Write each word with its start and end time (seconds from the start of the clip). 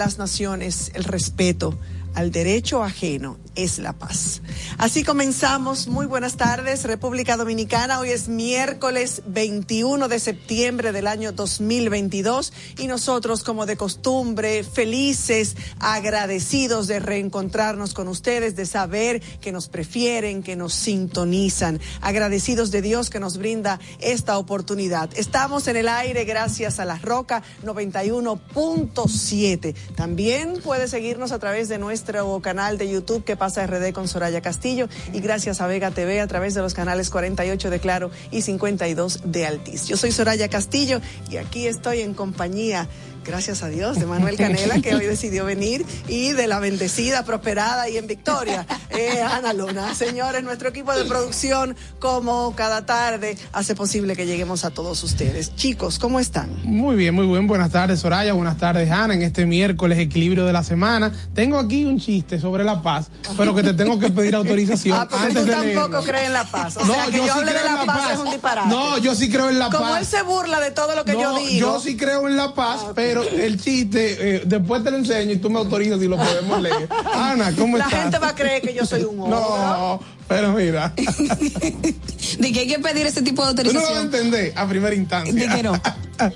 Las 0.00 0.16
naciones, 0.16 0.92
el 0.94 1.04
respeto 1.04 1.78
al 2.14 2.32
derecho 2.32 2.82
ajeno 2.82 3.36
es 3.54 3.78
la 3.78 3.92
paz. 3.92 4.39
Así 4.80 5.04
comenzamos. 5.04 5.86
Muy 5.88 6.06
buenas 6.06 6.38
tardes, 6.38 6.84
República 6.84 7.36
Dominicana. 7.36 8.00
Hoy 8.00 8.12
es 8.12 8.28
miércoles 8.28 9.20
21 9.26 10.08
de 10.08 10.18
septiembre 10.18 10.92
del 10.92 11.06
año 11.06 11.32
2022 11.32 12.54
y 12.78 12.86
nosotros, 12.86 13.44
como 13.44 13.66
de 13.66 13.76
costumbre, 13.76 14.64
felices, 14.64 15.54
agradecidos 15.80 16.86
de 16.86 16.98
reencontrarnos 16.98 17.92
con 17.92 18.08
ustedes, 18.08 18.56
de 18.56 18.64
saber 18.64 19.20
que 19.42 19.52
nos 19.52 19.68
prefieren, 19.68 20.42
que 20.42 20.56
nos 20.56 20.72
sintonizan, 20.72 21.78
agradecidos 22.00 22.70
de 22.70 22.80
Dios 22.80 23.10
que 23.10 23.20
nos 23.20 23.36
brinda 23.36 23.80
esta 23.98 24.38
oportunidad. 24.38 25.10
Estamos 25.14 25.68
en 25.68 25.76
el 25.76 25.88
aire 25.88 26.24
gracias 26.24 26.80
a 26.80 26.86
La 26.86 26.96
Roca 26.96 27.42
91.7. 27.66 29.74
También 29.94 30.62
puede 30.62 30.88
seguirnos 30.88 31.32
a 31.32 31.38
través 31.38 31.68
de 31.68 31.76
nuestro 31.76 32.40
canal 32.40 32.78
de 32.78 32.88
YouTube 32.88 33.24
que 33.24 33.36
pasa 33.36 33.66
RD 33.66 33.92
con 33.92 34.08
Soraya 34.08 34.40
Castillo 34.40 34.69
y 34.70 35.20
gracias 35.20 35.60
a 35.60 35.66
Vega 35.66 35.90
TV 35.90 36.20
a 36.20 36.26
través 36.26 36.54
de 36.54 36.62
los 36.62 36.74
canales 36.74 37.10
48 37.10 37.70
de 37.70 37.80
Claro 37.80 38.10
y 38.30 38.42
52 38.42 39.22
de 39.24 39.46
Altiz. 39.46 39.86
Yo 39.86 39.96
soy 39.96 40.12
Soraya 40.12 40.48
Castillo 40.48 41.00
y 41.28 41.38
aquí 41.38 41.66
estoy 41.66 42.00
en 42.00 42.14
compañía 42.14 42.86
gracias 43.24 43.62
a 43.62 43.68
Dios, 43.68 43.98
de 43.98 44.06
Manuel 44.06 44.36
Canela, 44.36 44.80
que 44.80 44.94
hoy 44.94 45.06
decidió 45.06 45.44
venir, 45.44 45.84
y 46.08 46.32
de 46.32 46.46
la 46.46 46.58
bendecida, 46.58 47.24
prosperada 47.24 47.88
y 47.88 47.96
en 47.96 48.06
victoria, 48.06 48.66
eh, 48.90 49.22
Ana 49.22 49.52
Luna. 49.52 49.94
Señores, 49.94 50.42
nuestro 50.42 50.68
equipo 50.68 50.92
de 50.94 51.04
producción, 51.04 51.76
como 51.98 52.54
cada 52.56 52.86
tarde, 52.86 53.36
hace 53.52 53.74
posible 53.74 54.16
que 54.16 54.26
lleguemos 54.26 54.64
a 54.64 54.70
todos 54.70 55.02
ustedes. 55.02 55.54
Chicos, 55.56 55.98
¿cómo 55.98 56.20
están? 56.20 56.50
Muy 56.64 56.96
bien, 56.96 57.14
muy 57.14 57.26
bien. 57.26 57.46
Buenas 57.46 57.70
tardes, 57.70 58.00
Soraya. 58.00 58.32
Buenas 58.32 58.58
tardes, 58.58 58.90
Ana. 58.90 59.14
En 59.14 59.22
este 59.22 59.46
miércoles, 59.46 59.98
equilibrio 59.98 60.46
de 60.46 60.52
la 60.52 60.62
semana. 60.62 61.12
Tengo 61.34 61.58
aquí 61.58 61.84
un 61.84 61.98
chiste 61.98 62.40
sobre 62.40 62.64
la 62.64 62.82
paz, 62.82 63.10
pero 63.36 63.54
que 63.54 63.62
te 63.62 63.74
tengo 63.74 63.98
que 63.98 64.10
pedir 64.10 64.34
autorización. 64.34 64.98
Ah, 65.10 65.24
antes 65.24 65.44
tú 65.44 65.50
tampoco 65.50 66.02
crees 66.02 66.26
en 66.26 66.32
la 66.32 66.44
paz. 66.44 66.76
O 66.76 66.84
no, 66.84 66.94
sea, 66.94 67.06
que 67.06 67.16
yo, 67.18 67.32
hable 67.32 67.52
de 67.52 67.64
la, 67.64 67.84
paz, 67.86 68.12
es 68.12 68.18
un 68.18 68.30
disparate. 68.30 68.68
No, 68.68 68.98
yo 68.98 69.14
sí 69.14 69.30
creo 69.30 69.48
en 69.48 69.58
la 69.58 69.70
paz. 69.70 69.80
Como 69.80 69.96
él 69.96 70.04
se 70.04 70.22
burla 70.22 70.60
de 70.60 70.70
todo 70.72 70.94
lo 70.94 71.04
que 71.04 71.12
yo 71.12 71.38
digo. 71.38 71.58
Yo 71.58 71.80
sí 71.80 71.96
creo 71.96 72.28
en 72.28 72.36
la 72.36 72.54
paz, 72.54 72.80
ah, 72.84 72.92
pero 72.94 73.09
el 73.18 73.60
chiste, 73.60 74.36
eh, 74.36 74.42
después 74.44 74.82
te 74.84 74.90
lo 74.90 74.98
enseño 74.98 75.32
y 75.32 75.36
tú 75.36 75.50
me 75.50 75.58
autorizas 75.58 76.00
y 76.02 76.08
lo 76.08 76.16
podemos 76.16 76.60
leer. 76.62 76.88
Ana, 77.12 77.52
¿cómo 77.56 77.76
estás? 77.76 77.92
La 77.92 78.02
gente 78.02 78.18
va 78.18 78.28
a 78.28 78.34
creer 78.34 78.62
que 78.62 78.74
yo 78.74 78.84
soy 78.86 79.04
un 79.04 79.20
hombre. 79.20 79.38
No, 79.38 80.00
pero 80.30 80.52
mira. 80.52 80.94
de 82.38 82.52
que 82.52 82.60
hay 82.60 82.68
que 82.68 82.78
pedir 82.78 83.04
ese 83.04 83.20
tipo 83.20 83.42
de 83.42 83.48
autorización. 83.48 83.82
Tú 83.82 83.88
no 83.88 83.94
lo 83.96 84.02
entendés 84.02 84.56
a 84.56 84.68
primera 84.68 84.94
instancia. 84.94 85.34
De 85.34 85.48
que 85.48 85.64
no. 85.64 85.72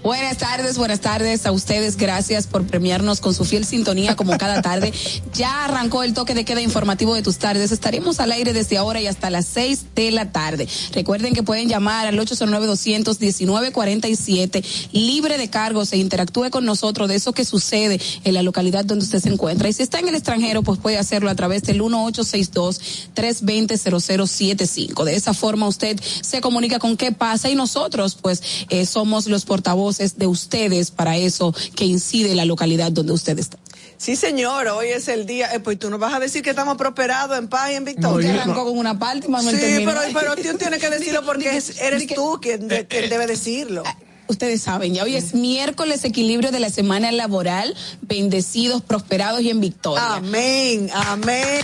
buenas 0.03 0.39
tardes, 0.39 0.77
buenas 0.77 1.01
tardes 1.01 1.47
a 1.47 1.53
ustedes. 1.53 1.97
Gracias 1.97 2.49
por 2.49 2.67
premiarnos 2.67 3.21
con 3.21 3.35
su 3.35 3.45
fiel 3.45 3.65
sintonía 3.65 4.17
como 4.17 4.37
cada 4.37 4.63
tarde. 4.63 4.93
Ya 5.33 5.65
arrancó 5.65 6.03
el 6.03 6.13
toque 6.13 6.35
de 6.35 6.45
queda 6.45 6.61
informativo 6.61 7.15
de 7.15 7.23
tus 7.23 7.39
tardes. 7.39 7.71
Estaremos 7.71 8.19
al 8.19 8.33
aire 8.33 8.53
desde 8.53 8.79
ahora 8.79 9.01
y 9.01 9.07
hasta 9.07 9.31
las 9.31 9.47
6 9.47 9.85
de 9.95 10.11
la 10.11 10.33
tarde. 10.33 10.67
Recuerden 10.93 11.33
que 11.33 11.45
pueden 11.45 11.69
llamar 11.69 12.09
al 12.09 12.19
809-219-47 12.19 14.65
libre 14.91 15.39
de 15.39 15.51
cargos 15.51 15.93
e 15.93 15.99
interactúe 15.99 16.51
con 16.51 16.65
nosotros 16.65 17.09
de 17.09 17.15
eso 17.15 17.33
que 17.33 17.45
sucede 17.45 18.01
en 18.25 18.35
la 18.35 18.43
localidad 18.43 18.85
donde 18.85 19.05
usted 19.05 19.21
se 19.21 19.29
encuentra. 19.29 19.69
Y 19.69 19.73
si 19.73 19.85
está 19.85 20.01
en 20.01 20.09
el 20.09 20.17
extranjero, 20.17 20.65
pues 20.65 20.81
puede 20.81 20.99
hacerlo 20.99 21.31
a 21.31 21.37
través 21.37 21.63
del 21.63 21.81
1862 21.81 22.81
320 23.15 23.84
0075. 23.85 25.05
De 25.05 25.15
esa 25.15 25.35
forma 25.35 25.69
usted 25.69 26.01
se 26.01 26.41
comunica 26.41 26.79
con 26.79 26.97
qué 26.97 27.13
pasa 27.13 27.51
y 27.51 27.55
nosotros 27.55 28.17
pues 28.21 28.43
eh, 28.69 28.87
somos 28.87 29.27
los 29.27 29.45
portavoces 29.45 30.19
de 30.19 30.27
ustedes 30.27 30.91
para 30.91 31.17
eso 31.17 31.55
que 31.75 31.85
incide 31.85 32.31
en 32.31 32.37
la 32.37 32.45
localidad 32.45 32.93
donde 32.93 33.13
usted 33.13 33.39
está. 33.39 33.59
Sí, 33.97 34.17
señor, 34.17 34.67
hoy 34.69 34.89
es 34.89 35.09
el 35.09 35.25
día. 35.25 35.55
Eh, 35.55 35.61
pues 35.61 35.79
tú 35.79 35.89
nos 35.89 36.01
vas 36.01 36.13
a 36.15 36.21
decir 36.21 36.43
que 36.43 36.51
estamos 36.51 36.77
prosperados 36.77 37.39
en 37.39 37.49
paz 37.49 37.71
y 37.71 37.75
en 37.75 37.85
victoria. 37.85 38.43
arrancó 38.43 38.65
con 38.65 38.77
una 38.77 38.99
parte, 38.99 39.29
Manuel 39.29 39.57
Sí, 39.57 39.83
pero, 39.85 40.01
pero 40.13 40.37
tú 40.37 40.59
tienes 40.59 40.81
que 40.81 40.91
decirlo 40.99 41.25
porque 41.25 41.63
eres 41.81 42.07
tú 42.09 42.39
quien, 42.41 42.69
quien 42.69 43.09
debe 43.09 43.27
decirlo 43.27 43.83
ah, 43.87 43.97
ustedes 44.29 44.63
saben, 44.63 44.95
ya 44.95 45.05
hoy 45.05 45.17
es 45.17 45.35
miércoles 45.35 46.05
equilibrio 46.05 46.51
de 46.51 46.61
la 46.61 46.71
semana 46.71 47.13
laboral, 47.13 47.75
bendecidos, 48.03 48.83
prosperados 48.83 49.43
y 49.43 49.51
en 49.51 49.61
victoria. 49.61 50.15
Amén, 50.15 50.91
amén. 50.93 51.63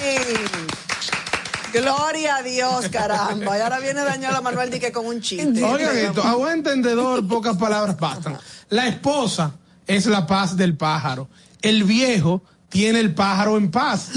Gloria 1.73 2.37
a 2.37 2.43
Dios, 2.43 2.89
caramba. 2.89 3.59
Y 3.59 3.61
ahora 3.61 3.79
viene 3.79 4.03
Daniela 4.03 4.41
Manuel 4.41 4.71
Dique 4.71 4.93
con 4.93 5.07
un 5.07 5.21
chiste. 5.21 5.63
Oigan 5.63 5.97
esto, 5.97 6.23
a 6.23 6.35
buen 6.35 6.59
entendedor, 6.59 7.27
pocas 7.27 7.57
palabras 7.57 7.99
bastan. 7.99 8.39
La 8.69 8.87
esposa 8.87 9.53
es 9.87 10.07
la 10.07 10.27
paz 10.27 10.57
del 10.57 10.77
pájaro. 10.77 11.29
El 11.63 11.85
viejo 11.85 12.43
tiene 12.69 13.01
el 13.01 13.15
pájaro 13.15 13.57
en 13.57 13.71
paz. 13.71 14.11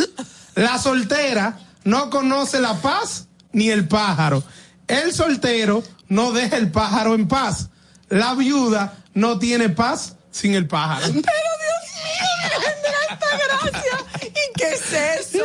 La 0.56 0.78
soltera 0.78 1.60
no 1.84 2.10
conoce 2.10 2.60
la 2.60 2.76
paz 2.76 3.28
ni 3.52 3.70
el 3.70 3.88
pájaro. 3.88 4.44
El 4.88 5.14
soltero 5.14 5.84
no 6.08 6.32
deja 6.32 6.58
el 6.58 6.72
pájaro 6.72 7.16
en 7.16 7.28
paz. 7.28 7.70
La 8.10 8.36
viuda 8.36 8.98
no 9.14 9.40
tiene 9.40 9.70
paz 9.70 10.16
sin 10.32 10.54
el 10.54 10.68
pájaro. 10.68 11.08
Pero 11.08 11.14
Dios 11.14 11.84
mío, 12.04 12.60
me 12.62 13.14
esta 13.14 13.72
gracia. 13.72 13.98
¿Y 14.28 14.60
qué 14.60 14.74
es 14.74 15.34
eso? 15.34 15.44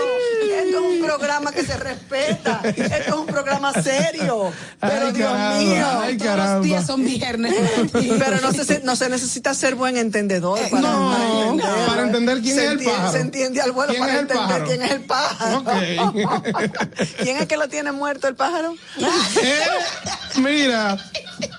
Programa 1.09 1.53
que 1.53 1.65
se 1.65 1.75
respeta. 1.79 2.61
Esto 2.65 2.85
es 2.85 3.15
un 3.15 3.25
programa 3.25 3.73
serio. 3.73 4.53
Pero 4.79 5.11
Dios 5.11 5.33
mío, 5.59 5.87
todos 6.19 6.37
los 6.37 6.63
días 6.63 6.87
son 6.87 7.03
viernes. 7.03 7.55
Pero 7.93 8.41
no 8.43 8.53
se, 8.53 8.81
no 8.81 8.95
se 8.95 9.09
necesita 9.09 9.55
ser 9.55 9.75
buen 9.75 9.97
entendedor 9.97 10.61
para, 10.69 10.83
no, 10.83 11.57
para 11.87 12.03
entender 12.03 12.43
quién 12.43 12.59
es 12.59 12.65
el 12.65 12.85
pájaro. 12.85 13.13
Se 13.13 13.21
entiende 13.21 13.63
al 13.63 13.73
vuelo 13.73 13.95
para 13.99 14.19
entender 14.19 14.65
quién 14.65 14.83
es 14.83 14.91
el 14.91 15.01
pájaro. 15.01 15.65
¿Quién 17.23 17.39
es 17.39 17.47
que 17.47 17.57
lo 17.57 17.69
tiene 17.69 17.91
muerto 17.93 18.29
el 18.29 18.35
pájaro? 18.35 18.75
Eh, 19.43 19.61
mira, 20.37 20.99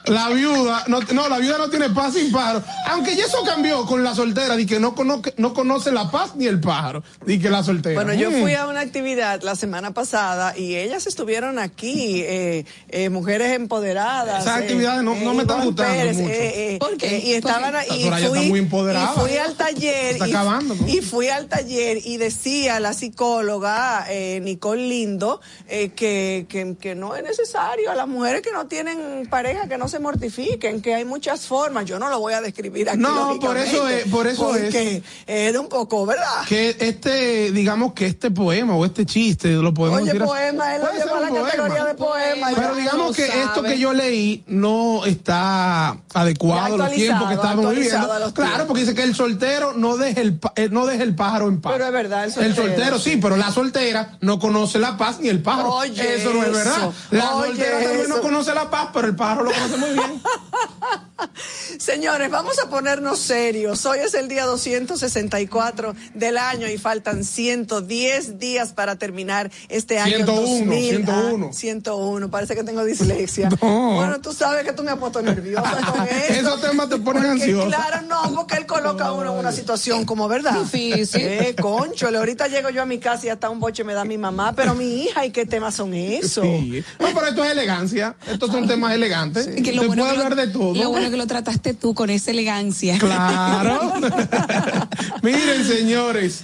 la 0.05 0.29
viuda, 0.29 0.83
no, 0.87 0.99
no, 1.01 1.29
la 1.29 1.39
viuda 1.39 1.57
no 1.57 1.69
tiene 1.69 1.89
paz 1.89 2.13
sin 2.13 2.31
pájaro. 2.31 2.63
Aunque 2.87 3.15
ya 3.15 3.25
eso 3.25 3.43
cambió 3.43 3.85
con 3.85 4.03
la 4.03 4.13
soltera, 4.15 4.55
de 4.55 4.65
que 4.65 4.79
no, 4.79 4.95
conoce, 4.95 5.33
no 5.37 5.53
conoce 5.53 5.91
la 5.91 6.11
paz 6.11 6.35
ni 6.35 6.47
el 6.47 6.59
pájaro. 6.59 7.03
Di 7.25 7.39
que 7.39 7.49
la 7.49 7.63
soltera. 7.63 7.95
Bueno, 7.95 8.13
yo 8.13 8.31
fui 8.31 8.53
a 8.53 8.67
una 8.67 8.81
actividad 8.81 9.38
la 9.43 9.55
semana 9.55 9.91
pasada 9.93 10.57
y 10.57 10.75
ellas 10.75 11.07
estuvieron 11.07 11.59
aquí, 11.59 12.21
eh, 12.21 12.65
eh, 12.89 13.09
mujeres 13.09 13.53
empoderadas. 13.53 14.41
Esas 14.43 14.61
actividades 14.61 15.03
no, 15.03 15.15
no 15.15 15.33
me 15.33 15.43
están 15.43 15.65
gustando 15.65 16.13
mucho. 16.13 16.79
¿Por 16.79 16.97
qué? 16.97 17.21
Y 17.25 17.33
estaban 17.33 17.75
y 17.89 18.09
fui, 18.09 18.47
muy 18.47 18.59
empoderada. 18.59 19.13
y 19.15 19.19
fui 19.19 19.37
al 19.37 19.55
taller. 19.55 20.13
Está 20.13 20.27
y, 20.27 20.31
acabando, 20.31 20.75
y 20.87 21.01
fui 21.01 21.27
al 21.27 21.47
taller 21.47 21.99
y 22.03 22.17
decía 22.17 22.79
la 22.79 22.93
psicóloga 22.93 24.07
Nicole 24.41 24.87
Lindo 24.87 25.41
que, 25.67 26.45
que, 26.47 26.75
que 26.79 26.95
no 26.95 27.15
es 27.15 27.23
necesario 27.23 27.91
a 27.91 27.95
las 27.95 28.07
mujeres 28.07 28.41
que 28.41 28.51
no 28.51 28.67
tienen 28.67 29.27
pareja 29.29 29.67
que 29.67 29.77
no 29.77 29.87
se 29.87 29.99
mortifiquen, 29.99 30.81
que 30.81 30.95
hay 30.95 31.05
muchas 31.05 31.45
formas. 31.45 31.85
Yo 31.85 31.99
no 31.99 32.09
lo 32.09 32.19
voy 32.19 32.33
a 32.33 32.41
describir 32.41 32.89
aquí. 32.89 32.99
No, 32.99 33.39
por 33.39 33.57
eso 33.57 33.87
es, 33.87 34.07
por 34.09 34.27
eso 34.27 34.49
porque 34.49 35.01
es. 35.27 35.57
un 35.57 35.67
poco, 35.67 36.05
¿verdad? 36.05 36.45
Que 36.47 36.75
este, 36.79 37.51
digamos 37.51 37.93
que 37.93 38.07
este 38.07 38.31
poema 38.31 38.75
o 38.75 38.85
este 38.85 39.05
chiste 39.05 39.28
lo 39.43 39.73
podemos 39.73 40.01
Oye, 40.01 40.13
decir. 40.13 40.25
poema, 40.25 40.75
él 40.75 40.81
lo 40.81 40.91
lleva 40.91 41.17
a 41.17 41.21
la 41.21 41.29
categoría 41.29 41.85
de 41.85 41.93
poema. 41.95 42.47
Pero 42.55 42.75
digamos 42.75 43.15
que 43.15 43.25
esto 43.25 43.63
que 43.63 43.79
yo 43.79 43.93
leí 43.93 44.43
no 44.47 45.05
está 45.05 45.97
adecuado 46.13 46.75
a 46.75 46.77
los 46.77 46.91
tiempos 46.91 47.27
que 47.27 47.33
estamos 47.35 47.69
viviendo. 47.71 48.33
Claro, 48.33 48.67
porque 48.67 48.81
dice 48.81 48.95
que 48.95 49.03
el 49.03 49.15
soltero 49.15 49.73
no 49.73 49.97
deja 49.97 50.21
el, 50.21 50.39
eh, 50.55 50.69
no 50.69 50.85
deja 50.85 51.03
el 51.03 51.15
pájaro 51.15 51.47
en 51.47 51.61
paz. 51.61 51.73
Pero 51.73 51.85
es 51.85 51.91
verdad, 51.91 52.25
el 52.25 52.31
soltero. 52.31 52.49
El 52.49 52.55
soltero 52.55 52.99
sí, 52.99 53.17
pero 53.17 53.37
la 53.37 53.51
soltera 53.51 54.17
no 54.21 54.39
conoce 54.39 54.79
la 54.79 54.97
paz 54.97 55.19
ni 55.19 55.29
el 55.29 55.41
pájaro. 55.41 55.73
Oye, 55.73 56.15
eso 56.15 56.33
no 56.33 56.43
es 56.43 56.51
verdad. 56.51 56.91
La 57.11 57.29
soltera 57.29 57.79
también 57.83 58.09
no 58.09 58.21
conoce 58.21 58.53
la 58.53 58.69
paz, 58.69 58.89
pero 58.93 59.07
el 59.07 59.15
pájaro 59.15 59.43
lo 59.43 59.51
conoce 59.51 59.77
muy 59.77 59.91
bien. 59.91 60.21
Señores, 61.79 62.29
vamos 62.29 62.59
a 62.59 62.69
ponernos 62.69 63.19
serios. 63.19 63.85
Hoy 63.85 63.99
es 63.99 64.13
el 64.13 64.27
día 64.27 64.45
264 64.45 65.95
del 66.13 66.37
año 66.37 66.67
y 66.67 66.77
faltan 66.77 67.23
110 67.23 68.39
días 68.39 68.73
para 68.73 68.97
terminar 68.97 69.18
este 69.69 69.99
año 69.99 70.17
101, 70.17 70.71
101. 70.71 71.53
101, 71.53 72.31
parece 72.31 72.55
que 72.55 72.63
tengo 72.63 72.83
dislexia. 72.83 73.49
Bueno, 73.99 74.21
tú 74.21 74.33
sabes 74.33 74.63
que 74.63 74.73
tú 74.73 74.83
me 74.83 74.91
has 74.91 74.97
puesto 74.97 75.21
nerviosa 75.21 75.77
con 75.91 76.07
eso. 76.07 76.33
Esos 76.33 76.61
temas 76.61 76.89
te 76.89 76.97
ponen 76.97 77.25
ansioso. 77.25 77.67
Claro, 77.67 78.01
no, 78.07 78.33
porque 78.33 78.55
él 78.55 78.65
coloca 78.65 79.07
a 79.07 79.13
uno 79.13 79.33
en 79.33 79.39
una 79.39 79.51
situación 79.51 80.05
como, 80.05 80.27
¿verdad? 80.27 80.59
Difícil. 80.59 81.21
Eh, 81.21 81.55
concho, 81.59 82.07
ahorita 82.07 82.47
llego 82.47 82.69
yo 82.69 82.81
a 82.81 82.85
mi 82.85 82.99
casa 82.99 83.27
y 83.27 83.29
hasta 83.29 83.49
un 83.49 83.59
boche 83.59 83.83
me 83.83 83.93
da 83.93 84.05
mi 84.05 84.17
mamá, 84.17 84.53
pero 84.53 84.75
mi 84.75 85.03
hija, 85.03 85.25
¿y 85.25 85.31
qué 85.31 85.45
temas 85.45 85.75
son 85.75 85.93
esos? 85.93 86.43
Sí. 86.43 86.83
No, 86.99 87.07
pero 87.13 87.27
esto 87.27 87.43
es 87.43 87.51
elegancia. 87.51 88.15
Estos 88.29 88.51
son 88.51 88.67
temas 88.67 88.93
elegantes. 88.93 89.49
Sí. 89.53 89.61
Que 89.61 89.73
lo 89.73 89.83
bueno 89.85 90.03
puede 90.03 90.17
hablar 90.17 90.35
de 90.35 90.47
todo. 90.47 90.75
Lo 90.75 90.89
bueno 90.89 91.09
que 91.09 91.17
lo 91.17 91.27
trataste 91.27 91.73
tú 91.73 91.93
con 91.93 92.09
esa 92.09 92.31
elegancia. 92.31 92.97
Claro. 92.97 93.93
Miren, 95.21 95.65
señores. 95.65 96.43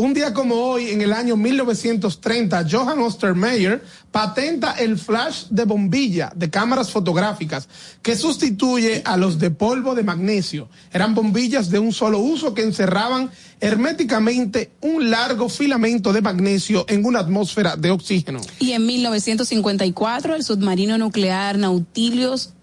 Un 0.00 0.14
día 0.14 0.32
como 0.32 0.54
hoy, 0.54 0.92
en 0.92 1.02
el 1.02 1.12
año 1.12 1.36
1930, 1.36 2.66
Johann 2.70 3.00
Ostermeyer 3.00 3.84
patenta 4.10 4.72
el 4.72 4.96
flash 4.96 5.48
de 5.50 5.66
bombilla 5.66 6.32
de 6.34 6.48
cámaras 6.48 6.90
fotográficas 6.90 7.68
que 8.00 8.16
sustituye 8.16 9.02
a 9.04 9.18
los 9.18 9.38
de 9.38 9.50
polvo 9.50 9.94
de 9.94 10.02
magnesio. 10.02 10.70
Eran 10.90 11.14
bombillas 11.14 11.68
de 11.68 11.80
un 11.80 11.92
solo 11.92 12.18
uso 12.18 12.54
que 12.54 12.62
encerraban 12.62 13.30
herméticamente 13.60 14.70
un 14.80 15.10
largo 15.10 15.50
filamento 15.50 16.14
de 16.14 16.22
magnesio 16.22 16.86
en 16.88 17.04
una 17.04 17.18
atmósfera 17.18 17.76
de 17.76 17.90
oxígeno. 17.90 18.40
Y 18.58 18.72
en 18.72 18.86
1954, 18.86 20.34
el 20.34 20.44
submarino 20.44 20.96
nuclear 20.96 21.58
Nautilus, 21.58 22.54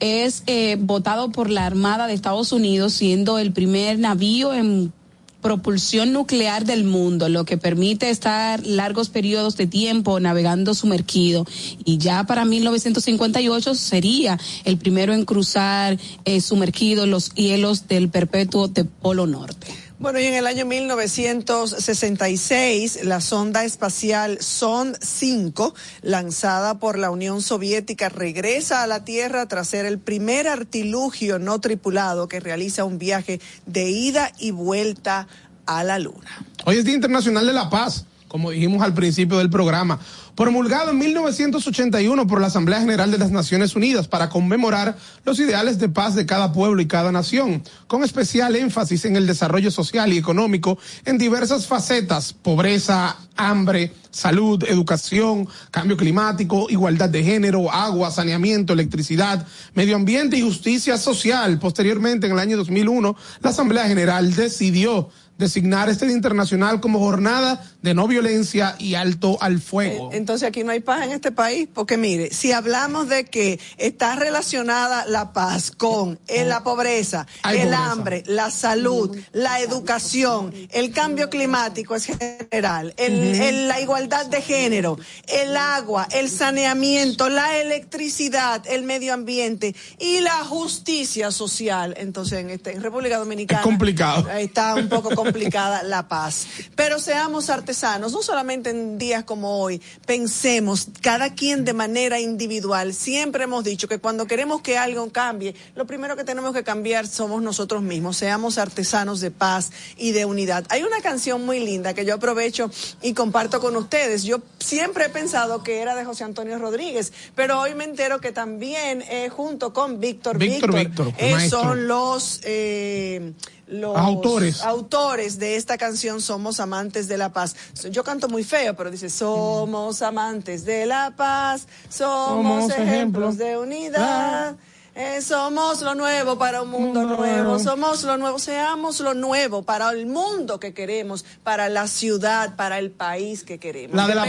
es 0.00 0.42
eh, 0.48 0.78
votado 0.80 1.30
por 1.30 1.48
la 1.48 1.64
Armada 1.64 2.08
de 2.08 2.14
Estados 2.14 2.50
Unidos, 2.50 2.92
siendo 2.92 3.38
el 3.38 3.52
primer 3.52 4.00
navío 4.00 4.52
en 4.52 4.92
propulsión 5.40 6.12
nuclear 6.12 6.64
del 6.64 6.84
mundo, 6.84 7.28
lo 7.28 7.44
que 7.44 7.56
permite 7.56 8.10
estar 8.10 8.64
largos 8.66 9.08
periodos 9.08 9.56
de 9.56 9.66
tiempo 9.66 10.18
navegando 10.20 10.74
sumergido. 10.74 11.46
Y 11.84 11.98
ya 11.98 12.24
para 12.24 12.44
1958 12.44 13.74
sería 13.74 14.38
el 14.64 14.78
primero 14.78 15.14
en 15.14 15.24
cruzar 15.24 15.98
eh, 16.24 16.40
sumergido 16.40 17.06
los 17.06 17.32
hielos 17.34 17.88
del 17.88 18.08
perpetuo 18.08 18.68
de 18.68 18.84
Polo 18.84 19.26
Norte. 19.26 19.85
Bueno, 19.98 20.20
y 20.20 20.26
en 20.26 20.34
el 20.34 20.46
año 20.46 20.66
1966, 20.66 23.04
la 23.04 23.22
sonda 23.22 23.64
espacial 23.64 24.36
Sond 24.42 24.98
5, 25.00 25.74
lanzada 26.02 26.78
por 26.78 26.98
la 26.98 27.10
Unión 27.10 27.40
Soviética, 27.40 28.10
regresa 28.10 28.82
a 28.82 28.86
la 28.86 29.06
Tierra 29.06 29.48
tras 29.48 29.68
ser 29.68 29.86
el 29.86 29.98
primer 29.98 30.48
artilugio 30.48 31.38
no 31.38 31.62
tripulado 31.62 32.28
que 32.28 32.40
realiza 32.40 32.84
un 32.84 32.98
viaje 32.98 33.40
de 33.64 33.88
ida 33.88 34.32
y 34.38 34.50
vuelta 34.50 35.28
a 35.64 35.82
la 35.82 35.98
Luna. 35.98 36.44
Hoy 36.66 36.76
es 36.76 36.84
Día 36.84 36.94
Internacional 36.94 37.46
de 37.46 37.54
la 37.54 37.70
Paz, 37.70 38.04
como 38.28 38.50
dijimos 38.50 38.82
al 38.82 38.92
principio 38.92 39.38
del 39.38 39.48
programa 39.48 39.98
promulgado 40.36 40.90
en 40.90 40.98
1981 40.98 42.26
por 42.26 42.40
la 42.40 42.48
Asamblea 42.48 42.80
General 42.80 43.10
de 43.10 43.18
las 43.18 43.30
Naciones 43.30 43.74
Unidas 43.74 44.06
para 44.06 44.28
conmemorar 44.28 44.96
los 45.24 45.40
ideales 45.40 45.78
de 45.78 45.88
paz 45.88 46.14
de 46.14 46.26
cada 46.26 46.52
pueblo 46.52 46.82
y 46.82 46.86
cada 46.86 47.10
nación, 47.10 47.62
con 47.86 48.04
especial 48.04 48.54
énfasis 48.54 49.06
en 49.06 49.16
el 49.16 49.26
desarrollo 49.26 49.70
social 49.70 50.12
y 50.12 50.18
económico 50.18 50.78
en 51.06 51.16
diversas 51.16 51.66
facetas, 51.66 52.34
pobreza, 52.34 53.16
hambre, 53.36 53.92
salud, 54.10 54.62
educación, 54.68 55.48
cambio 55.70 55.96
climático, 55.96 56.66
igualdad 56.68 57.08
de 57.08 57.24
género, 57.24 57.72
agua, 57.72 58.10
saneamiento, 58.10 58.74
electricidad, 58.74 59.46
medio 59.74 59.96
ambiente 59.96 60.36
y 60.36 60.42
justicia 60.42 60.98
social. 60.98 61.58
Posteriormente, 61.58 62.26
en 62.26 62.32
el 62.34 62.38
año 62.38 62.58
2001, 62.58 63.16
la 63.40 63.50
Asamblea 63.50 63.86
General 63.88 64.34
decidió 64.34 65.08
designar 65.38 65.88
este 65.88 66.06
Día 66.06 66.16
Internacional 66.16 66.80
como 66.80 66.98
jornada 66.98 67.62
de 67.82 67.94
no 67.94 68.08
violencia 68.08 68.74
y 68.78 68.94
alto 68.94 69.38
al 69.40 69.60
fuego. 69.60 70.10
Eh, 70.10 70.16
entonces 70.16 70.48
aquí 70.48 70.64
no 70.64 70.72
hay 70.72 70.80
paz 70.80 71.04
en 71.04 71.12
este 71.12 71.30
país, 71.30 71.68
porque 71.72 71.96
mire, 71.96 72.32
si 72.32 72.52
hablamos 72.52 73.08
de 73.08 73.26
que 73.26 73.60
está 73.76 74.16
relacionada 74.16 75.04
la 75.06 75.32
paz 75.32 75.70
con 75.70 76.18
eh, 76.26 76.44
la 76.44 76.62
pobreza, 76.62 77.26
el 77.48 77.74
hambre, 77.74 78.22
la 78.26 78.50
salud, 78.50 79.16
la 79.32 79.60
educación, 79.60 80.52
el 80.70 80.90
cambio 80.92 81.28
climático 81.28 81.94
es 81.94 82.06
general, 82.06 82.94
el, 82.96 83.68
la 83.68 83.80
igualdad 83.80 84.26
de 84.26 84.40
género, 84.40 84.98
el 85.28 85.56
agua, 85.56 86.08
el 86.12 86.30
saneamiento, 86.30 87.28
la 87.28 87.58
electricidad, 87.58 88.62
el 88.66 88.84
medio 88.84 89.12
ambiente 89.12 89.74
y 89.98 90.20
la 90.20 90.44
justicia 90.44 91.30
social, 91.30 91.94
entonces 91.98 92.40
en, 92.40 92.50
este, 92.50 92.72
en 92.72 92.82
República 92.82 93.18
Dominicana 93.18 93.60
es 93.60 93.64
complicado. 93.64 94.28
está 94.30 94.74
un 94.74 94.88
poco 94.88 95.10
complicado 95.10 95.25
complicada 95.26 95.82
la 95.82 96.08
paz. 96.08 96.46
Pero 96.74 96.98
seamos 96.98 97.50
artesanos, 97.50 98.12
no 98.12 98.22
solamente 98.22 98.70
en 98.70 98.98
días 98.98 99.24
como 99.24 99.60
hoy, 99.60 99.80
pensemos 100.06 100.88
cada 101.00 101.34
quien 101.34 101.64
de 101.64 101.72
manera 101.72 102.20
individual. 102.20 102.94
Siempre 102.94 103.44
hemos 103.44 103.64
dicho 103.64 103.88
que 103.88 103.98
cuando 103.98 104.26
queremos 104.26 104.62
que 104.62 104.78
algo 104.78 105.10
cambie, 105.10 105.54
lo 105.74 105.86
primero 105.86 106.16
que 106.16 106.24
tenemos 106.24 106.52
que 106.54 106.64
cambiar 106.64 107.06
somos 107.06 107.42
nosotros 107.42 107.82
mismos, 107.82 108.16
seamos 108.16 108.58
artesanos 108.58 109.20
de 109.20 109.30
paz 109.30 109.70
y 109.96 110.12
de 110.12 110.24
unidad. 110.24 110.64
Hay 110.68 110.82
una 110.82 111.00
canción 111.00 111.44
muy 111.44 111.60
linda 111.60 111.94
que 111.94 112.04
yo 112.04 112.14
aprovecho 112.14 112.70
y 113.02 113.14
comparto 113.14 113.60
con 113.60 113.76
ustedes. 113.76 114.24
Yo 114.24 114.40
siempre 114.58 115.06
he 115.06 115.08
pensado 115.08 115.62
que 115.62 115.80
era 115.80 115.94
de 115.94 116.04
José 116.04 116.24
Antonio 116.24 116.58
Rodríguez, 116.58 117.12
pero 117.34 117.60
hoy 117.60 117.74
me 117.74 117.84
entero 117.84 118.20
que 118.20 118.32
también 118.32 119.02
eh, 119.08 119.28
junto 119.28 119.72
con 119.72 120.00
Víctor 120.00 120.38
Víctor, 120.38 120.74
Víctor, 120.74 121.12
eh, 121.18 121.48
son 121.48 121.86
los... 121.86 122.40
Eh, 122.44 123.32
los 123.66 123.96
autores. 123.96 124.62
autores 124.62 125.38
de 125.38 125.56
esta 125.56 125.76
canción 125.76 126.20
Somos 126.20 126.60
Amantes 126.60 127.08
de 127.08 127.18
la 127.18 127.32
Paz. 127.32 127.56
Yo 127.90 128.04
canto 128.04 128.28
muy 128.28 128.44
feo, 128.44 128.74
pero 128.76 128.90
dice 128.90 129.10
Somos 129.10 130.02
amantes 130.02 130.64
de 130.64 130.86
la 130.86 131.14
paz, 131.16 131.66
somos, 131.88 132.70
ejemplos, 132.70 133.36
de 133.36 133.58
unidad. 133.58 134.56
Eh, 134.94 135.20
somos 135.20 135.82
lo 135.82 135.94
nuevo 135.94 136.38
para 136.38 136.62
un 136.62 136.70
mundo 136.70 137.02
nuevo. 137.02 137.58
somos 137.58 138.02
lo 138.04 138.16
nuevo, 138.16 138.38
seamos 138.38 139.00
lo 139.00 139.12
nuevo 139.12 139.62
para 139.62 139.90
el 139.90 140.06
mundo 140.06 140.58
que 140.58 140.72
queremos, 140.72 141.22
para 141.42 141.68
la 141.68 141.86
ciudad, 141.86 142.56
para 142.56 142.78
el 142.78 142.90
país 142.90 143.44
que 143.44 143.58
queremos. 143.58 143.94
La, 143.94 144.06
de 144.06 144.14
la, 144.14 144.22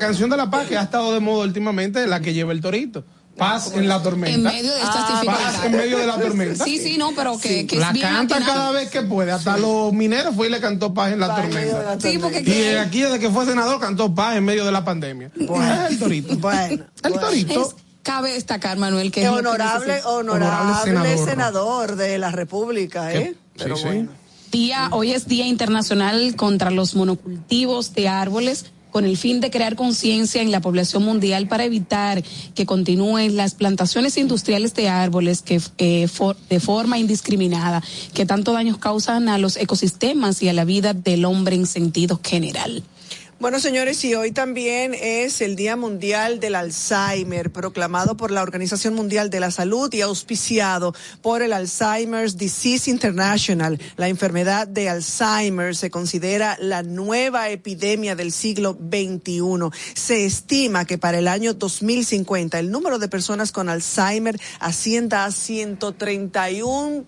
canción 0.00 0.28
de 0.28 0.36
la 0.36 0.50
paz 0.50 0.66
que 0.66 0.76
ha 0.76 0.82
estado 0.82 1.14
de 1.14 1.20
moda 1.20 1.44
últimamente, 1.44 2.04
la 2.08 2.18
que 2.18 2.32
lleva 2.32 2.52
el 2.52 2.60
torito. 2.60 3.04
Paz 3.36 3.72
en 3.74 3.88
la 3.88 4.02
tormenta. 4.02 4.36
En 4.36 4.42
medio 4.42 4.74
de 4.74 4.80
estas 4.80 4.96
ah, 4.96 5.22
Paz 5.24 5.64
en 5.64 5.72
medio 5.72 5.98
de 5.98 6.06
la 6.06 6.18
tormenta. 6.18 6.64
Sí, 6.64 6.78
sí, 6.78 6.98
no, 6.98 7.12
pero 7.14 7.38
que, 7.38 7.66
que 7.66 7.76
La 7.76 7.92
canta 7.92 8.38
cada 8.40 8.70
vez 8.72 8.90
que 8.90 9.02
puede. 9.02 9.32
Hasta 9.32 9.56
los 9.56 9.92
mineros 9.92 10.34
fue 10.34 10.48
y 10.48 10.50
le 10.50 10.60
cantó 10.60 10.92
Paz 10.92 11.12
en 11.12 11.20
la 11.20 11.34
tormenta. 11.34 11.98
Sí, 12.00 12.18
porque 12.18 12.42
y 12.42 12.76
aquí 12.76 13.00
desde 13.00 13.18
que 13.18 13.30
fue 13.30 13.46
senador 13.46 13.80
cantó 13.80 14.14
Paz 14.14 14.36
en 14.36 14.44
medio 14.44 14.64
de 14.64 14.72
la 14.72 14.84
pandemia. 14.84 15.30
Bueno, 15.34 15.86
el 15.86 15.98
torito. 15.98 16.36
Bueno. 16.36 16.84
El 17.02 17.12
torito. 17.14 17.74
cabe 18.02 18.32
destacar, 18.32 18.76
Manuel, 18.78 19.10
que 19.10 19.22
es 19.22 19.28
honorable, 19.28 20.00
honorable, 20.04 21.18
senador, 21.18 21.96
de 21.96 22.18
la 22.18 22.30
República, 22.30 23.12
¿eh? 23.12 23.34
Pero 23.56 23.76
bueno. 23.78 24.10
Día, 24.50 24.88
hoy 24.92 25.12
es 25.12 25.26
Día 25.26 25.46
Internacional 25.46 26.36
contra 26.36 26.70
los 26.70 26.94
monocultivos 26.94 27.94
de 27.94 28.08
árboles 28.08 28.66
con 28.92 29.04
el 29.04 29.16
fin 29.16 29.40
de 29.40 29.50
crear 29.50 29.74
conciencia 29.74 30.42
en 30.42 30.52
la 30.52 30.60
población 30.60 31.02
mundial 31.02 31.48
para 31.48 31.64
evitar 31.64 32.22
que 32.54 32.66
continúen 32.66 33.36
las 33.36 33.54
plantaciones 33.54 34.16
industriales 34.16 34.74
de 34.74 34.88
árboles 34.88 35.42
que 35.42 35.60
eh, 35.78 36.08
de 36.48 36.60
forma 36.60 36.98
indiscriminada, 36.98 37.82
que 38.14 38.26
tanto 38.26 38.52
daños 38.52 38.78
causan 38.78 39.28
a 39.28 39.38
los 39.38 39.56
ecosistemas 39.56 40.42
y 40.42 40.48
a 40.48 40.52
la 40.52 40.64
vida 40.64 40.92
del 40.92 41.24
hombre 41.24 41.56
en 41.56 41.66
sentido 41.66 42.20
general. 42.22 42.84
Bueno, 43.42 43.58
señores, 43.58 44.04
y 44.04 44.14
hoy 44.14 44.30
también 44.30 44.94
es 44.94 45.40
el 45.40 45.56
Día 45.56 45.74
Mundial 45.74 46.38
del 46.38 46.54
Alzheimer, 46.54 47.50
proclamado 47.50 48.16
por 48.16 48.30
la 48.30 48.40
Organización 48.40 48.94
Mundial 48.94 49.30
de 49.30 49.40
la 49.40 49.50
Salud 49.50 49.92
y 49.92 50.00
auspiciado 50.00 50.94
por 51.22 51.42
el 51.42 51.52
Alzheimer's 51.52 52.36
Disease 52.36 52.88
International. 52.88 53.80
La 53.96 54.06
enfermedad 54.06 54.68
de 54.68 54.88
Alzheimer 54.88 55.74
se 55.74 55.90
considera 55.90 56.56
la 56.60 56.84
nueva 56.84 57.50
epidemia 57.50 58.14
del 58.14 58.30
siglo 58.30 58.78
XXI. 58.78 59.42
Se 59.94 60.24
estima 60.24 60.84
que 60.84 60.98
para 60.98 61.18
el 61.18 61.26
año 61.26 61.52
2050 61.52 62.60
el 62.60 62.70
número 62.70 63.00
de 63.00 63.08
personas 63.08 63.50
con 63.50 63.68
Alzheimer 63.68 64.40
ascienda 64.60 65.24
a 65.24 65.32
131 65.32 66.92
eh, 66.98 67.04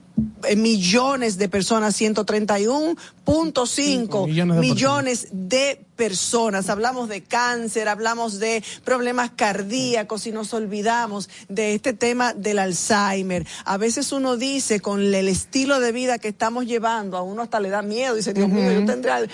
millones 0.57 1.39
de 1.39 1.49
personas, 1.49 2.01
131.5 2.01 4.27
millones, 4.27 4.57
de, 4.57 4.61
millones 4.61 5.29
de 5.33 5.85
personas. 5.97 6.69
Hablamos 6.69 7.09
de 7.09 7.23
cáncer, 7.23 7.89
hablamos 7.89 8.39
de 8.39 8.63
problemas 8.85 9.31
cardíacos 9.35 10.27
y 10.27 10.33
nos 10.33 10.53
olvidamos 10.55 11.29
de 11.49 11.75
este 11.75 11.95
tema 11.95 12.35
del 12.35 12.59
Alzheimer. 12.59 13.47
A 13.65 13.77
veces 13.77 14.11
uno 14.13 14.37
dice 14.37 14.81
con 14.81 15.01
el 15.01 15.29
estilo 15.29 15.79
de 15.81 15.93
vida 15.93 16.19
que 16.19 16.29
estamos 16.29 16.67
llevando, 16.67 17.17
a 17.17 17.23
uno 17.23 17.43
hasta 17.43 17.61
le 17.61 17.71
da 17.71 17.83
miedo, 17.83 18.15
dice, 18.15 18.35
Dios 18.35 18.49
mío, 18.49 18.73
yo 18.73 18.85
tendré, 18.85 19.29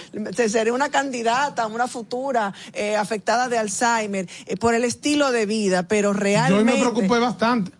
seré 0.48 0.72
una 0.72 0.90
candidata, 0.90 1.66
una 1.66 1.88
futura 1.88 2.54
eh, 2.72 2.96
afectada 2.96 3.48
de 3.48 3.58
Alzheimer 3.58 4.28
eh, 4.46 4.56
por 4.56 4.74
el 4.74 4.84
estilo 4.84 5.32
de 5.32 5.46
vida, 5.46 5.88
pero 5.88 6.12
realmente... 6.12 6.72
Yo 6.72 6.84
me 6.84 6.90
preocupé 6.90 7.18
bastante. 7.18 7.79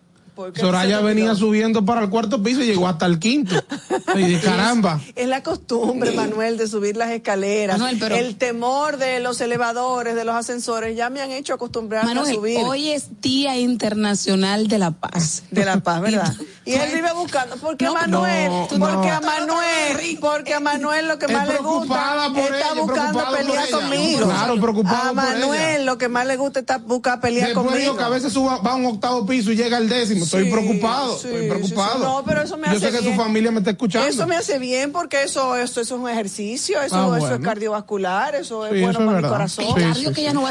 Soraya 0.55 1.01
venía 1.01 1.35
subiendo 1.35 1.85
para 1.85 2.01
el 2.01 2.09
cuarto 2.09 2.41
piso 2.41 2.61
y 2.61 2.65
llegó 2.65 2.87
hasta 2.87 3.05
el 3.05 3.19
quinto. 3.19 3.55
y 4.15 4.35
caramba. 4.37 4.99
Es, 5.15 5.27
la 5.27 5.43
costumbre, 5.43 6.11
Manuel, 6.11 6.57
de 6.57 6.67
subir 6.67 6.97
las 6.97 7.11
escaleras. 7.11 7.79
El 8.11 8.35
temor 8.37 8.97
de 8.97 9.19
los 9.19 9.39
elevadores, 9.41 10.15
de 10.15 10.25
los 10.25 10.35
ascensores, 10.35 10.95
ya 10.95 11.09
me 11.09 11.21
han 11.21 11.31
hecho 11.31 11.53
acostumbrar 11.53 12.05
a 12.05 12.25
subir. 12.25 12.59
Hoy 12.63 12.89
es 12.89 13.21
Día 13.21 13.57
Internacional 13.57 14.67
de 14.67 14.79
la 14.79 14.91
Paz. 14.91 15.43
De 15.51 15.65
la 15.65 15.79
Paz, 15.79 16.01
¿verdad? 16.01 16.33
y 16.65 16.73
él 16.73 16.91
vive 16.93 17.11
buscando. 17.13 17.55
Porque 17.57 17.85
a 17.85 17.91
Manuel, 17.91 18.51
porque 18.79 19.09
a 19.09 19.21
Manuel, 19.21 20.17
porque 20.19 20.53
a 20.53 20.59
Manuel 20.59 21.07
lo 21.07 21.17
que 21.17 21.27
más 21.27 21.47
le 21.47 21.57
gusta 21.57 22.27
está 22.35 22.73
buscando 22.73 23.23
pelear 23.31 23.69
conmigo. 23.69 24.25
Claro, 24.25 24.59
preocupado 24.59 25.09
A 25.09 25.13
Manuel 25.13 25.85
lo 25.85 25.97
que 25.97 26.07
más 26.07 26.25
le 26.25 26.37
gusta 26.37 26.59
está 26.59 26.77
buscar 26.77 27.19
pelear 27.19 27.53
conmigo. 27.53 27.97
que 27.97 28.03
a 28.03 28.09
veces 28.09 28.33
suba, 28.33 28.57
va 28.57 28.71
a 28.71 28.75
un 28.75 28.85
octavo 28.85 29.25
piso 29.25 29.51
y 29.51 29.55
llega 29.55 29.77
al 29.77 29.89
décimo 29.89 30.25
estoy 30.37 30.51
preocupado, 30.51 31.15
estoy 31.15 31.47
preocupado. 31.47 31.99
no, 31.99 32.23
pero 32.25 32.41
eso 32.41 32.57
me 32.57 32.67
hace 32.67 32.79
Yo 32.79 32.91
sé 32.91 32.97
que 32.97 33.03
su 33.03 33.13
familia 33.13 33.51
me 33.51 33.59
está 33.59 33.71
escuchando. 33.71 34.07
Eso 34.07 34.27
me 34.27 34.35
hace 34.35 34.59
bien 34.59 34.91
porque 34.91 35.23
eso, 35.23 35.55
eso, 35.55 35.81
es 35.81 35.91
un 35.91 36.09
ejercicio, 36.09 36.81
eso, 36.81 37.13
ah, 37.13 37.17
eso 37.17 37.35
es 37.35 37.41
cardiovascular, 37.41 38.35
eso 38.35 38.65
es 38.65 38.81
bueno 38.81 38.99
para 38.99 39.21
mi 39.21 39.27
corazón. 39.27 39.65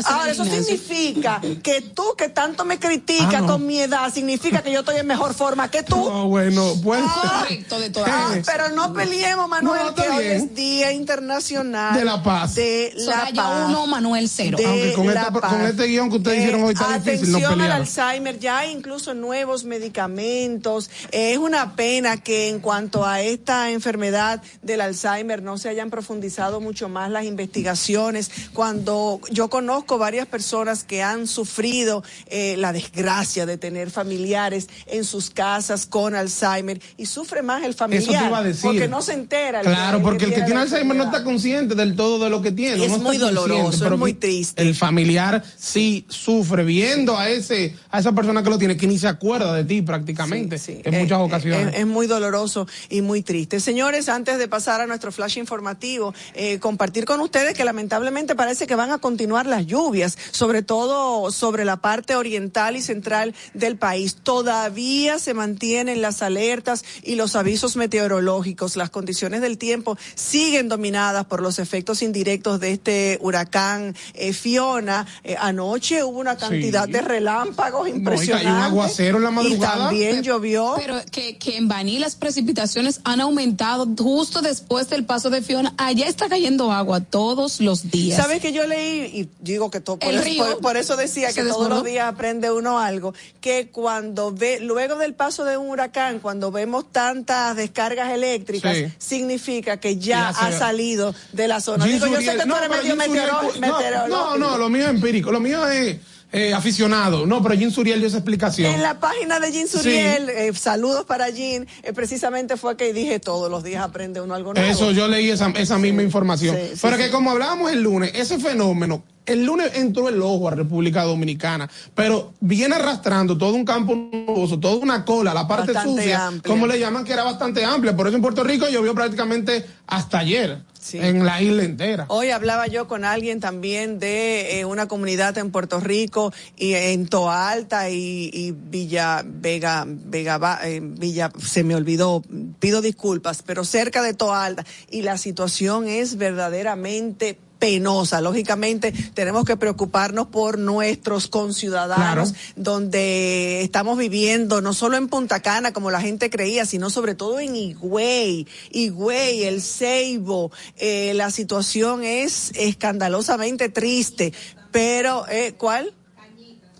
Ahora, 0.06 0.30
eso 0.30 0.44
significa 0.44 1.40
que 1.62 1.80
tú 1.80 2.14
que 2.16 2.28
tanto 2.28 2.64
me 2.64 2.78
criticas 2.78 3.42
ah, 3.42 3.46
con 3.46 3.66
mi 3.66 3.80
edad, 3.80 4.12
significa 4.12 4.62
que 4.62 4.72
yo 4.72 4.80
estoy 4.80 4.96
en 4.96 5.06
mejor 5.06 5.34
forma 5.34 5.70
que 5.70 5.82
tú. 5.82 5.96
No, 5.96 6.28
bueno, 6.28 6.75
pues. 6.82 7.02
Ah, 7.04 7.46
de 7.49 8.02
ah, 8.04 8.34
pero 8.44 8.70
no 8.70 8.92
peleemos, 8.92 9.49
Manuel, 9.49 9.94
que 9.94 10.08
hoy 10.08 10.25
es 10.26 10.54
Día 10.54 10.92
Internacional 10.92 11.94
de 11.94 12.04
la 12.04 12.22
Paz. 12.22 12.54
De 12.54 12.92
la 12.96 13.30
Paz. 13.34 13.68
uno, 13.68 13.87
Manuel 13.87 14.28
cero. 14.28 14.58
Aunque 14.64 14.92
con, 14.92 15.08
esta, 15.08 15.30
con, 15.30 15.60
este 15.62 15.87
guion 15.87 16.10
que 16.10 16.16
ustedes 16.16 16.38
hicieron 16.40 16.62
hoy 16.62 16.72
está 16.72 16.99
difícil 16.99 17.32
no. 17.32 17.38
Atención 17.38 17.60
al 17.60 17.72
Alzheimer, 17.72 18.38
ya 18.38 18.66
incluso 18.66 19.14
nuevos 19.14 19.60
medicamentos. 19.64 20.90
Es 21.12 21.38
una 21.38 21.76
pena 21.76 22.17
que 22.19 22.49
en 22.49 22.61
cuanto 22.61 23.05
a 23.05 23.21
esta 23.23 23.71
enfermedad 23.71 24.43
del 24.62 24.81
Alzheimer 24.81 25.43
no 25.43 25.59
se 25.59 25.69
hayan 25.69 25.90
profundizado 25.90 26.61
mucho 26.61 26.88
más 26.88 27.11
las 27.11 27.25
investigaciones. 27.25 28.31
Cuando 28.52 29.21
yo 29.31 29.49
conozco 29.50 29.99
varias 29.99 30.26
personas 30.26 30.85
que 30.85 31.02
han 31.02 31.26
sufrido 31.26 32.02
eh, 32.26 32.57
la 32.59 32.73
desgracia 32.73 33.47
de 33.47 33.59
tener 33.59 33.90
familiares 33.90 34.69
en 34.87 35.05
sus 35.05 35.31
casas 35.31 35.87
con 35.87 36.14
Alzheimer 36.14 36.81
y 36.97 37.07
sufre 37.07 37.43
más 37.43 37.64
el 37.64 37.75
familiar 37.75 38.31
porque 38.62 38.88
no 38.88 39.02
se 39.02 39.12
entera. 39.12 39.61
Claro, 39.62 40.02
porque 40.02 40.26
el 40.26 40.35
que 40.35 40.43
tiene 40.43 40.61
Alzheimer 40.61 40.97
no 40.97 41.05
está 41.05 41.25
consciente 41.25 41.75
del 41.75 41.97
todo 41.97 42.23
de 42.23 42.31
lo 42.31 42.43
que 42.43 42.52
tiene. 42.52 42.85
Es 42.85 42.99
muy 42.99 43.19
doloroso, 43.19 43.87
es 43.87 43.99
muy 43.99 44.14
triste. 44.14 44.61
El 44.62 44.75
familiar 44.75 45.43
sí 45.57 46.05
sufre 46.09 46.64
viendo 46.64 47.17
a 47.17 47.29
ese 47.29 47.76
a 47.90 48.00
esa 48.00 48.12
persona 48.12 48.43
que 48.43 48.50
lo 48.50 48.59
tiene 48.59 48.76
que 48.76 48.87
ni 48.87 48.99
se 48.99 49.09
acuerda 49.09 49.50
de 49.52 49.64
ti 49.64 49.83
prácticamente 49.83 50.61
en 50.66 50.99
muchas 51.00 51.19
eh, 51.19 51.23
ocasiones. 51.23 51.75
Es, 51.76 51.87
muy 51.87 52.07
doloroso 52.07 52.66
y 52.88 53.02
muy 53.02 53.23
triste. 53.23 53.61
Señores, 53.61 54.09
antes 54.09 54.38
de 54.38 54.49
pasar 54.49 54.80
a 54.80 54.87
nuestro 54.87 55.12
flash 55.12 55.38
informativo, 55.38 56.14
eh, 56.35 56.59
compartir 56.59 57.04
con 57.04 57.21
ustedes 57.21 57.54
que 57.54 57.64
lamentablemente 57.64 58.35
parece 58.35 58.66
que 58.66 58.75
van 58.75 58.90
a 58.92 58.99
continuar 58.99 59.47
las 59.47 59.66
lluvias, 59.66 60.16
sobre 60.30 60.62
todo 60.62 61.30
sobre 61.30 61.64
la 61.64 61.76
parte 61.78 62.16
oriental 62.16 62.76
y 62.76 62.83
central 62.83 63.35
del 63.54 63.76
país. 63.76 64.16
Todavía 64.23 65.19
se 65.19 65.35
mantienen 65.35 66.02
las 66.02 66.23
alertas 66.23 66.85
y 67.02 67.16
los 67.16 67.37
avisos 67.37 67.76
meteorológicos. 67.76 68.76
Las 68.76 68.90
condiciones 68.90 69.40
del 69.40 69.59
tiempo 69.59 69.99
siguen 70.14 70.69
dominadas 70.69 71.26
por 71.26 71.42
los 71.42 71.59
efectos 71.59 72.02
indirectos 72.02 72.61
de 72.61 72.73
este 72.73 73.19
huracán 73.21 73.95
eh, 74.14 74.33
Fiona. 74.33 75.07
anoche 75.38 76.04
hubo 76.04 76.19
una 76.19 76.37
cantidad 76.37 76.88
de 76.88 77.00
relámpagos 77.00 77.88
impresionantes. 77.88 78.50
un 78.50 78.59
aguacero 78.59 79.19
en 79.19 79.25
la 79.25 79.30
madrugada 79.42 79.88
también 79.88 80.23
llovió. 80.23 80.75
Pero 80.76 81.00
que, 81.11 81.37
que 81.37 81.56
en 81.56 81.68
Baní 81.68 81.99
las 81.99 82.16
precipitaciones 82.16 83.00
han 83.04 83.20
aumentado 83.20 83.88
justo 83.99 84.42
después 84.42 84.88
del 84.88 85.04
paso 85.04 85.30
de 85.30 85.42
Fiona. 85.42 85.75
Allá 85.76 86.06
está 86.06 86.28
cayendo 86.28 86.73
agua 86.73 87.00
todos 87.00 87.61
los 87.61 87.90
días. 87.90 88.16
¿Sabes 88.16 88.40
que 88.40 88.52
yo 88.52 88.66
leí? 88.66 89.20
Y 89.20 89.28
digo 89.40 89.70
que 89.70 89.80
todo, 89.80 89.99
por, 89.99 90.14
eso, 90.14 90.59
por, 90.61 90.76
eso 90.76 90.97
decía 90.97 91.32
que 91.32 91.42
todos 91.42 91.68
los 91.68 91.85
días 91.85 92.06
aprende 92.06 92.50
uno 92.50 92.78
algo. 92.78 93.14
Que 93.40 93.68
cuando 93.68 94.32
ve, 94.32 94.61
luego 94.61 94.97
del 94.97 95.14
paso 95.14 95.44
de 95.44 95.56
un 95.56 95.68
huracán, 95.68 96.20
cuando 96.20 96.50
vemos 96.50 96.90
tantas 96.90 97.56
descargas 97.56 98.12
eléctricas, 98.12 98.76
significa 98.99 99.78
que 99.78 99.99
ya, 99.99 100.28
ha 100.28 100.52
salido 100.52 101.14
de 101.32 101.49
la 101.49 101.61
zona. 101.61 101.85
Digo, 101.85 102.06
yo 102.06 102.20
sé 102.20 102.37
que 102.37 102.44
tú 102.44 102.54
eres 102.54 102.70
medio 102.70 102.97
meteorólogo. 102.97 104.09
No, 104.09 104.37
no, 104.37 104.59
lo 104.59 104.68
mío 104.68 104.85
es 104.85 104.90
empírico. 104.90 105.30
Lo 105.30 105.40
mío 105.40 105.66
es 105.68 105.99
eh, 106.32 106.54
aficionado. 106.54 107.26
No, 107.26 107.42
pero 107.42 107.54
Jean 107.54 107.70
Suriel 107.70 107.99
dio 107.99 108.08
esa 108.08 108.18
explicación. 108.18 108.75
En 108.75 108.82
la 108.82 109.00
página 109.00 109.40
de 109.40 109.52
Jean 109.52 109.68
Suriel, 109.68 110.28
eh, 110.28 110.52
saludos 110.54 111.04
para 111.04 111.30
Jean, 111.30 111.66
eh, 111.82 111.92
precisamente 111.92 112.56
fue 112.56 112.76
que 112.76 112.92
dije 112.92 113.20
todos 113.20 113.50
los 113.50 113.64
días 113.64 113.82
aprende 113.82 114.20
uno 114.20 114.34
algo 114.34 114.54
nuevo. 114.54 114.68
Eso, 114.68 114.92
yo 114.92 115.08
leí 115.08 115.30
esa, 115.30 115.50
esa 115.56 115.78
misma 115.78 116.02
información. 116.02 116.56
pero 116.80 116.96
que 116.96 117.10
como 117.10 117.30
hablábamos 117.30 117.72
el 117.72 117.82
lunes, 117.82 118.12
ese 118.14 118.38
fenómeno 118.38 119.02
el 119.30 119.44
lunes 119.44 119.70
entró 119.75 120.08
el 120.08 120.20
ojo 120.20 120.49
a 120.49 120.52
República 120.52 121.04
Dominicana, 121.04 121.70
pero 121.94 122.32
viene 122.40 122.75
arrastrando 122.75 123.38
todo 123.38 123.54
un 123.54 123.64
campo 123.64 123.94
nuboso, 123.94 124.58
toda 124.58 124.76
una 124.76 125.04
cola, 125.04 125.32
la 125.32 125.46
parte 125.46 125.72
sucia, 125.82 126.32
como 126.44 126.66
le 126.66 126.78
llaman, 126.78 127.04
que 127.04 127.12
era 127.12 127.22
bastante 127.22 127.64
amplia. 127.64 127.94
Por 127.94 128.08
eso 128.08 128.16
en 128.16 128.22
Puerto 128.22 128.42
Rico 128.42 128.68
llovió 128.68 128.94
prácticamente 128.94 129.64
hasta 129.87 130.18
ayer. 130.18 130.62
En 130.92 131.25
la 131.25 131.42
isla 131.42 131.64
entera. 131.64 132.06
Hoy 132.08 132.30
hablaba 132.30 132.66
yo 132.66 132.88
con 132.88 133.04
alguien 133.04 133.40
también 133.40 133.99
de 133.99 134.60
eh, 134.60 134.64
una 134.64 134.88
comunidad 134.88 135.37
en 135.38 135.50
Puerto 135.50 135.78
Rico 135.78 136.32
y 136.56 136.75
en 136.75 137.06
Toa 137.06 137.50
Alta 137.50 137.90
y, 137.90 138.54
Villa 138.56 139.22
Vega, 139.25 139.84
Vega 139.87 140.58
eh, 140.64 140.80
Villa, 140.82 141.30
se 141.38 141.64
me 141.64 141.75
olvidó, 141.75 142.22
pido 142.58 142.80
disculpas, 142.80 143.42
pero 143.42 143.64
cerca 143.64 144.02
de 144.02 144.14
Toa 144.14 144.44
Alta 144.44 144.64
y 144.90 145.02
la 145.02 145.18
situación 145.18 145.87
es 145.87 146.16
verdaderamente 146.16 147.38
penosa. 147.61 148.21
Lógicamente, 148.21 148.93
tenemos 149.14 149.45
que 149.45 149.57
preocuparnos 149.57 150.26
por 150.26 150.59
nuestros 150.59 151.29
conciudadanos, 151.29 152.35
donde 152.57 153.62
estamos 153.62 153.97
viviendo, 153.97 154.61
no 154.61 154.75
solo 154.75 154.97
en 154.97 155.07
Punta 155.07 155.40
Cana, 155.40 155.73
como 155.73 155.93
la 155.93 156.00
gente 156.00 156.31
creía, 156.31 156.67
sino 156.67 156.90
sobre 156.90 157.14
todo 157.14 157.38
en 157.38 157.55
Higüey, 157.55 158.49
Higüey, 158.73 159.45
el 159.45 159.62
Ceibo. 159.62 160.50
Eh, 160.76 161.12
la 161.14 161.31
situación 161.31 162.02
es 162.02 162.50
escandalosamente 162.57 163.69
triste. 163.69 164.33
Pero, 164.73 165.26
eh, 165.29 165.55
¿cuál? 165.57 165.93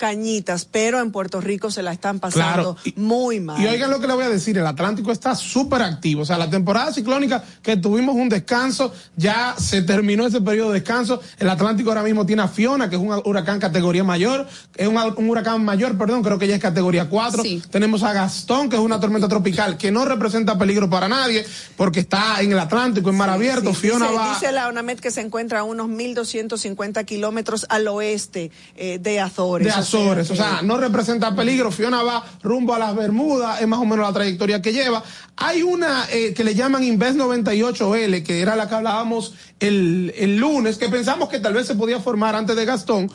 Cañitas, 0.01 0.65
pero 0.65 0.99
en 0.99 1.13
Puerto 1.13 1.43
Rico 1.43 1.71
se 1.71 1.83
la 1.83 1.93
están 1.93 2.21
pasando 2.21 2.75
muy 2.97 3.39
mal. 3.39 3.61
Y 3.61 3.67
oigan 3.67 3.91
lo 3.91 4.01
que 4.01 4.07
le 4.07 4.15
voy 4.15 4.25
a 4.25 4.31
decir, 4.31 4.57
el 4.57 4.67
Atlántico 4.67 5.13
está 5.13 5.35
súper 5.35 5.83
activo, 5.83 6.23
o 6.23 6.25
sea, 6.25 6.39
la 6.39 6.49
temporada 6.49 6.91
ciclónica 6.91 7.45
que 7.61 7.77
tuvimos 7.77 8.15
un 8.15 8.31
descanso, 8.31 8.95
ya 9.17 9.55
se 9.59 9.83
terminó 9.83 10.27
ese 10.27 10.41
periodo 10.41 10.73
de 10.73 10.81
descanso, 10.81 11.21
el 11.39 11.51
Atlántico 11.51 11.91
ahora 11.91 12.03
mismo 12.03 12.25
tiene 12.25 12.41
a 12.41 12.49
Fiona, 12.49 12.89
que 12.89 12.97
es 12.97 13.03
un 13.03 13.13
huracán 13.27 13.61
categoría 13.61 14.03
mayor, 14.03 14.49
es 14.75 14.89
un, 14.89 15.29
huracán 15.29 15.63
mayor, 15.63 15.99
perdón, 15.99 16.23
creo 16.23 16.39
que 16.39 16.49
ya 16.49 16.55
es 16.55 16.63
categoría 16.63 17.11
4, 17.11 17.43
tenemos 17.71 18.03
a 18.03 18.15
Gastón, 18.15 18.71
que 18.71 18.77
es 18.77 18.83
una 18.83 19.01
tormenta 19.01 19.29
tropical, 19.29 19.77
que 19.77 19.91
no 19.91 20.07
representa 20.07 20.57
peligro 20.57 20.89
para 20.89 21.11
nadie, 21.11 21.45
porque 21.77 22.01
está 22.01 22.41
en 22.41 22.53
el 22.53 22.59
Atlántico, 22.59 23.11
en 23.11 23.19
mar 23.19 23.29
abierto, 23.29 23.75
Fiona 23.75 24.07
dice, 24.07 24.19
va... 24.19 24.33
Dice 24.33 24.53
la 24.53 24.71
UNAMED 24.71 24.99
que 25.01 25.11
se 25.11 25.21
encuentra 25.21 25.59
a 25.59 25.65
unos 25.65 25.89
1.250 25.89 27.05
kilómetros 27.05 27.67
al 27.69 27.87
oeste 27.87 28.51
eh, 28.77 28.99
de 28.99 29.21
Azores. 29.21 29.67
De 29.67 29.73
Azores. 29.75 29.90
O 29.95 30.37
sea, 30.37 30.61
no 30.63 30.77
representa 30.77 31.35
peligro. 31.35 31.71
Fiona 31.71 32.03
va 32.03 32.25
rumbo 32.43 32.75
a 32.75 32.79
las 32.79 32.95
Bermudas, 32.95 33.61
es 33.61 33.69
más 33.69 33.81
o 33.81 33.85
menos 33.85 34.07
la 34.07 34.13
trayectoria 34.13 34.63
que 34.63 34.73
lleva. 34.73 35.03
Hay 35.37 35.63
una 35.63 36.07
eh, 36.11 36.33
que 36.35 36.45
le 36.45 36.55
llaman 36.55 36.85
Invest 36.85 37.19
98L, 37.19 38.23
que 38.23 38.41
era 38.41 38.57
la 38.57 38.69
que 38.69 38.75
hablábamos 38.75 39.35
el, 39.59 40.13
el 40.17 40.37
lunes, 40.37 40.79
que 40.79 40.89
pensamos 40.89 41.29
que 41.29 41.41
tal 41.41 41.55
vez 41.55 41.67
se 41.67 41.75
podía 41.75 42.01
formar 42.01 42.37
antes 42.37 42.57
de 42.57 42.65
Gastón 42.65 43.11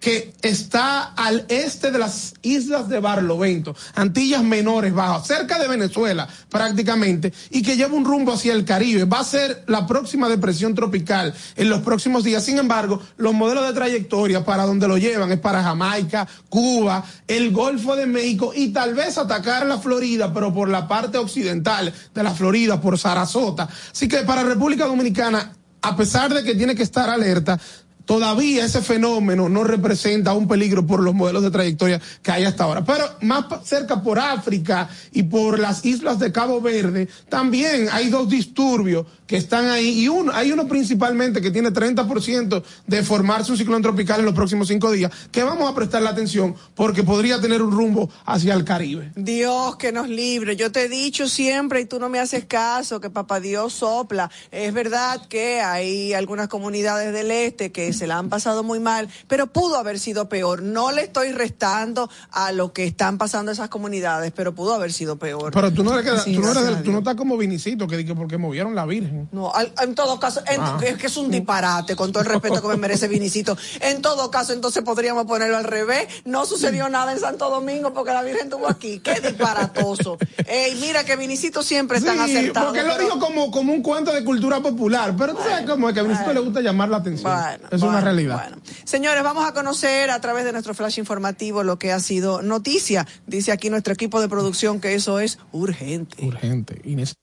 que 0.00 0.32
está 0.42 1.12
al 1.14 1.44
este 1.48 1.90
de 1.90 1.98
las 1.98 2.34
islas 2.42 2.88
de 2.88 3.00
Barlovento, 3.00 3.76
Antillas 3.94 4.42
Menores 4.42 4.94
Bajas, 4.94 5.26
cerca 5.26 5.58
de 5.58 5.68
Venezuela 5.68 6.26
prácticamente, 6.48 7.32
y 7.50 7.62
que 7.62 7.76
lleva 7.76 7.94
un 7.94 8.04
rumbo 8.04 8.32
hacia 8.32 8.54
el 8.54 8.64
Caribe. 8.64 9.04
Va 9.04 9.20
a 9.20 9.24
ser 9.24 9.62
la 9.66 9.86
próxima 9.86 10.28
depresión 10.28 10.74
tropical 10.74 11.34
en 11.54 11.68
los 11.68 11.82
próximos 11.82 12.24
días. 12.24 12.44
Sin 12.44 12.58
embargo, 12.58 13.00
los 13.18 13.34
modelos 13.34 13.66
de 13.66 13.74
trayectoria 13.74 14.44
para 14.44 14.64
donde 14.64 14.88
lo 14.88 14.96
llevan 14.96 15.30
es 15.30 15.38
para 15.38 15.62
Jamaica, 15.62 16.26
Cuba, 16.48 17.04
el 17.28 17.52
Golfo 17.52 17.94
de 17.94 18.06
México 18.06 18.52
y 18.54 18.68
tal 18.68 18.94
vez 18.94 19.18
atacar 19.18 19.66
la 19.66 19.78
Florida, 19.78 20.32
pero 20.32 20.52
por 20.52 20.68
la 20.70 20.88
parte 20.88 21.18
occidental 21.18 21.92
de 22.14 22.22
la 22.22 22.32
Florida, 22.32 22.80
por 22.80 22.98
Sarasota. 22.98 23.68
Así 23.92 24.08
que 24.08 24.18
para 24.18 24.42
República 24.42 24.86
Dominicana 24.86 25.52
a 25.82 25.96
pesar 25.96 26.32
de 26.32 26.44
que 26.44 26.54
tiene 26.54 26.74
que 26.74 26.82
estar 26.82 27.08
alerta, 27.08 27.58
todavía 28.04 28.64
ese 28.64 28.82
fenómeno 28.82 29.48
no 29.48 29.64
representa 29.64 30.34
un 30.34 30.48
peligro 30.48 30.86
por 30.86 31.00
los 31.00 31.14
modelos 31.14 31.42
de 31.42 31.50
trayectoria 31.50 32.00
que 32.22 32.30
hay 32.30 32.44
hasta 32.44 32.64
ahora. 32.64 32.84
Pero 32.84 33.04
más 33.22 33.44
cerca 33.64 34.02
por 34.02 34.18
África 34.18 34.88
y 35.12 35.22
por 35.24 35.58
las 35.58 35.84
islas 35.84 36.18
de 36.18 36.32
Cabo 36.32 36.60
Verde, 36.60 37.08
también 37.28 37.88
hay 37.92 38.08
dos 38.08 38.28
disturbios 38.28 39.06
que 39.30 39.36
están 39.36 39.70
ahí 39.70 40.00
y 40.00 40.08
uno, 40.08 40.32
hay 40.34 40.50
uno 40.50 40.66
principalmente 40.66 41.40
que 41.40 41.52
tiene 41.52 41.70
30% 41.70 42.64
de 42.88 43.02
formarse 43.04 43.52
un 43.52 43.58
ciclón 43.58 43.80
tropical 43.80 44.18
en 44.18 44.26
los 44.26 44.34
próximos 44.34 44.66
cinco 44.66 44.90
días, 44.90 45.12
que 45.30 45.44
vamos 45.44 45.70
a 45.70 45.74
prestar 45.76 46.02
la 46.02 46.10
atención 46.10 46.56
porque 46.74 47.04
podría 47.04 47.40
tener 47.40 47.62
un 47.62 47.70
rumbo 47.70 48.10
hacia 48.24 48.54
el 48.54 48.64
Caribe. 48.64 49.12
Dios 49.14 49.76
que 49.76 49.92
nos 49.92 50.08
libre. 50.08 50.56
Yo 50.56 50.72
te 50.72 50.86
he 50.86 50.88
dicho 50.88 51.28
siempre 51.28 51.80
y 51.80 51.84
tú 51.84 52.00
no 52.00 52.08
me 52.08 52.18
haces 52.18 52.44
caso 52.44 52.98
que 53.00 53.08
papá 53.08 53.38
Dios 53.38 53.72
sopla. 53.72 54.32
Es 54.50 54.74
verdad 54.74 55.24
que 55.28 55.60
hay 55.60 56.12
algunas 56.12 56.48
comunidades 56.48 57.12
del 57.12 57.30
este 57.30 57.70
que 57.70 57.92
se 57.92 58.08
la 58.08 58.18
han 58.18 58.30
pasado 58.30 58.64
muy 58.64 58.80
mal, 58.80 59.08
pero 59.28 59.46
pudo 59.46 59.76
haber 59.76 60.00
sido 60.00 60.28
peor. 60.28 60.60
No 60.60 60.90
le 60.90 61.02
estoy 61.02 61.30
restando 61.30 62.10
a 62.32 62.50
lo 62.50 62.72
que 62.72 62.84
están 62.84 63.16
pasando 63.16 63.52
esas 63.52 63.68
comunidades, 63.68 64.32
pero 64.34 64.56
pudo 64.56 64.74
haber 64.74 64.92
sido 64.92 65.20
peor. 65.20 65.52
Pero 65.52 65.72
tú 65.72 65.84
no, 65.84 65.96
eres, 65.96 66.24
tú, 66.24 66.40
no 66.40 66.50
eres 66.50 66.82
tú 66.82 66.90
no 66.90 66.98
estás 66.98 67.14
como 67.14 67.36
Vinicito, 67.36 67.86
que 67.86 68.00
porque 68.16 68.38
movieron 68.38 68.74
la 68.74 68.86
Virgen. 68.86 69.19
No, 69.32 69.52
en 69.80 69.94
todo 69.94 70.18
caso, 70.18 70.40
ah. 70.46 70.78
es 70.84 70.96
que 70.96 71.06
es 71.06 71.16
un 71.16 71.30
disparate, 71.30 71.96
con 71.96 72.12
todo 72.12 72.22
el 72.22 72.28
respeto 72.28 72.60
que 72.62 72.68
me 72.68 72.76
merece 72.76 73.08
Vinicito. 73.08 73.56
En 73.80 74.02
todo 74.02 74.30
caso, 74.30 74.52
entonces 74.52 74.82
podríamos 74.82 75.26
ponerlo 75.26 75.56
al 75.56 75.64
revés. 75.64 76.08
No 76.24 76.46
sucedió 76.46 76.88
nada 76.88 77.12
en 77.12 77.20
Santo 77.20 77.50
Domingo 77.50 77.92
porque 77.92 78.12
la 78.12 78.22
Virgen 78.22 78.44
estuvo 78.44 78.68
aquí. 78.68 79.00
Qué 79.00 79.20
disparatoso. 79.20 80.18
Ey, 80.46 80.76
mira 80.80 81.04
que 81.04 81.16
Vinicito 81.16 81.62
siempre 81.62 81.98
está 81.98 82.14
tan 82.14 82.20
acertado. 82.20 82.66
Porque 82.66 82.82
lo 82.82 82.98
dijo 82.98 83.18
como, 83.18 83.50
como 83.50 83.72
un 83.72 83.82
cuento 83.82 84.12
de 84.12 84.24
cultura 84.24 84.60
popular, 84.60 85.14
pero 85.16 85.34
tú 85.34 85.42
sabes 85.42 85.66
cómo 85.68 85.88
es 85.88 85.94
que 85.94 86.00
a 86.00 86.02
Vinicito 86.02 86.32
le 86.32 86.40
gusta 86.40 86.60
llamar 86.60 86.88
la 86.88 86.98
atención. 86.98 87.32
es 87.70 87.82
una 87.82 88.00
realidad. 88.00 88.50
Señores, 88.84 89.22
vamos 89.22 89.44
a 89.44 89.52
conocer 89.52 90.10
a 90.10 90.20
través 90.20 90.44
de 90.44 90.52
nuestro 90.52 90.74
flash 90.74 90.98
informativo 90.98 91.62
lo 91.62 91.78
que 91.78 91.92
ha 91.92 92.00
sido 92.00 92.42
noticia. 92.42 93.06
Dice 93.26 93.52
aquí 93.52 93.70
nuestro 93.70 93.92
equipo 93.92 94.20
de 94.20 94.28
producción 94.28 94.80
que 94.80 94.94
eso 94.94 95.20
es 95.20 95.38
urgente. 95.52 96.24
Urgente. 96.24 96.80
Inés. 96.84 97.14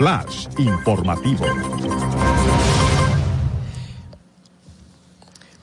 Flash 0.00 0.48
informativo. 0.56 1.44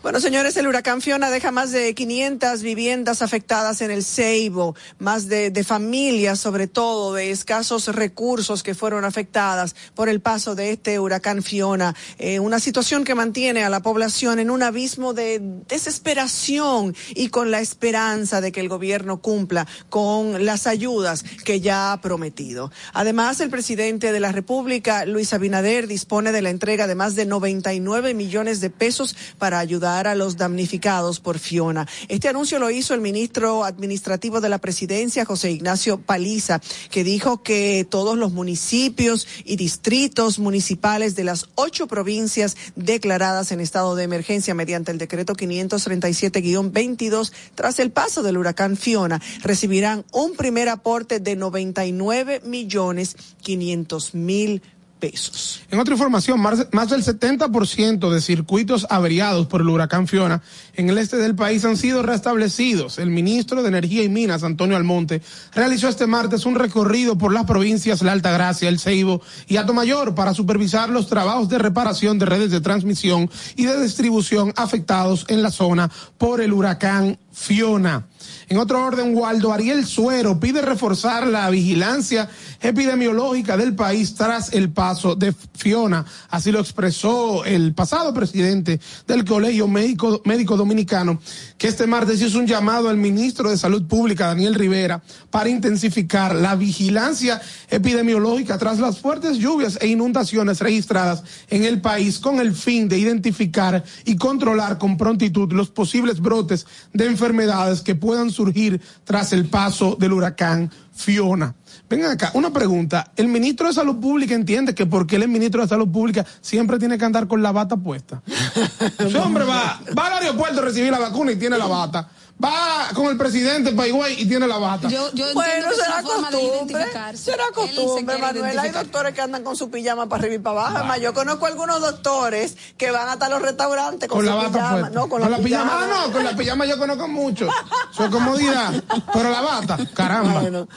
Bueno, 0.08 0.22
señores, 0.22 0.56
el 0.56 0.68
huracán 0.68 1.02
Fiona 1.02 1.30
deja 1.30 1.52
más 1.52 1.74
de 1.74 1.94
500 1.94 2.62
viviendas 2.62 3.22
afectadas 3.22 3.82
en 3.82 3.92
el 3.92 4.06
Ceibo, 4.06 4.74
más 5.00 5.28
de, 5.28 5.52
familias, 5.66 6.40
sobre 6.40 6.68
todo, 6.68 7.14
de 7.14 7.32
escasos 7.32 7.94
recursos 7.94 8.64
que 8.64 8.74
fueron 8.74 9.04
afectadas 9.04 9.76
por 9.96 10.08
el 10.08 10.22
paso 10.22 10.56
de 10.56 10.72
este 10.72 10.98
huracán 10.98 11.44
Fiona. 11.44 11.94
Eh, 12.20 12.40
una 12.40 12.62
situación 12.62 13.04
que 13.04 13.16
mantiene 13.16 13.66
a 13.66 13.70
la 13.70 13.82
población 13.82 14.40
en 14.40 14.50
un 14.50 14.64
abismo 14.64 15.14
de 15.14 15.42
desesperación 15.68 16.96
y 17.10 17.28
con 17.28 17.52
la 17.52 17.60
esperanza 17.60 18.40
de 18.40 18.54
que 18.54 18.62
el 18.62 18.70
gobierno 18.70 19.22
cumpla 19.22 19.68
con 19.90 20.46
las 20.46 20.68
ayudas 20.68 21.26
que 21.44 21.60
ya 21.60 21.92
ha 21.92 22.00
prometido. 22.00 22.72
Además, 22.94 23.42
el 23.42 23.50
presidente 23.50 24.14
de 24.14 24.22
la 24.22 24.32
República, 24.32 25.06
Luis 25.06 25.34
Abinader, 25.34 25.86
dispone 25.86 26.32
de 26.32 26.42
la 26.42 26.50
entrega 26.50 26.88
de 26.88 26.96
más 26.96 27.16
de 27.16 27.26
99 27.26 28.14
millones 28.14 28.62
de 28.62 28.70
pesos 28.70 29.14
para 29.38 29.60
ayudar 29.60 29.97
a 30.06 30.16
los 30.16 30.38
damnificados 30.38 31.20
por 31.20 31.40
Fiona. 31.40 31.88
Este 32.10 32.28
anuncio 32.28 32.60
lo 32.60 32.70
hizo 32.70 32.94
el 32.94 33.02
ministro 33.02 33.64
administrativo 33.64 34.42
de 34.42 34.50
la 34.50 34.60
presidencia, 34.60 35.26
José 35.26 35.52
Ignacio 35.52 35.98
Paliza, 35.98 36.62
que 36.92 37.04
dijo 37.04 37.42
que 37.42 37.88
todos 37.90 38.18
los 38.18 38.34
municipios 38.34 39.28
y 39.46 39.56
distritos 39.56 40.40
municipales 40.40 41.16
de 41.16 41.24
las 41.24 41.50
ocho 41.56 41.88
provincias 41.88 42.58
declaradas 42.76 43.52
en 43.52 43.62
estado 43.62 43.96
de 43.96 44.04
emergencia 44.04 44.54
mediante 44.54 44.92
el 44.92 44.98
decreto 44.98 45.34
537-22 45.36 47.32
tras 47.56 47.80
el 47.80 47.92
paso 47.92 48.24
del 48.24 48.38
huracán 48.38 48.76
Fiona 48.78 49.22
recibirán 49.42 50.04
un 50.12 50.36
primer 50.36 50.70
aporte 50.70 51.20
de 51.20 51.36
99 51.36 52.42
millones 52.44 53.16
500 53.42 54.16
mil 54.16 54.62
pesos. 55.00 55.62
En 55.70 55.80
otra 55.80 55.94
información, 55.94 56.40
más, 56.40 56.60
del 56.60 57.04
70% 57.04 58.10
de 58.10 58.22
circuitos 58.22 58.88
averiados 58.90 59.48
por 59.48 59.62
el 59.62 59.70
huracán 59.70 60.08
Fiona 60.08 60.42
en 60.76 60.90
el 60.90 60.98
este 60.98 61.18
del 61.18 61.36
país 61.36 61.66
han 61.66 61.78
sido 61.78 62.04
restablecidos. 62.04 62.98
El 62.98 63.10
ministro 63.10 63.62
de 63.62 63.70
Energía 63.70 64.04
y 64.04 64.10
Minas, 64.10 64.44
Antonio 64.44 64.78
Almonte, 64.78 65.22
realizó 65.54 65.88
este 65.88 66.08
martes 66.08 66.46
un 66.46 66.56
recorrido 66.56 67.18
por 67.18 67.34
las 67.34 67.46
provincias 67.46 68.02
La 68.02 68.12
Altagracia, 68.12 68.70
El 68.70 68.80
Ceibo 68.80 69.22
y 69.48 69.58
Atomayor 69.58 70.16
para 70.16 70.34
supervisar 70.34 70.90
los 70.90 71.08
trabajos 71.08 71.50
de 71.50 71.58
reparación 71.58 72.20
de 72.20 72.26
redes 72.26 72.52
de 72.52 72.62
transmisión 72.62 73.30
y 73.56 73.66
de 73.66 73.82
distribución 73.82 74.54
afectados 74.56 75.26
en 75.30 75.42
la 75.42 75.52
zona 75.52 75.90
por 76.18 76.42
el 76.42 76.54
huracán 76.54 77.20
Fiona. 77.32 78.08
En 78.50 78.58
otro 78.58 78.82
orden, 78.82 79.14
Waldo 79.14 79.52
Ariel 79.52 79.86
Suero 79.86 80.40
pide 80.40 80.62
reforzar 80.62 81.28
la 81.28 81.50
vigilancia 81.50 82.30
epidemiológica 82.62 83.58
del 83.58 83.76
país 83.76 84.16
tras 84.16 84.54
el 84.54 84.70
paso 84.72 85.16
de 85.16 85.34
Fiona. 85.54 86.06
Así 86.30 86.54
lo 86.54 86.62
expresó 86.62 87.44
el 87.44 87.74
pasado 87.74 88.14
presidente 88.14 88.80
del 89.06 89.26
Colegio 89.26 89.68
Médico, 89.68 90.22
Médico 90.24 90.56
Dominicano, 90.56 91.20
que 91.58 91.68
este 91.68 91.88
martes 91.88 92.22
hizo 92.22 92.40
un 92.40 92.48
llamado 92.48 92.88
al 92.88 92.96
ministro 92.96 93.50
de 93.50 93.58
Salud 93.58 93.86
Pública, 93.86 94.28
Daniel 94.28 94.56
Rivera, 94.56 95.04
para 95.30 95.50
intensificar 95.50 96.34
la 96.34 96.56
vigilancia 96.56 97.42
epidemiológica 97.70 98.58
tras 98.58 98.80
las 98.80 99.00
fuertes 99.00 99.40
lluvias 99.40 99.78
e 99.82 99.88
inundaciones 99.88 100.62
registradas 100.62 101.22
en 101.50 101.66
el 101.66 101.82
país 101.82 102.20
con 102.20 102.40
el 102.40 102.54
fin 102.54 102.88
de 102.88 102.98
identificar 102.98 103.84
y 104.06 104.16
controlar 104.16 104.78
con 104.78 104.96
prontitud 104.96 105.52
los 105.52 105.70
posibles 105.70 106.22
brotes 106.22 106.66
de 106.94 107.08
enfermedades 107.08 107.82
que 107.82 107.94
puedan 107.94 108.37
surgir 108.38 108.80
tras 109.04 109.34
el 109.34 109.46
paso 109.46 109.98
del 110.00 110.14
huracán 110.14 110.72
Fiona. 110.94 111.54
Vengan 111.90 112.12
acá, 112.12 112.32
una 112.34 112.52
pregunta. 112.52 113.12
El 113.16 113.28
ministro 113.28 113.68
de 113.68 113.74
Salud 113.74 113.98
Pública 114.00 114.34
entiende 114.34 114.74
que 114.74 114.86
porque 114.86 115.16
él 115.16 115.24
es 115.24 115.30
ministro 115.30 115.62
de 115.62 115.68
Salud 115.68 115.90
Pública 115.90 116.26
siempre 116.42 116.80
tiene 116.80 116.98
que 116.98 117.06
andar 117.06 117.28
con 117.28 117.42
la 117.42 117.52
bata 117.52 117.78
puesta. 117.78 118.22
Ese 119.00 119.18
hombre 119.18 119.44
va, 119.44 119.82
va 119.98 120.08
al 120.08 120.24
aeropuerto 120.24 120.62
a 120.62 120.66
recibir 120.66 120.92
la 120.92 121.00
vacuna 121.00 121.32
y 121.32 121.36
tiene 121.36 121.58
la 121.58 121.66
bata 121.66 122.10
va 122.44 122.90
con 122.94 123.08
el 123.08 123.18
presidente 123.18 123.72
Paigüey 123.72 124.22
y 124.22 124.26
tiene 124.28 124.48
la 124.48 124.58
bata. 124.58 124.88
Yo, 124.88 125.12
yo 125.14 125.34
bueno, 125.34 125.68
será 125.72 126.04
costumbre. 126.04 126.86
Será 127.16 127.44
costumbre, 127.54 128.18
Manuel. 128.18 128.58
Hay 128.60 128.72
doctores 128.72 129.14
que 129.14 129.22
andan 129.22 129.44
con 129.44 129.56
su 129.56 129.70
pijama 129.70 130.08
para 130.08 130.22
arriba 130.22 130.36
y 130.36 130.40
para 130.40 130.62
abajo. 130.62 130.78
Además, 130.78 131.02
yo 131.02 131.14
conozco 131.14 131.46
algunos 131.46 131.82
doctores 131.82 132.58
que 132.78 132.92
van 132.92 133.10
hasta 133.10 133.30
los 133.30 133.42
restaurantes 133.42 134.08
con, 134.10 134.20
su 134.20 134.26
la 134.26 134.48
pijama. 134.48 134.90
No, 134.90 135.10
con, 135.10 135.22
la, 135.22 135.38
pijama. 135.38 135.80
Ah, 135.84 136.06
no, 136.08 136.14
con 136.14 136.24
la 136.24 136.36
pijama 136.36 136.66
yo 136.66 136.78
conozco 136.78 137.08
mucho. 137.08 137.48
Su 137.92 138.10
comodidad. 138.10 138.84
Pero 139.14 139.32
la 139.32 139.42
bata, 139.42 139.78
caramba. 139.94 140.68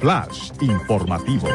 Flash 0.00 0.52
informativo. 0.60 1.48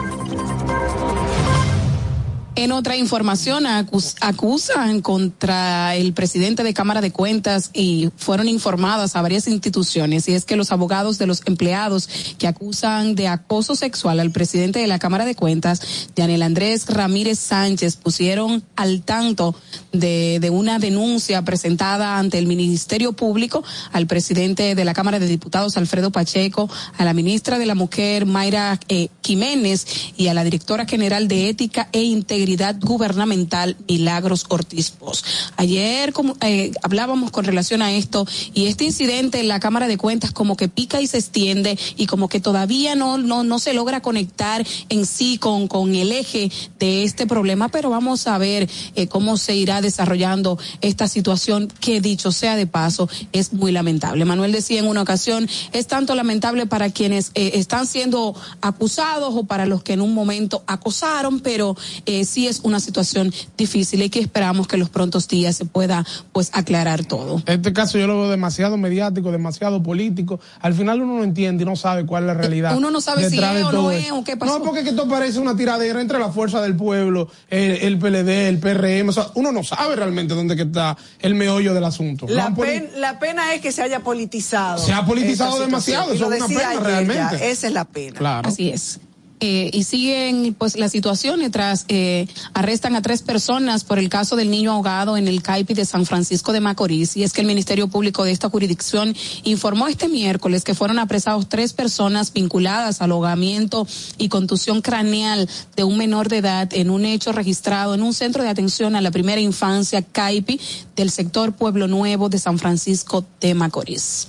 En 2.56 2.72
otra 2.72 2.98
información, 2.98 3.66
acusan 3.66 5.02
contra 5.02 5.96
el 5.96 6.14
presidente 6.14 6.64
de 6.64 6.74
Cámara 6.74 7.00
de 7.00 7.12
Cuentas 7.12 7.70
y 7.74 8.10
fueron 8.18 8.50
informadas 8.50 9.16
a 9.16 9.22
varias 9.22 9.48
instituciones, 9.48 10.28
y 10.28 10.34
es 10.34 10.46
que 10.46 10.56
los 10.56 10.72
abogados 10.72 11.18
de 11.18 11.28
los 11.28 11.42
empleados 11.46 12.10
que 12.38 12.48
acusan 12.48 13.16
de 13.16 13.28
acoso 13.28 13.76
sexual 13.76 14.20
al 14.20 14.32
presidente 14.32 14.80
de 14.80 14.88
la 14.88 15.00
Cámara 15.00 15.26
de 15.26 15.36
Cuentas, 15.36 16.10
Daniel 16.16 16.42
Andrés 16.42 16.88
Ramírez 16.88 17.40
Sánchez, 17.40 17.96
pusieron 17.96 18.64
al 18.76 19.04
tanto 19.04 19.56
de, 19.92 20.40
de 20.40 20.50
una 20.50 20.80
denuncia 20.80 21.42
presentada 21.44 22.18
ante 22.18 22.38
el 22.38 22.48
Ministerio 22.48 23.14
Público 23.14 23.64
al 23.92 24.08
presidente 24.08 24.76
de 24.76 24.86
la 24.86 24.94
Cámara 24.94 25.20
de 25.20 25.28
Diputados, 25.28 25.78
Alfredo 25.78 26.12
Pacheco, 26.12 26.70
a 26.98 27.06
la 27.06 27.14
ministra 27.14 27.58
de 27.60 27.66
la 27.66 27.76
Mujer, 27.76 28.26
Mayra 28.26 28.80
eh, 28.90 29.10
Jiménez, 29.24 29.86
y 30.18 30.28
a 30.28 30.34
la 30.34 30.44
directora 30.44 30.86
general 30.86 31.28
de 31.28 31.50
Ética 31.50 31.90
e 31.92 32.04
Integridad 32.04 32.76
Gubernamental, 32.80 33.78
Milagros 33.88 34.46
Ortiz 34.50 34.92
Pos. 34.92 35.24
Ayer 35.58 36.14
como, 36.14 36.36
eh, 36.42 36.72
hablábamos 36.84 37.32
con 37.32 37.46
relación 37.46 37.82
a 37.82 37.94
esto 37.94 38.28
y 38.54 38.68
este 38.68 38.86
incidente 38.86 39.40
en 39.40 39.48
la 39.48 39.60
Cámara 39.60 39.88
de 39.88 39.98
Cuentas 39.98 40.32
como 40.32 40.56
que 40.56 40.68
pica 40.68 41.02
y 41.02 41.08
se 41.08 41.18
extiende 41.18 41.78
y 41.98 42.06
como 42.06 42.30
que 42.30 42.40
todavía 42.40 42.96
no, 42.96 43.18
no, 43.18 43.44
no 43.44 43.60
se 43.60 43.74
logra 43.74 44.02
conectar 44.02 44.66
en 44.90 45.06
sí 45.06 45.38
con, 45.38 45.68
con 45.68 45.96
el 45.96 46.12
eje 46.12 46.52
de 46.80 47.04
este 47.04 47.28
problema, 47.28 47.70
pero 47.70 47.90
vamos 47.90 48.28
a 48.28 48.38
ver 48.38 48.70
eh, 48.96 49.08
cómo 49.08 49.38
se 49.38 49.56
irá 49.56 49.79
desarrollando 49.82 50.58
esta 50.82 51.08
situación 51.08 51.68
que 51.80 52.02
dicho 52.02 52.32
sea 52.32 52.56
de 52.56 52.68
paso 52.68 53.10
es 53.32 53.54
muy 53.54 53.72
lamentable. 53.72 54.26
Manuel 54.26 54.52
decía 54.52 54.80
en 54.80 54.88
una 54.88 55.02
ocasión, 55.02 55.48
es 55.74 55.88
tanto 55.88 56.16
lamentable 56.16 56.66
para 56.66 56.90
quienes 56.90 57.32
eh, 57.36 57.52
están 57.56 57.88
siendo 57.88 58.36
acusados 58.62 59.34
o 59.36 59.44
para 59.44 59.66
los 59.66 59.84
que 59.84 59.94
en 59.94 60.02
un 60.02 60.14
momento 60.14 60.64
acosaron, 60.68 61.40
pero 61.40 61.76
eh, 62.06 62.26
sí 62.26 62.48
es 62.48 62.62
una 62.64 62.80
situación 62.80 63.34
difícil 63.58 64.02
y 64.04 64.10
que 64.10 64.20
esperamos 64.20 64.68
que 64.68 64.78
los 64.78 64.90
prontos 64.90 65.28
días 65.28 65.56
se 65.56 65.66
pueda 65.66 66.06
pues 66.32 66.50
aclarar 66.54 67.06
todo. 67.06 67.42
Este 67.46 67.74
caso 67.74 67.98
yo 67.98 68.08
lo 68.08 68.22
veo 68.22 68.30
demasiado 68.30 68.78
mediático, 68.78 69.32
demasiado 69.32 69.82
político. 69.82 70.40
Al 70.62 70.74
final 70.74 71.02
uno 71.02 71.18
no 71.18 71.24
entiende 71.24 71.64
y 71.64 71.66
no 71.66 71.76
sabe 71.76 72.06
cuál 72.06 72.24
es 72.24 72.28
la 72.28 72.34
realidad. 72.34 72.78
Uno 72.78 72.92
no 72.92 73.02
sabe 73.02 73.30
si 73.30 73.38
es 73.38 73.64
o 73.64 73.72
no 73.72 73.92
es 73.92 74.12
o 74.12 74.24
qué 74.24 74.38
pasó. 74.38 74.60
No, 74.60 74.66
porque 74.66 74.82
esto 74.82 75.08
parece 75.08 75.40
una 75.40 75.56
tiradera 75.56 76.02
entre 76.02 76.20
la 76.20 76.32
fuerza 76.32 76.62
del 76.62 76.76
pueblo, 76.76 77.30
el, 77.50 77.72
el 77.72 77.98
PLD, 77.98 78.48
el 78.48 78.60
PRM. 78.60 79.10
O 79.10 79.14
sea, 79.14 79.28
uno 79.36 79.52
no 79.52 79.64
sabe 79.70 79.96
realmente 79.96 80.34
dónde 80.34 80.56
que 80.56 80.64
está 80.64 80.98
el 81.20 81.36
meollo 81.36 81.74
del 81.74 81.84
asunto. 81.84 82.26
La, 82.28 82.54
pen, 82.54 82.90
la 82.98 83.20
pena 83.20 83.54
es 83.54 83.62
que 83.62 83.72
se 83.72 83.82
haya 83.82 84.00
politizado. 84.02 84.80
Se 84.80 84.94
ha 84.94 85.06
politizado 85.06 85.60
demasiado. 85.60 86.14
Eso 86.14 86.32
es 86.32 86.42
una 86.42 86.48
pena 86.48 86.80
realmente. 86.80 87.52
esa 87.52 87.68
es 87.68 87.74
la 87.74 87.86
pena. 87.86 88.18
Claro. 88.18 88.50
Así 88.50 88.70
es. 88.70 89.00
Eh, 89.42 89.70
y 89.72 89.86
siguen 89.86 90.54
pues 90.54 90.78
la 90.78 90.90
situación 90.90 91.40
tras 91.50 91.86
eh, 91.88 92.28
arrestan 92.54 92.98
a 92.98 93.02
tres 93.02 93.22
personas 93.22 93.86
por 93.86 93.98
el 93.98 94.10
caso 94.10 94.36
del 94.36 94.52
niño 94.52 94.74
ahogado 94.74 95.16
en 95.16 95.30
el 95.30 95.42
CAIPI 95.42 95.76
de 95.76 95.86
San 95.86 96.06
Francisco 96.06 96.52
de 96.52 96.60
Macorís 96.60 97.16
y 97.16 97.24
es 97.24 97.32
que 97.32 97.40
el 97.40 97.48
Ministerio 97.48 97.88
Público 97.88 98.26
de 98.26 98.32
esta 98.32 98.50
jurisdicción 98.50 99.16
informó 99.46 99.88
este 99.88 100.10
miércoles 100.10 100.66
que 100.66 100.76
fueron 100.76 101.00
apresados 101.00 101.48
tres 101.48 101.72
personas 101.72 102.34
vinculadas 102.34 103.02
al 103.02 103.14
ahogamiento 103.14 103.88
y 104.18 104.28
contusión 104.28 104.82
craneal 104.82 105.48
de 105.78 105.86
un 105.86 105.98
menor 105.98 106.28
de 106.28 106.40
edad 106.40 106.74
en 106.74 106.90
un 106.90 107.06
hecho 107.06 107.32
registrado 107.32 107.96
en 107.96 108.04
un 108.04 108.14
centro 108.14 108.44
de 108.44 108.50
atención 108.50 108.98
a 108.98 109.02
la 109.02 109.12
primera 109.12 109.40
infancia 109.40 110.02
CAIPI 110.02 110.60
del 110.98 111.12
sector 111.12 111.54
Pueblo 111.54 111.88
Nuevo 111.88 112.28
de 112.28 112.40
San 112.40 112.60
Francisco 112.60 113.26
de 113.40 113.54
Macorís. 113.54 114.28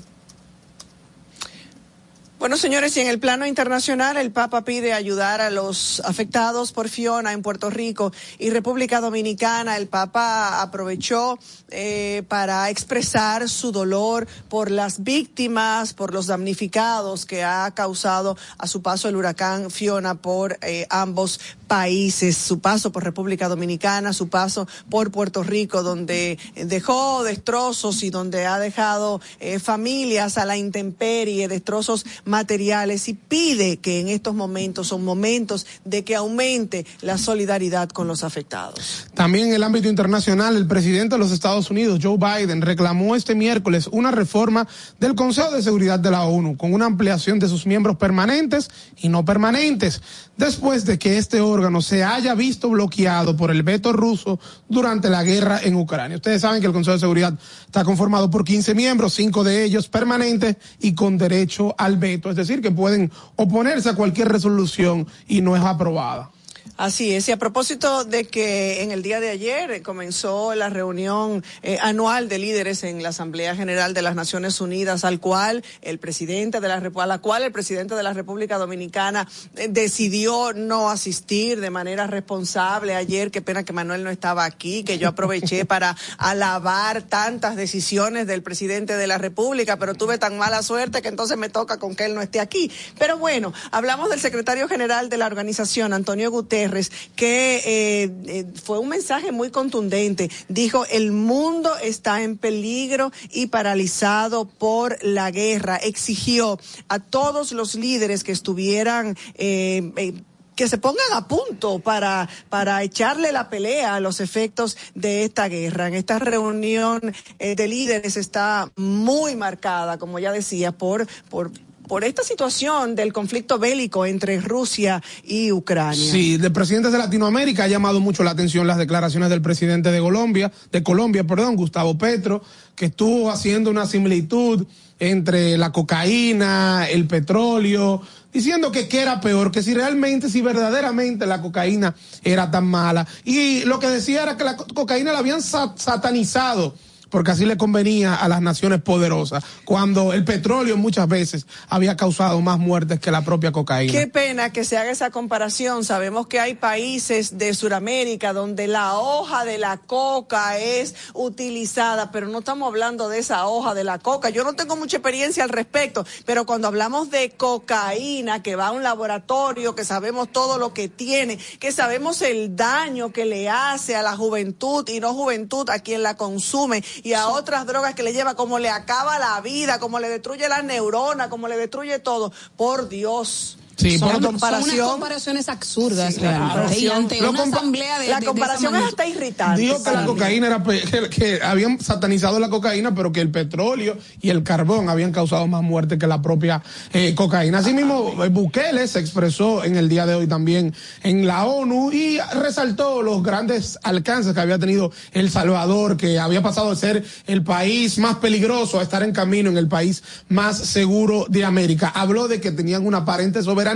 Bueno, 2.41 2.57
señores, 2.57 2.97
y 2.97 3.01
en 3.01 3.07
el 3.07 3.19
plano 3.19 3.45
internacional, 3.45 4.17
el 4.17 4.33
Papa 4.33 4.65
pide 4.65 4.95
ayudar 4.95 5.43
a 5.43 5.51
los 5.51 6.01
afectados 6.07 6.73
por 6.73 6.89
Fiona 6.89 7.35
en 7.35 7.43
Puerto 7.43 7.69
Rico 7.69 8.15
y 8.39 8.49
República 8.49 9.03
Dominicana. 9.03 9.77
El 9.77 9.89
Papa 9.89 10.63
aprovechó 10.63 11.39
eh, 11.69 12.23
para 12.29 12.71
expresar 12.71 13.47
su 13.51 13.73
dolor 13.73 14.27
por 14.49 14.71
las 14.71 15.05
víctimas, 15.05 15.93
por 15.93 16.15
los 16.15 16.29
damnificados 16.29 17.27
que 17.27 17.45
ha 17.45 17.71
causado 17.73 18.39
a 18.57 18.67
su 18.67 18.81
paso 18.81 19.11
el 19.11 19.17
huracán 19.17 19.71
Fiona 19.71 20.15
por 20.15 20.59
eh, 20.63 20.87
ambos 20.89 21.41
países, 21.71 22.37
su 22.37 22.59
paso 22.59 22.91
por 22.91 23.05
República 23.05 23.49
Dominicana, 23.49 24.13
su 24.13 24.29
paso 24.29 24.67
por 24.89 25.13
Puerto 25.13 25.45
Rico, 25.45 25.85
donde 25.85 26.37
dejó 26.57 27.23
destrozos 27.23 28.03
y 28.03 28.11
donde 28.11 28.45
ha 28.45 28.59
dejado 28.59 29.21
eh, 29.39 29.61
familias 29.61 30.37
a 30.37 30.47
la 30.47 30.57
intemperie, 30.57 31.47
destrozos 31.47 32.05
materiales 32.25 33.07
y 33.07 33.15
pide 33.15 33.77
que 33.77 34.01
en 34.01 34.09
estos 34.09 34.35
momentos 34.35 34.89
son 34.89 35.05
momentos 35.05 35.65
de 35.85 36.03
que 36.03 36.17
aumente 36.17 36.87
la 37.03 37.19
solidaridad 37.19 37.89
con 37.91 38.09
los 38.09 38.25
afectados. 38.25 39.07
También 39.15 39.51
en 39.51 39.55
el 39.55 39.63
ámbito 39.63 39.89
internacional, 39.89 40.57
el 40.57 40.67
presidente 40.67 41.15
de 41.15 41.21
los 41.21 41.31
Estados 41.31 41.71
Unidos, 41.71 42.01
Joe 42.03 42.19
Biden, 42.19 42.63
reclamó 42.63 43.15
este 43.15 43.37
miércoles 43.37 43.89
una 43.93 44.11
reforma 44.11 44.67
del 44.99 45.15
Consejo 45.15 45.53
de 45.53 45.63
Seguridad 45.63 46.01
de 46.01 46.11
la 46.11 46.25
ONU 46.25 46.57
con 46.57 46.75
una 46.75 46.87
ampliación 46.87 47.39
de 47.39 47.47
sus 47.47 47.65
miembros 47.65 47.97
permanentes 47.97 48.71
y 48.97 49.09
no 49.09 49.25
permanentes, 49.25 50.03
después 50.41 50.87
de 50.87 50.99
que 50.99 51.19
este 51.19 51.43
órgano 51.43 51.83
se 51.83 52.03
haya 52.03 52.35
visto 52.35 52.71
bloqueado 52.71 53.37
por 53.37 53.51
el 53.51 53.63
veto 53.63 53.93
ruso 53.93 54.41
durante 54.71 55.11
la 55.11 55.23
guerra 55.23 55.61
en 55.63 55.75
Ucrania. 55.75 56.17
Ustedes 56.17 56.41
saben 56.41 56.63
que 56.63 56.67
el 56.67 56.73
Consejo 56.73 56.95
de 56.95 57.01
Seguridad 57.01 57.39
está 57.67 57.85
conformado 57.85 58.31
por 58.31 58.43
15 58.43 58.75
miembros, 58.75 59.13
cinco 59.13 59.45
de 59.45 59.63
ellos 59.63 59.89
permanentes 59.89 60.57
y 60.81 60.95
con 60.95 61.19
derecho 61.19 61.75
al 61.77 61.99
veto, 61.99 62.31
es 62.31 62.37
decir, 62.37 62.63
que 62.63 62.71
pueden 62.71 63.13
oponerse 63.37 63.91
a 63.91 63.95
cualquier 63.95 64.29
resolución 64.29 65.07
y 65.29 65.43
no 65.43 65.57
es 65.57 65.63
aprobada. 65.63 66.31
Así 66.81 67.15
es, 67.15 67.29
y 67.29 67.33
a 67.33 67.37
propósito 67.37 68.05
de 68.05 68.25
que 68.25 68.83
en 68.83 68.91
el 68.91 69.03
día 69.03 69.21
de 69.21 69.29
ayer 69.29 69.83
comenzó 69.83 70.55
la 70.55 70.71
reunión 70.71 71.45
eh, 71.63 71.77
anual 71.83 72.31
de 72.31 72.39
líderes 72.39 72.85
en 72.85 73.03
la 73.03 73.11
Asamblea 73.11 73.55
General 73.55 73.93
de 73.93 74.01
las 74.01 74.15
Naciones 74.15 74.63
Unidas, 74.63 75.05
al 75.05 75.21
cual 75.21 75.63
el 75.83 75.99
presidente 75.99 76.59
de 76.59 76.69
la 76.69 76.77
a 76.77 77.07
la 77.07 77.19
cual 77.19 77.43
el 77.43 77.53
presidente 77.53 77.95
de 77.95 78.03
la 78.03 78.15
República 78.15 78.57
Dominicana 78.57 79.29
eh, 79.57 79.69
decidió 79.69 80.55
no 80.55 80.89
asistir 80.89 81.61
de 81.61 81.69
manera 81.69 82.07
responsable 82.07 82.95
ayer. 82.95 83.31
Qué 83.31 83.43
pena 83.43 83.63
que 83.63 83.75
Manuel 83.75 84.03
no 84.03 84.09
estaba 84.09 84.47
aquí, 84.47 84.83
que 84.83 84.97
yo 84.97 85.09
aproveché 85.09 85.65
para 85.67 85.95
alabar 86.17 87.03
tantas 87.03 87.57
decisiones 87.57 88.27
del 88.27 88.43
presidente 88.43 88.97
de 88.97 89.07
la 89.07 89.19
República, 89.19 89.77
pero 89.77 89.93
tuve 89.93 90.17
tan 90.17 90.39
mala 90.39 90.63
suerte 90.63 91.03
que 91.03 91.09
entonces 91.09 91.37
me 91.37 91.51
toca 91.51 91.79
con 91.79 91.95
que 91.95 92.07
él 92.07 92.15
no 92.15 92.23
esté 92.23 92.41
aquí. 92.41 92.73
Pero 92.99 93.19
bueno, 93.19 93.53
hablamos 93.71 94.09
del 94.09 94.21
secretario 94.21 94.67
general 94.67 95.11
de 95.11 95.19
la 95.19 95.27
organización, 95.27 95.93
Antonio 95.93 96.31
Guterres 96.31 96.70
que 97.17 97.57
eh, 97.57 98.11
eh, 98.27 98.47
fue 98.63 98.79
un 98.79 98.89
mensaje 98.89 99.33
muy 99.33 99.51
contundente. 99.51 100.31
Dijo, 100.49 100.85
el 100.87 101.13
mundo 101.13 101.71
está 101.83 102.23
en 102.23 102.37
peligro 102.37 103.13
y 103.31 103.47
paralizado 103.47 104.47
por 104.47 105.03
la 105.03 105.31
guerra. 105.31 105.77
Exigió 105.77 106.59
a 106.89 106.99
todos 106.99 107.53
los 107.53 107.75
líderes 107.75 108.25
que 108.25 108.33
estuvieran... 108.33 109.17
Eh, 109.35 110.23
que 110.57 110.69
se 110.69 110.77
pongan 110.77 111.11
a 111.15 111.27
punto 111.27 111.79
para, 111.79 112.29
para 112.51 112.83
echarle 112.83 113.33
la 113.33 113.49
pelea 113.49 113.95
a 113.95 114.01
los 114.01 114.21
efectos 114.21 114.77
de 114.95 115.25
esta 115.25 115.49
guerra. 115.49 115.89
En 115.89 115.95
esta 115.95 116.19
reunión 116.19 117.01
de 117.39 117.67
líderes 117.69 118.19
está 118.19 118.71
muy 118.77 119.37
marcada, 119.37 119.97
como 119.97 120.19
ya 120.19 120.33
decía, 120.33 120.73
por, 120.73 121.07
por 121.31 121.51
por 121.91 122.05
esta 122.05 122.23
situación 122.23 122.95
del 122.95 123.13
conflicto 123.13 123.59
bélico 123.59 124.07
entre 124.07 124.41
Rusia 124.41 125.03
y 125.25 125.51
Ucrania. 125.51 126.13
Sí, 126.13 126.37
de 126.37 126.49
presidentes 126.49 126.93
de 126.93 126.99
Latinoamérica 126.99 127.65
ha 127.65 127.67
llamado 127.67 127.99
mucho 127.99 128.23
la 128.23 128.31
atención 128.31 128.69
las 128.69 128.79
declaraciones 128.79 129.29
del 129.29 129.43
presidente 129.43 129.91
de 129.91 129.99
Colombia, 129.99 130.53
de 130.71 130.85
Colombia, 130.85 131.25
perdón, 131.25 131.57
Gustavo 131.57 131.99
Petro, 131.99 132.45
que 132.77 132.85
estuvo 132.87 133.29
haciendo 133.29 133.71
una 133.71 133.87
similitud 133.87 134.69
entre 135.01 135.59
la 135.59 135.73
cocaína, 135.73 136.87
el 136.89 137.09
petróleo, 137.09 138.01
diciendo 138.33 138.71
que 138.71 138.87
qué 138.87 139.03
era 139.03 139.21
peor, 139.21 139.51
que 139.51 139.61
si 139.61 139.75
realmente, 139.75 140.31
si 140.31 140.43
verdaderamente 140.43 141.27
la 141.27 141.43
cocaína 141.43 141.97
era 142.23 142.53
tan 142.53 142.69
mala. 142.69 143.05
Y 143.25 143.65
lo 143.65 143.81
que 143.81 143.89
decía 143.89 144.23
era 144.23 144.37
que 144.37 144.45
la 144.45 144.57
cocaína 144.57 145.13
la 145.13 145.19
habían 145.19 145.43
satanizado 145.43 146.73
porque 147.11 147.33
así 147.33 147.45
le 147.45 147.57
convenía 147.57 148.15
a 148.15 148.29
las 148.29 148.41
naciones 148.41 148.81
poderosas, 148.83 149.45
cuando 149.65 150.13
el 150.13 150.25
petróleo 150.25 150.77
muchas 150.77 151.09
veces 151.09 151.47
había 151.69 151.97
causado 151.97 152.41
más 152.41 152.59
muertes 152.59 153.01
que 153.01 153.11
la 153.11 153.23
propia 153.23 153.53
cocaína. 153.53 153.93
Qué 153.93 154.07
pena 154.07 154.53
que 154.53 154.65
se 154.65 154.79
haga 154.79 154.91
esa 154.91 155.11
comparación. 155.11 155.85
Sabemos 155.85 156.27
que 156.27 156.41
hay 156.41 156.55
países 156.55 157.39
de 157.39 157.55
Sudamérica 157.55 158.33
donde 158.33 158.67
la 158.67 158.99
hoja 158.99 159.45
de 159.45 159.59
la 159.59 159.79
coca 159.79 160.59
es 160.59 160.95
utilizada, 161.15 162.11
pero 162.11 162.29
no 162.29 162.39
estamos 162.39 162.69
hablando 162.69 163.09
de 163.09 163.19
esa 163.19 163.47
hoja 163.47 163.75
de 163.75 163.85
la 163.85 163.99
coca. 163.99 164.31
Yo 164.31 164.45
no 164.45 164.55
tengo 164.55 164.77
mucha 164.77 164.99
experiencia 164.99 165.45
al 165.45 165.51
respecto, 165.51 166.07
pero 166.25 166.47
cuando 166.47 166.69
hablamos 166.69 167.11
de 167.11 167.31
cocaína 167.31 168.43
que 168.43 168.57
va 168.57 168.69
a 168.69 168.73
un 168.73 168.83
laboratorio, 168.83 169.75
que 169.75 169.85
sabemos 169.85 170.31
todo 170.31 170.59
lo 170.59 170.73
que 170.73 170.89
tiene, 170.89 171.39
que 171.59 171.73
sabemos 171.73 172.23
el 172.23 172.57
daño 172.57 173.13
que 173.13 173.25
le 173.25 173.49
hace 173.49 173.97
a 173.97 174.03
la 174.03 174.17
juventud 174.17 174.89
y 174.89 175.01
no 175.01 175.15
juventud 175.15 175.69
a 175.71 175.79
quien 175.81 176.03
la 176.03 176.17
consume 176.17 176.85
y 177.03 177.15
a 177.15 177.29
otras 177.29 177.67
drogas 177.67 177.95
que 177.95 178.03
le 178.03 178.13
lleva, 178.13 178.35
como 178.35 178.59
le 178.59 178.69
acaba 178.69 179.19
la 179.19 179.41
vida, 179.41 179.79
como 179.79 179.99
le 179.99 180.09
destruye 180.09 180.49
la 180.49 180.63
neurona, 180.63 181.31
como 181.31 181.49
le 181.49 181.57
destruye 181.57 181.99
todo. 181.99 182.33
Por 182.57 182.89
Dios. 182.89 183.60
Sí, 183.81 183.99
son, 183.99 184.21
comparación, 184.21 184.71
son 184.71 184.79
unas 184.79 184.91
comparaciones 184.91 185.49
absurdas 185.49 186.15
sí, 186.15 186.21
realmente. 186.21 186.79
Y 186.79 186.89
ante 186.89 187.27
una 187.27 187.43
asamblea 187.45 187.99
de, 187.99 188.09
La 188.09 188.21
comparación 188.21 188.77
es 188.77 188.85
hasta 188.85 189.07
irritante. 189.07 189.63
Dijo 189.63 189.83
que 189.83 189.91
la 189.91 190.05
cocaína 190.05 190.47
era 190.49 190.63
que, 190.63 191.09
que, 191.09 191.41
habían 191.43 191.81
satanizado 191.81 192.39
la 192.39 192.51
cocaína, 192.51 192.95
pero 192.95 193.11
que 193.11 193.21
el 193.21 193.31
petróleo 193.31 193.97
y 194.21 194.29
el 194.29 194.43
carbón 194.43 194.91
habían 194.91 195.13
causado 195.13 195.47
más 195.47 195.63
muerte 195.63 195.97
que 195.99 196.07
la 196.07 196.21
propia 196.21 196.63
eh, 196.93 197.15
cocaína. 197.15 197.59
Asimismo, 197.59 198.23
eh, 198.23 198.29
Bukele 198.29 198.87
se 198.87 198.99
expresó 198.99 199.65
en 199.65 199.77
el 199.77 199.89
día 199.89 200.05
de 200.05 200.15
hoy 200.15 200.27
también 200.27 200.75
en 201.03 201.27
la 201.27 201.47
ONU 201.47 201.91
y 201.91 202.19
resaltó 202.35 203.01
los 203.03 203.23
grandes 203.23 203.79
alcances 203.83 204.35
que 204.35 204.41
había 204.41 204.59
tenido 204.59 204.93
El 205.13 205.31
Salvador, 205.31 205.97
que 205.97 206.19
había 206.19 206.43
pasado 206.43 206.71
de 206.71 206.77
ser 206.77 207.05
el 207.27 207.43
país 207.43 207.99
más 207.99 208.17
peligroso 208.17 208.79
a 208.79 208.83
estar 208.83 209.03
en 209.03 209.13
camino 209.13 209.49
en 209.49 209.57
el 209.57 209.69
país 209.69 210.03
más 210.29 210.59
seguro 210.59 211.25
de 211.29 211.45
América. 211.45 211.91
Habló 211.95 212.29
de 212.29 212.41
que 212.41 212.53
tenían 212.53 212.87
una 212.87 212.99
aparente 212.99 213.43
soberanía 213.43 213.70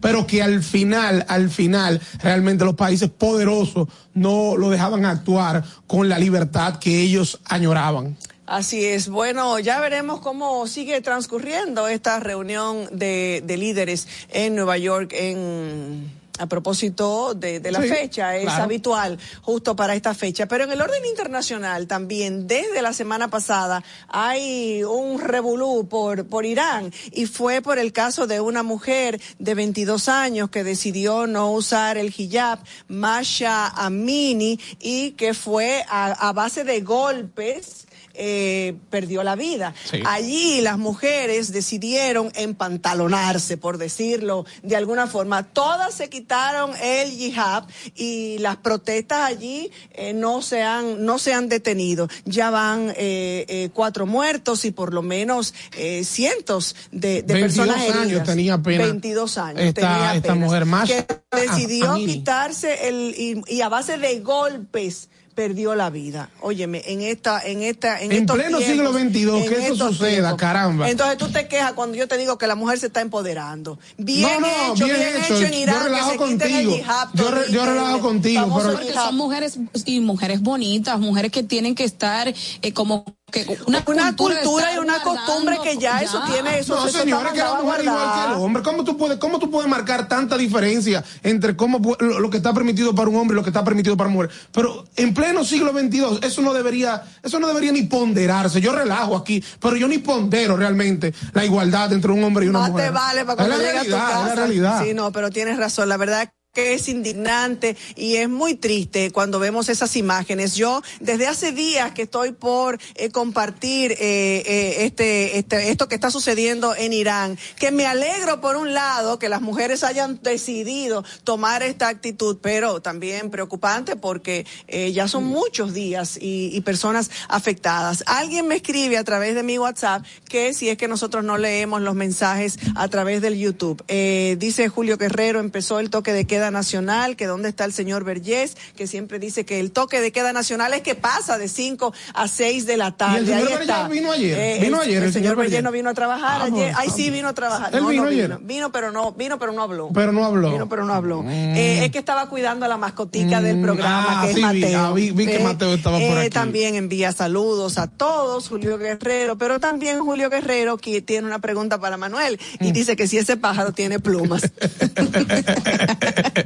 pero 0.00 0.26
que 0.26 0.42
al 0.42 0.62
final, 0.62 1.24
al 1.28 1.50
final, 1.50 2.00
realmente 2.22 2.64
los 2.64 2.74
países 2.74 3.10
poderosos 3.10 3.88
no 4.14 4.56
lo 4.56 4.70
dejaban 4.70 5.04
actuar 5.04 5.64
con 5.86 6.08
la 6.08 6.18
libertad 6.18 6.78
que 6.78 7.00
ellos 7.00 7.40
añoraban. 7.44 8.16
Así 8.46 8.82
es. 8.84 9.10
Bueno, 9.10 9.58
ya 9.58 9.78
veremos 9.78 10.20
cómo 10.20 10.66
sigue 10.66 11.02
transcurriendo 11.02 11.86
esta 11.86 12.18
reunión 12.18 12.88
de, 12.92 13.42
de 13.44 13.56
líderes 13.58 14.08
en 14.30 14.56
Nueva 14.56 14.78
York 14.78 15.12
en 15.12 16.17
a 16.38 16.46
propósito 16.46 17.34
de, 17.34 17.60
la 17.70 17.80
fecha, 17.80 18.36
es 18.36 18.48
habitual 18.48 19.18
justo 19.42 19.76
para 19.76 19.94
esta 19.94 20.14
fecha. 20.14 20.46
Pero 20.46 20.64
en 20.64 20.72
el 20.72 20.80
orden 20.80 21.04
internacional 21.04 21.86
también, 21.86 22.46
desde 22.46 22.80
la 22.82 22.92
semana 22.92 23.28
pasada, 23.28 23.82
hay 24.08 24.82
un 24.84 25.20
revolú 25.20 25.88
por, 25.88 26.26
por 26.26 26.46
Irán 26.46 26.92
y 27.12 27.26
fue 27.26 27.60
por 27.60 27.78
el 27.78 27.92
caso 27.92 28.26
de 28.26 28.40
una 28.40 28.62
mujer 28.62 29.20
de 29.38 29.54
22 29.54 30.08
años 30.08 30.50
que 30.50 30.64
decidió 30.64 31.26
no 31.26 31.52
usar 31.52 31.98
el 31.98 32.14
hijab, 32.16 32.60
Masha 32.88 33.68
Amini, 33.68 34.58
y 34.80 35.12
que 35.12 35.34
fue 35.34 35.84
a 35.88 36.32
base 36.32 36.64
de 36.64 36.80
golpes 36.80 37.88
eh, 38.20 38.74
perdió 38.90 39.22
la 39.22 39.36
vida. 39.36 39.72
Allí 40.04 40.60
las 40.60 40.76
mujeres 40.76 41.52
decidieron 41.52 42.32
empantalonarse, 42.34 43.56
por 43.56 43.78
decirlo 43.78 44.44
de 44.64 44.74
alguna 44.74 45.06
forma. 45.06 45.44
Todas 45.44 45.94
se 45.94 46.10
quitaron 46.10 46.72
el 46.82 47.16
yihad 47.16 47.64
y 47.94 48.38
las 48.38 48.56
protestas 48.56 49.20
allí 49.20 49.70
eh, 49.92 50.12
no, 50.14 50.42
se 50.42 50.64
han, 50.64 51.04
no 51.04 51.20
se 51.20 51.32
han 51.32 51.48
detenido. 51.48 52.08
Ya 52.24 52.50
van 52.50 52.92
eh, 52.96 53.70
cuatro 53.72 54.04
muertos 54.04 54.64
y 54.64 54.72
por 54.72 54.92
lo 54.92 55.02
menos 55.02 55.54
cientos 56.02 56.74
de, 56.90 57.22
personas 57.22 57.82
heridas. 57.82 57.98
años 57.98 58.24
tenía 58.24 58.54
apenas. 58.54 58.88
22 58.88 59.38
años 59.38 59.62
esta, 59.62 60.16
esta 60.16 60.34
mujer 60.34 60.64
más. 60.64 60.90
Que 60.90 61.06
decidió 61.30 61.94
quitarse 61.94 62.88
el, 62.88 63.44
y 63.46 63.60
a 63.60 63.68
base 63.68 63.96
de 63.96 64.18
golpes 64.18 65.08
perdió 65.38 65.76
la 65.76 65.88
vida. 65.88 66.30
Óyeme, 66.40 66.82
en 66.84 67.00
esta, 67.00 67.40
en 67.40 67.62
esta, 67.62 68.02
en, 68.02 68.10
en 68.10 68.26
pleno 68.26 68.58
siglo 68.58 68.92
XXII, 68.92 69.46
que 69.48 69.68
eso 69.68 69.92
suceda, 69.92 70.36
caramba. 70.36 70.90
Entonces 70.90 71.16
tú 71.16 71.28
te 71.28 71.46
quejas 71.46 71.74
cuando 71.74 71.96
yo 71.96 72.08
te 72.08 72.18
digo 72.18 72.38
que 72.38 72.48
la 72.48 72.56
mujer 72.56 72.80
se 72.80 72.86
está 72.86 73.02
empoderando. 73.02 73.78
Bien 73.96 74.42
hecho, 74.44 74.84
bien, 74.84 74.96
hecho, 74.96 75.44
en 75.44 75.54
Irán, 75.54 75.76
yo 75.76 75.84
relajo 75.84 76.10
que 76.10 76.12
se 76.12 76.18
contigo. 76.18 76.74
El 76.74 76.80
hijab, 76.80 77.08
yo, 77.14 77.30
re, 77.30 77.52
yo 77.52 77.64
relajo 77.64 78.00
contigo, 78.00 78.52
pero 78.56 78.72
porque 78.72 78.92
son 78.92 79.16
mujeres 79.16 79.60
y 79.84 80.00
mujeres 80.00 80.40
bonitas, 80.40 80.98
mujeres 80.98 81.30
que 81.30 81.44
tienen 81.44 81.76
que 81.76 81.84
estar 81.84 82.34
eh, 82.60 82.72
como 82.72 83.04
que 83.30 83.46
una, 83.66 83.82
una 83.86 84.16
cultura, 84.16 84.74
y 84.74 84.78
una 84.78 85.02
costumbre 85.02 85.58
que 85.62 85.76
ya, 85.76 86.00
eso 86.00 86.20
tiene 86.26 86.60
eso 86.60 86.76
no 86.76 86.88
señores 86.88 87.32
que 87.32 87.38
la 87.38 87.54
mujer 87.54 87.84
igual 87.84 88.12
que 88.14 88.32
el 88.32 88.40
hombre. 88.40 88.62
Cómo 88.62 88.84
tú 88.84 88.96
puedes 88.96 89.18
cómo 89.18 89.38
tú 89.38 89.50
puedes 89.50 89.68
marcar 89.68 90.08
tanta 90.08 90.36
diferencia 90.36 91.04
entre 91.22 91.56
cómo 91.56 91.80
lo, 92.00 92.30
que 92.30 92.38
está 92.38 92.54
permitido 92.54 92.94
para 92.94 93.10
un 93.10 93.16
hombre 93.16 93.34
y 93.34 93.36
lo 93.36 93.42
que 93.42 93.50
está 93.50 93.64
permitido 93.64 93.96
para 93.96 94.08
una 94.08 94.16
mujer 94.16 94.30
pero 94.52 94.84
en 94.96 95.12
pleno 95.12 95.44
siglo 95.44 95.72
XXII 95.72 96.20
eso 96.22 96.42
no 96.42 96.54
debería 96.54 97.02
eso 97.22 97.38
no 97.38 97.48
debería 97.48 97.72
ni 97.72 97.82
ponderarse. 97.82 98.60
Yo 98.60 98.72
relajo 98.72 99.16
aquí 99.16 99.44
pero 99.60 99.76
yo 99.76 99.88
ni 99.88 99.98
pondero 99.98 100.56
realmente 100.56 101.12
la 101.34 101.44
igualdad 101.44 101.92
entre 101.92 102.12
un 102.12 102.24
hombre 102.24 102.46
y 102.46 102.48
una 102.48 102.68
mujer. 102.68 102.86
te 102.86 102.90
vale 102.90 103.24
para 103.24 103.36
cuando 103.36 103.58
llegas 103.58 103.82
a 103.82 103.84
tu 103.84 103.90
casa 103.90 104.20
es 104.20 104.28
la 104.28 104.34
realidad. 104.34 104.84
Sí 104.84 104.94
no 104.94 105.12
pero 105.12 105.30
tienes 105.30 105.58
razón. 105.58 105.88
La 105.88 105.96
verdad 105.96 106.30
que 106.58 106.74
es 106.74 106.88
indignante 106.88 107.76
y 107.94 108.16
es 108.16 108.28
muy 108.28 108.56
triste 108.56 109.12
cuando 109.12 109.38
vemos 109.38 109.68
esas 109.68 109.94
imágenes. 109.94 110.56
Yo 110.56 110.82
desde 110.98 111.28
hace 111.28 111.52
días 111.52 111.92
que 111.92 112.02
estoy 112.02 112.32
por 112.32 112.80
eh, 112.96 113.10
compartir 113.10 113.92
eh, 113.92 113.96
eh, 114.00 114.76
este, 114.80 115.38
este, 115.38 115.70
esto 115.70 115.86
que 115.86 115.94
está 115.94 116.10
sucediendo 116.10 116.74
en 116.74 116.92
Irán, 116.92 117.38
que 117.60 117.70
me 117.70 117.86
alegro 117.86 118.40
por 118.40 118.56
un 118.56 118.74
lado 118.74 119.20
que 119.20 119.28
las 119.28 119.40
mujeres 119.40 119.84
hayan 119.84 120.20
decidido 120.20 121.04
tomar 121.22 121.62
esta 121.62 121.86
actitud, 121.86 122.38
pero 122.42 122.82
también 122.82 123.30
preocupante 123.30 123.94
porque 123.94 124.44
ya 124.92 125.06
son 125.06 125.26
muchos 125.26 125.72
días 125.72 126.18
y, 126.20 126.50
y, 126.52 126.60
personas 126.62 127.12
afectadas. 127.28 128.02
Alguien 128.06 128.48
me 128.48 128.56
escribe 128.56 128.98
a 128.98 129.04
través 129.04 129.36
de 129.36 129.44
mi 129.44 129.58
WhatsApp 129.58 130.04
que 130.28 130.54
si 130.54 130.68
es 130.70 130.76
que 130.76 130.88
nosotros 130.88 131.22
no 131.22 131.38
leemos 131.38 131.82
los 131.82 131.94
mensajes 131.94 132.58
a 132.74 132.88
través 132.88 133.22
del 133.22 133.38
YouTube. 133.38 133.84
dice 133.86 134.68
Julio 134.68 134.96
Guerrero, 134.96 135.38
empezó 135.38 135.78
el 135.78 135.90
toque 135.90 136.12
de 136.12 136.26
queda 136.26 136.47
nacional, 136.50 137.16
que 137.16 137.26
dónde 137.26 137.48
está 137.48 137.64
el 137.64 137.72
señor 137.72 138.04
Vergés, 138.04 138.56
que 138.76 138.86
siempre 138.86 139.18
dice 139.18 139.44
que 139.44 139.60
el 139.60 139.72
toque 139.72 140.00
de 140.00 140.12
queda 140.12 140.32
nacional 140.32 140.74
es 140.74 140.82
que 140.82 140.94
pasa 140.94 141.38
de 141.38 141.48
5 141.48 141.92
a 142.14 142.28
6 142.28 142.66
de 142.66 142.76
la 142.76 142.92
tarde. 142.92 143.18
¿Y 143.18 143.20
el 143.20 143.26
señor 143.26 143.58
Vergés 143.66 143.88
vino 143.88 144.12
ayer. 144.12 144.38
Eh, 144.38 144.58
vino 144.60 144.82
el, 144.82 144.88
ayer. 144.88 145.02
El, 145.04 145.12
señor 145.12 145.36
Vergés 145.36 145.62
no 145.62 145.72
vino 145.72 145.90
a 145.90 145.94
trabajar 145.94 146.42
ayer. 146.42 146.72
Ay, 146.76 146.90
sí, 146.94 147.10
vino 147.10 147.28
a 147.28 147.32
trabajar. 147.32 147.74
Él 147.74 147.82
no, 147.82 147.88
vino 147.88 148.02
no 148.04 148.08
ayer. 148.08 148.38
Vino. 148.42 148.72
pero 148.72 148.92
no, 148.92 149.12
vino, 149.12 149.38
pero 149.38 149.52
no 149.52 149.62
habló. 149.62 149.90
Pero 149.92 150.12
no 150.12 150.24
habló. 150.24 150.52
Vino, 150.52 150.68
pero 150.68 150.84
no 150.84 150.94
habló. 150.94 151.22
Mm. 151.22 151.28
Eh, 151.28 151.84
es 151.84 151.90
que 151.90 151.98
estaba 151.98 152.28
cuidando 152.28 152.64
a 152.64 152.68
la 152.68 152.76
mascotica 152.76 153.40
mm. 153.40 153.44
del 153.44 153.60
programa, 153.60 154.22
ah, 154.22 154.26
que 154.26 154.34
sí, 154.34 154.40
Mateo. 154.40 154.80
Ah, 154.80 154.92
vi, 154.92 155.10
vi, 155.10 155.26
que 155.26 155.36
eh, 155.36 155.44
Mateo 155.44 155.74
estaba 155.74 155.98
por 155.98 156.18
aquí. 156.18 156.30
También 156.30 156.74
envía 156.74 157.12
saludos 157.12 157.78
a 157.78 157.86
todos, 157.86 158.48
Julio 158.48 158.78
Guerrero, 158.78 159.36
pero 159.38 159.60
también 159.60 160.00
Julio 160.00 160.30
Guerrero 160.30 160.76
que 160.76 161.02
tiene 161.02 161.26
una 161.26 161.38
pregunta 161.38 161.78
para 161.78 161.96
Manuel 161.96 162.38
y 162.60 162.70
mm. 162.70 162.72
dice 162.72 162.96
que 162.96 163.08
si 163.08 163.18
ese 163.18 163.36
pájaro 163.36 163.72
tiene 163.72 163.98
plumas. 163.98 164.42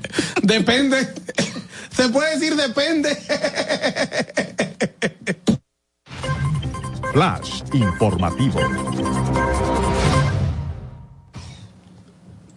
Depende. 0.42 1.14
Se 1.94 2.08
puede 2.08 2.34
decir 2.38 2.56
depende. 2.56 3.16
Flash 7.12 7.62
informativo. 7.72 8.60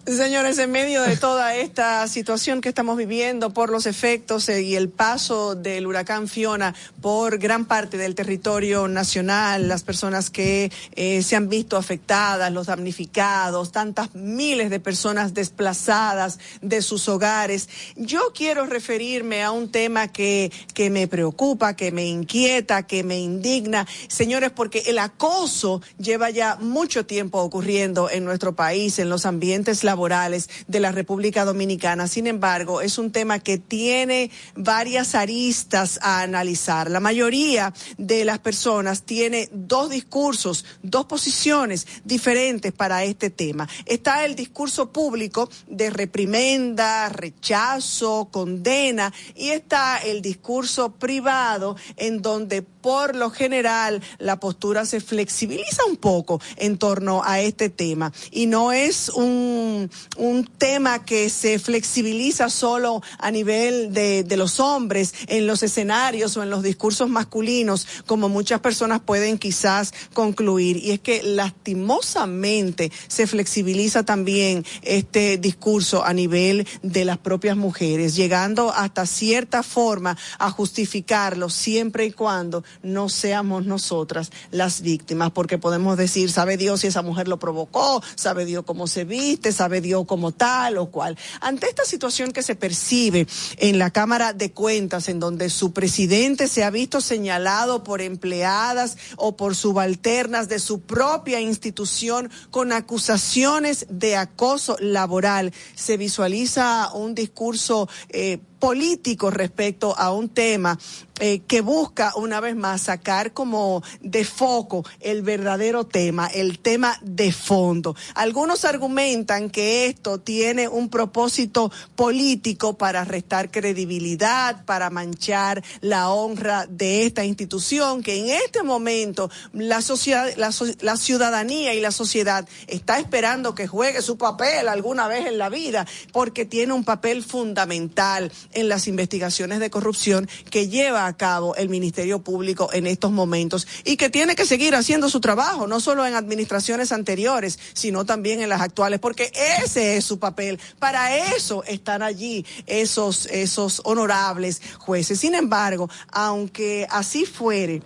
Señores, 0.07 0.59
en 0.59 0.69
medio 0.69 1.01
de 1.01 1.17
toda 1.17 1.55
esta 1.55 2.07
situación 2.07 2.61
que 2.61 2.69
estamos 2.69 2.95
viviendo 2.95 3.49
por 3.49 3.71
los 3.71 3.87
efectos 3.87 4.49
y 4.49 4.75
el 4.75 4.89
paso 4.89 5.55
del 5.55 5.87
huracán 5.87 6.27
Fiona 6.27 6.75
por 7.01 7.39
gran 7.39 7.65
parte 7.65 7.97
del 7.97 8.13
territorio 8.13 8.87
nacional, 8.87 9.67
las 9.67 9.81
personas 9.81 10.29
que 10.29 10.71
eh, 10.95 11.23
se 11.23 11.35
han 11.35 11.49
visto 11.49 11.75
afectadas, 11.75 12.53
los 12.53 12.67
damnificados, 12.67 13.71
tantas 13.71 14.13
miles 14.13 14.69
de 14.69 14.79
personas 14.79 15.33
desplazadas 15.33 16.37
de 16.61 16.83
sus 16.83 17.09
hogares, 17.09 17.67
yo 17.95 18.31
quiero 18.35 18.67
referirme 18.67 19.41
a 19.41 19.49
un 19.49 19.71
tema 19.71 20.11
que, 20.11 20.51
que 20.75 20.91
me 20.91 21.07
preocupa, 21.07 21.75
que 21.75 21.91
me 21.91 22.05
inquieta, 22.05 22.85
que 22.85 23.03
me 23.03 23.17
indigna, 23.17 23.87
señores, 24.07 24.51
porque 24.51 24.83
el 24.85 24.99
acoso 24.99 25.81
lleva 25.97 26.29
ya 26.29 26.57
mucho 26.57 27.07
tiempo 27.07 27.39
ocurriendo 27.39 28.07
en 28.11 28.23
nuestro 28.23 28.55
país, 28.55 28.99
en 28.99 29.09
los 29.09 29.25
ambientes 29.25 29.83
laborales 29.83 29.94
laborales 29.95 30.49
de 30.67 30.81
la 30.81 30.91
República 30.91 31.45
Dominicana. 31.45 32.09
Sin 32.09 32.27
embargo, 32.27 32.81
es 32.81 32.97
un 32.97 33.13
tema 33.13 33.39
que 33.39 33.57
tiene 33.57 34.29
varias 34.53 35.15
aristas 35.15 35.99
a 36.01 36.19
analizar. 36.19 36.91
La 36.91 36.99
mayoría 36.99 37.73
de 37.97 38.25
las 38.25 38.39
personas 38.39 39.03
tiene 39.03 39.47
dos 39.53 39.89
discursos, 39.89 40.65
dos 40.83 41.05
posiciones 41.05 41.87
diferentes 42.03 42.73
para 42.73 43.05
este 43.05 43.29
tema. 43.29 43.69
Está 43.85 44.25
el 44.25 44.35
discurso 44.35 44.91
público 44.91 45.49
de 45.67 45.89
reprimenda, 45.91 47.07
rechazo, 47.07 48.27
condena 48.29 49.13
y 49.33 49.51
está 49.51 49.99
el 49.99 50.21
discurso 50.21 50.91
privado 50.91 51.77
en 51.95 52.21
donde 52.21 52.63
por 52.63 53.15
lo 53.15 53.29
general 53.29 54.03
la 54.19 54.41
postura 54.41 54.85
se 54.85 54.99
flexibiliza 54.99 55.85
un 55.85 55.95
poco 55.95 56.41
en 56.57 56.77
torno 56.77 57.23
a 57.23 57.39
este 57.39 57.69
tema 57.69 58.11
y 58.29 58.45
no 58.45 58.73
es 58.73 59.09
un 59.09 59.84
un, 60.17 60.45
tema 60.57 61.03
que 61.03 61.29
se 61.29 61.59
flexibiliza 61.59 62.49
solo 62.49 63.01
a 63.17 63.31
nivel 63.31 63.93
de, 63.93 64.23
de 64.23 64.37
los 64.37 64.59
hombres 64.59 65.13
en 65.27 65.47
los 65.47 65.63
escenarios 65.63 66.37
o 66.37 66.43
en 66.43 66.49
los 66.49 66.63
discursos 66.63 67.09
masculinos, 67.09 67.87
como 68.05 68.29
muchas 68.29 68.61
personas 68.61 69.01
pueden 69.01 69.37
quizás 69.37 69.93
concluir. 70.13 70.77
Y 70.77 70.91
es 70.91 70.99
que 70.99 71.23
lastimosamente 71.23 72.91
se 73.07 73.27
flexibiliza 73.27 74.03
también 74.03 74.65
este 74.81 75.37
discurso 75.37 76.03
a 76.03 76.13
nivel 76.13 76.67
de 76.81 77.05
las 77.05 77.17
propias 77.17 77.57
mujeres, 77.57 78.15
llegando 78.15 78.71
hasta 78.71 79.05
cierta 79.05 79.63
forma 79.63 80.17
a 80.39 80.51
justificarlo 80.51 81.49
siempre 81.49 82.05
y 82.05 82.11
cuando 82.11 82.63
no 82.83 83.09
seamos 83.09 83.65
nosotras 83.65 84.31
las 84.51 84.81
víctimas, 84.81 85.31
porque 85.31 85.57
podemos 85.57 85.97
decir, 85.97 86.31
sabe 86.31 86.57
Dios 86.57 86.81
si 86.81 86.87
esa 86.87 87.01
mujer 87.01 87.27
lo 87.27 87.39
provocó, 87.39 88.01
sabe 88.15 88.45
Dios 88.45 88.63
cómo 88.65 88.87
se 88.87 89.05
viste, 89.05 89.51
sabe 89.51 89.74
sucedió 89.75 90.05
como 90.05 90.31
tal 90.31 90.77
o 90.77 90.85
cual. 90.89 91.17
Ante 91.41 91.67
esta 91.67 91.83
situación 91.83 92.31
que 92.31 92.43
se 92.43 92.55
percibe 92.55 93.27
en 93.57 93.77
la 93.77 93.91
Cámara 93.91 94.31
de 94.31 94.51
Cuentas, 94.51 95.09
en 95.09 95.19
donde 95.19 95.49
su 95.49 95.73
presidente 95.73 96.47
se 96.47 96.63
ha 96.63 96.69
visto 96.69 97.01
señalado 97.01 97.83
por 97.83 98.01
empleadas 98.01 98.97
o 99.17 99.35
por 99.35 99.53
subalternas 99.53 100.47
de 100.47 100.59
su 100.59 100.79
propia 100.79 101.41
institución 101.41 102.31
con 102.51 102.71
acusaciones 102.71 103.85
de 103.89 104.15
acoso 104.15 104.77
laboral, 104.79 105.51
se 105.75 105.97
visualiza 105.97 106.93
un 106.93 107.13
discurso 107.13 107.89
eh, 108.09 108.39
político 108.65 109.29
respecto 109.29 109.95
a 109.95 110.11
un 110.11 110.29
tema 110.29 110.75
eh, 111.19 111.43
que 111.47 111.61
busca 111.61 112.11
una 112.17 112.41
vez 112.41 112.57
más 112.57 112.81
sacar 112.81 113.31
como 113.31 113.81
de 114.01 114.25
foco 114.25 114.83
el 114.99 115.21
verdadero 115.21 115.85
tema, 115.85 116.27
el 116.27 116.59
tema 116.59 116.97
de 117.01 117.31
fondo. 117.31 117.95
Algunos 118.15 118.65
argumentan 118.65 119.49
que 119.49 119.85
esto 119.85 120.19
tiene 120.19 120.67
un 120.67 120.89
propósito 120.89 121.71
político 121.95 122.77
para 122.77 123.05
restar 123.05 123.49
credibilidad, 123.49 124.65
para 124.65 124.89
manchar 124.89 125.63
la 125.79 126.09
honra 126.09 126.65
de 126.67 127.05
esta 127.05 127.23
institución, 127.23 128.03
que 128.03 128.17
en 128.17 128.31
este 128.43 128.61
momento 128.63 129.29
la 129.53 129.81
sociedad, 129.81 130.27
la 130.35 130.97
ciudadanía 130.97 131.73
y 131.75 131.79
la 131.79 131.91
sociedad 131.91 132.45
está 132.67 132.99
esperando 132.99 133.55
que 133.55 133.67
juegue 133.67 134.01
su 134.01 134.17
papel 134.17 134.67
alguna 134.67 135.07
vez 135.07 135.27
en 135.27 135.37
la 135.37 135.47
vida, 135.47 135.87
porque 136.11 136.43
tiene 136.43 136.73
un 136.73 136.83
papel 136.83 137.23
fundamental 137.23 138.33
en 138.55 138.69
las 138.69 138.87
investigaciones 138.87 139.59
de 139.59 139.69
corrupción 139.69 140.27
que 140.49 140.67
lleva 140.67 141.05
a 141.05 141.15
cabo 141.15 141.55
el 141.55 141.69
Ministerio 141.69 142.19
Público 142.23 142.69
en 142.73 142.87
estos 142.87 143.11
momentos 143.11 143.67
y 143.83 143.97
que 143.97 144.09
tiene 144.09 144.35
que 144.35 144.45
seguir 144.45 144.75
haciendo 144.75 145.09
su 145.09 145.19
trabajo, 145.19 145.67
no 145.67 145.79
solo 145.79 146.05
en 146.05 146.15
administraciones 146.15 146.91
anteriores, 146.91 147.59
sino 147.73 148.05
también 148.05 148.41
en 148.41 148.49
las 148.49 148.61
actuales, 148.61 148.99
porque 148.99 149.31
ese 149.63 149.97
es 149.97 150.05
su 150.05 150.19
papel. 150.19 150.59
Para 150.79 151.15
eso 151.35 151.63
están 151.65 152.01
allí 152.01 152.45
esos, 152.65 153.27
esos 153.27 153.81
honorables 153.83 154.61
jueces. 154.79 155.19
Sin 155.19 155.35
embargo, 155.35 155.89
aunque 156.11 156.87
así 156.89 157.25
fuere, 157.25 157.81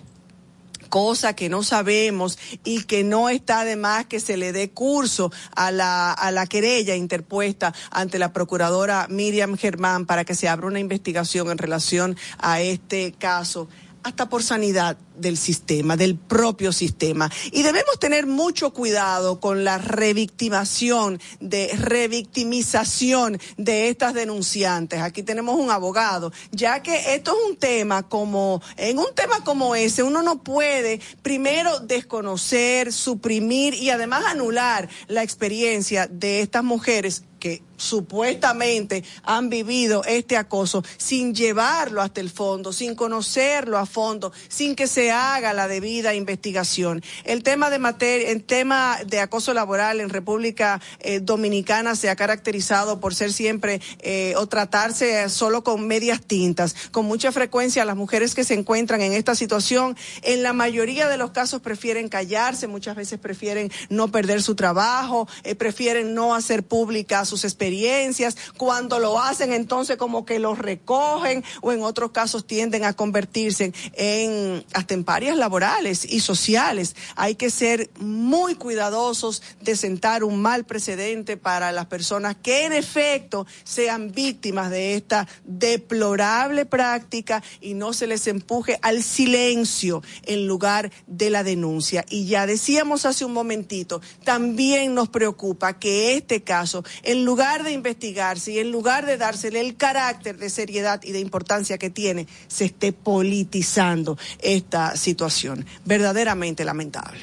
cosa 0.90 1.36
que 1.36 1.50
no 1.50 1.64
sabemos 1.64 2.38
y 2.64 2.84
que 2.84 3.04
no 3.04 3.30
está 3.30 3.64
de 3.64 3.76
más 3.76 4.06
que 4.06 4.20
se 4.20 4.38
le 4.38 4.52
dé 4.52 4.70
curso 4.72 5.32
a 5.56 5.72
la, 5.72 6.12
a 6.12 6.32
la 6.32 6.48
querella 6.48 6.96
interpuesta 6.96 7.74
ante 7.92 8.20
la 8.20 8.34
procuradora 8.34 9.08
Miriam 9.10 9.56
Germán 9.56 10.06
para 10.06 10.26
que 10.26 10.36
se 10.36 10.50
abra 10.50 10.68
una 10.68 10.80
investigación 10.80 11.50
en 11.50 11.58
relación 11.58 12.18
a 12.40 12.62
este 12.62 13.14
caso 13.14 13.70
hasta 14.04 14.30
por 14.30 14.44
sanidad 14.44 14.98
del 15.16 15.38
sistema, 15.38 15.98
del 15.98 16.16
propio 16.16 16.72
sistema. 16.72 17.30
Y 17.52 17.64
debemos 17.64 18.00
tener 18.00 18.26
mucho 18.26 18.74
cuidado 18.74 19.40
con 19.40 19.64
la 19.64 19.78
revictimación, 19.78 21.20
de 21.40 21.72
revictimización 21.78 23.40
de 23.58 23.90
estas 23.90 24.14
denunciantes. 24.14 25.02
Aquí 25.02 25.24
tenemos 25.24 25.58
un 25.58 25.72
abogado, 25.72 26.32
ya 26.52 26.82
que 26.82 27.16
esto 27.16 27.32
es 27.32 27.52
un 27.52 27.58
tema 27.58 28.04
como, 28.04 28.62
en 28.78 29.00
un 29.00 29.14
tema 29.14 29.44
como 29.44 29.76
ese, 29.76 30.04
uno 30.04 30.22
no 30.22 30.42
puede 30.42 31.02
primero 31.22 31.80
desconocer, 31.80 32.94
suprimir 32.94 33.74
y 33.74 33.90
además 33.90 34.24
anular 34.26 34.90
la 35.08 35.24
experiencia 35.24 36.08
de 36.08 36.42
estas 36.42 36.64
mujeres 36.64 37.24
que 37.40 37.64
supuestamente 37.80 39.04
han 39.24 39.50
vivido 39.50 40.04
este 40.04 40.38
acoso 40.38 40.84
sin 40.98 41.34
llevarlo 41.34 42.02
hasta 42.02 42.22
el 42.22 42.30
fondo, 42.30 42.74
sin 42.74 42.94
conocerlo 42.94 43.78
a 43.78 43.86
fondo, 43.86 44.32
sin 44.50 44.76
que 44.76 44.88
se 44.88 45.12
haga 45.12 45.54
la 45.54 45.68
debida 45.68 46.14
investigación. 46.14 47.02
El 47.24 47.42
tema 47.42 47.70
de 47.70 47.80
materia, 47.80 48.30
el 48.30 48.44
tema 48.44 48.98
de 49.06 49.20
acoso 49.20 49.54
laboral 49.54 50.02
en 50.02 50.10
República 50.10 50.82
eh, 51.00 51.20
Dominicana 51.20 51.96
se 51.96 52.10
ha 52.10 52.16
caracterizado 52.16 53.00
por 53.00 53.16
ser 53.16 53.32
siempre 53.32 53.82
eh, 54.00 54.34
o 54.38 54.48
tratarse 54.48 55.30
solo 55.30 55.64
con 55.64 55.88
medias 55.88 56.22
tintas. 56.22 56.76
Con 56.92 57.06
mucha 57.06 57.32
frecuencia 57.32 57.86
las 57.86 57.96
mujeres 57.96 58.36
que 58.36 58.44
se 58.44 58.54
encuentran 58.54 59.02
en 59.02 59.14
esta 59.14 59.36
situación, 59.36 59.96
en 60.24 60.44
la 60.44 60.54
mayoría 60.54 61.08
de 61.08 61.18
los 61.18 61.32
casos 61.32 61.62
prefieren 61.62 62.10
callarse, 62.10 62.68
muchas 62.68 62.96
veces 62.96 63.20
prefieren 63.20 63.72
no 63.90 64.10
perder 64.10 64.42
su 64.42 64.56
trabajo, 64.56 65.28
eh, 65.44 65.56
prefieren 65.56 66.14
no 66.14 66.36
hacer 66.36 66.64
públicas 66.64 67.29
sus 67.30 67.44
experiencias, 67.46 68.38
cuando 68.58 69.00
lo 69.00 69.20
hacen 69.20 69.54
entonces 69.54 69.98
como 69.98 70.26
que 70.26 70.40
los 70.40 70.60
recogen 70.60 71.44
o 71.62 71.72
en 71.72 71.84
otros 71.84 72.12
casos 72.12 72.46
tienden 72.46 72.84
a 72.84 72.94
convertirse 72.94 73.74
en 73.94 74.66
hasta 74.74 74.90
laborales 75.36 76.06
y 76.06 76.20
sociales. 76.20 76.96
Hay 77.16 77.36
que 77.36 77.50
ser 77.50 77.90
muy 78.00 78.56
cuidadosos 78.56 79.42
de 79.62 79.76
sentar 79.76 80.24
un 80.24 80.42
mal 80.42 80.66
precedente 80.66 81.38
para 81.38 81.72
las 81.72 81.86
personas 81.86 82.36
que 82.42 82.66
en 82.66 82.74
efecto 82.74 83.46
sean 83.64 84.12
víctimas 84.12 84.70
de 84.70 84.96
esta 84.96 85.28
deplorable 85.46 86.66
práctica 86.66 87.44
y 87.62 87.74
no 87.74 87.94
se 87.94 88.08
les 88.08 88.28
empuje 88.28 88.80
al 88.82 89.04
silencio 89.04 90.02
en 90.24 90.48
lugar 90.48 90.92
de 91.08 91.30
la 91.30 91.44
denuncia. 91.44 92.06
Y 92.10 92.26
ya 92.26 92.46
decíamos 92.46 93.06
hace 93.06 93.26
un 93.26 93.34
momentito, 93.34 94.02
también 94.24 94.94
nos 94.94 95.10
preocupa 95.10 95.80
que 95.80 96.16
este 96.16 96.44
caso, 96.44 96.84
en 97.04 97.19
en 97.20 97.26
lugar 97.26 97.64
de 97.64 97.74
investigarse 97.74 98.54
y 98.54 98.60
en 98.60 98.72
lugar 98.72 99.06
de 99.06 99.18
dársele 99.18 99.60
el 99.60 99.76
carácter 99.76 100.38
de 100.38 100.50
seriedad 100.50 101.02
y 101.04 101.12
de 101.12 101.20
importancia 101.20 101.78
que 101.78 101.90
tiene, 101.90 102.28
se 102.48 102.66
esté 102.66 102.94
politizando 102.94 104.18
esta 104.40 104.96
situación. 104.96 105.66
Verdaderamente 105.86 106.64
lamentable. 106.64 107.20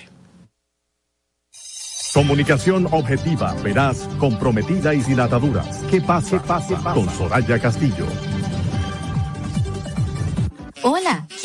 Comunicación 2.12 2.88
objetiva, 2.92 3.54
veraz, 3.62 4.08
comprometida 4.18 4.94
y 4.94 5.02
sin 5.02 5.20
ataduras. 5.20 5.82
¿Qué 5.90 6.00
pasa? 6.00 6.42
pase, 6.42 6.74
pase. 6.76 6.98
Con 6.98 7.10
Soraya 7.10 7.58
Castillo. 7.58 8.06
Hola, 10.82 11.26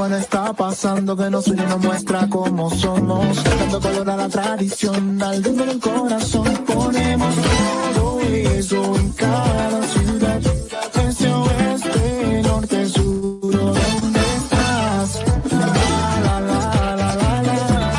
Puede 0.00 0.18
estar 0.18 0.54
pasando 0.54 1.14
que 1.14 1.28
nos 1.28 1.46
une, 1.46 1.62
nos 1.66 1.78
muestra 1.78 2.26
cómo 2.26 2.70
somos. 2.70 3.44
Dando 3.44 3.80
color 3.82 4.08
a 4.08 4.16
la 4.16 4.28
tradición, 4.30 5.22
al 5.22 5.44
ritmo 5.44 5.66
del 5.66 5.78
corazón. 5.78 6.46
Ponemos 6.66 7.34
todo 7.94 8.20
eso 8.22 8.96
en 8.96 9.10
cada 9.12 9.82
ciudad. 9.88 10.40
Este 11.06 11.28
oeste, 11.28 12.42
norte, 12.44 12.88
sur, 12.88 13.52
¿dónde 13.52 14.20
estás? 14.38 15.20
La, 15.50 15.66
la, 16.24 16.40
la, 16.48 16.96
la, 16.96 17.14
la, 17.16 17.42
la. 17.42 17.92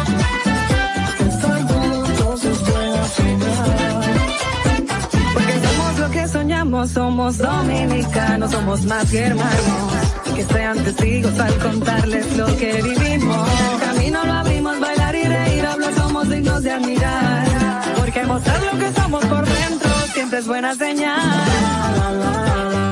Estar 1.29 1.61
juntos 1.67 2.45
es 2.45 2.61
buena 2.71 3.05
señal. 3.09 4.15
Porque 5.35 5.53
somos 5.67 5.99
lo 5.99 6.09
que 6.09 6.27
soñamos, 6.27 6.89
somos 6.89 7.37
dominicanos, 7.37 8.49
somos 8.49 8.81
más 8.85 9.07
que 9.11 9.19
hermanos. 9.19 10.11
Sean 10.45 10.84
testigos 10.84 11.39
al 11.39 11.56
contarles 11.58 12.38
lo 12.38 12.45
que 12.58 12.82
vivimos. 12.82 13.47
El 13.73 13.80
camino 13.80 14.23
lo 14.25 14.34
abrimos, 14.34 14.80
bailar 14.80 15.15
y 15.15 15.23
reír, 15.23 15.65
hablar, 15.65 15.93
somos 15.95 16.30
dignos 16.30 16.63
de 16.63 16.71
admirar. 16.71 17.45
Porque 17.95 18.23
mostrar 18.25 18.62
lo 18.63 18.80
que 18.80 18.91
somos 18.93 19.25
por 19.25 19.45
dentro 19.45 19.89
siempre 20.13 20.39
es 20.39 20.47
buena 20.47 20.75
señal. 20.75 21.19
Estar 21.19 22.90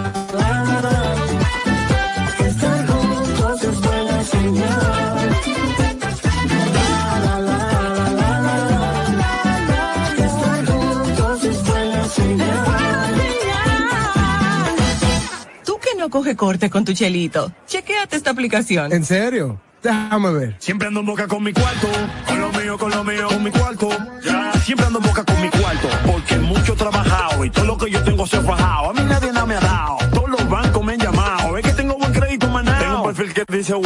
no 16.10 16.12
coge 16.12 16.36
corte 16.36 16.72
con 16.72 16.84
tu 16.84 16.94
chelito, 16.94 17.52
chequéate 17.68 18.16
esta 18.16 18.32
aplicación. 18.32 18.92
¿En 18.92 19.06
serio? 19.06 19.62
Déjame 19.84 20.32
ver. 20.32 20.56
Siempre 20.58 20.88
ando 20.88 21.02
en 21.02 21.06
boca 21.06 21.28
con 21.28 21.44
mi 21.44 21.54
cuarto, 21.54 21.88
con 22.28 22.42
lo 22.42 22.52
mío, 22.52 22.78
con 22.80 22.90
lo 22.90 23.04
mío, 23.04 23.28
con 23.28 23.44
mi 23.44 23.52
cuarto. 23.52 23.90
Ya, 24.26 24.52
siempre 24.54 24.88
ando 24.88 25.00
en 25.00 25.06
boca 25.06 25.24
con 25.24 25.40
mi 25.40 25.50
cuarto, 25.50 25.88
porque 26.08 26.36
mucho 26.40 26.74
he 26.74 26.76
trabajado 26.76 27.46
y 27.46 27.52
todo 27.52 27.66
lo 27.66 27.78
que 27.78 27.92
yo 27.92 28.04
tengo 28.04 28.26
se 28.26 28.38
ha 28.38 28.42
fajado. 28.42 28.90
A 28.90 28.94
mí 28.94 29.02
nadie 29.08 29.32
nada 29.32 29.46
me 29.46 29.54
ha 29.54 29.60
dado, 29.60 29.98
todos 30.12 30.30
los 30.30 30.50
bancos 30.50 30.84
me 30.84 30.94
han 30.94 31.00
llamado. 31.00 31.58
Es 31.58 31.66
que 31.66 31.74
tengo 31.74 31.96
buen 31.96 32.12
crédito, 32.12 32.50
manado. 32.50 32.80
Tengo 32.80 33.02
un 33.02 33.14
perfil 33.14 33.34
que 33.34 33.58
dice 33.58 33.74
wow, 33.74 33.84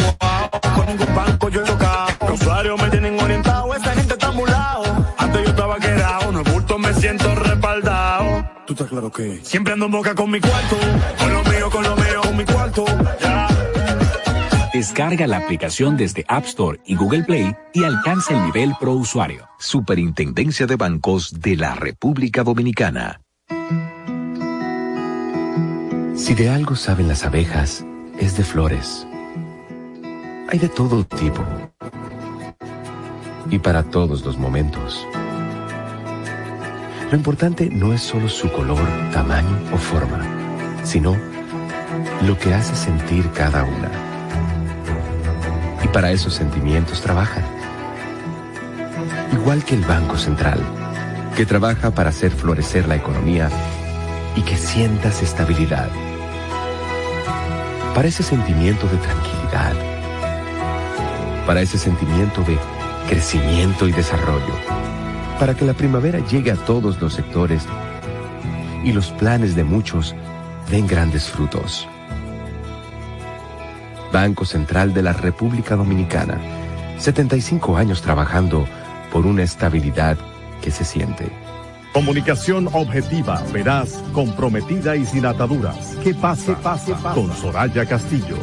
con 0.75 0.85
ningún 0.85 1.13
banco 1.13 1.49
yo 1.49 1.61
he 1.61 1.65
chocado. 1.65 2.07
Los 2.21 2.41
usuarios 2.41 2.81
me 2.81 2.89
tienen 2.89 3.19
orientado, 3.19 3.75
esta 3.75 3.93
Tú 8.73 8.85
estás 8.85 8.89
claro 8.89 9.11
que 9.11 9.39
siempre 9.43 9.73
ando 9.73 9.85
en 9.85 9.91
boca 9.91 10.15
con 10.15 10.31
mi 10.31 10.39
cuarto, 10.39 10.75
con 11.19 11.31
lo 11.31 11.43
mío, 11.43 11.69
con 11.69 11.83
lo 11.83 11.95
mío, 11.95 12.21
con 12.23 12.37
mi 12.37 12.43
cuarto. 12.43 12.85
Ya. 13.21 13.47
Descarga 14.73 15.27
la 15.27 15.37
aplicación 15.37 15.95
desde 15.95 16.25
App 16.27 16.45
Store 16.45 16.79
y 16.83 16.95
Google 16.95 17.23
Play 17.23 17.55
y 17.73 17.83
alcanza 17.83 18.33
el 18.33 18.43
nivel 18.45 18.73
pro 18.79 18.93
usuario. 18.93 19.47
Superintendencia 19.59 20.65
de 20.65 20.75
Bancos 20.75 21.39
de 21.39 21.55
la 21.55 21.75
República 21.75 22.43
Dominicana. 22.43 23.21
Si 26.15 26.33
de 26.33 26.49
algo 26.49 26.75
saben 26.75 27.07
las 27.07 27.25
abejas, 27.25 27.85
es 28.17 28.37
de 28.37 28.43
flores. 28.43 29.05
Hay 30.49 30.57
de 30.57 30.69
todo 30.69 31.03
tipo. 31.03 31.45
Y 33.51 33.59
para 33.59 33.83
todos 33.83 34.25
los 34.25 34.39
momentos. 34.39 35.05
Lo 37.13 37.17
importante 37.17 37.69
no 37.69 37.93
es 37.93 38.01
solo 38.01 38.27
su 38.27 38.51
color, 38.51 38.81
tamaño 39.11 39.55
o 39.71 39.77
forma, 39.77 40.17
sino 40.83 41.15
lo 42.25 42.35
que 42.39 42.55
hace 42.55 42.75
sentir 42.75 43.29
cada 43.35 43.63
una. 43.65 43.91
Y 45.83 45.87
para 45.89 46.11
esos 46.11 46.33
sentimientos 46.33 47.01
trabajan. 47.01 47.43
Igual 49.31 49.63
que 49.63 49.75
el 49.75 49.81
Banco 49.81 50.17
Central, 50.17 50.59
que 51.37 51.45
trabaja 51.45 51.91
para 51.91 52.09
hacer 52.09 52.31
florecer 52.31 52.87
la 52.87 52.95
economía 52.95 53.47
y 54.35 54.41
que 54.41 54.57
sientas 54.57 55.21
estabilidad. 55.21 55.91
Para 57.93 58.07
ese 58.07 58.23
sentimiento 58.23 58.87
de 58.87 58.97
tranquilidad. 58.97 59.73
Para 61.45 61.61
ese 61.61 61.77
sentimiento 61.77 62.41
de 62.41 62.57
crecimiento 63.07 63.87
y 63.87 63.91
desarrollo. 63.91 64.92
Para 65.39 65.55
que 65.55 65.65
la 65.65 65.73
primavera 65.73 66.19
llegue 66.19 66.51
a 66.51 66.55
todos 66.55 67.01
los 67.01 67.13
sectores 67.13 67.65
y 68.83 68.91
los 68.91 69.11
planes 69.11 69.55
de 69.55 69.63
muchos 69.63 70.15
den 70.69 70.87
grandes 70.87 71.29
frutos. 71.29 71.87
Banco 74.11 74.45
Central 74.45 74.93
de 74.93 75.01
la 75.01 75.13
República 75.13 75.75
Dominicana. 75.75 76.37
75 76.99 77.75
años 77.75 78.01
trabajando 78.01 78.65
por 79.11 79.25
una 79.25 79.43
estabilidad 79.43 80.17
que 80.61 80.71
se 80.71 80.85
siente. 80.85 81.31
Comunicación 81.93 82.69
objetiva, 82.71 83.43
veraz, 83.51 84.03
comprometida 84.13 84.95
y 84.95 85.05
sin 85.05 85.25
ataduras. 85.25 85.95
¿Qué 86.03 86.13
pasa? 86.13 86.55
pase, 86.61 86.93
pase. 86.93 87.19
Con 87.19 87.35
Soraya 87.35 87.85
Castillo. 87.85 88.37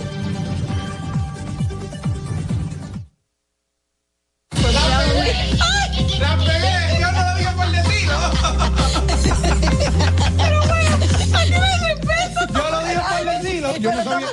Yo 13.80 13.90
no 13.92 14.04
sabía, 14.04 14.28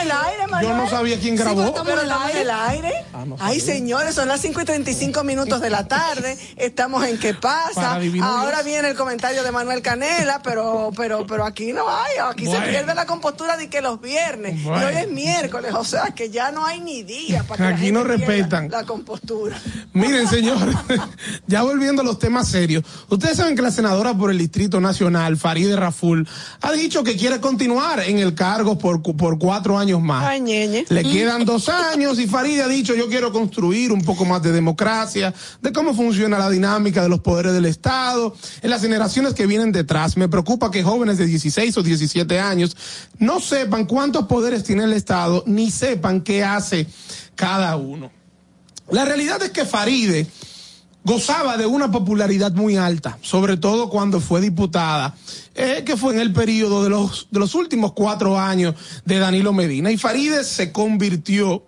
en 0.00 0.06
el 0.06 0.12
aire, 0.12 0.46
Manuel. 0.48 0.66
yo 0.68 0.76
no 0.76 0.88
sabía 0.88 1.18
quién 1.18 1.36
grabó. 1.36 1.56
Pero 1.84 2.00
estamos 2.02 2.30
en 2.30 2.36
el 2.38 2.50
aire. 2.50 2.92
Ay, 3.38 3.60
señores, 3.60 4.14
son 4.14 4.28
las 4.28 4.40
5 4.40 4.60
y 4.60 4.64
35 4.64 5.24
minutos 5.24 5.60
de 5.60 5.70
la 5.70 5.86
tarde. 5.88 6.36
Estamos 6.56 7.04
en 7.04 7.18
¿Qué 7.18 7.34
pasa? 7.34 7.98
Ahora 8.22 8.62
viene 8.62 8.90
el 8.90 8.96
comentario 8.96 9.42
de 9.42 9.50
Manuel 9.52 9.82
Canela, 9.82 10.40
pero, 10.42 10.90
pero, 10.96 11.26
pero 11.26 11.44
aquí 11.44 11.72
no 11.72 11.88
hay. 11.88 12.12
Aquí 12.30 12.44
Bueno. 12.46 12.64
se 12.64 12.70
pierde 12.70 12.94
la 12.94 13.06
compostura 13.06 13.56
de 13.56 13.68
que 13.68 13.80
los 13.80 14.00
viernes. 14.00 14.62
Bueno. 14.62 14.82
Y 14.82 14.84
hoy 14.84 15.02
es 15.02 15.10
miércoles, 15.10 15.72
o 15.74 15.84
sea 15.84 16.06
que 16.14 16.30
ya 16.30 16.50
no 16.52 16.66
hay 16.66 16.80
ni 16.80 17.02
día 17.02 17.42
para 17.44 17.56
que 17.56 17.62
la 17.62 17.68
Aquí 17.70 17.84
gente 17.86 17.92
no 17.92 18.04
respetan. 18.04 18.70
La 18.70 18.84
compostura. 18.84 19.56
Miren, 19.92 20.28
señores, 20.28 20.76
ya 21.46 21.62
volviendo 21.62 22.02
a 22.02 22.04
los 22.04 22.18
temas 22.18 22.48
serios. 22.48 22.84
Ustedes 23.08 23.36
saben 23.38 23.56
que 23.56 23.62
la 23.62 23.70
senadora 23.70 24.12
por 24.14 24.30
el 24.30 24.38
Distrito 24.38 24.80
Nacional, 24.80 25.36
Faride 25.36 25.76
Raful, 25.76 26.28
ha 26.60 26.72
dicho 26.72 27.02
que 27.02 27.16
quiere 27.16 27.40
continuar 27.40 28.00
en 28.00 28.18
el 28.18 28.34
cargo 28.34 28.78
por, 28.78 29.02
por 29.02 29.38
cuatro 29.38 29.78
años 29.78 29.85
más. 29.94 30.24
Ay, 30.24 30.40
ñeñe. 30.40 30.84
Le 30.88 31.02
quedan 31.02 31.44
dos 31.44 31.68
años 31.68 32.18
y 32.18 32.26
Faride 32.26 32.62
ha 32.62 32.68
dicho 32.68 32.94
yo 32.94 33.08
quiero 33.08 33.32
construir 33.32 33.92
un 33.92 34.02
poco 34.02 34.24
más 34.24 34.42
de 34.42 34.52
democracia, 34.52 35.32
de 35.60 35.72
cómo 35.72 35.94
funciona 35.94 36.38
la 36.38 36.50
dinámica 36.50 37.02
de 37.02 37.08
los 37.08 37.20
poderes 37.20 37.52
del 37.52 37.66
Estado, 37.66 38.34
en 38.62 38.70
las 38.70 38.82
generaciones 38.82 39.34
que 39.34 39.46
vienen 39.46 39.72
detrás. 39.72 40.16
Me 40.16 40.28
preocupa 40.28 40.70
que 40.70 40.82
jóvenes 40.82 41.18
de 41.18 41.26
16 41.26 41.76
o 41.76 41.82
17 41.82 42.38
años 42.40 42.76
no 43.18 43.40
sepan 43.40 43.86
cuántos 43.86 44.26
poderes 44.26 44.64
tiene 44.64 44.84
el 44.84 44.92
Estado, 44.92 45.44
ni 45.46 45.70
sepan 45.70 46.22
qué 46.22 46.44
hace 46.44 46.86
cada 47.34 47.76
uno. 47.76 48.10
La 48.90 49.04
realidad 49.04 49.42
es 49.42 49.50
que 49.50 49.64
Faride 49.64 50.26
gozaba 51.06 51.56
de 51.56 51.66
una 51.66 51.90
popularidad 51.92 52.52
muy 52.52 52.76
alta, 52.76 53.16
sobre 53.22 53.56
todo 53.56 53.88
cuando 53.88 54.20
fue 54.20 54.40
diputada, 54.40 55.14
eh, 55.56 55.82
que 55.84 55.96
fue 55.96 56.12
en 56.12 56.20
el 56.20 56.32
periodo 56.32 56.84
de 56.84 56.90
los, 56.90 57.28
de 57.30 57.38
los 57.38 57.54
últimos 57.54 57.92
cuatro 57.92 58.38
años 58.38 58.74
de 59.04 59.18
Danilo 59.18 59.52
Medina. 59.52 59.90
Y 59.90 59.96
Faride 59.96 60.44
se 60.44 60.70
convirtió 60.70 61.64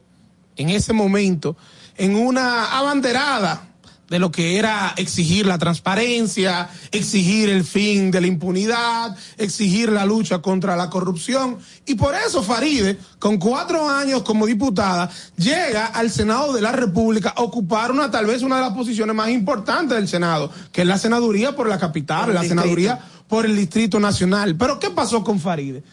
en 0.56 0.68
ese 0.68 0.92
momento 0.92 1.56
en 1.96 2.14
una 2.14 2.78
abanderada 2.78 3.68
de 4.08 4.18
lo 4.18 4.30
que 4.30 4.58
era 4.58 4.94
exigir 4.96 5.46
la 5.46 5.58
transparencia, 5.58 6.68
exigir 6.90 7.50
el 7.50 7.64
fin 7.64 8.10
de 8.10 8.20
la 8.20 8.26
impunidad, 8.26 9.16
exigir 9.36 9.90
la 9.90 10.06
lucha 10.06 10.40
contra 10.40 10.76
la 10.76 10.88
corrupción. 10.88 11.58
Y 11.84 11.94
por 11.94 12.14
eso 12.14 12.42
Faride, 12.42 12.98
con 13.18 13.38
cuatro 13.38 13.88
años 13.88 14.22
como 14.22 14.46
diputada, 14.46 15.10
llega 15.36 15.86
al 15.86 16.10
Senado 16.10 16.54
de 16.54 16.62
la 16.62 16.72
República 16.72 17.34
a 17.36 17.42
ocupar 17.42 17.90
una 17.90 18.10
tal 18.10 18.26
vez 18.26 18.42
una 18.42 18.56
de 18.56 18.62
las 18.62 18.72
posiciones 18.72 19.14
más 19.14 19.28
importantes 19.28 19.96
del 19.96 20.08
Senado, 20.08 20.50
que 20.72 20.82
es 20.82 20.86
la 20.86 20.98
senaduría 20.98 21.54
por 21.54 21.68
la 21.68 21.78
capital, 21.78 22.32
la 22.32 22.44
senaduría 22.44 22.98
por 23.28 23.46
el 23.46 23.56
Distrito 23.56 24.00
Nacional. 24.00 24.56
Pero 24.56 24.78
¿qué 24.80 24.90
pasó 24.90 25.22
con 25.22 25.38
Faride? 25.38 25.84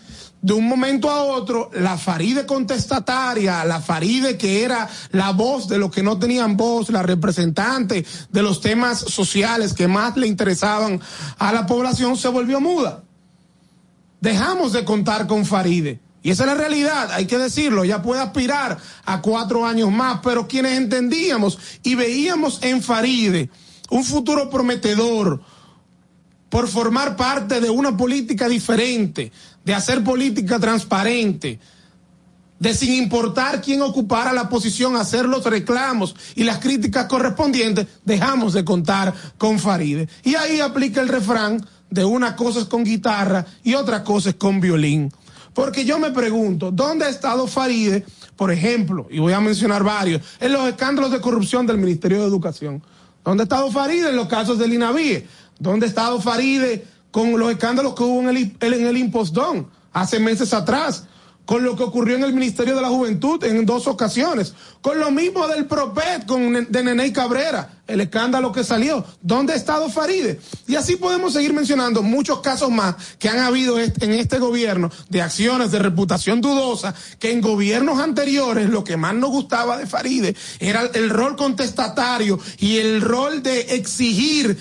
De 0.41 0.53
un 0.53 0.67
momento 0.67 1.09
a 1.09 1.23
otro, 1.23 1.69
la 1.73 1.97
Faride 1.97 2.45
contestataria, 2.45 3.65
la 3.65 3.81
Faride 3.81 4.37
que 4.37 4.63
era 4.63 4.87
la 5.11 5.31
voz 5.31 5.67
de 5.67 5.77
los 5.77 5.91
que 5.91 6.03
no 6.03 6.17
tenían 6.17 6.55
voz, 6.55 6.89
la 6.89 7.03
representante 7.03 8.05
de 8.29 8.41
los 8.43 8.61
temas 8.61 8.99
sociales 8.99 9.73
que 9.73 9.87
más 9.87 10.15
le 10.17 10.27
interesaban 10.27 11.01
a 11.37 11.51
la 11.51 11.65
población, 11.65 12.15
se 12.15 12.27
volvió 12.27 12.61
muda. 12.61 13.03
Dejamos 14.21 14.73
de 14.73 14.85
contar 14.85 15.27
con 15.27 15.45
Faride. 15.45 15.99
Y 16.21 16.31
esa 16.31 16.43
es 16.43 16.49
la 16.49 16.55
realidad, 16.55 17.11
hay 17.11 17.27
que 17.27 17.37
decirlo, 17.37 17.83
ella 17.83 18.01
puede 18.01 18.19
aspirar 18.19 18.79
a 19.05 19.21
cuatro 19.21 19.63
años 19.63 19.91
más, 19.91 20.21
pero 20.23 20.47
quienes 20.47 20.75
entendíamos 20.75 21.59
y 21.83 21.93
veíamos 21.93 22.63
en 22.63 22.81
Faride 22.81 23.51
un 23.89 24.03
futuro 24.03 24.49
prometedor, 24.49 25.41
por 26.55 26.69
formar 26.69 27.17
parte 27.17 27.59
de 27.59 27.69
una 27.69 27.97
política 27.97 28.47
diferente, 28.47 29.29
de 29.65 29.73
hacer 29.73 30.01
política 30.05 30.57
transparente, 30.57 31.59
de 32.57 32.73
sin 32.73 32.93
importar 32.93 33.61
quién 33.61 33.81
ocupara 33.81 34.31
la 34.31 34.47
posición, 34.47 34.95
hacer 34.95 35.25
los 35.25 35.43
reclamos 35.43 36.15
y 36.33 36.45
las 36.45 36.59
críticas 36.59 37.07
correspondientes, 37.07 37.87
dejamos 38.05 38.53
de 38.53 38.63
contar 38.63 39.13
con 39.37 39.59
Faride. 39.59 40.07
Y 40.23 40.35
ahí 40.35 40.61
aplica 40.61 41.01
el 41.01 41.09
refrán 41.09 41.59
de 41.89 42.05
una 42.05 42.37
cosa 42.37 42.61
es 42.61 42.67
con 42.67 42.85
guitarra 42.85 43.45
y 43.61 43.73
otra 43.73 44.05
cosa 44.05 44.29
es 44.29 44.35
con 44.35 44.61
violín. 44.61 45.11
Porque 45.53 45.83
yo 45.83 45.99
me 45.99 46.11
pregunto, 46.11 46.71
¿dónde 46.71 47.03
ha 47.03 47.09
estado 47.09 47.47
Faride, 47.47 48.05
por 48.37 48.49
ejemplo, 48.49 49.07
y 49.11 49.19
voy 49.19 49.33
a 49.33 49.41
mencionar 49.41 49.83
varios, 49.83 50.21
en 50.39 50.53
los 50.53 50.65
escándalos 50.69 51.11
de 51.11 51.19
corrupción 51.19 51.67
del 51.67 51.79
Ministerio 51.79 52.21
de 52.21 52.27
Educación? 52.27 52.81
¿Dónde 53.25 53.41
ha 53.41 53.45
estado 53.45 53.69
Faride 53.71 54.09
en 54.09 54.15
los 54.15 54.27
casos 54.27 54.57
del 54.57 54.71
INAVIE? 54.71 55.27
¿Dónde 55.59 55.85
ha 55.85 55.89
estado 55.89 56.19
Faride 56.21 56.85
con 57.11 57.37
los 57.39 57.51
escándalos 57.51 57.95
que 57.95 58.03
hubo 58.03 58.21
en 58.21 58.29
el, 58.35 58.57
en 58.59 58.85
el 58.87 58.97
Impostón 58.97 59.67
hace 59.93 60.19
meses 60.19 60.53
atrás? 60.53 61.05
Con 61.45 61.63
lo 61.63 61.75
que 61.75 61.83
ocurrió 61.83 62.15
en 62.15 62.23
el 62.23 62.33
Ministerio 62.33 62.75
de 62.75 62.81
la 62.81 62.87
Juventud 62.87 63.43
en 63.43 63.67
dos 63.67 63.85
ocasiones. 63.85 64.55
Con 64.81 64.99
lo 64.99 65.11
mismo 65.11 65.47
del 65.47 65.67
PROPET, 65.67 66.25
con 66.25 66.51
de 66.71 66.83
Nene 66.83 67.13
Cabrera, 67.13 67.83
el 67.85 68.01
escándalo 68.01 68.51
que 68.51 68.63
salió. 68.63 69.05
¿Dónde 69.21 69.53
ha 69.53 69.55
estado 69.55 69.87
Faride? 69.91 70.39
Y 70.67 70.75
así 70.75 70.95
podemos 70.95 71.33
seguir 71.33 71.53
mencionando 71.53 72.01
muchos 72.01 72.39
casos 72.39 72.71
más 72.71 72.95
que 73.19 73.29
han 73.29 73.37
habido 73.37 73.77
est- 73.77 74.01
en 74.01 74.13
este 74.13 74.39
gobierno 74.39 74.89
de 75.09 75.21
acciones 75.21 75.69
de 75.71 75.77
reputación 75.77 76.41
dudosa, 76.41 76.95
que 77.19 77.31
en 77.31 77.41
gobiernos 77.41 77.99
anteriores 77.99 78.67
lo 78.67 78.83
que 78.83 78.97
más 78.97 79.13
nos 79.13 79.29
gustaba 79.29 79.77
de 79.77 79.85
Faride 79.85 80.35
era 80.59 80.89
el 80.95 81.11
rol 81.11 81.35
contestatario 81.35 82.39
y 82.57 82.77
el 82.77 83.01
rol 83.01 83.43
de 83.43 83.75
exigir 83.75 84.57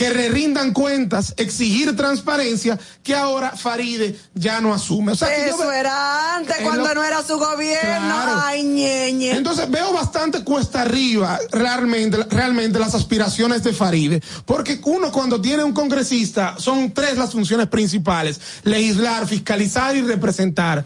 que 0.00 0.08
le 0.14 0.30
rindan 0.30 0.72
cuentas, 0.72 1.34
exigir 1.36 1.94
transparencia, 1.94 2.78
que 3.02 3.14
ahora 3.14 3.50
Faride 3.50 4.18
ya 4.34 4.58
no 4.62 4.72
asume. 4.72 5.12
O 5.12 5.14
sea, 5.14 5.28
que 5.28 5.42
yo 5.50 5.54
Eso 5.56 5.70
era 5.70 6.36
antes, 6.36 6.56
en 6.56 6.64
cuando 6.64 6.88
lo- 6.88 6.94
no 6.94 7.04
era 7.04 7.22
su 7.22 7.36
gobierno. 7.36 8.06
Claro. 8.06 8.40
Ay, 8.42 8.62
ñeñe. 8.62 9.32
Entonces 9.32 9.70
veo 9.70 9.92
bastante 9.92 10.42
cuesta 10.42 10.80
arriba 10.80 11.38
realmente, 11.52 12.16
realmente 12.30 12.78
las 12.78 12.94
aspiraciones 12.94 13.62
de 13.62 13.74
Faride, 13.74 14.22
porque 14.46 14.80
uno 14.84 15.12
cuando 15.12 15.38
tiene 15.38 15.64
un 15.64 15.74
congresista 15.74 16.54
son 16.56 16.94
tres 16.94 17.18
las 17.18 17.32
funciones 17.32 17.66
principales, 17.66 18.40
legislar, 18.64 19.26
fiscalizar 19.26 19.94
y 19.96 20.00
representar. 20.00 20.82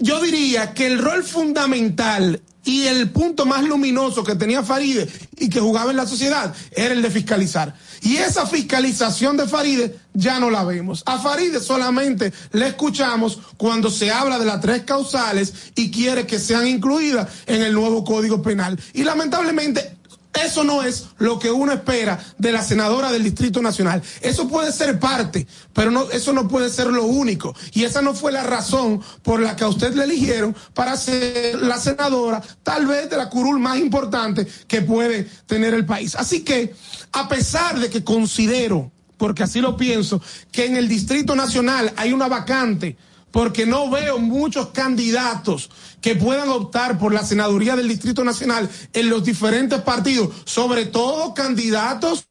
Yo 0.00 0.20
diría 0.20 0.74
que 0.74 0.88
el 0.88 0.98
rol 0.98 1.22
fundamental 1.22 2.42
y 2.64 2.86
el 2.86 3.10
punto 3.10 3.46
más 3.46 3.64
luminoso 3.64 4.24
que 4.24 4.34
tenía 4.34 4.62
Faride 4.62 5.08
y 5.38 5.48
que 5.48 5.60
jugaba 5.60 5.90
en 5.90 5.96
la 5.96 6.06
sociedad 6.06 6.54
era 6.72 6.94
el 6.94 7.02
de 7.02 7.10
fiscalizar. 7.10 7.74
Y 8.02 8.16
esa 8.16 8.46
fiscalización 8.46 9.36
de 9.36 9.46
Faride 9.46 9.98
ya 10.12 10.38
no 10.38 10.50
la 10.50 10.64
vemos. 10.64 11.02
A 11.06 11.18
Faride 11.18 11.60
solamente 11.60 12.32
le 12.52 12.68
escuchamos 12.68 13.38
cuando 13.56 13.90
se 13.90 14.10
habla 14.10 14.38
de 14.38 14.46
las 14.46 14.60
tres 14.60 14.82
causales 14.82 15.52
y 15.74 15.90
quiere 15.90 16.26
que 16.26 16.38
sean 16.38 16.66
incluidas 16.66 17.28
en 17.46 17.62
el 17.62 17.72
nuevo 17.72 18.04
Código 18.04 18.42
Penal. 18.42 18.78
Y 18.92 19.04
lamentablemente 19.04 19.93
eso 20.42 20.64
no 20.64 20.82
es 20.82 21.06
lo 21.18 21.38
que 21.38 21.50
uno 21.50 21.72
espera 21.72 22.18
de 22.38 22.52
la 22.52 22.62
senadora 22.62 23.12
del 23.12 23.22
Distrito 23.22 23.62
Nacional. 23.62 24.02
Eso 24.20 24.48
puede 24.48 24.72
ser 24.72 24.98
parte, 24.98 25.46
pero 25.72 26.10
eso 26.10 26.32
no 26.32 26.48
puede 26.48 26.70
ser 26.70 26.88
lo 26.88 27.04
único. 27.04 27.54
Y 27.72 27.84
esa 27.84 28.02
no 28.02 28.14
fue 28.14 28.32
la 28.32 28.42
razón 28.42 29.00
por 29.22 29.40
la 29.40 29.54
que 29.54 29.64
a 29.64 29.68
usted 29.68 29.94
le 29.94 30.04
eligieron 30.04 30.54
para 30.74 30.96
ser 30.96 31.60
la 31.60 31.78
senadora, 31.78 32.42
tal 32.62 32.86
vez 32.86 33.08
de 33.08 33.16
la 33.16 33.30
curul 33.30 33.58
más 33.60 33.78
importante 33.78 34.46
que 34.66 34.82
puede 34.82 35.24
tener 35.46 35.72
el 35.74 35.86
país. 35.86 36.14
Así 36.16 36.40
que, 36.40 36.74
a 37.12 37.28
pesar 37.28 37.78
de 37.78 37.88
que 37.90 38.02
considero, 38.02 38.90
porque 39.16 39.44
así 39.44 39.60
lo 39.60 39.76
pienso, 39.76 40.20
que 40.50 40.66
en 40.66 40.76
el 40.76 40.88
Distrito 40.88 41.36
Nacional 41.36 41.92
hay 41.96 42.12
una 42.12 42.28
vacante 42.28 42.96
porque 43.34 43.66
no 43.66 43.90
veo 43.90 44.18
muchos 44.18 44.68
candidatos 44.68 45.68
que 46.00 46.14
puedan 46.14 46.50
optar 46.50 46.98
por 47.00 47.12
la 47.12 47.24
senaduría 47.24 47.74
del 47.74 47.88
Distrito 47.88 48.22
Nacional 48.22 48.70
en 48.92 49.10
los 49.10 49.24
diferentes 49.24 49.80
partidos, 49.80 50.28
sobre 50.44 50.86
todo 50.86 51.34
candidatos 51.34 52.28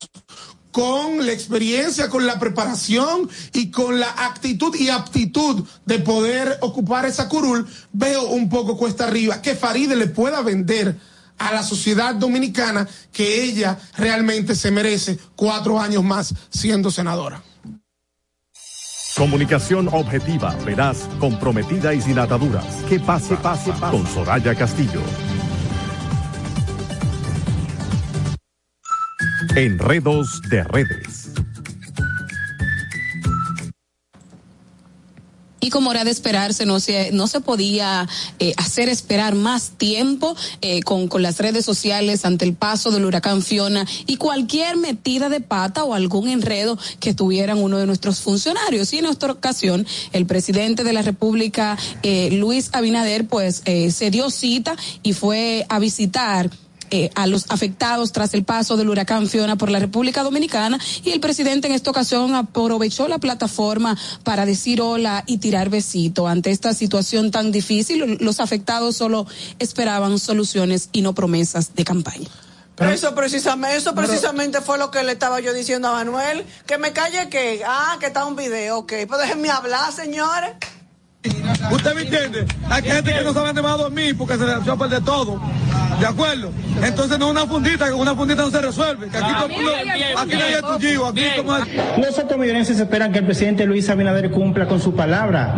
con 0.71 1.25
la 1.25 1.33
experiencia, 1.33 2.09
con 2.09 2.25
la 2.25 2.39
preparación 2.39 3.29
y 3.51 3.69
con 3.69 3.99
la 3.99 4.11
actitud 4.11 4.73
y 4.75 4.87
aptitud 4.87 5.65
de 5.85 5.99
poder 5.99 6.57
ocupar 6.61 7.05
esa 7.05 7.27
curul, 7.27 7.67
veo 7.91 8.23
un 8.29 8.47
poco 8.47 8.77
cuesta 8.77 9.03
arriba 9.03 9.41
que 9.41 9.55
Faride 9.55 9.97
le 9.97 10.07
pueda 10.07 10.41
vender 10.41 10.97
a 11.37 11.51
la 11.51 11.63
sociedad 11.63 12.15
dominicana 12.15 12.87
que 13.11 13.43
ella 13.43 13.77
realmente 13.97 14.55
se 14.55 14.71
merece 14.71 15.19
cuatro 15.35 15.81
años 15.81 16.05
más 16.05 16.33
siendo 16.49 16.89
senadora. 16.89 17.43
Comunicación 19.17 19.89
objetiva, 19.91 20.55
veraz, 20.65 21.07
comprometida 21.19 21.93
y 21.93 22.01
sin 22.01 22.17
ataduras. 22.17 22.65
Que 22.89 22.99
pase, 22.99 23.35
pase, 23.35 23.71
pase. 23.73 23.95
Con 23.95 24.07
Soraya 24.07 24.55
Castillo. 24.55 25.01
Enredos 29.55 30.41
de 30.49 30.63
redes. 30.63 31.22
Y 35.63 35.69
como 35.69 35.91
era 35.91 36.03
de 36.03 36.11
esperarse, 36.11 36.65
no 36.65 36.81
se, 36.81 37.13
no 37.13 37.27
se 37.27 37.39
podía 37.39 38.05
eh, 38.39 38.53
hacer 38.57 38.89
esperar 38.89 39.33
más 39.33 39.71
tiempo 39.77 40.35
eh, 40.61 40.81
con, 40.83 41.07
con 41.07 41.21
las 41.21 41.37
redes 41.37 41.63
sociales 41.63 42.25
ante 42.25 42.43
el 42.43 42.53
paso 42.53 42.91
del 42.91 43.05
huracán 43.05 43.41
Fiona 43.41 43.87
y 44.05 44.17
cualquier 44.17 44.75
metida 44.75 45.29
de 45.29 45.39
pata 45.39 45.85
o 45.85 45.93
algún 45.93 46.27
enredo 46.27 46.77
que 46.99 47.13
tuvieran 47.13 47.59
uno 47.59 47.77
de 47.77 47.85
nuestros 47.85 48.19
funcionarios. 48.19 48.91
Y 48.91 48.97
en 48.97 49.05
esta 49.05 49.31
ocasión, 49.31 49.87
el 50.11 50.25
presidente 50.25 50.83
de 50.83 50.91
la 50.91 51.01
República, 51.01 51.77
eh, 52.01 52.29
Luis 52.31 52.69
Abinader, 52.73 53.25
pues 53.27 53.61
eh, 53.63 53.91
se 53.91 54.11
dio 54.11 54.29
cita 54.29 54.75
y 55.01 55.13
fue 55.13 55.65
a 55.69 55.79
visitar 55.79 56.49
eh, 56.95 57.09
a 57.15 57.25
los 57.25 57.45
afectados 57.49 58.11
tras 58.11 58.35
el 58.35 58.43
paso 58.43 58.77
del 58.77 58.87
huracán 58.87 59.25
Fiona 59.27 59.55
por 59.55 59.71
la 59.71 59.79
República 59.79 60.21
Dominicana 60.21 60.77
y 61.03 61.09
el 61.09 61.19
presidente 61.19 61.67
en 61.67 61.73
esta 61.73 61.89
ocasión 61.89 62.35
aprovechó 62.35 63.07
la 63.07 63.17
plataforma 63.17 63.97
para 64.23 64.45
decir 64.45 64.79
hola 64.79 65.23
y 65.25 65.39
tirar 65.39 65.71
besito. 65.71 66.27
Ante 66.27 66.51
esta 66.51 66.75
situación 66.75 67.31
tan 67.31 67.51
difícil, 67.51 68.19
los 68.19 68.39
afectados 68.39 68.95
solo 68.95 69.25
esperaban 69.57 70.19
soluciones 70.19 70.89
y 70.91 71.01
no 71.01 71.15
promesas 71.15 71.73
de 71.73 71.83
campaña. 71.83 72.29
Pero 72.75 72.91
eso 72.91 73.15
precisamente, 73.15 73.75
eso 73.75 73.95
precisamente 73.95 74.61
fue 74.61 74.77
lo 74.77 74.91
que 74.91 75.01
le 75.01 75.13
estaba 75.13 75.39
yo 75.39 75.51
diciendo 75.51 75.87
a 75.87 75.93
Manuel, 75.93 76.45
que 76.67 76.77
me 76.77 76.93
calle 76.93 77.27
que, 77.27 77.63
ah, 77.65 77.97
que 77.99 78.05
está 78.05 78.27
un 78.27 78.35
video, 78.35 78.77
ok, 78.77 78.93
pues 79.07 79.19
déjenme 79.19 79.49
hablar, 79.49 79.91
señores. 79.91 80.51
¿Usted 81.71 81.95
me 81.95 82.01
entiende? 82.01 82.45
Hay 82.69 82.83
gente 82.83 83.13
que 83.13 83.21
no 83.23 83.33
sabe 83.33 83.47
dónde 83.47 83.61
va 83.61 83.73
a 83.73 83.77
dormir 83.77 84.17
porque 84.17 84.37
se 84.37 84.45
le 84.45 84.53
echó 84.53 84.73
a 84.73 84.77
perder 84.77 85.03
todo. 85.03 85.39
¿De 85.99 86.05
acuerdo? 86.05 86.51
Entonces 86.83 87.17
no 87.19 87.25
es 87.27 87.31
una 87.31 87.45
fundita, 87.45 87.85
que 87.85 87.91
con 87.91 88.01
una 88.01 88.15
fundita 88.15 88.41
no 88.41 88.51
se 88.51 88.61
resuelve. 88.61 89.07
Que 89.09 89.17
aquí, 89.17 89.33
todo 89.37 89.49
mundo- 89.49 89.71
aquí 90.17 90.35
no 90.35 90.43
hay 90.43 90.53
estudio, 90.53 91.07
aquí 91.07 91.25
como. 91.37 91.57
Los 91.97 92.17
esperan 92.79 93.11
que 93.11 93.19
el 93.19 93.25
presidente 93.25 93.65
Luis 93.65 93.89
Abinader 93.89 94.31
cumpla 94.31 94.67
con 94.67 94.81
su 94.81 94.93
palabra. 94.95 95.55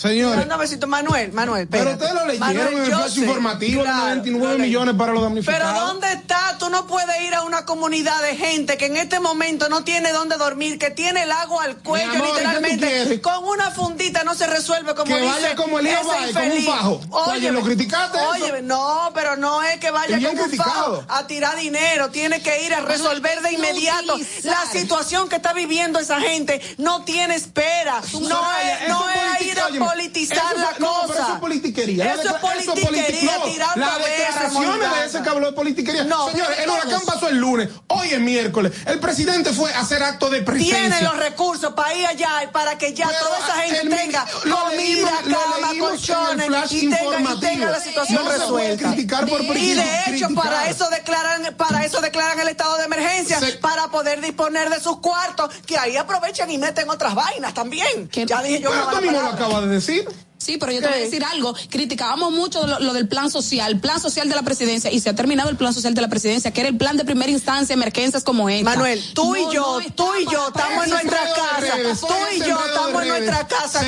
Señores. 0.00 0.48
Dame 0.48 0.62
besito, 0.62 0.86
Manuel, 0.86 1.30
Manuel. 1.32 1.68
Pero 1.68 1.90
espérate. 1.90 2.04
ustedes 2.04 2.14
lo 2.14 2.26
leyeron 2.26 2.74
Manuel, 2.74 2.90
en 2.90 3.02
el 3.02 3.10
sé, 3.10 3.20
informativo, 3.20 3.82
claro, 3.82 3.98
99 3.98 4.46
lo 4.46 4.58
leí. 4.58 4.66
millones 4.68 4.94
para 4.94 5.12
los 5.12 5.22
damnificados. 5.22 5.60
Pero 5.60 5.86
¿dónde 5.86 6.12
está? 6.12 6.56
Tú 6.58 6.70
no 6.70 6.86
puedes 6.86 7.20
ir 7.20 7.34
a 7.34 7.42
una 7.42 7.66
comunidad 7.66 8.22
de 8.22 8.34
gente 8.36 8.78
que 8.78 8.86
en 8.86 8.96
este 8.96 9.20
momento 9.20 9.68
no 9.68 9.84
tiene 9.84 10.12
dónde 10.12 10.38
dormir, 10.38 10.78
que 10.78 10.90
tiene 10.90 11.24
el 11.24 11.32
agua 11.32 11.64
al 11.64 11.76
cuello 11.76 12.12
amor, 12.12 12.16
¿y 12.16 12.20
qué 12.20 12.28
tú 12.28 12.34
literalmente. 12.34 13.20
Con 13.20 13.44
una 13.44 13.70
fundita 13.70 14.24
no 14.24 14.34
se 14.34 14.46
resuelve 14.46 14.94
como 14.94 15.04
Que 15.04 15.20
dice 15.20 15.34
vaya 15.34 15.54
como 15.54 15.78
Elías 15.78 16.00
ese 16.00 16.08
Baez, 16.08 16.32
con 16.32 16.50
un 16.50 16.64
fajo. 16.64 17.00
Oye, 17.32 17.52
¿lo 17.52 17.60
criticaste? 17.60 18.18
Óyeme, 18.18 18.62
no, 18.62 19.10
pero 19.14 19.36
no 19.36 19.62
es 19.62 19.78
que 19.80 19.90
vaya 19.90 20.18
con 20.18 20.38
un 20.38 20.50
fajo 20.50 21.04
a 21.08 21.26
tirar 21.26 21.58
dinero. 21.58 22.10
Tiene 22.10 22.40
que 22.40 22.64
ir 22.64 22.72
a 22.72 22.80
resolver 22.80 23.42
de 23.42 23.52
inmediato. 23.52 24.16
La 24.44 24.64
situación 24.72 25.28
que 25.28 25.36
está 25.36 25.52
viviendo 25.52 25.98
esa 25.98 26.20
gente 26.20 26.60
no 26.78 27.04
tiene 27.04 27.34
espera. 27.34 28.00
No 28.12 28.28
Soraya, 28.28 28.82
es, 28.82 28.88
no 28.88 29.04
es 29.10 29.46
ir 29.46 29.60
a 29.60 29.68
politizar 29.92 30.38
eso 30.38 30.56
la 30.56 30.72
no, 30.78 30.86
cosa. 30.86 31.06
pero 31.08 31.22
eso 31.24 31.32
es 31.34 31.40
politiquería. 31.40 32.04
Eso 32.04 32.22
es 32.22 32.28
decla- 32.28 32.54
eso 32.58 32.72
es 32.74 32.80
politiquería, 32.86 33.38
politi- 33.38 33.58
no, 33.58 33.76
Las 33.76 33.98
declaraciones 33.98 34.90
de 35.00 35.06
ese 35.06 35.22
que 35.22 35.28
habló 35.28 35.46
de 35.46 35.52
politiquería. 35.52 36.04
No, 36.04 36.28
Señores, 36.30 36.58
el 36.60 36.70
huracán 36.70 37.00
pasó 37.06 37.28
el 37.28 37.36
lunes. 37.38 37.68
Hoy 37.88 38.08
es 38.10 38.20
miércoles. 38.20 38.72
El 38.86 38.98
presidente 39.00 39.52
fue 39.52 39.72
a 39.72 39.80
hacer 39.80 40.02
acto 40.02 40.28
de 40.30 40.42
presencia. 40.42 40.76
tiene 40.78 41.02
los 41.02 41.16
recursos 41.16 41.72
para 41.74 41.94
ir 41.94 42.06
allá 42.06 42.44
y 42.44 42.46
para 42.48 42.78
que 42.78 42.94
ya 42.94 43.06
Pero, 43.08 43.18
toda 43.20 43.38
esa 43.38 43.54
gente 43.62 43.80
el- 43.80 43.88
tenga 43.90 44.26
lo 44.44 44.56
comida, 44.60 44.76
leímos- 44.76 45.26
lo 45.26 45.38
cama, 45.38 45.70
el 45.72 45.78
colchones 45.78 46.46
flash 46.46 46.72
y 46.72 46.80
tenga, 46.80 46.96
y 46.96 47.04
informativo. 47.04 47.40
tenga 47.40 47.70
la 47.70 47.80
situación 47.80 48.24
No 48.24 48.30
resuelta. 48.30 48.88
criticar 48.92 49.26
por 49.26 49.40
y 49.42 49.72
de 49.74 50.02
hecho 50.08 50.28
para 50.34 50.68
eso 50.68 50.88
declaran 50.90 51.54
para 51.56 51.84
eso 51.84 52.00
declaran 52.00 52.38
el 52.40 52.48
estado 52.48 52.76
de 52.78 52.84
emergencia 52.84 53.38
Se- 53.40 53.52
para 53.52 53.88
poder 53.88 54.20
disponer 54.20 54.70
de 54.70 54.80
sus 54.80 54.98
cuartos 55.00 55.50
que 55.66 55.78
ahí 55.78 55.96
aprovechan 55.96 56.50
y 56.50 56.58
meten 56.58 56.88
otras 56.88 57.14
vainas 57.14 57.54
también. 57.54 58.08
Ya 58.12 58.42
dije 58.42 58.60
yo 58.60 58.70
Pero 58.70 58.86
tú 58.88 59.00
mismo 59.02 59.20
lo 59.20 59.28
acabas 59.28 59.68
de 59.68 59.79
decir. 59.80 60.29
Sí, 60.40 60.56
pero 60.58 60.72
yo 60.72 60.80
te 60.80 60.86
voy 60.88 60.96
a 60.96 61.00
decir 61.00 61.22
algo. 61.22 61.54
Criticábamos 61.68 62.32
mucho 62.32 62.66
lo, 62.66 62.80
lo 62.80 62.92
del 62.94 63.06
plan 63.06 63.30
social, 63.30 63.78
plan 63.78 64.00
social 64.00 64.28
de 64.28 64.34
la 64.34 64.42
presidencia, 64.42 64.90
y 64.90 64.98
se 64.98 65.10
ha 65.10 65.14
terminado 65.14 65.50
el 65.50 65.56
plan 65.56 65.74
social 65.74 65.92
de 65.94 66.00
la 66.00 66.08
presidencia, 66.08 66.50
que 66.50 66.60
era 66.62 66.70
el 66.70 66.76
plan 66.78 66.96
de 66.96 67.04
primera 67.04 67.30
instancia, 67.30 67.74
emergencias 67.74 68.24
como 68.24 68.48
esta. 68.48 68.64
Manuel, 68.70 69.02
tú 69.14 69.36
y 69.36 69.42
No, 69.44 69.52
yo, 69.52 69.80
no 69.80 69.94
tú 69.94 70.08
y 70.18 70.24
yo 70.32 70.46
estamos 70.48 70.84
en 70.84 70.90
nuestra 70.90 71.18
casa, 71.34 71.60
redes, 71.76 72.00
tú 72.00 72.06
y 72.34 72.38
yo 72.40 72.58
estamos 72.66 73.02
en 73.02 73.08
nuestra 73.08 73.46
casa 73.46 73.80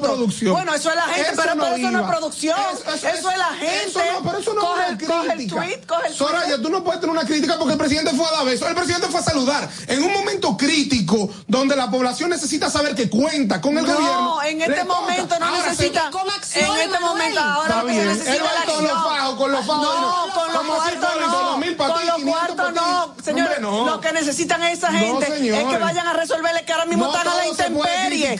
producción. 0.00 0.52
Bueno, 0.54 0.74
eso 0.74 0.90
es 0.90 0.96
la 0.96 1.02
gente, 1.02 1.30
Eso 1.32 1.40
pero, 1.42 1.54
no 1.54 1.62
pero 1.64 1.76
eso 1.76 1.90
no 1.90 2.00
es 2.00 2.06
producción, 2.06 2.58
Eso- 2.72 2.94
eso, 2.94 3.08
eso- 3.08 3.30
es 3.30 3.38
la 3.38 3.44
gente. 3.54 3.84
Eso 3.86 4.00
no, 4.12 4.22
pero 4.24 4.38
eso 4.38 4.54
no 4.54 4.60
coge, 4.60 4.82
es 4.82 4.88
el, 4.88 4.96
una 4.96 5.06
coge 5.16 5.32
el 5.32 5.48
tweet, 5.48 5.80
coge 5.86 6.06
el 6.08 6.14
Soraya, 6.14 6.46
tweet. 6.54 6.62
tú 6.62 6.68
no 6.70 6.84
puedes 6.84 7.00
tener 7.00 7.14
una 7.16 7.24
crítica 7.26 7.56
porque 7.58 7.72
el 7.72 7.78
presidente 7.78 8.10
fue 8.16 8.26
a 8.26 8.30
dar 8.32 8.44
beso. 8.44 8.68
El 8.68 8.74
presidente 8.74 9.06
fue 9.08 9.20
a 9.20 9.22
saludar. 9.22 9.68
En 9.86 10.02
un 10.02 10.12
momento 10.12 10.56
crítico 10.56 11.30
donde 11.46 11.76
la 11.76 11.90
población 11.90 12.30
necesita 12.30 12.70
saber 12.70 12.94
que 12.94 13.08
cuenta 13.08 13.60
con 13.60 13.76
el 13.78 13.84
No, 13.86 13.94
gobierno. 13.94 14.42
en 14.42 14.58
le 14.58 14.64
este 14.66 14.84
momento 14.84 15.38
no 15.38 15.46
se- 15.62 15.75
necesita. 15.76 16.10
En 16.54 16.76
este 16.76 16.98
momento 17.00 17.40
ahora 17.40 17.82
lo 17.82 17.86
que 17.86 17.94
se 17.94 18.04
necesita 18.04 18.32
Él 18.34 18.42
va 18.42 18.46
es 18.46 18.54
la 18.66 18.72
con 18.74 18.82
los 18.84 18.92
fajos, 18.92 19.36
con 19.36 19.52
los 19.52 19.66
fajos. 19.66 19.82
No, 20.00 20.34
con 20.34 20.52
los 20.52 20.62
cuartos 20.76 21.10
Poli, 21.12 21.24
con 21.26 21.44
los 21.46 21.58
mil 21.58 21.76
no. 21.76 21.76
Con 21.76 22.06
los 22.06 22.16
500 22.16 22.24
cuartos 22.32 22.72
no. 22.74 23.14
Señores, 23.22 23.60
lo 23.60 24.00
que 24.00 24.12
necesitan 24.12 24.62
esa 24.64 24.92
gente 24.92 25.26
es 25.26 25.64
que 25.64 25.78
vayan 25.78 26.06
a 26.06 26.12
resolverle 26.12 26.64
que 26.64 26.72
ahora 26.72 26.86
mismo 26.86 27.06
están 27.06 27.28
a 27.28 27.34
la 27.34 27.46
intemperie. 27.46 28.36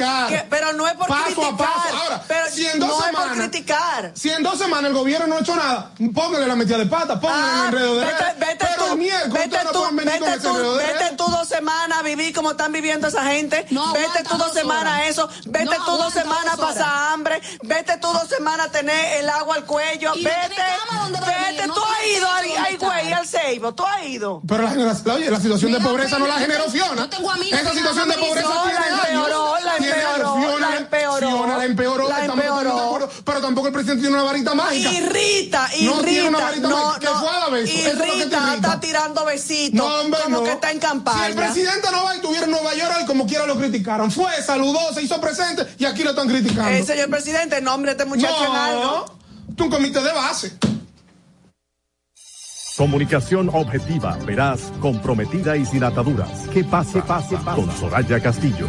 pero 0.48 0.72
no 0.72 0.86
es 0.86 0.94
por 0.94 1.06
criticar. 1.06 1.68
Ahora, 2.02 2.22
pero 2.26 2.46
si 2.50 2.66
en 2.66 2.78
dos 2.80 2.88
no 2.88 2.98
es 2.98 3.04
semanas- 3.06 3.28
por 3.28 3.36
criticar. 3.38 4.12
Si 4.14 4.30
en 4.30 4.42
dos 4.42 4.58
semanas 4.58 4.90
el 4.90 4.94
gobierno 4.96 5.26
no 5.26 5.36
ha 5.36 5.40
hecho 5.40 5.56
nada, 5.56 5.90
póngale 6.14 6.46
la 6.46 6.56
metida 6.56 6.78
de 6.78 6.86
pata, 6.86 7.20
póngale 7.20 7.42
Ah, 7.46 7.58
el 7.60 7.74
enredo 7.74 7.96
de 7.96 8.04
vete, 8.04 8.66
tú, 8.76 8.96
vete 9.32 9.58
tú, 9.72 10.76
vete 10.76 11.16
tú, 11.16 11.24
semanas 11.56 11.98
a 11.98 12.02
vivir 12.02 12.34
como 12.34 12.50
están 12.52 12.72
viviendo 12.72 13.08
esa 13.08 13.24
gente. 13.24 13.66
No 13.70 13.92
vete 13.92 14.22
tú 14.24 14.36
dos 14.36 14.46
dos 14.48 14.52
semanas 14.54 14.94
horas. 14.94 15.08
eso. 15.08 15.28
Vete 15.46 15.64
No 15.78 15.84
tú 15.84 15.96
dos 15.96 16.12
semanas 16.12 16.54
a 16.54 16.56
pasar 16.56 17.12
hambre. 17.12 17.40
Vete 17.62 17.96
tú 17.98 18.08
dos 18.12 18.28
semanas 18.28 18.66
a 18.68 18.70
tener 18.70 19.18
el 19.20 19.28
agua 19.28 19.56
al 19.56 19.64
cuello. 19.64 20.12
Y 20.14 20.24
vete, 20.24 20.48
vete, 20.48 21.66
no 21.66 21.74
tú 21.74 21.80
has 21.82 22.06
ido 22.16 22.28
al, 22.30 22.76
güey, 22.78 23.12
al 23.12 23.26
Seibo, 23.26 23.74
tú 23.74 23.84
has 23.84 24.04
ido. 24.06 24.40
Pero 24.46 24.62
la, 24.64 24.74
la- 24.74 25.14
oye, 25.14 25.30
la 25.30 25.40
situación 25.40 25.72
de 25.72 25.80
pobreza 25.80 26.18
no 26.18 26.26
la 26.26 26.34
generó 26.34 26.64
Fiona. 26.70 27.02
yo 27.02 27.08
tengo 27.08 27.30
amigos 27.30 27.60
Esa 27.60 27.72
situación 27.72 28.08
de 28.08 28.14
pobreza 28.18 28.48
la 28.48 28.72
empeoró, 28.72 29.56
la 29.62 29.76
empeoró, 29.76 30.58
la 30.58 30.76
empeoró. 30.76 31.20
Fiona 31.20 31.56
la 31.58 31.64
empeoró, 31.64 32.08
La 32.08 32.24
empeoró. 32.24 33.08
pero 33.24 33.40
tampoco 33.40 33.68
el 33.68 33.72
presidente 33.72 34.02
tiene 34.02 34.14
una 34.16 34.24
varita 34.24 34.54
mágica. 34.54 34.90
Irrita, 34.92 35.68
No 35.82 35.92
tiene 36.02 36.28
una 36.28 36.38
irrita. 36.38 36.44
varita 36.44 36.68
No, 36.68 36.86
mágica. 36.86 37.00
Que 37.00 37.06
no. 37.06 37.30
a 37.30 37.58
Irrita, 37.60 38.04
irrita. 38.16 38.54
está 38.54 38.80
tirando 38.80 39.24
besitos. 39.24 39.74
No, 39.74 39.86
hombre, 40.00 40.20
como 40.24 40.38
no. 40.38 40.44
que 40.44 40.52
está 40.52 40.70
en 40.70 40.78
campaña. 40.78 41.20
Presidente 41.46 41.88
no 41.90 42.04
va 42.04 42.14
y 42.14 42.16
estuviera 42.16 42.44
en 42.44 42.50
Nueva 42.50 42.74
York, 42.74 42.94
él 43.00 43.06
como 43.06 43.26
quiera 43.26 43.46
lo 43.46 43.56
criticaron. 43.56 44.10
Fue, 44.10 44.30
saludó, 44.42 44.92
se 44.92 45.02
hizo 45.02 45.20
presente 45.20 45.66
y 45.78 45.84
aquí 45.84 46.02
lo 46.02 46.10
están 46.10 46.28
criticando. 46.28 46.70
Eh, 46.70 46.82
señor 46.82 47.10
presidente, 47.10 47.60
nombre 47.60 47.94
de 47.94 48.02
este 48.02 48.08
muchacho 48.08 48.44
en 48.44 48.56
algo. 48.56 48.82
no, 48.84 49.54
tú 49.54 49.64
un 49.64 49.70
comité 49.70 50.02
de 50.02 50.12
base. 50.12 50.58
Comunicación 52.76 53.48
objetiva, 53.54 54.18
veraz, 54.26 54.70
comprometida 54.80 55.56
y 55.56 55.64
sin 55.64 55.82
ataduras. 55.82 56.46
¿Qué 56.52 56.62
pasa? 56.62 57.02
pasa? 57.02 57.38
Con 57.54 57.74
Soraya 57.74 58.20
Castillo. 58.20 58.68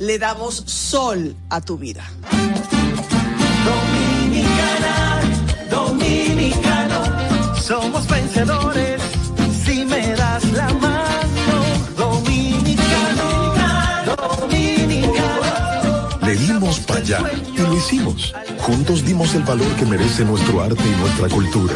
le 0.00 0.18
damos 0.18 0.64
sol 0.66 1.36
a 1.50 1.60
tu 1.60 1.76
vida. 1.76 2.02
Dominicana, 3.68 5.20
dominicano, 5.70 7.60
somos 7.60 8.08
vencedores 8.08 9.02
si 9.62 9.84
me 9.84 10.14
das 10.16 10.44
la 10.52 10.68
mano. 10.72 11.56
Dominicano, 11.98 13.54
dominicano. 14.16 16.08
Le 16.22 16.34
dimos 16.34 16.80
para 16.80 17.00
allá 17.00 17.20
y 17.54 17.60
lo 17.60 17.76
hicimos. 17.76 18.34
Juntos 18.58 19.04
dimos 19.04 19.34
el 19.34 19.42
valor 19.42 19.70
que 19.76 19.84
merece 19.84 20.24
nuestro 20.24 20.62
arte 20.62 20.82
y 20.82 21.00
nuestra 21.00 21.28
cultura 21.28 21.74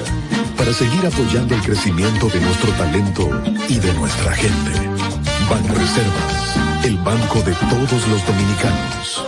para 0.56 0.72
seguir 0.72 1.06
apoyando 1.06 1.54
el 1.54 1.62
crecimiento 1.62 2.28
de 2.28 2.40
nuestro 2.40 2.72
talento 2.72 3.28
y 3.68 3.76
de 3.78 3.92
nuestra 3.92 4.32
gente. 4.32 4.72
Banreservas, 5.50 6.73
el 6.84 6.98
banco 6.98 7.40
de 7.40 7.52
todos 7.70 8.08
los 8.08 8.26
dominicanos. 8.26 9.26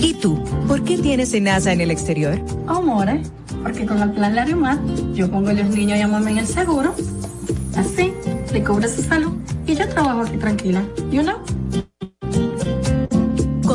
¿Y 0.00 0.14
tú? 0.14 0.42
¿Por 0.68 0.84
qué 0.84 0.96
tienes 0.96 1.30
SENASA 1.30 1.72
en 1.72 1.80
el 1.80 1.90
exterior? 1.90 2.40
Amore, 2.68 3.22
porque 3.64 3.84
con 3.84 4.00
el 4.00 4.12
plan 4.12 4.36
Larimar 4.36 4.78
yo 5.12 5.28
pongo 5.28 5.48
a 5.48 5.54
los 5.54 5.66
niños 5.70 5.94
a 5.94 5.98
llamarme 5.98 6.30
en 6.30 6.38
el 6.38 6.46
seguro. 6.46 6.94
Así, 7.76 8.12
le 8.52 8.62
cubro 8.62 8.88
su 8.88 9.02
salud 9.02 9.32
y 9.66 9.74
yo 9.74 9.88
trabajo 9.88 10.20
aquí 10.20 10.36
tranquila. 10.36 10.84
You 11.10 11.22
know? 11.22 12.75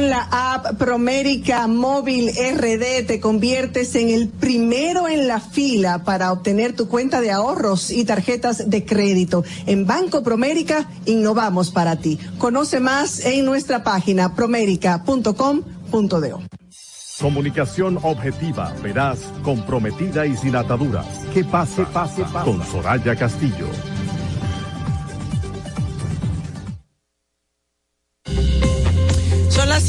Con 0.00 0.08
la 0.08 0.28
app 0.32 0.78
Promérica 0.78 1.66
Móvil 1.66 2.30
RD 2.30 3.06
te 3.06 3.20
conviertes 3.20 3.94
en 3.96 4.08
el 4.08 4.30
primero 4.30 5.06
en 5.08 5.28
la 5.28 5.40
fila 5.40 6.04
para 6.04 6.32
obtener 6.32 6.74
tu 6.74 6.88
cuenta 6.88 7.20
de 7.20 7.30
ahorros 7.30 7.90
y 7.90 8.06
tarjetas 8.06 8.70
de 8.70 8.86
crédito. 8.86 9.44
En 9.66 9.86
Banco 9.86 10.22
Promérica 10.22 10.88
innovamos 11.04 11.70
para 11.70 11.96
ti. 11.96 12.18
Conoce 12.38 12.80
más 12.80 13.26
en 13.26 13.44
nuestra 13.44 13.84
página 13.84 14.34
promérica.com.do. 14.34 16.40
Comunicación 17.20 17.98
objetiva, 18.02 18.72
veraz, 18.82 19.18
comprometida 19.42 20.24
y 20.24 20.34
sin 20.34 20.56
ataduras. 20.56 21.04
¿Qué 21.34 21.44
pasa? 21.44 21.84
pasa? 21.92 22.24
Con 22.42 22.64
Soraya 22.64 23.14
Castillo. 23.16 23.68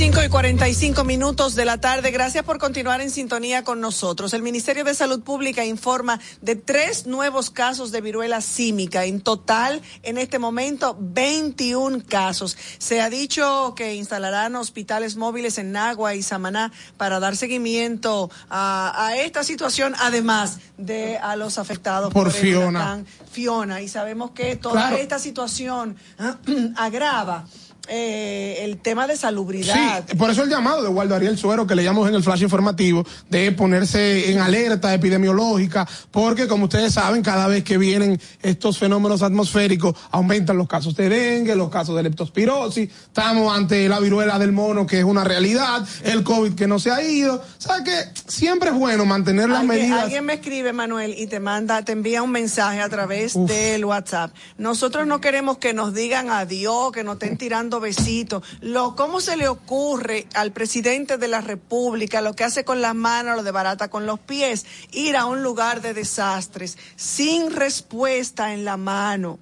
5 0.01 0.23
y 0.23 0.29
45 0.29 1.03
minutos 1.03 1.53
de 1.53 1.63
la 1.63 1.79
tarde. 1.79 2.09
Gracias 2.09 2.43
por 2.43 2.57
continuar 2.57 3.01
en 3.01 3.11
sintonía 3.11 3.63
con 3.63 3.79
nosotros. 3.79 4.33
El 4.33 4.41
Ministerio 4.41 4.83
de 4.83 4.95
Salud 4.95 5.21
Pública 5.21 5.63
informa 5.63 6.19
de 6.41 6.55
tres 6.55 7.05
nuevos 7.05 7.51
casos 7.51 7.91
de 7.91 8.01
viruela 8.01 8.41
símica. 8.41 9.05
En 9.05 9.21
total, 9.21 9.79
en 10.01 10.17
este 10.17 10.39
momento, 10.39 10.97
21 10.99 12.01
casos. 12.09 12.57
Se 12.79 12.99
ha 12.99 13.11
dicho 13.11 13.75
que 13.75 13.93
instalarán 13.93 14.55
hospitales 14.55 15.17
móviles 15.17 15.59
en 15.59 15.71
Nagua 15.71 16.15
y 16.15 16.23
Samaná 16.23 16.71
para 16.97 17.19
dar 17.19 17.37
seguimiento 17.37 18.31
a, 18.49 19.05
a 19.05 19.17
esta 19.17 19.43
situación, 19.43 19.93
además 19.99 20.57
de 20.79 21.19
a 21.19 21.35
los 21.35 21.59
afectados 21.59 22.11
Por 22.11 22.29
el 22.29 22.33
Fiona. 22.33 23.03
Fiona. 23.31 23.83
Y 23.83 23.87
sabemos 23.87 24.31
que 24.31 24.55
toda 24.55 24.87
Claro. 24.87 24.97
esta 24.97 25.19
situación 25.19 25.95
agrava 26.75 27.45
eh, 27.93 28.63
el 28.63 28.77
tema 28.77 29.05
de 29.05 29.17
salubridad. 29.17 30.05
Sí, 30.07 30.15
por 30.15 30.29
eso 30.29 30.43
el 30.43 30.49
llamado 30.49 30.81
de 30.81 30.87
Waldo 30.87 31.13
Ariel 31.13 31.37
Suero, 31.37 31.67
que 31.67 31.75
le 31.75 31.83
llamamos 31.83 32.07
en 32.07 32.15
el 32.15 32.23
flash 32.23 32.41
informativo, 32.41 33.05
de 33.29 33.51
ponerse 33.51 34.31
en 34.31 34.39
alerta 34.39 34.93
epidemiológica, 34.93 35.85
porque 36.09 36.47
como 36.47 36.65
ustedes 36.65 36.93
saben, 36.93 37.21
cada 37.21 37.47
vez 37.47 37.65
que 37.65 37.77
vienen 37.77 38.17
estos 38.41 38.77
fenómenos 38.77 39.21
atmosféricos, 39.21 39.93
aumentan 40.11 40.57
los 40.57 40.69
casos 40.69 40.95
de 40.95 41.09
dengue, 41.09 41.53
los 41.53 41.69
casos 41.69 41.97
de 41.97 42.03
leptospirosis, 42.03 42.89
estamos 42.89 43.53
ante 43.53 43.89
la 43.89 43.99
viruela 43.99 44.39
del 44.39 44.53
mono, 44.53 44.87
que 44.87 44.99
es 44.99 45.03
una 45.03 45.25
realidad, 45.25 45.85
el 46.03 46.23
COVID 46.23 46.53
que 46.53 46.67
no 46.67 46.79
se 46.79 46.91
ha 46.91 47.03
ido. 47.03 47.35
O 47.35 47.61
sea 47.61 47.83
que 47.83 47.91
siempre 48.25 48.69
es 48.69 48.75
bueno 48.75 49.03
mantener 49.05 49.49
las 49.49 49.59
Alguien, 49.59 49.81
medidas. 49.81 50.03
alguien 50.03 50.25
me 50.25 50.35
escribe, 50.35 50.71
Manuel, 50.71 51.13
y 51.17 51.27
te 51.27 51.41
manda, 51.41 51.83
te 51.83 51.91
envía 51.91 52.23
un 52.23 52.31
mensaje 52.31 52.79
a 52.79 52.87
través 52.87 53.33
del 53.47 53.83
WhatsApp. 53.83 54.31
Nosotros 54.57 55.05
no 55.05 55.19
queremos 55.19 55.57
que 55.57 55.73
nos 55.73 55.93
digan 55.93 56.29
adiós, 56.29 56.93
que 56.93 57.03
nos 57.03 57.15
estén 57.15 57.37
tirando 57.37 57.80
besitos. 57.81 58.43
Lo, 58.61 58.95
¿Cómo 58.95 59.19
se 59.19 59.35
le 59.35 59.47
ocurre 59.47 60.27
al 60.33 60.51
presidente 60.51 61.17
de 61.17 61.27
la 61.27 61.41
República, 61.41 62.21
lo 62.21 62.33
que 62.33 62.45
hace 62.45 62.63
con 62.63 62.81
las 62.81 62.95
manos, 62.95 63.35
lo 63.35 63.43
de 63.43 63.51
barata 63.51 63.89
con 63.89 64.05
los 64.05 64.19
pies, 64.19 64.65
ir 64.91 65.17
a 65.17 65.25
un 65.25 65.43
lugar 65.43 65.81
de 65.81 65.93
desastres 65.93 66.77
sin 66.95 67.51
respuesta 67.51 68.53
en 68.53 68.63
la 68.63 68.77
mano? 68.77 69.39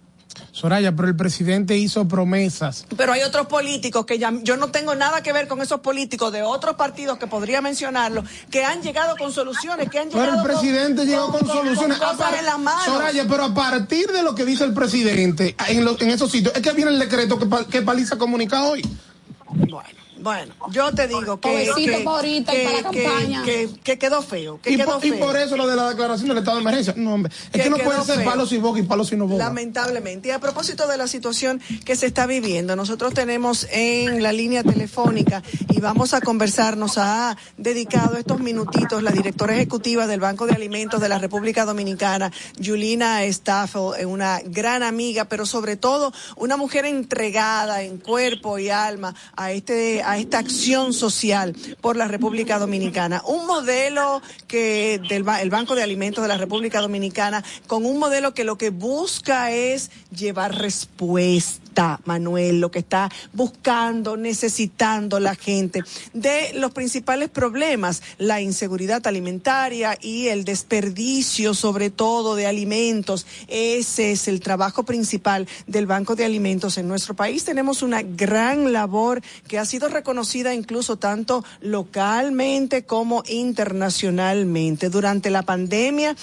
Soraya, 0.51 0.91
pero 0.95 1.07
el 1.07 1.15
presidente 1.15 1.77
hizo 1.77 2.07
promesas. 2.07 2.85
Pero 2.97 3.13
hay 3.13 3.21
otros 3.21 3.47
políticos 3.47 4.05
que 4.05 4.17
ya, 4.19 4.33
yo 4.43 4.57
no 4.57 4.69
tengo 4.71 4.95
nada 4.95 5.21
que 5.23 5.31
ver 5.33 5.47
con 5.47 5.61
esos 5.61 5.79
políticos 5.81 6.31
de 6.33 6.41
otros 6.41 6.75
partidos 6.75 7.17
que 7.17 7.27
podría 7.27 7.61
mencionarlo, 7.61 8.23
que 8.51 8.63
han 8.65 8.81
llegado 8.81 9.15
con 9.17 9.31
soluciones, 9.31 9.89
que 9.89 9.99
han 9.99 10.09
llegado 10.09 10.25
Pero 10.31 10.37
el 10.41 10.43
presidente 10.59 11.01
con, 11.01 11.07
llegó 11.07 11.31
con, 11.31 11.47
soluciones. 11.47 11.97
con 11.97 12.09
cosas 12.17 12.33
en 12.39 12.45
las 12.45 12.59
manos. 12.59 12.85
Soraya, 12.85 13.25
pero 13.29 13.43
a 13.45 13.53
partir 13.53 14.07
de 14.11 14.23
lo 14.23 14.35
que 14.35 14.45
dice 14.45 14.63
el 14.63 14.73
presidente 14.73 15.55
en, 15.67 15.85
lo- 15.85 15.99
en 15.99 16.09
esos 16.09 16.31
sitios, 16.31 16.53
es 16.55 16.61
que 16.61 16.71
viene 16.73 16.91
el 16.91 16.99
decreto 16.99 17.37
que, 17.37 17.47
que 17.69 17.81
Paliza 17.81 18.17
comunica 18.17 18.63
hoy. 18.63 18.81
Bueno, 19.51 19.98
yo 20.71 20.91
te 20.93 21.07
digo 21.07 21.39
que, 21.39 21.49
que, 21.49 21.69
ahorita 22.05 22.53
y 22.53 22.57
que- 22.57 22.63
para 22.63 22.89
que- 22.91 23.03
campaña. 23.03 23.43
que- 23.43 23.69
que 23.83 23.97
quedó 23.97 24.21
feo, 24.21 24.59
que 24.61 24.71
Y 24.71 24.77
quedó 24.77 24.95
por, 24.99 25.05
y 25.05 25.11
feo. 25.11 25.19
por 25.25 25.37
eso 25.37 25.57
lo 25.57 25.67
de 25.67 25.75
la 25.75 25.89
declaración 25.89 26.27
del 26.29 26.37
estado 26.39 26.57
de 26.57 26.61
emergencia. 26.63 26.93
No, 26.97 27.13
hombre. 27.15 27.31
Es 27.45 27.49
Que 27.51 27.61
que, 27.63 27.69
no 27.69 27.77
puede 27.77 28.03
ser 28.03 28.23
palos 28.23 28.51
y 28.51 28.57
boca 28.57 28.79
y 28.79 28.83
palos 28.83 29.11
y 29.11 29.15
no 29.15 29.27
boca. 29.27 29.43
Lamentablemente. 29.45 30.29
Y 30.29 30.31
a 30.31 30.39
propósito 30.39 30.87
de 30.87 30.97
la 30.97 31.07
situación 31.07 31.61
que 31.85 31.95
se 31.95 32.05
está 32.05 32.25
viviendo, 32.25 32.75
nosotros 32.75 33.13
tenemos 33.13 33.67
en 33.71 34.21
la 34.23 34.31
línea 34.33 34.63
telefónica 34.63 35.41
y 35.69 35.79
vamos 35.79 36.13
a 36.13 36.21
conversar, 36.21 36.77
nos 36.77 36.97
ha 36.97 37.37
dedicado 37.57 38.17
estos 38.17 38.39
minutitos 38.39 39.01
la 39.03 39.11
directora 39.11 39.55
ejecutiva 39.55 40.07
del 40.07 40.19
Banco 40.19 40.45
de 40.45 40.53
Alimentos 40.53 40.99
de 41.01 41.09
la 41.09 41.19
República 41.19 41.65
Dominicana, 41.65 42.31
Julina 42.63 43.23
Staffel, 43.25 43.91
eh, 43.99 44.05
una 44.05 44.39
gran 44.45 44.83
amiga, 44.83 45.25
pero 45.25 45.45
sobre 45.45 45.75
todo 45.77 46.11
una 46.35 46.57
mujer 46.57 46.85
entregada 46.85 47.81
en 47.83 47.97
cuerpo 47.97 48.59
y 48.59 48.69
alma 48.69 49.13
a 49.35 49.51
este, 49.51 50.01
a 50.09 50.17
esta 50.17 50.39
acción 50.39 50.91
social 50.91 51.55
por 51.81 51.95
la 51.95 52.07
República 52.07 52.57
Dominicana. 52.57 53.21
Un 53.27 53.45
modelo 53.45 54.21
que 54.47 54.99
del 55.07 55.23
el 55.39 55.49
Banco 55.51 55.75
de 55.75 55.83
Alimentos 55.83 56.23
de 56.23 56.27
la 56.27 56.37
República 56.37 56.81
Dominicana, 56.81 57.43
con 57.67 57.85
un 57.85 57.99
modelo 57.99 58.33
que 58.33 58.43
lo 58.43 58.57
que 58.57 58.71
busca 58.71 59.51
es 59.51 59.91
llevar 60.11 60.57
respuesta, 60.57 61.99
Manuel, 62.05 62.59
lo 62.59 62.71
que 62.71 62.79
está 62.79 63.11
buscando, 63.33 64.17
necesitando 64.17 65.19
la 65.19 65.35
gente 65.35 65.83
de 66.13 66.53
los 66.55 66.71
principales 66.71 67.29
problemas, 67.29 68.01
la 68.17 68.41
inseguridad 68.41 69.05
alimentaria 69.05 69.97
y 70.01 70.27
el 70.27 70.43
desperdicio, 70.43 71.53
sobre 71.53 71.89
todo 71.89 72.35
de 72.35 72.47
alimentos. 72.47 73.27
Ese 73.47 74.11
es 74.11 74.27
el 74.27 74.39
trabajo 74.39 74.83
principal 74.83 75.47
del 75.67 75.85
Banco 75.85 76.15
de 76.15 76.25
Alimentos 76.25 76.77
en 76.77 76.87
nuestro 76.87 77.13
país. 77.13 77.45
Tenemos 77.45 77.83
una 77.83 78.01
gran 78.01 78.73
labor 78.73 79.21
que 79.47 79.59
ha 79.59 79.65
sido 79.65 79.87
reconocida 79.99 80.53
incluso 80.53 80.95
tanto 80.95 81.43
localmente 81.59 82.83
como 82.83 83.21
internacionalmente. 83.27 84.89
Durante 84.89 85.29
la 85.29 85.41
pandemia, 85.41 86.15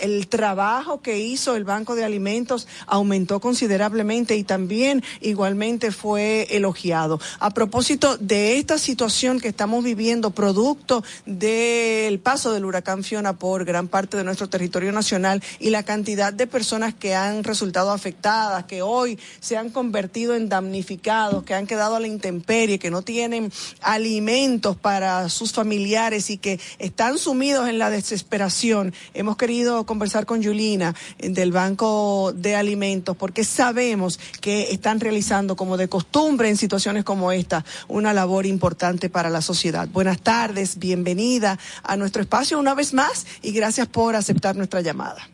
el 0.00 0.28
trabajo 0.28 1.02
que 1.02 1.18
hizo 1.18 1.56
el 1.56 1.64
Banco 1.64 1.94
de 1.94 2.04
Alimentos 2.04 2.66
aumentó 2.86 3.38
considerablemente 3.38 4.36
y 4.36 4.44
también 4.44 5.02
igualmente 5.20 5.92
fue 5.92 6.46
elogiado. 6.50 7.20
A 7.38 7.50
propósito 7.50 8.16
de 8.16 8.56
esta 8.56 8.78
situación 8.78 9.40
que 9.40 9.48
estamos 9.48 9.84
viviendo, 9.84 10.30
producto 10.30 11.04
del 11.26 12.18
paso 12.18 12.52
del 12.52 12.64
huracán 12.64 13.04
Fiona 13.04 13.34
por 13.34 13.66
gran 13.66 13.88
parte 13.88 14.16
de 14.16 14.24
nuestro 14.24 14.48
territorio 14.48 14.90
nacional 14.90 15.42
y 15.60 15.68
la 15.68 15.82
cantidad 15.82 16.32
de 16.32 16.46
personas 16.46 16.94
que 16.94 17.14
han 17.14 17.44
resultado 17.44 17.90
afectadas, 17.90 18.64
que 18.64 18.80
hoy 18.80 19.18
se 19.40 19.58
han 19.58 19.68
convertido 19.68 20.34
en 20.34 20.48
damnificados, 20.48 21.44
que 21.44 21.52
han 21.52 21.66
quedado 21.66 21.96
a 21.96 22.00
la 22.00 22.06
intemperie, 22.06 22.78
que 22.78 22.85
no 22.90 23.02
tienen 23.02 23.52
alimentos 23.80 24.76
para 24.76 25.28
sus 25.28 25.52
familiares 25.52 26.30
y 26.30 26.38
que 26.38 26.60
están 26.78 27.18
sumidos 27.18 27.68
en 27.68 27.78
la 27.78 27.90
desesperación. 27.90 28.92
Hemos 29.14 29.36
querido 29.36 29.84
conversar 29.86 30.26
con 30.26 30.42
Yulina 30.42 30.94
eh, 31.18 31.30
del 31.30 31.52
Banco 31.52 32.32
de 32.34 32.56
Alimentos 32.56 33.16
porque 33.16 33.44
sabemos 33.44 34.18
que 34.40 34.72
están 34.72 35.00
realizando 35.00 35.56
como 35.56 35.76
de 35.76 35.88
costumbre 35.88 36.48
en 36.48 36.56
situaciones 36.56 37.04
como 37.04 37.32
esta 37.32 37.64
una 37.88 38.12
labor 38.12 38.46
importante 38.46 39.08
para 39.10 39.30
la 39.30 39.42
sociedad. 39.42 39.88
Buenas 39.88 40.20
tardes, 40.20 40.78
bienvenida 40.78 41.58
a 41.82 41.96
nuestro 41.96 42.22
espacio 42.22 42.58
una 42.58 42.74
vez 42.74 42.94
más 42.94 43.26
y 43.42 43.52
gracias 43.52 43.88
por 43.88 44.16
aceptar 44.16 44.56
nuestra 44.56 44.80
llamada. 44.80 45.28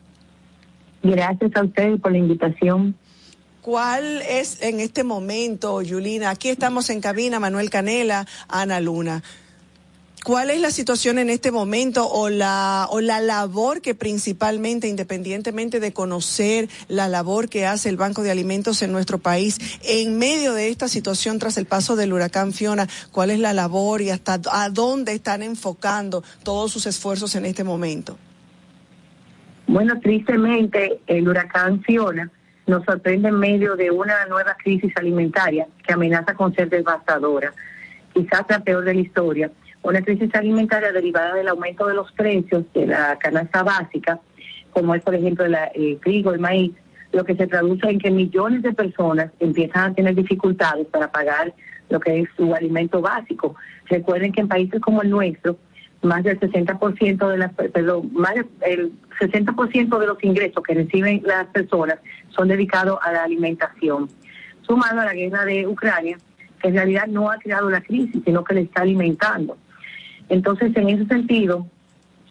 Gracias 1.03 1.51
a 1.55 1.63
ustedes 1.63 1.99
por 1.99 2.11
la 2.13 2.17
invitación. 2.17 2.95
¿Cuál 3.63 4.21
es 4.23 4.61
en 4.61 4.81
este 4.81 5.05
momento, 5.05 5.81
Yulina? 5.81 6.31
Aquí 6.31 6.49
estamos 6.49 6.89
en 6.89 6.99
cabina, 6.99 7.39
Manuel 7.39 7.69
Canela, 7.69 8.27
Ana 8.49 8.81
Luna. 8.81 9.23
¿Cuál 10.25 10.49
es 10.49 10.59
la 10.59 10.69
situación 10.69 11.17
en 11.17 11.29
este 11.29 11.49
momento 11.49 12.05
o 12.05 12.27
la, 12.27 12.89
o 12.91 12.99
la 12.99 13.21
labor 13.21 13.79
que 13.79 13.95
principalmente, 13.95 14.89
independientemente 14.89 15.79
de 15.79 15.93
conocer 15.93 16.67
la 16.89 17.07
labor 17.07 17.47
que 17.47 17.65
hace 17.65 17.87
el 17.87 17.95
Banco 17.95 18.21
de 18.21 18.31
Alimentos 18.31 18.81
en 18.81 18.91
nuestro 18.91 19.19
país, 19.19 19.57
en 19.81 20.17
medio 20.17 20.53
de 20.53 20.67
esta 20.67 20.89
situación 20.89 21.39
tras 21.39 21.57
el 21.57 21.65
paso 21.65 21.95
del 21.95 22.11
huracán 22.11 22.51
Fiona, 22.51 22.89
cuál 23.13 23.31
es 23.31 23.39
la 23.39 23.53
labor 23.53 24.01
y 24.01 24.09
hasta 24.09 24.41
a 24.51 24.69
dónde 24.71 25.13
están 25.13 25.41
enfocando 25.41 26.21
todos 26.43 26.69
sus 26.69 26.85
esfuerzos 26.85 27.33
en 27.35 27.45
este 27.45 27.63
momento? 27.63 28.17
Bueno, 29.67 29.97
tristemente, 30.01 30.99
el 31.07 31.29
huracán 31.29 31.81
Fiona 31.83 32.29
nos 32.67 32.83
sorprende 32.85 33.29
en 33.29 33.39
medio 33.39 33.75
de 33.75 33.91
una 33.91 34.25
nueva 34.27 34.55
crisis 34.55 34.93
alimentaria 34.95 35.67
que 35.85 35.93
amenaza 35.93 36.33
con 36.33 36.53
ser 36.53 36.69
devastadora, 36.69 37.53
quizás 38.13 38.43
la 38.49 38.59
peor 38.59 38.85
de 38.85 38.93
la 38.93 39.01
historia. 39.01 39.51
Una 39.81 40.01
crisis 40.01 40.33
alimentaria 40.33 40.91
derivada 40.91 41.35
del 41.35 41.49
aumento 41.49 41.87
de 41.87 41.93
los 41.93 42.11
precios 42.13 42.63
de 42.73 42.87
la 42.87 43.17
canasta 43.19 43.63
básica, 43.63 44.19
como 44.71 44.95
es, 44.95 45.03
por 45.03 45.13
ejemplo, 45.13 45.45
la- 45.47 45.65
el 45.75 45.99
trigo, 45.99 46.31
el 46.31 46.39
maíz, 46.39 46.71
lo 47.11 47.23
que 47.25 47.35
se 47.35 47.47
traduce 47.47 47.89
en 47.89 47.99
que 47.99 48.09
millones 48.09 48.63
de 48.63 48.73
personas 48.73 49.29
empiezan 49.39 49.91
a 49.91 49.93
tener 49.93 50.15
dificultades 50.15 50.87
para 50.87 51.11
pagar 51.11 51.53
lo 51.89 51.99
que 51.99 52.21
es 52.21 52.29
su 52.35 52.55
alimento 52.55 53.01
básico. 53.01 53.55
Recuerden 53.85 54.31
que 54.31 54.41
en 54.41 54.47
países 54.47 54.79
como 54.81 55.01
el 55.01 55.09
nuestro, 55.09 55.57
más 56.03 56.23
del 56.23 56.39
60% 56.39 57.29
de 57.29 57.37
las 57.37 57.53
perdón, 57.53 58.09
más 58.13 58.35
del 58.35 58.91
60% 59.19 59.99
de 59.99 60.07
los 60.07 60.23
ingresos 60.23 60.63
que 60.63 60.73
reciben 60.73 61.21
las 61.25 61.47
personas 61.47 61.99
son 62.29 62.47
dedicados 62.47 62.99
a 63.01 63.11
la 63.11 63.23
alimentación. 63.23 64.09
Sumado 64.61 65.01
a 65.01 65.05
la 65.05 65.13
guerra 65.13 65.45
de 65.45 65.67
Ucrania, 65.67 66.17
que 66.61 66.69
en 66.69 66.75
realidad 66.75 67.07
no 67.07 67.29
ha 67.29 67.37
creado 67.37 67.69
la 67.69 67.81
crisis, 67.81 68.21
sino 68.23 68.43
que 68.43 68.53
le 68.53 68.61
está 68.61 68.81
alimentando. 68.81 69.57
Entonces, 70.29 70.75
en 70.75 70.89
ese 70.89 71.05
sentido, 71.05 71.67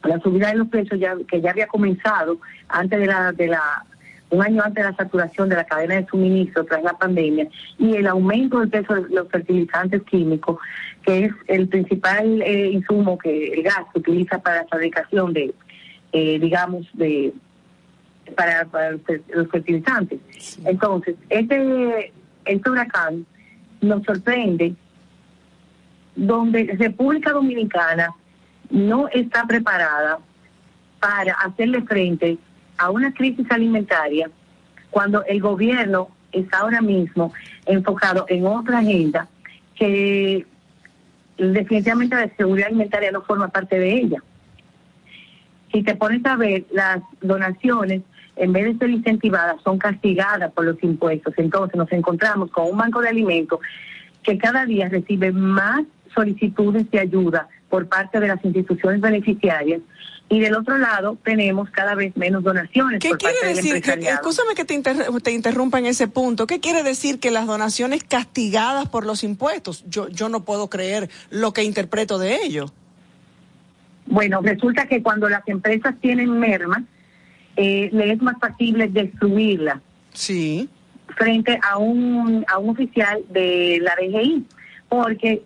la 0.05 0.19
subida 0.21 0.49
de 0.49 0.57
los 0.57 0.69
precios 0.69 0.99
ya, 0.99 1.15
que 1.29 1.41
ya 1.41 1.51
había 1.51 1.67
comenzado 1.67 2.39
antes 2.69 2.99
de 2.99 3.07
la, 3.07 3.33
de 3.33 3.49
la 3.49 3.85
un 4.33 4.43
año 4.43 4.63
antes 4.65 4.83
de 4.83 4.91
la 4.91 4.97
saturación 4.97 5.51
de 5.51 5.57
la 5.57 5.65
cadena 5.65 5.97
de 5.97 6.07
suministro 6.07 6.65
tras 6.65 6.83
la 6.83 6.95
pandemia 6.95 7.47
y 7.79 7.97
el 7.97 8.07
aumento 8.07 8.61
del 8.61 8.71
peso 8.71 8.95
de 8.95 9.15
los 9.15 9.29
fertilizantes 9.29 10.03
químicos, 10.05 10.59
que 11.05 11.25
es 11.27 11.33
el 11.49 11.69
principal 11.69 12.43
eh, 12.43 12.71
insumo 12.73 13.19
que 13.19 13.49
el 13.55 13.63
gas 13.63 13.85
se 13.93 13.99
utiliza 13.99 14.39
para 14.39 14.63
la 14.63 14.69
fabricación 14.69 15.33
de, 15.33 15.55
eh, 16.13 16.39
digamos, 16.39 16.87
de 16.95 17.33
para, 18.37 18.65
para 18.67 18.93
los 18.93 19.01
fer- 19.03 19.23
los 19.35 19.49
fertilizantes. 19.49 20.21
Entonces, 20.65 21.17
este, 21.29 22.13
este 22.45 22.71
huracán 22.71 23.27
nos 23.81 24.05
sorprende 24.05 24.75
donde 26.15 26.77
República 26.79 27.33
Dominicana 27.33 28.15
no 28.71 29.09
está 29.09 29.45
preparada 29.47 30.19
para 31.01 31.33
hacerle 31.35 31.83
frente 31.83 32.39
a 32.79 32.91
una 32.91 33.13
crisis 33.13 33.47
alimentaria 33.51 34.31
cuando 34.91 35.25
el 35.25 35.41
gobierno 35.41 36.09
está 36.33 36.59
ahora 36.59 36.81
mismo 36.81 37.33
enfocado 37.67 38.25
en 38.29 38.47
otra 38.47 38.79
agenda 38.79 39.29
que 39.75 40.47
definitivamente 41.39 42.17
la 42.17 42.29
seguridad 42.37 42.69
alimentaria 42.69 43.11
no 43.11 43.23
forma 43.23 43.49
parte 43.49 43.79
de 43.79 43.93
ella. 43.93 44.23
Si 45.73 45.83
te 45.83 45.97
pones 45.97 46.25
a 46.27 46.37
ver, 46.37 46.65
las 46.73 47.01
donaciones, 47.21 48.03
en 48.37 48.53
vez 48.53 48.65
de 48.65 48.79
ser 48.79 48.91
incentivadas, 48.91 49.57
son 49.63 49.79
castigadas 49.79 50.53
por 50.53 50.65
los 50.65 50.83
impuestos. 50.83 51.35
Entonces 51.37 51.77
nos 51.77 51.91
encontramos 51.93 52.51
con 52.51 52.71
un 52.71 52.77
banco 52.77 53.01
de 53.01 53.09
alimentos 53.09 53.61
que 54.23 54.39
cada 54.39 54.67
día 54.67 54.89
recibe 54.89 55.33
más 55.33 55.83
solicitudes 56.15 56.91
de 56.91 57.01
ayuda 57.01 57.49
por 57.69 57.89
parte 57.89 58.21
de 58.21 58.29
las 58.29 58.45
instituciones 58.45 59.01
beneficiarias 59.01 59.81
y 60.35 60.41
del 60.41 60.55
otro 60.55 60.79
lado 60.79 61.19
tenemos 61.23 61.69
cada 61.71 61.95
vez 61.95 62.17
menos 62.17 62.43
donaciones 62.43 63.01
¿Qué 63.01 63.11
por 63.11 63.19
quiere 63.19 63.35
parte 63.35 63.47
del 63.49 63.57
decir? 63.57 63.83
Que, 63.83 64.09
escúchame 64.09 64.55
que 64.55 64.65
te, 64.65 64.73
inter- 64.73 65.07
te 65.23 65.31
interrumpa 65.31 65.79
en 65.79 65.85
ese 65.85 66.09
punto. 66.09 66.47
¿Qué 66.47 66.59
quiere 66.59 66.83
decir 66.83 67.21
que 67.21 67.31
las 67.31 67.47
donaciones 67.47 68.03
castigadas 68.03 68.89
por 68.89 69.05
los 69.05 69.25
impuestos? 69.25 69.85
Yo, 69.89 70.09
yo 70.09 70.31
no 70.31 70.45
puedo 70.45 70.71
creer 70.71 71.11
lo 71.29 71.53
que 71.53 71.65
interpreto 71.65 72.19
de 72.19 72.37
ello. 72.45 72.73
Bueno, 74.07 74.41
resulta 74.43 74.87
que 74.87 75.03
cuando 75.03 75.29
las 75.29 75.47
empresas 75.47 75.95
tienen 76.01 76.31
merma, 76.39 76.83
eh, 77.57 77.91
le 77.93 78.13
es 78.13 78.23
más 78.23 78.37
factible 78.41 78.89
destruirla. 78.89 79.83
Sí. 80.15 80.67
Frente 81.17 81.59
a 81.63 81.77
un, 81.77 82.43
a 82.49 82.57
un 82.59 82.71
oficial 82.71 83.21
de 83.29 83.81
la 83.83 83.95
DGI, 83.97 84.45
porque 84.89 85.43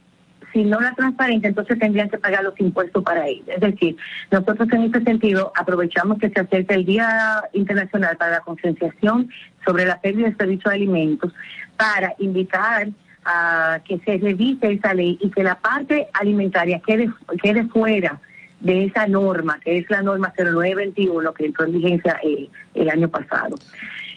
si 0.57 0.65
no 0.65 0.81
la 0.81 0.95
transparente, 0.95 1.49
entonces 1.49 1.79
tendrían 1.79 2.09
que 2.09 2.17
pagar 2.17 2.43
los 2.43 2.59
impuestos 2.59 3.03
para 3.05 3.27
ella. 3.29 3.53
Es 3.57 3.61
decir, 3.61 3.95
nosotros 4.31 4.67
en 4.73 4.85
este 4.85 5.03
sentido 5.03 5.53
aprovechamos 5.55 6.19
que 6.19 6.31
se 6.31 6.41
acerca 6.41 6.75
el 6.75 6.87
Día 6.87 7.43
Internacional 7.53 8.17
para 8.17 8.31
la 8.33 8.41
Concienciación 8.41 9.29
sobre 9.67 9.85
la 9.85 10.01
pérdida 10.01 10.29
y 10.29 10.31
desperdicio 10.31 10.71
de 10.71 10.77
alimentos 10.77 11.35
para 11.77 12.15
invitar 12.21 12.89
a 13.27 13.81
que 13.85 13.99
se 13.99 14.17
revise 14.17 14.73
esa 14.73 14.95
ley 14.95 15.19
y 15.21 15.29
que 15.31 15.43
la 15.43 15.57
parte 15.57 16.09
alimentaria 16.15 16.81
quede, 16.87 17.11
quede 17.43 17.65
fuera 17.67 18.19
de 18.61 18.87
esa 18.87 19.07
norma, 19.07 19.61
que 19.63 19.77
es 19.77 19.91
la 19.91 20.01
norma 20.01 20.33
0921 20.35 21.35
que 21.35 21.45
entró 21.45 21.67
en 21.67 21.73
vigencia 21.73 22.19
eh, 22.25 22.49
el 22.75 22.89
año 22.89 23.11
pasado. 23.11 23.57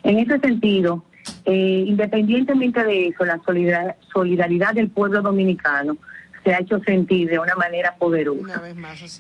En 0.04 0.20
ese 0.20 0.40
sentido, 0.40 1.04
eh, 1.44 1.84
independientemente 1.86 2.82
de 2.82 3.08
eso, 3.08 3.26
la 3.26 3.40
solidar- 3.40 3.98
solidaridad 4.14 4.74
del 4.74 4.90
pueblo 4.90 5.22
dominicano 5.22 5.98
se 6.44 6.54
ha 6.54 6.60
hecho 6.60 6.80
sentir 6.80 7.30
de 7.30 7.40
una 7.40 7.56
manera 7.56 7.96
poderosa. 7.98 8.62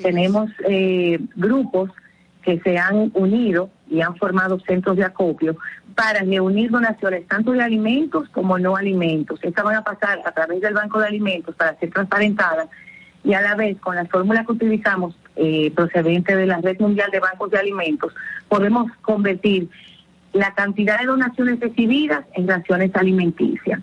Tenemos 0.01 0.49
eh, 0.67 1.20
grupos 1.36 1.91
que 2.41 2.59
se 2.61 2.78
han 2.78 3.11
unido 3.13 3.70
y 3.89 4.01
han 4.01 4.15
formado 4.15 4.59
centros 4.61 4.95
de 4.95 5.03
acopio 5.03 5.57
para 5.95 6.22
reunir 6.22 6.72
donaciones 6.72 7.28
tanto 7.28 7.51
de 7.51 7.61
alimentos 7.61 8.30
como 8.30 8.57
no 8.57 8.76
alimentos. 8.76 9.39
Estas 9.43 9.65
van 9.65 9.76
a 9.76 9.84
pasar 9.84 10.22
a 10.24 10.32
través 10.32 10.61
del 10.61 10.74
Banco 10.74 10.99
de 10.99 11.07
Alimentos 11.07 11.55
para 11.55 11.78
ser 11.78 11.89
transparentadas 11.91 12.70
y 13.24 13.34
a 13.34 13.41
la 13.41 13.55
vez 13.55 13.78
con 13.80 13.95
la 13.95 14.05
fórmula 14.05 14.45
que 14.45 14.53
utilizamos 14.53 15.15
eh, 15.36 15.72
procedente 15.76 16.36
de 16.36 16.45
la 16.45 16.61
Red 16.61 16.80
Mundial 16.80 17.11
de 17.11 17.20
Bancos 17.20 17.51
de 17.51 17.57
Alimentos, 17.57 18.13
podemos 18.47 18.91
convertir 19.01 19.70
la 20.34 20.53
cantidad 20.53 20.99
de 20.99 21.07
donaciones 21.07 21.59
recibidas 21.59 22.24
en 22.34 22.47
raciones 22.47 22.95
alimenticias. 22.95 23.82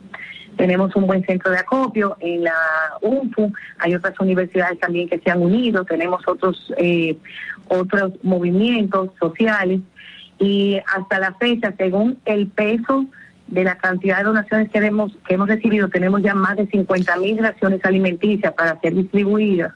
Tenemos 0.57 0.95
un 0.97 1.07
buen 1.07 1.25
centro 1.25 1.51
de 1.51 1.59
acopio 1.59 2.17
en 2.21 2.45
la 2.45 2.55
UNFU, 3.03 3.53
hay 3.79 3.95
otras 3.95 4.19
universidades 4.21 4.79
también 4.81 5.09
que 5.09 5.19
se 5.19 5.31
han 5.31 5.43
unido, 5.43 5.85
tenemos 5.85 6.27
otros, 6.27 6.73
eh, 6.79 7.17
otros 7.69 8.13
movimientos 8.23 9.11
sociales 9.21 9.81
y 10.39 10.79
hasta 10.95 11.19
la 11.19 11.35
fecha, 11.35 11.73
según 11.77 12.19
el 12.25 12.47
peso 12.49 13.07
de 13.47 13.65
la 13.65 13.77
cantidad 13.79 14.19
de 14.19 14.25
donaciones 14.25 14.71
que 14.71 14.79
hemos, 14.79 15.13
que 15.27 15.35
hemos 15.35 15.49
recibido, 15.49 15.89
tenemos 15.89 16.23
ya 16.23 16.35
más 16.35 16.57
de 16.57 16.67
50 16.67 17.17
mil 17.19 17.39
raciones 17.39 17.85
alimenticias 17.85 18.53
para 18.55 18.79
ser 18.81 18.95
distribuidas 18.95 19.73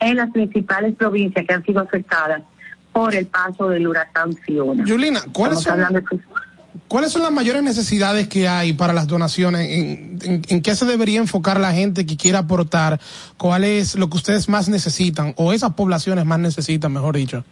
en 0.00 0.16
las 0.16 0.30
principales 0.30 0.94
provincias 0.96 1.46
que 1.46 1.54
han 1.54 1.64
sido 1.64 1.80
afectadas 1.80 2.42
por 2.92 3.14
el 3.14 3.26
paso 3.26 3.68
del 3.68 3.86
huracán 3.88 4.34
Fiona. 4.34 4.84
Yulina, 4.84 5.20
¿cuáles 5.32 5.60
son, 5.60 5.78
de- 5.92 6.02
¿cuáles 6.88 7.12
son 7.12 7.22
las 7.22 7.32
mayores 7.32 7.62
necesidades 7.62 8.28
que 8.28 8.48
hay 8.48 8.72
para 8.72 8.92
las 8.92 9.06
donaciones? 9.06 9.68
¿En, 9.68 10.42
en, 10.48 10.62
qué 10.62 10.74
se 10.74 10.84
debería 10.84 11.20
enfocar 11.20 11.60
la 11.60 11.72
gente 11.72 12.06
que 12.06 12.16
quiera 12.16 12.40
aportar? 12.40 13.00
¿Cuál 13.36 13.64
es 13.64 13.96
lo 13.96 14.08
que 14.10 14.16
ustedes 14.16 14.48
más 14.48 14.68
necesitan? 14.68 15.34
O 15.36 15.52
esas 15.52 15.72
poblaciones 15.74 16.24
más 16.24 16.38
necesitan, 16.38 16.92
mejor 16.92 17.16
dicho. 17.16 17.44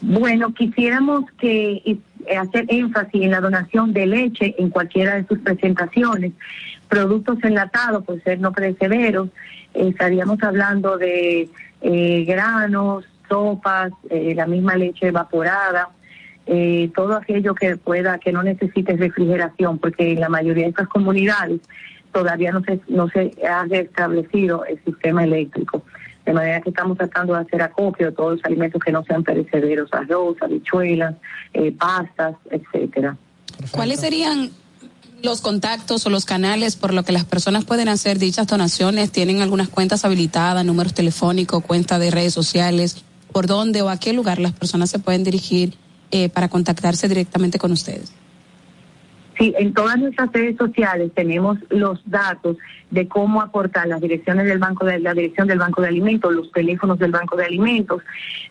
Bueno, 0.00 0.52
quisiéramos 0.52 1.30
que 1.38 1.82
eh, 1.84 2.36
hacer 2.36 2.66
énfasis 2.68 3.22
en 3.22 3.30
la 3.30 3.40
donación 3.40 3.92
de 3.92 4.06
leche 4.06 4.54
en 4.58 4.70
cualquiera 4.70 5.14
de 5.14 5.26
sus 5.26 5.38
presentaciones, 5.38 6.32
productos 6.88 7.38
enlatados 7.42 8.04
por 8.04 8.22
ser 8.22 8.40
no 8.40 8.52
perecederos, 8.52 9.28
eh, 9.74 9.88
estaríamos 9.88 10.42
hablando 10.42 10.98
de 10.98 11.48
eh, 11.80 12.24
granos, 12.26 13.04
sopas, 13.28 13.92
eh, 14.10 14.34
la 14.34 14.46
misma 14.46 14.76
leche 14.76 15.08
evaporada, 15.08 15.88
eh, 16.54 16.90
todo 16.94 17.14
aquello 17.14 17.54
que 17.54 17.78
pueda, 17.78 18.18
que 18.18 18.30
no 18.30 18.42
necesite 18.42 18.94
refrigeración, 18.94 19.78
porque 19.78 20.12
en 20.12 20.20
la 20.20 20.28
mayoría 20.28 20.64
de 20.64 20.68
estas 20.70 20.86
comunidades 20.88 21.62
todavía 22.12 22.52
no 22.52 22.62
se, 22.62 22.78
no 22.88 23.08
se 23.08 23.32
ha 23.48 23.64
restablecido 23.64 24.66
el 24.66 24.78
sistema 24.84 25.24
eléctrico. 25.24 25.82
De 26.26 26.34
manera 26.34 26.60
que 26.60 26.68
estamos 26.68 26.98
tratando 26.98 27.32
de 27.32 27.40
hacer 27.40 27.62
acopio 27.62 28.08
de 28.08 28.12
todos 28.12 28.32
los 28.32 28.44
alimentos 28.44 28.82
que 28.84 28.92
no 28.92 29.02
sean 29.04 29.24
perecederos, 29.24 29.88
arroz, 29.94 30.36
habichuelas, 30.42 31.14
eh, 31.54 31.72
pastas, 31.72 32.34
etcétera. 32.50 33.16
¿Cuáles 33.70 34.00
serían 34.00 34.50
los 35.22 35.40
contactos 35.40 36.04
o 36.04 36.10
los 36.10 36.26
canales 36.26 36.76
por 36.76 36.92
lo 36.92 37.02
que 37.02 37.12
las 37.12 37.24
personas 37.24 37.64
pueden 37.64 37.88
hacer 37.88 38.18
dichas 38.18 38.46
donaciones? 38.46 39.10
¿Tienen 39.10 39.40
algunas 39.40 39.70
cuentas 39.70 40.04
habilitadas, 40.04 40.66
números 40.66 40.92
telefónicos, 40.92 41.64
cuentas 41.64 41.98
de 41.98 42.10
redes 42.10 42.34
sociales? 42.34 43.02
¿Por 43.32 43.46
dónde 43.46 43.80
o 43.80 43.88
a 43.88 43.98
qué 43.98 44.12
lugar 44.12 44.38
las 44.38 44.52
personas 44.52 44.90
se 44.90 44.98
pueden 44.98 45.24
dirigir 45.24 45.78
eh, 46.12 46.28
para 46.28 46.48
contactarse 46.48 47.08
directamente 47.08 47.58
con 47.58 47.72
ustedes? 47.72 48.12
Sí, 49.38 49.54
en 49.58 49.72
todas 49.72 49.98
nuestras 49.98 50.30
redes 50.30 50.56
sociales 50.58 51.10
tenemos 51.14 51.58
los 51.70 51.98
datos 52.04 52.58
de 52.90 53.08
cómo 53.08 53.40
aportar 53.40 53.88
las 53.88 54.00
direcciones 54.00 54.44
del 54.44 54.58
banco 54.58 54.84
de 54.84 54.98
la 54.98 55.14
dirección 55.14 55.48
del 55.48 55.58
banco 55.58 55.80
de 55.80 55.88
alimentos, 55.88 56.32
los 56.34 56.52
teléfonos 56.52 56.98
del 56.98 57.12
banco 57.12 57.36
de 57.36 57.46
alimentos. 57.46 58.02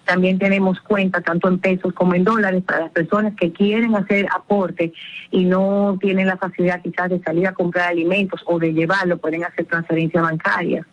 También 0.06 0.40
tenemos 0.40 0.82
cuenta 0.82 1.22
tanto 1.22 1.48
en 1.50 1.60
pesos 1.60 1.94
como 1.94 2.16
en 2.16 2.24
dólares 2.24 2.64
para 2.64 2.80
las 2.80 2.92
personas 2.92 3.36
que 3.36 3.52
quieren 3.52 3.96
hacer 3.96 4.26
aporte 4.36 4.92
y 5.30 5.46
no 5.46 5.98
tienen 6.02 6.26
la 6.26 6.38
facilidad 6.38 6.82
quizás 6.82 7.12
de 7.12 7.22
salir 7.22 7.48
a 7.48 7.54
comprar 7.54 7.90
alimentos 7.90 8.42
o 8.46 8.58
de 8.58 8.74
llevarlo, 8.74 9.18
pueden 9.18 9.44
hacer 9.44 9.66
transferencia 9.66 10.22
bancaria. 10.22 10.86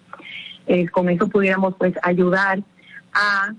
Eh, 0.66 0.87
con 0.89 1.09
eso 1.09 1.29
pudiéramos 1.29 1.75
pues 1.79 1.95
ayudar 2.03 2.61
a 3.14 3.55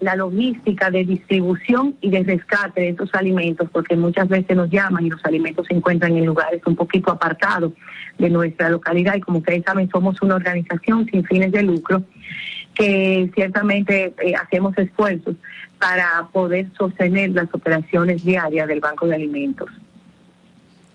la 0.00 0.16
logística 0.16 0.90
de 0.90 1.04
distribución 1.04 1.94
y 2.00 2.10
de 2.10 2.22
rescate 2.24 2.80
de 2.80 2.88
estos 2.90 3.14
alimentos, 3.14 3.68
porque 3.70 3.96
muchas 3.96 4.28
veces 4.28 4.56
nos 4.56 4.70
llaman 4.70 5.04
y 5.06 5.10
los 5.10 5.24
alimentos 5.24 5.66
se 5.66 5.74
encuentran 5.74 6.16
en 6.16 6.24
lugares 6.24 6.62
un 6.66 6.74
poquito 6.74 7.12
apartados 7.12 7.72
de 8.18 8.30
nuestra 8.30 8.70
localidad 8.70 9.14
y 9.16 9.20
como 9.20 9.38
ustedes 9.38 9.62
saben 9.64 9.90
somos 9.90 10.20
una 10.22 10.36
organización 10.36 11.06
sin 11.06 11.24
fines 11.24 11.52
de 11.52 11.62
lucro 11.62 12.02
que 12.74 13.30
ciertamente 13.34 14.14
eh, 14.22 14.34
hacemos 14.34 14.76
esfuerzos 14.78 15.36
para 15.78 16.28
poder 16.32 16.68
sostener 16.78 17.30
las 17.30 17.52
operaciones 17.52 18.24
diarias 18.24 18.68
del 18.68 18.80
Banco 18.80 19.06
de 19.06 19.16
Alimentos. 19.16 19.68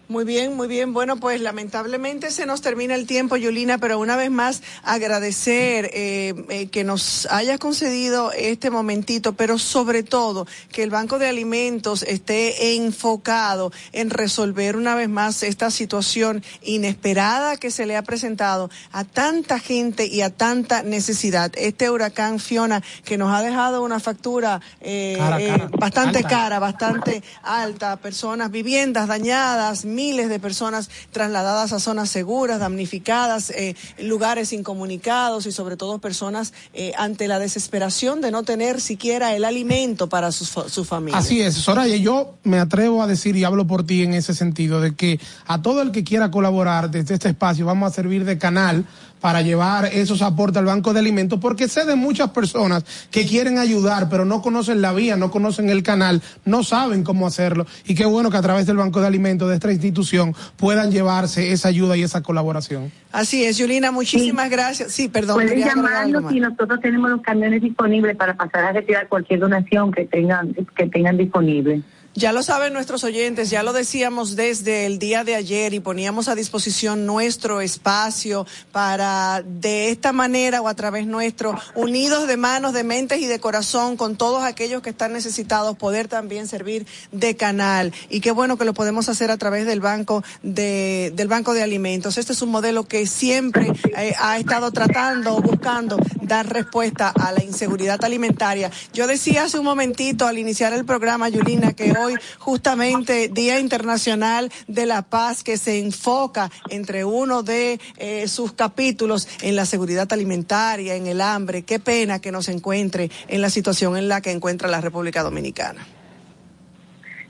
Muy 0.07 0.23
bien, 0.23 0.55
muy 0.55 0.67
bien. 0.67 0.93
Bueno, 0.93 1.17
pues 1.17 1.41
lamentablemente 1.41 2.29
se 2.29 2.45
nos 2.45 2.61
termina 2.61 2.93
el 2.93 3.07
tiempo, 3.07 3.37
Yulina, 3.37 3.79
pero 3.79 3.97
una 3.97 4.15
vez 4.15 4.29
más 4.29 4.61
agradecer 4.83 5.89
eh, 5.93 6.35
eh, 6.49 6.67
que 6.67 6.83
nos 6.83 7.25
haya 7.31 7.57
concedido 7.57 8.31
este 8.31 8.69
momentito, 8.69 9.33
pero 9.33 9.57
sobre 9.57 10.03
todo 10.03 10.45
que 10.71 10.83
el 10.83 10.91
Banco 10.91 11.17
de 11.17 11.27
Alimentos 11.27 12.03
esté 12.03 12.75
enfocado 12.75 13.71
en 13.93 14.11
resolver 14.11 14.75
una 14.75 14.93
vez 14.93 15.09
más 15.09 15.41
esta 15.41 15.71
situación 15.71 16.43
inesperada 16.61 17.57
que 17.57 17.71
se 17.71 17.87
le 17.87 17.95
ha 17.97 18.03
presentado 18.03 18.69
a 18.91 19.05
tanta 19.05 19.57
gente 19.57 20.05
y 20.05 20.21
a 20.21 20.29
tanta 20.29 20.83
necesidad. 20.83 21.51
Este 21.55 21.89
huracán 21.89 22.39
Fiona 22.39 22.83
que 23.05 23.17
nos 23.17 23.33
ha 23.33 23.41
dejado 23.41 23.81
una 23.81 23.99
factura 23.99 24.61
eh, 24.81 25.15
Cara, 25.17 25.41
eh, 25.41 25.47
cara. 25.47 25.69
bastante 25.79 26.17
Alta. 26.19 26.29
cara, 26.29 26.59
bastante 26.59 27.23
alta, 27.41 27.95
personas, 27.97 28.51
viviendas 28.51 29.07
dañadas, 29.07 29.85
miles 29.95 30.29
de 30.29 30.39
personas 30.39 30.89
trasladadas 31.11 31.73
a 31.73 31.79
zonas 31.79 32.09
seguras, 32.09 32.59
damnificadas, 32.59 33.49
eh, 33.51 33.75
lugares 33.99 34.53
incomunicados 34.53 35.45
y 35.45 35.51
sobre 35.51 35.77
todo 35.77 35.99
personas 35.99 36.53
eh, 36.73 36.91
ante 36.97 37.27
la 37.27 37.39
desesperación 37.39 38.21
de 38.21 38.31
no 38.31 38.43
tener 38.43 38.81
siquiera 38.81 39.35
el 39.35 39.45
alimento 39.45 40.07
para 40.09 40.31
sus 40.31 40.49
su 40.67 40.85
familia. 40.85 41.17
Así 41.17 41.41
es, 41.41 41.55
Soraya, 41.55 41.95
yo 41.95 42.35
me 42.43 42.59
atrevo 42.59 43.01
a 43.01 43.07
decir 43.07 43.35
y 43.35 43.43
hablo 43.43 43.65
por 43.65 43.85
ti 43.85 44.03
en 44.03 44.13
ese 44.13 44.33
sentido, 44.33 44.81
de 44.81 44.95
que 44.95 45.19
a 45.47 45.61
todo 45.61 45.81
el 45.81 45.91
que 45.91 46.03
quiera 46.03 46.31
colaborar 46.31 46.91
desde 46.91 47.15
este 47.15 47.29
espacio 47.29 47.65
vamos 47.65 47.91
a 47.91 47.95
servir 47.95 48.25
de 48.25 48.37
canal 48.37 48.85
para 49.25 49.41
llevar 49.41 49.85
esos 49.85 50.21
aportes 50.21 50.59
al 50.59 50.65
Banco 50.65 50.93
de 50.93 50.99
Alimentos, 50.99 51.39
porque 51.39 51.67
sé 51.67 51.83
de 51.83 51.95
muchas 51.95 52.29
personas 52.29 52.85
que 53.09 53.25
quieren 53.25 53.57
ayudar, 53.57 54.07
pero 54.07 54.23
no 54.23 54.39
conocen 54.39 54.83
la 54.83 54.93
vía, 54.93 55.15
no 55.15 55.31
conocen 55.31 55.67
el 55.71 55.81
canal, 55.81 56.21
no 56.45 56.63
saben 56.63 57.03
cómo 57.03 57.25
hacerlo, 57.25 57.65
y 57.87 57.95
qué 57.95 58.05
bueno 58.05 58.29
que 58.29 58.37
a 58.37 58.43
través 58.43 58.67
del 58.67 58.77
Banco 58.77 59.01
de 59.01 59.07
Alimentos 59.07 59.49
de 59.49 59.55
esta 59.55 59.71
institución 59.71 60.35
puedan 60.57 60.91
llevarse 60.91 61.51
esa 61.53 61.69
ayuda 61.69 61.97
y 61.97 62.03
esa 62.03 62.21
colaboración. 62.21 62.91
Así 63.11 63.43
es, 63.43 63.57
Yulina, 63.57 63.89
muchísimas 63.89 64.47
gracias. 64.51 64.91
Sí, 64.91 65.09
perdón. 65.09 65.37
Pueden 65.37 65.57
llamarnos 65.57 66.31
y 66.31 66.39
nosotros 66.39 66.79
tenemos 66.79 67.09
los 67.09 67.23
camiones 67.23 67.63
disponibles 67.63 68.15
para 68.15 68.35
pasar 68.35 68.63
a 68.65 68.73
retirar 68.73 69.07
cualquier 69.07 69.39
donación 69.39 69.91
que 69.91 70.05
tengan 70.05 70.53
que 70.53 70.85
tengan 70.85 71.17
disponible. 71.17 71.81
Ya 72.17 72.31
lo 72.31 72.43
saben 72.43 72.71
nuestros 72.71 73.03
oyentes, 73.03 73.49
ya 73.49 73.61
lo 73.61 73.73
decíamos 73.73 74.37
desde 74.37 74.85
el 74.85 74.99
día 74.99 75.25
de 75.25 75.35
ayer 75.35 75.73
y 75.73 75.81
poníamos 75.81 76.29
a 76.29 76.35
disposición 76.35 77.05
nuestro 77.05 77.59
espacio 77.59 78.47
para 78.71 79.43
de 79.45 79.89
esta 79.89 80.13
manera 80.13 80.61
o 80.61 80.69
a 80.69 80.75
través 80.75 81.07
nuestro, 81.07 81.59
unidos 81.73 82.25
de 82.25 82.37
manos, 82.37 82.71
de 82.71 82.85
mentes 82.85 83.19
y 83.19 83.27
de 83.27 83.41
corazón 83.41 83.97
con 83.97 84.15
todos 84.15 84.43
aquellos 84.43 84.81
que 84.81 84.91
están 84.91 85.11
necesitados, 85.11 85.75
poder 85.75 86.07
también 86.07 86.47
servir 86.47 86.87
de 87.11 87.35
canal. 87.35 87.91
Y 88.09 88.21
qué 88.21 88.31
bueno 88.31 88.57
que 88.57 88.63
lo 88.63 88.73
podemos 88.73 89.09
hacer 89.09 89.29
a 89.29 89.35
través 89.35 89.65
del 89.65 89.81
banco 89.81 90.23
de, 90.41 91.11
del 91.17 91.27
banco 91.27 91.53
de 91.53 91.63
alimentos. 91.63 92.17
Este 92.17 92.31
es 92.31 92.41
un 92.41 92.49
modelo 92.49 92.87
que 92.87 93.07
siempre 93.07 93.73
eh, 93.97 94.13
ha 94.17 94.37
estado 94.37 94.71
tratando, 94.71 95.41
buscando 95.41 95.97
dar 96.21 96.47
respuesta 96.47 97.09
a 97.09 97.33
la 97.33 97.43
inseguridad 97.43 98.01
alimentaria. 98.05 98.71
Yo 98.93 99.05
decía 99.05 99.43
hace 99.43 99.59
un 99.59 99.65
momentito 99.65 100.27
al 100.27 100.37
iniciar 100.37 100.71
el 100.71 100.85
programa, 100.85 101.27
Yulina, 101.27 101.73
que 101.73 101.91
hoy 101.91 102.04
justamente 102.39 103.29
Día 103.29 103.59
Internacional 103.59 104.51
de 104.67 104.85
la 104.85 105.01
Paz, 105.03 105.43
que 105.43 105.57
se 105.57 105.79
enfoca 105.79 106.49
entre 106.69 107.05
uno 107.05 107.43
de 107.43 107.79
eh, 107.97 108.27
sus 108.27 108.53
capítulos 108.53 109.27
en 109.41 109.55
la 109.55 109.65
seguridad 109.65 110.11
alimentaria, 110.11 110.95
en 110.95 111.07
el 111.07 111.21
hambre. 111.21 111.63
Qué 111.63 111.79
pena 111.79 112.19
que 112.19 112.31
nos 112.31 112.49
encuentre 112.49 113.09
en 113.27 113.41
la 113.41 113.49
situación 113.49 113.97
en 113.97 114.07
la 114.07 114.21
que 114.21 114.31
encuentra 114.31 114.69
la 114.69 114.81
República 114.81 115.23
Dominicana. 115.23 115.85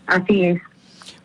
Así 0.08 0.44
es. 0.44 0.62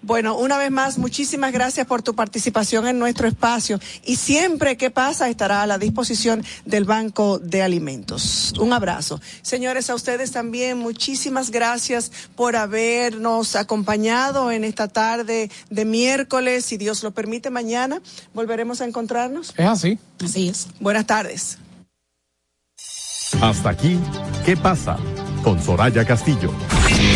Bueno, 0.03 0.37
una 0.37 0.57
vez 0.57 0.71
más, 0.71 0.99
muchísimas 0.99 1.53
gracias 1.53 1.87
por 1.87 2.03
tu 2.03 2.15
participación 2.15 2.87
en 2.87 2.99
nuestro 2.99 3.29
espacio 3.29 3.79
y 4.05 4.17
siempre 4.17 4.77
que 4.77 4.91
pasa 4.91 5.29
estará 5.29 5.63
a 5.63 5.67
la 5.67 5.79
disposición 5.79 6.45
del 6.65 6.85
Banco 6.85 7.39
de 7.39 7.63
Alimentos. 7.63 8.55
Un 8.59 8.73
abrazo. 8.73 9.21
Señores, 9.43 9.91
a 9.91 9.95
ustedes 9.95 10.33
también 10.33 10.79
muchísimas 10.79 11.51
gracias 11.51 12.11
por 12.35 12.57
habernos 12.57 13.57
acompañado 13.57 14.51
en 14.51 14.65
esta 14.65 14.89
tarde 14.89 15.51
de 15.69 15.85
miércoles. 15.85 16.65
Si 16.65 16.77
Dios 16.77 17.03
lo 17.03 17.11
permite, 17.11 17.51
mañana 17.51 18.01
volveremos 18.33 18.81
a 18.81 18.87
encontrarnos. 18.87 19.53
Es 19.57 19.67
así. 19.67 19.99
Así 20.25 20.49
es. 20.49 20.69
Buenas 20.81 21.07
tardes. 21.07 21.59
Hasta 23.41 23.71
aquí, 23.71 23.99
¿qué 24.45 24.57
pasa? 24.57 24.99
Con 25.43 25.63
Soraya 25.63 26.05
Castillo. 26.05 26.53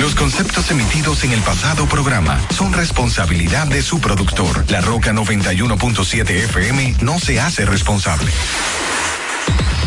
Los 0.00 0.14
conceptos 0.14 0.70
emitidos 0.70 1.24
en 1.24 1.32
el 1.32 1.40
pasado 1.40 1.86
programa 1.86 2.40
son 2.56 2.72
responsabilidad 2.72 3.66
de 3.66 3.82
su 3.82 4.00
productor. 4.00 4.64
La 4.70 4.80
Roca 4.80 5.12
91.7 5.12 6.30
FM 6.30 6.96
no 7.00 7.18
se 7.18 7.40
hace 7.40 7.64
responsable. 7.64 8.30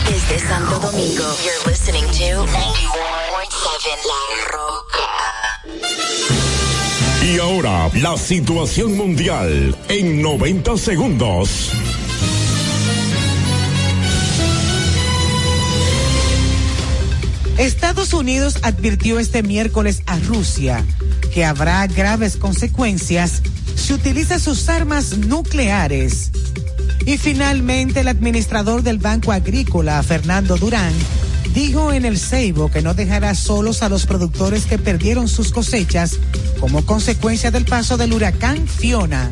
Desde 0.07 0.39
Santo 0.47 0.79
Domingo, 0.79 1.23
you're 1.43 1.69
listening 1.69 2.05
to 2.05 2.45
91.7 2.45 2.53
La 4.05 4.51
Roca. 4.51 5.07
Y 7.23 7.39
ahora, 7.39 7.89
la 7.95 8.17
situación 8.17 8.95
mundial 8.95 9.75
en 9.89 10.21
90 10.21 10.77
segundos. 10.77 11.71
Estados 17.57 18.13
Unidos 18.13 18.57
advirtió 18.61 19.17
este 19.17 19.41
miércoles 19.41 20.03
a 20.05 20.19
Rusia 20.19 20.85
que 21.33 21.43
habrá 21.43 21.87
graves 21.87 22.37
consecuencias 22.37 23.41
si 23.75 23.93
utiliza 23.93 24.37
sus 24.37 24.69
armas 24.69 25.17
nucleares. 25.17 26.31
Y 27.05 27.17
finalmente 27.17 28.01
el 28.01 28.09
administrador 28.09 28.83
del 28.83 28.99
Banco 28.99 29.31
Agrícola, 29.31 30.01
Fernando 30.03 30.57
Durán, 30.57 30.93
dijo 31.55 31.93
en 31.93 32.05
el 32.05 32.19
Ceibo 32.19 32.69
que 32.69 32.83
no 32.83 32.93
dejará 32.93 33.33
solos 33.33 33.81
a 33.81 33.89
los 33.89 34.05
productores 34.05 34.65
que 34.65 34.77
perdieron 34.77 35.27
sus 35.27 35.51
cosechas 35.51 36.17
como 36.59 36.85
consecuencia 36.85 37.49
del 37.49 37.65
paso 37.65 37.97
del 37.97 38.13
huracán 38.13 38.67
Fiona. 38.67 39.31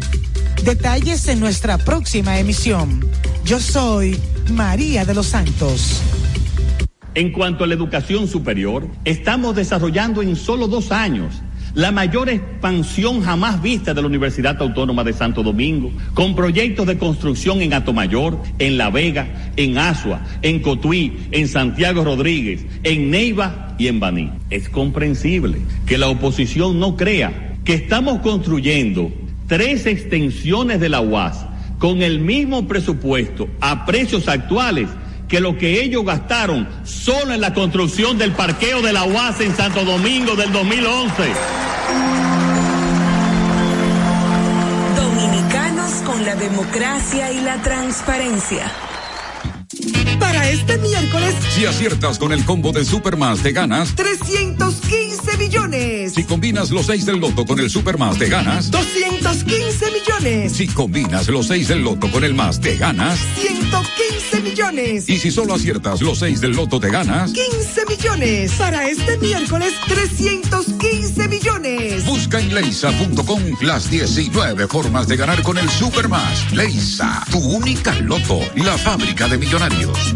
Detalles 0.64 1.28
en 1.28 1.40
nuestra 1.40 1.78
próxima 1.78 2.40
emisión. 2.40 3.06
Yo 3.44 3.60
soy 3.60 4.20
María 4.52 5.06
de 5.06 5.14
los 5.14 5.28
Santos. 5.28 6.02
En 7.16 7.32
cuanto 7.32 7.64
a 7.64 7.68
la 7.68 7.74
educación 7.74 8.28
superior, 8.28 8.90
estamos 9.06 9.56
desarrollando 9.56 10.22
en 10.22 10.36
solo 10.36 10.68
dos 10.68 10.92
años 10.92 11.42
la 11.74 11.92
mayor 11.92 12.28
expansión 12.30 13.22
jamás 13.22 13.62
vista 13.62 13.94
de 13.94 14.02
la 14.02 14.08
Universidad 14.08 14.62
Autónoma 14.62 15.04
de 15.06 15.14
Santo 15.14 15.42
Domingo, 15.42 15.92
con 16.14 16.36
proyectos 16.36 16.86
de 16.88 16.98
construcción 16.98 17.62
en 17.62 17.74
Atomayor, 17.74 18.38
en 18.60 18.78
La 18.78 18.90
Vega, 18.90 19.52
en 19.56 19.78
Asua, 19.78 20.26
en 20.42 20.60
Cotuí, 20.60 21.18
en 21.32 21.48
Santiago 21.48 22.04
Rodríguez, 22.04 22.66
en 22.84 23.10
Neiva 23.12 23.76
y 23.78 23.88
en 23.88 24.02
Baní. 24.02 24.32
Es 24.50 24.68
comprensible 24.68 25.60
que 25.86 25.98
la 25.98 26.10
oposición 26.10 26.80
no 26.80 26.98
crea 26.98 27.56
que 27.64 27.76
estamos 27.76 28.20
construyendo 28.20 29.12
tres 29.48 29.86
extensiones 29.86 30.82
de 30.82 30.90
la 30.90 31.00
UAS 31.00 31.46
con 31.80 32.02
el 32.02 32.20
mismo 32.20 32.68
presupuesto 32.68 33.50
a 33.62 33.86
precios 33.86 34.28
actuales 34.28 34.90
que 35.28 35.40
lo 35.40 35.58
que 35.58 35.84
ellos 35.84 36.06
gastaron 36.06 36.68
solo 36.84 37.34
en 37.34 37.42
la 37.42 37.54
construcción 37.54 38.18
del 38.18 38.32
parqueo 38.32 38.82
de 38.82 38.94
la 38.94 39.04
UAS 39.04 39.40
en 39.42 39.56
Santo 39.56 39.84
Domingo 39.84 40.36
del 40.36 40.52
2011. 40.52 41.14
Dominicanos 44.96 45.92
con 46.06 46.24
la 46.26 46.36
democracia 46.36 47.32
y 47.32 47.42
la 47.42 47.62
transparencia. 47.62 48.72
Para 50.20 50.50
este 50.50 50.78
miércoles, 50.78 51.36
Si 51.54 51.66
aciertas 51.66 52.20
con 52.20 52.32
el 52.32 52.46
combo 52.46 52.72
de 52.72 52.86
Supermas 52.86 53.40
te 53.40 53.52
ganas. 53.52 53.96
315 53.96 54.88
millones. 54.88 55.05
Si 56.16 56.24
combinas 56.24 56.72
los 56.72 56.86
6 56.86 57.08
del 57.08 57.20
loto 57.20 57.46
con 57.46 57.60
el 57.60 57.70
Supermas 57.70 58.18
te 58.18 58.30
ganas. 58.30 58.72
215 58.72 59.92
millones. 59.92 60.54
Si 60.54 60.66
combinas 60.66 61.28
los 61.28 61.48
6 61.48 61.68
del 61.68 61.84
loto 61.84 62.10
con 62.10 62.24
el 62.24 62.34
más 62.34 62.62
te 62.62 62.78
ganas. 62.78 63.20
115 63.38 64.40
millones. 64.40 65.10
Y 65.10 65.18
si 65.18 65.30
solo 65.30 65.56
aciertas 65.56 66.02
los 66.02 66.20
6 66.20 66.40
del 66.40 66.54
loto 66.54 66.80
te 66.80 66.90
ganas. 66.90 67.34
15 67.34 67.86
millones. 67.90 68.54
Para 68.54 68.88
este 68.88 69.18
miércoles, 69.18 69.74
315 69.90 71.28
millones. 71.28 72.06
Busca 72.06 72.40
en 72.40 72.56
leisa.com 72.56 73.42
las 73.60 73.92
19 73.92 74.68
formas 74.70 75.10
de 75.10 75.18
ganar 75.18 75.44
con 75.44 75.58
el 75.58 75.70
Supermas. 75.70 76.50
Leisa, 76.54 77.26
tu 77.30 77.40
única 77.40 77.94
loto, 78.00 78.40
la 78.56 78.78
fábrica 78.78 79.28
de 79.28 79.38
millonarios. 79.38 80.16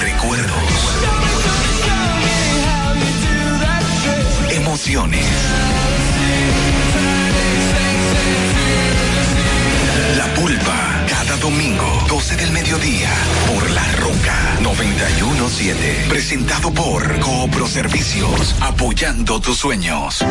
Recuerdos. 0.00 0.96
Emociones. 4.50 5.55
Domingo, 11.46 11.86
12 12.08 12.36
del 12.38 12.50
mediodía, 12.50 13.08
por 13.46 13.70
La 13.70 13.92
Roca 14.00 14.58
917. 14.62 16.06
Presentado 16.08 16.72
por 16.72 17.20
Coopro 17.20 17.68
Servicios, 17.68 18.56
apoyando 18.60 19.40
tus 19.40 19.56
sueños. 19.56 20.24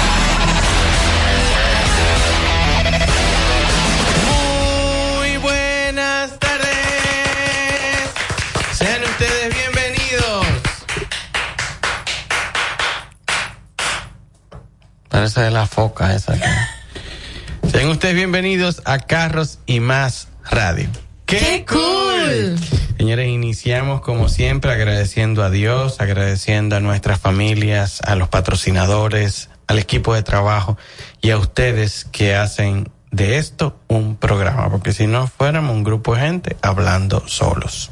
Parece 15.21 15.41
de 15.41 15.51
la 15.51 15.67
foca 15.67 16.15
esa. 16.15 16.33
Sean 17.71 17.89
ustedes 17.89 18.15
bienvenidos 18.15 18.81
a 18.85 18.97
Carros 18.97 19.59
y 19.67 19.79
Más 19.79 20.29
Radio. 20.49 20.89
¡Qué 21.27 21.63
cool! 21.69 22.57
Señores, 22.97 23.27
iniciamos 23.27 24.01
como 24.01 24.29
siempre 24.29 24.71
agradeciendo 24.71 25.43
a 25.43 25.51
Dios, 25.51 26.01
agradeciendo 26.01 26.75
a 26.75 26.79
nuestras 26.79 27.19
familias, 27.19 28.01
a 28.01 28.15
los 28.15 28.29
patrocinadores, 28.29 29.51
al 29.67 29.77
equipo 29.77 30.15
de 30.15 30.23
trabajo 30.23 30.75
y 31.21 31.29
a 31.29 31.37
ustedes 31.37 32.07
que 32.11 32.33
hacen 32.33 32.89
de 33.11 33.37
esto 33.37 33.79
un 33.89 34.15
programa, 34.15 34.71
porque 34.71 34.91
si 34.91 35.05
no 35.05 35.27
fuéramos 35.27 35.75
un 35.75 35.83
grupo 35.83 36.15
de 36.15 36.21
gente 36.21 36.57
hablando 36.63 37.27
solos. 37.27 37.91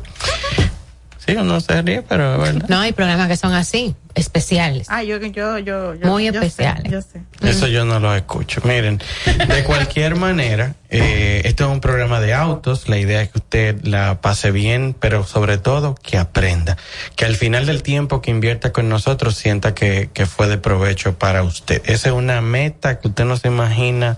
Sí, 1.31 1.37
uno 1.37 1.59
se 1.59 1.81
ríe, 1.81 2.01
pero 2.01 2.35
es 2.35 2.53
verdad. 2.53 2.69
No, 2.69 2.79
hay 2.79 2.91
programas 2.93 3.27
que 3.27 3.37
son 3.37 3.53
así, 3.53 3.95
especiales. 4.15 4.87
Ah, 4.89 5.03
yo, 5.03 5.17
yo, 5.17 5.59
yo, 5.59 5.95
yo 5.95 6.07
Muy 6.07 6.25
yo 6.25 6.33
sé, 6.33 6.45
especiales. 6.45 6.91
yo 6.91 7.01
sé. 7.01 7.21
Eso 7.41 7.67
yo 7.67 7.85
no 7.85 7.99
lo 7.99 8.13
escucho. 8.15 8.61
Miren, 8.63 8.99
de 9.47 9.63
cualquier 9.65 10.15
manera, 10.15 10.75
eh, 10.89 11.41
esto 11.45 11.65
es 11.65 11.71
un 11.71 11.81
programa 11.81 12.19
de 12.19 12.33
autos. 12.33 12.89
La 12.89 12.97
idea 12.97 13.21
es 13.21 13.29
que 13.29 13.39
usted 13.39 13.83
la 13.83 14.21
pase 14.21 14.51
bien, 14.51 14.95
pero 14.99 15.23
sobre 15.25 15.57
todo 15.57 15.95
que 15.95 16.17
aprenda. 16.17 16.77
Que 17.15 17.25
al 17.25 17.35
final 17.35 17.65
del 17.65 17.83
tiempo 17.83 18.21
que 18.21 18.31
invierta 18.31 18.71
con 18.71 18.89
nosotros 18.89 19.35
sienta 19.35 19.73
que, 19.73 20.09
que 20.13 20.25
fue 20.25 20.47
de 20.47 20.57
provecho 20.57 21.17
para 21.17 21.43
usted. 21.43 21.81
Esa 21.85 22.09
es 22.09 22.15
una 22.15 22.41
meta 22.41 22.99
que 22.99 23.07
usted 23.09 23.25
no 23.25 23.37
se 23.37 23.47
imagina 23.47 24.17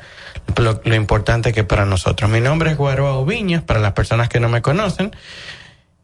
lo, 0.57 0.81
lo 0.83 0.95
importante 0.95 1.53
que 1.53 1.61
es 1.61 1.65
para 1.65 1.85
nosotros. 1.85 2.29
Mi 2.29 2.41
nombre 2.41 2.71
es 2.71 2.77
Guaroa 2.77 3.17
Ubiñas, 3.19 3.63
para 3.63 3.79
las 3.79 3.93
personas 3.93 4.29
que 4.29 4.39
no 4.39 4.49
me 4.49 4.61
conocen. 4.61 5.11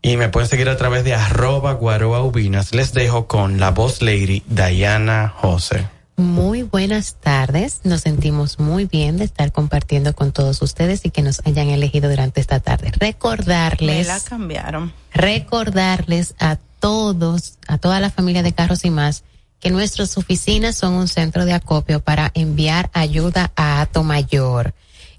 Y 0.01 0.17
me 0.17 0.29
pueden 0.29 0.49
seguir 0.49 0.69
a 0.69 0.77
través 0.77 1.03
de 1.03 1.13
arroba 1.13 1.73
Guaroa 1.73 2.23
Ubinas. 2.23 2.73
Les 2.73 2.93
dejo 2.93 3.27
con 3.27 3.59
la 3.59 3.71
voz 3.71 4.01
lady 4.01 4.43
Diana 4.47 5.33
José. 5.35 5.87
Muy 6.17 6.63
buenas 6.63 7.15
tardes. 7.15 7.81
Nos 7.83 8.01
sentimos 8.01 8.57
muy 8.57 8.85
bien 8.85 9.17
de 9.17 9.25
estar 9.25 9.51
compartiendo 9.51 10.15
con 10.15 10.31
todos 10.31 10.61
ustedes 10.63 11.05
y 11.05 11.11
que 11.11 11.21
nos 11.21 11.45
hayan 11.45 11.69
elegido 11.69 12.09
durante 12.09 12.41
esta 12.41 12.59
tarde. 12.59 12.91
Me 12.99 13.07
Recordarles, 13.07 14.07
la 14.07 14.19
cambiaron. 14.19 14.93
recordarles 15.13 16.33
a 16.39 16.57
todos, 16.79 17.59
a 17.67 17.77
toda 17.77 17.99
la 17.99 18.09
familia 18.09 18.41
de 18.41 18.53
Carros 18.53 18.83
y 18.83 18.89
más, 18.89 19.23
que 19.59 19.69
nuestras 19.69 20.17
oficinas 20.17 20.75
son 20.75 20.93
un 20.93 21.07
centro 21.07 21.45
de 21.45 21.53
acopio 21.53 21.99
para 21.99 22.31
enviar 22.33 22.89
ayuda 22.93 23.51
a 23.55 23.81
Ato 23.81 24.03
Mayor. 24.03 24.73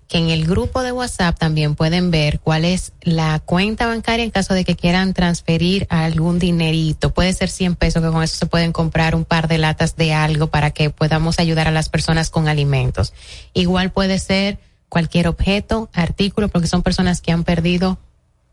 Que 0.08 0.18
en 0.18 0.30
el 0.30 0.46
grupo 0.46 0.82
de 0.82 0.90
WhatsApp 0.90 1.38
también 1.38 1.74
pueden 1.74 2.10
ver 2.10 2.40
cuál 2.40 2.64
es 2.64 2.92
la 3.02 3.38
cuenta 3.40 3.86
bancaria 3.86 4.24
en 4.24 4.30
caso 4.30 4.54
de 4.54 4.64
que 4.64 4.74
quieran 4.74 5.12
transferir 5.12 5.86
algún 5.90 6.38
dinerito. 6.38 7.10
Puede 7.10 7.34
ser 7.34 7.50
100 7.50 7.76
pesos, 7.76 8.02
que 8.02 8.08
con 8.08 8.22
eso 8.22 8.36
se 8.36 8.46
pueden 8.46 8.72
comprar 8.72 9.14
un 9.14 9.26
par 9.26 9.48
de 9.48 9.58
latas 9.58 9.96
de 9.96 10.14
algo 10.14 10.46
para 10.46 10.70
que 10.70 10.88
podamos 10.88 11.38
ayudar 11.38 11.68
a 11.68 11.72
las 11.72 11.90
personas 11.90 12.30
con 12.30 12.48
alimentos. 12.48 13.12
Igual 13.52 13.92
puede 13.92 14.18
ser 14.18 14.58
cualquier 14.88 15.28
objeto, 15.28 15.90
artículo, 15.92 16.48
porque 16.48 16.68
son 16.68 16.82
personas 16.82 17.20
que 17.20 17.32
han 17.32 17.44
perdido 17.44 17.98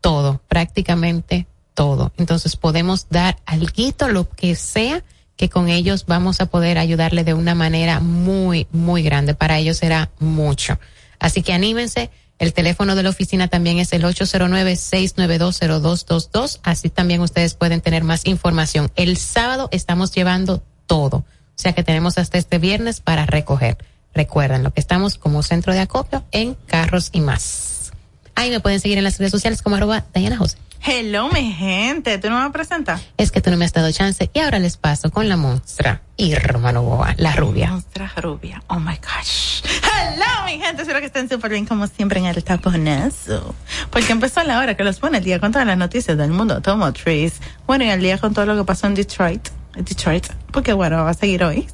todo, 0.00 0.40
prácticamente 0.48 1.46
todo. 1.74 2.12
Entonces 2.16 2.56
podemos 2.56 3.08
dar 3.08 3.38
alguito, 3.46 4.08
lo 4.08 4.28
que 4.28 4.54
sea, 4.56 5.02
que 5.36 5.48
con 5.48 5.68
ellos 5.68 6.06
vamos 6.06 6.40
a 6.40 6.46
poder 6.46 6.78
ayudarle 6.78 7.24
de 7.24 7.34
una 7.34 7.54
manera 7.54 8.00
muy, 8.00 8.66
muy 8.72 9.02
grande. 9.02 9.34
Para 9.34 9.58
ellos 9.58 9.76
será 9.76 10.10
mucho. 10.18 10.78
Así 11.18 11.42
que 11.42 11.52
anímense. 11.52 12.10
El 12.38 12.52
teléfono 12.52 12.94
de 12.94 13.02
la 13.02 13.08
oficina 13.08 13.48
también 13.48 13.78
es 13.78 13.94
el 13.94 14.04
809-6920222. 14.04 16.60
Así 16.62 16.90
también 16.90 17.22
ustedes 17.22 17.54
pueden 17.54 17.80
tener 17.80 18.04
más 18.04 18.26
información. 18.26 18.92
El 18.94 19.16
sábado 19.16 19.70
estamos 19.72 20.12
llevando 20.12 20.62
todo. 20.86 21.16
O 21.18 21.24
sea 21.54 21.72
que 21.72 21.82
tenemos 21.82 22.18
hasta 22.18 22.36
este 22.36 22.58
viernes 22.58 23.00
para 23.00 23.24
recoger. 23.24 23.78
Recuerden 24.12 24.62
lo 24.62 24.70
que 24.72 24.80
estamos 24.80 25.16
como 25.16 25.42
centro 25.42 25.72
de 25.72 25.80
acopio 25.80 26.24
en 26.30 26.54
carros 26.66 27.08
y 27.12 27.20
más. 27.20 27.92
Ahí 28.34 28.50
me 28.50 28.60
pueden 28.60 28.80
seguir 28.80 28.98
en 28.98 29.04
las 29.04 29.18
redes 29.18 29.32
sociales 29.32 29.62
como 29.62 29.76
arroba 29.76 30.04
Diana 30.14 30.36
José. 30.36 30.58
Hello, 30.88 31.28
mi 31.30 31.52
gente. 31.52 32.16
¿Tú 32.18 32.30
no 32.30 32.40
me 32.40 32.50
presentar? 32.50 33.00
Es 33.16 33.32
que 33.32 33.40
tú 33.40 33.50
no 33.50 33.56
me 33.56 33.64
has 33.64 33.72
dado 33.72 33.90
chance 33.90 34.30
y 34.32 34.38
ahora 34.38 34.60
les 34.60 34.76
paso 34.76 35.10
con 35.10 35.28
la 35.28 35.36
monstrua 35.36 36.00
Irma 36.16 36.70
Novoa, 36.70 37.12
la 37.18 37.32
rubia. 37.32 37.72
Monstrua 37.72 38.12
rubia. 38.18 38.62
Oh 38.68 38.78
my 38.78 38.94
gosh. 38.94 39.62
Hello, 39.82 40.44
mi 40.44 40.60
gente. 40.60 40.82
Espero 40.82 41.00
que 41.00 41.06
estén 41.06 41.28
súper 41.28 41.50
bien 41.50 41.66
como 41.66 41.88
siempre 41.88 42.20
en 42.20 42.26
el 42.26 42.44
taponazo. 42.44 43.56
Porque 43.90 44.12
empezó 44.12 44.44
la 44.44 44.60
hora 44.60 44.76
que 44.76 44.84
los 44.84 45.00
pone 45.00 45.18
el 45.18 45.24
día 45.24 45.40
con 45.40 45.50
todas 45.50 45.66
las 45.66 45.76
noticias 45.76 46.16
del 46.16 46.30
mundo 46.30 46.54
automotriz. 46.54 47.40
Bueno, 47.66 47.82
y 47.82 47.88
el 47.88 48.00
día 48.00 48.18
con 48.18 48.32
todo 48.32 48.46
lo 48.46 48.56
que 48.56 48.62
pasó 48.62 48.86
en 48.86 48.94
Detroit. 48.94 49.48
Detroit. 49.74 50.28
Porque 50.52 50.72
bueno, 50.72 51.02
va 51.02 51.10
a 51.10 51.14
seguir 51.14 51.42
hoy. 51.42 51.66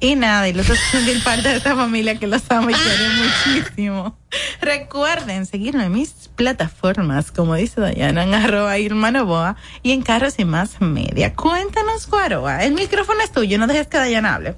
Y 0.00 0.14
nada, 0.14 0.48
y 0.48 0.52
los 0.52 0.66
otros 0.66 0.78
son 0.92 1.04
de 1.06 1.18
parte 1.20 1.48
de 1.48 1.56
esta 1.56 1.74
familia 1.74 2.14
que 2.16 2.28
los 2.28 2.42
amo 2.50 2.70
y 2.70 2.74
quiero 2.74 3.04
muchísimo. 3.14 4.18
Recuerden 4.60 5.44
seguirme 5.44 5.86
en 5.86 5.92
mis 5.92 6.30
plataformas, 6.36 7.32
como 7.32 7.56
dice 7.56 7.80
Dayana, 7.80 8.22
en 8.22 8.32
arroba 8.32 8.78
Irma 8.78 9.10
Novoa 9.10 9.56
y 9.82 9.90
en 9.90 10.02
Carros 10.02 10.38
y 10.38 10.44
Más 10.44 10.80
Media. 10.80 11.34
Cuéntanos, 11.34 12.06
Guaroa. 12.08 12.62
El 12.64 12.74
micrófono 12.74 13.20
es 13.22 13.32
tuyo, 13.32 13.58
no 13.58 13.66
dejes 13.66 13.88
que 13.88 13.98
Dayana 13.98 14.36
hable. 14.36 14.54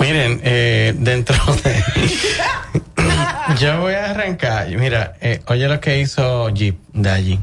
Miren, 0.00 0.40
eh, 0.42 0.94
dentro 0.98 1.36
de... 1.62 1.84
yo 3.60 3.80
voy 3.80 3.94
a 3.94 4.10
arrancar. 4.10 4.68
Mira, 4.68 5.16
eh, 5.20 5.42
oye 5.46 5.68
lo 5.68 5.80
que 5.80 6.00
hizo 6.00 6.50
Jeep 6.50 6.76
de 6.92 7.10
allí. 7.10 7.40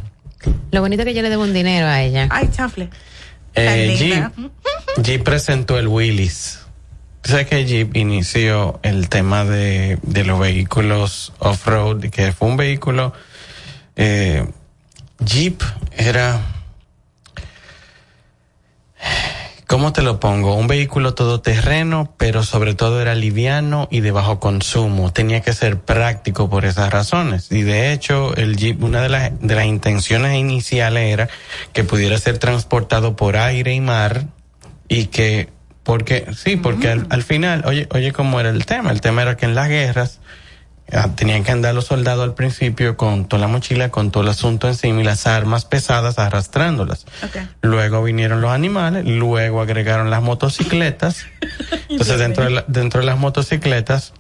Lo 0.72 0.82
bonito 0.82 1.06
que 1.06 1.14
yo 1.14 1.22
le 1.22 1.30
debo 1.30 1.44
un 1.44 1.54
dinero 1.54 1.88
a 1.88 2.02
ella. 2.02 2.28
Ay, 2.30 2.50
chafle. 2.52 2.90
Eh, 3.56 3.96
Jeep. 3.98 4.52
Jeep 5.02 5.24
presentó 5.24 5.80
el 5.80 5.88
Willys. 5.88 6.63
Tú 7.24 7.32
sabes 7.32 7.48
que 7.48 7.64
Jeep 7.64 7.96
inició 7.96 8.82
el 8.84 9.08
tema 9.08 9.46
de, 9.46 9.98
de 10.02 10.26
los 10.26 10.38
vehículos 10.42 11.32
off-road, 11.40 12.10
que 12.10 12.34
fue 12.34 12.50
un 12.50 12.58
vehículo. 12.58 13.14
Eh, 13.96 14.46
Jeep 15.20 15.62
era. 15.96 16.42
¿Cómo 19.68 19.94
te 19.94 20.02
lo 20.02 20.20
pongo? 20.20 20.56
Un 20.56 20.68
vehículo 20.68 21.14
todoterreno, 21.14 22.14
pero 22.18 22.44
sobre 22.44 22.74
todo 22.74 23.02
era 23.02 23.16
liviano 23.16 23.88
y 23.90 24.02
de 24.02 24.12
bajo 24.12 24.42
consumo. 24.42 25.14
Tenía 25.14 25.40
que 25.40 25.54
ser 25.54 25.80
práctico 25.80 26.50
por 26.50 26.66
esas 26.66 26.92
razones. 26.92 27.50
Y 27.54 27.62
de 27.62 27.94
hecho, 27.94 28.36
el 28.36 28.58
Jeep, 28.58 28.84
una 28.84 29.02
de 29.02 29.08
las, 29.08 29.32
de 29.40 29.56
las 29.56 29.66
intenciones 29.66 30.38
iniciales 30.38 31.14
era 31.14 31.30
que 31.72 31.86
pudiera 31.86 32.18
ser 32.18 32.38
transportado 32.38 33.16
por 33.16 33.38
aire 33.38 33.74
y 33.74 33.80
mar 33.80 34.26
y 34.90 35.06
que, 35.06 35.48
porque, 35.84 36.26
sí, 36.36 36.56
porque 36.56 36.90
al, 36.90 37.08
al 37.10 37.24
final, 37.24 37.64
oye, 37.66 37.88
oye 37.92 38.12
cómo 38.14 38.40
era 38.40 38.50
el 38.50 38.66
tema. 38.66 38.92
El 38.92 39.02
tema 39.02 39.22
era 39.22 39.36
que 39.38 39.46
en 39.46 39.54
las 39.56 39.68
guerras, 39.68 40.20
ah, 40.92 41.10
tenían 41.16 41.44
que 41.44 41.52
andar 41.52 41.76
los 41.76 41.86
soldados 41.88 42.24
al 42.24 42.34
principio 42.36 42.96
con 42.98 43.26
toda 43.28 43.42
la 43.42 43.48
mochila, 43.48 43.90
con 43.90 44.10
todo 44.12 44.24
el 44.24 44.30
asunto 44.30 44.68
encima 44.68 45.02
y 45.02 45.04
las 45.04 45.28
armas 45.28 45.66
pesadas 45.66 46.20
arrastrándolas. 46.20 47.06
Luego 47.62 48.02
vinieron 48.04 48.40
los 48.42 48.52
animales, 48.52 49.06
luego 49.06 49.62
agregaron 49.62 50.10
las 50.10 50.22
motocicletas. 50.24 51.26
Entonces 51.90 52.18
dentro 52.18 52.46
de, 52.46 52.50
la- 52.52 52.66
dentro 52.68 53.02
de 53.02 53.06
las 53.06 53.18
motocicletas 53.20 54.14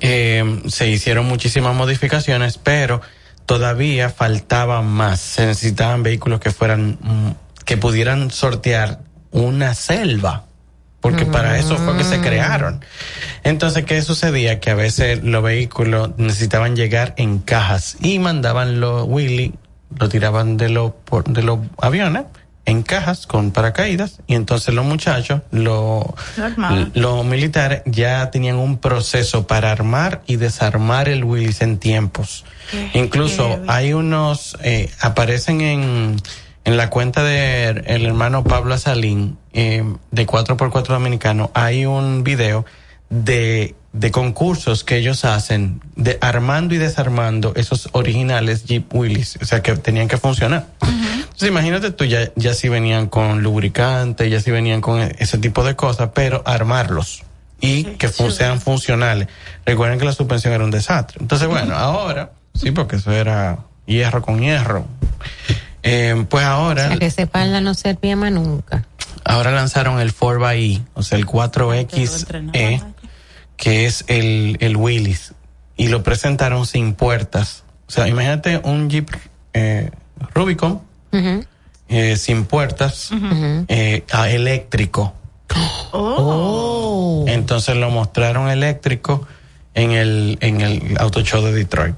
eh, 0.00 0.62
se 0.68 0.88
hicieron 0.88 1.26
muchísimas 1.26 1.74
modificaciones, 1.74 2.58
pero 2.58 3.00
todavía 3.46 4.10
faltaba 4.10 4.82
más. 4.82 5.20
Se 5.20 5.46
necesitaban 5.46 6.02
vehículos 6.02 6.38
que 6.40 6.50
fueran, 6.50 6.98
mm, 7.00 7.30
que 7.64 7.76
pudieran 7.76 8.30
sortear 8.30 9.00
una 9.32 9.74
selva. 9.74 10.44
Porque 11.00 11.24
para 11.24 11.58
eso 11.58 11.76
fue 11.78 11.96
que 11.96 12.04
se 12.04 12.20
crearon. 12.20 12.84
Entonces, 13.42 13.84
¿qué 13.84 14.02
sucedía? 14.02 14.60
Que 14.60 14.70
a 14.70 14.74
veces 14.74 15.24
los 15.24 15.42
vehículos 15.42 16.10
necesitaban 16.18 16.76
llegar 16.76 17.14
en 17.16 17.38
cajas 17.38 17.96
y 18.00 18.18
mandaban 18.18 18.80
los 18.80 19.06
Willy, 19.08 19.54
lo 19.98 20.08
tiraban 20.10 20.58
de 20.58 20.68
los, 20.68 20.92
de 21.26 21.42
los 21.42 21.60
aviones 21.80 22.24
en 22.66 22.82
cajas 22.82 23.26
con 23.26 23.50
paracaídas 23.50 24.20
y 24.26 24.34
entonces 24.34 24.74
los 24.74 24.84
muchachos, 24.84 25.40
los, 25.50 26.04
militares 27.24 27.82
ya 27.86 28.30
tenían 28.30 28.56
un 28.56 28.78
proceso 28.78 29.46
para 29.46 29.72
armar 29.72 30.22
y 30.26 30.36
desarmar 30.36 31.08
el 31.08 31.24
Willys 31.24 31.62
en 31.62 31.78
tiempos. 31.78 32.44
Incluso 32.94 33.60
hay 33.66 33.92
unos, 33.92 34.56
eh, 34.62 34.90
aparecen 35.00 35.60
en, 35.62 36.16
en 36.64 36.76
la 36.76 36.90
cuenta 36.90 37.22
de 37.22 37.68
el 37.86 38.06
hermano 38.06 38.44
Pablo 38.44 38.76
Salín, 38.78 39.38
eh, 39.52 39.84
de 40.10 40.26
4x4 40.26 40.86
Dominicano, 40.86 41.50
hay 41.54 41.86
un 41.86 42.22
video 42.22 42.64
de, 43.08 43.74
de 43.92 44.10
concursos 44.10 44.84
que 44.84 44.96
ellos 44.96 45.24
hacen 45.24 45.80
de 45.96 46.18
armando 46.20 46.74
y 46.74 46.78
desarmando 46.78 47.52
esos 47.56 47.88
originales 47.92 48.64
Jeep 48.64 48.94
Willys, 48.94 49.38
o 49.42 49.44
sea 49.44 49.62
que 49.62 49.74
tenían 49.76 50.06
que 50.08 50.16
funcionar. 50.16 50.66
Entonces 50.82 51.48
imagínate 51.48 51.90
tú, 51.90 52.04
ya, 52.04 52.30
ya 52.36 52.54
sí 52.54 52.68
venían 52.68 53.06
con 53.06 53.42
lubricante, 53.42 54.28
ya 54.28 54.40
sí 54.40 54.50
venían 54.50 54.80
con 54.80 55.00
e- 55.00 55.16
ese 55.18 55.38
tipo 55.38 55.64
de 55.64 55.74
cosas, 55.76 56.10
pero 56.14 56.42
armarlos 56.44 57.22
y 57.60 57.84
que 57.84 58.08
sean 58.08 58.60
funcionales. 58.60 59.28
Recuerden 59.66 59.98
que 59.98 60.04
la 60.04 60.12
suspensión 60.12 60.52
era 60.54 60.64
un 60.64 60.70
desastre. 60.70 61.18
Entonces, 61.20 61.48
bueno, 61.48 61.74
ahora, 61.76 62.32
sí, 62.54 62.70
porque 62.70 62.96
eso 62.96 63.10
era 63.12 63.58
hierro 63.86 64.22
con 64.22 64.40
hierro. 64.40 64.86
Eh, 65.82 66.26
pues 66.28 66.44
ahora, 66.44 66.84
O 66.86 66.88
sea, 66.88 66.98
que 66.98 67.06
ese 67.06 67.26
pala 67.26 67.60
no 67.60 67.74
servía 67.74 68.16
más 68.16 68.32
nunca. 68.32 68.84
ahora 69.24 69.50
lanzaron 69.50 70.00
el 70.00 70.14
4xE, 70.14 70.82
o 70.94 71.02
sea, 71.02 71.18
el 71.18 71.26
4XE, 71.26 72.84
que 73.56 73.86
es 73.86 74.04
el, 74.08 74.56
el 74.60 74.76
Willys, 74.76 75.34
y 75.76 75.88
lo 75.88 76.02
presentaron 76.02 76.66
sin 76.66 76.94
puertas. 76.94 77.64
O 77.88 77.92
sea, 77.92 78.08
imagínate 78.08 78.60
un 78.64 78.88
Jeep 78.90 79.08
eh, 79.54 79.90
Rubicon 80.34 80.80
Ujú. 81.12 81.44
eh, 81.88 82.16
sin 82.16 82.44
puertas, 82.44 83.10
Ujú. 83.10 83.64
eh, 83.68 84.04
a 84.12 84.28
eléctrico. 84.30 85.14
Oh. 85.92 87.24
Entonces 87.28 87.76
lo 87.76 87.90
mostraron 87.90 88.48
eléctrico 88.48 89.26
en 89.74 89.92
el, 89.92 90.38
en 90.40 90.60
el 90.60 90.96
Auto 90.98 91.22
Show 91.22 91.42
de 91.44 91.52
Detroit. 91.52 91.94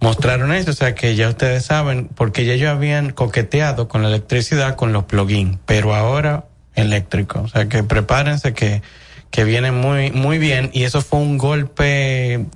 Mostraron 0.00 0.52
eso, 0.52 0.70
o 0.70 0.74
sea 0.74 0.94
que 0.94 1.14
ya 1.14 1.28
ustedes 1.28 1.66
saben, 1.66 2.08
porque 2.14 2.46
ya 2.46 2.54
ellos 2.54 2.70
habían 2.70 3.10
coqueteado 3.10 3.86
con 3.86 4.02
la 4.02 4.08
electricidad, 4.08 4.74
con 4.74 4.92
los 4.94 5.04
plugins, 5.04 5.58
pero 5.66 5.94
ahora 5.94 6.46
eléctrico. 6.74 7.42
O 7.42 7.48
sea 7.48 7.68
que 7.68 7.82
prepárense 7.82 8.54
que, 8.54 8.82
que 9.30 9.44
viene 9.44 9.72
muy, 9.72 10.10
muy 10.10 10.38
bien. 10.38 10.70
Y 10.72 10.84
eso 10.84 11.02
fue 11.02 11.18
un 11.20 11.36
golpe, 11.36 12.46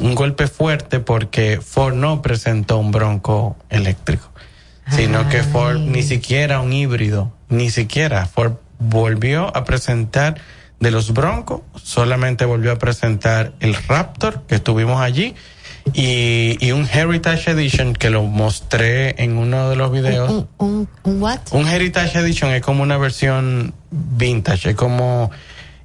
un 0.00 0.14
golpe 0.14 0.46
fuerte 0.48 1.00
porque 1.00 1.60
Ford 1.62 1.94
no 1.94 2.20
presentó 2.20 2.76
un 2.76 2.90
bronco 2.90 3.56
eléctrico, 3.70 4.30
sino 4.90 5.28
que 5.30 5.42
Ford 5.42 5.78
ni 5.78 6.02
siquiera 6.02 6.60
un 6.60 6.72
híbrido, 6.72 7.32
ni 7.48 7.70
siquiera 7.70 8.26
Ford 8.26 8.54
volvió 8.78 9.56
a 9.56 9.64
presentar 9.64 10.36
de 10.80 10.90
los 10.90 11.12
broncos, 11.14 11.62
solamente 11.76 12.44
volvió 12.44 12.72
a 12.72 12.76
presentar 12.76 13.52
el 13.60 13.74
Raptor 13.74 14.42
que 14.48 14.56
estuvimos 14.56 15.00
allí 15.00 15.34
y, 15.92 16.56
y 16.60 16.72
un 16.72 16.88
Heritage 16.88 17.50
Edition 17.50 17.94
que 17.94 18.10
lo 18.10 18.22
mostré 18.22 19.22
en 19.22 19.36
uno 19.36 19.70
de 19.70 19.76
los 19.76 19.92
videos. 19.92 20.46
¿Un, 20.58 20.88
un 21.02 21.22
what? 21.22 21.40
Un 21.50 21.68
Heritage 21.68 22.18
Edition 22.18 22.50
es 22.52 22.62
como 22.62 22.82
una 22.82 22.98
versión 22.98 23.74
vintage, 23.90 24.70
es 24.70 24.76
como, 24.76 25.30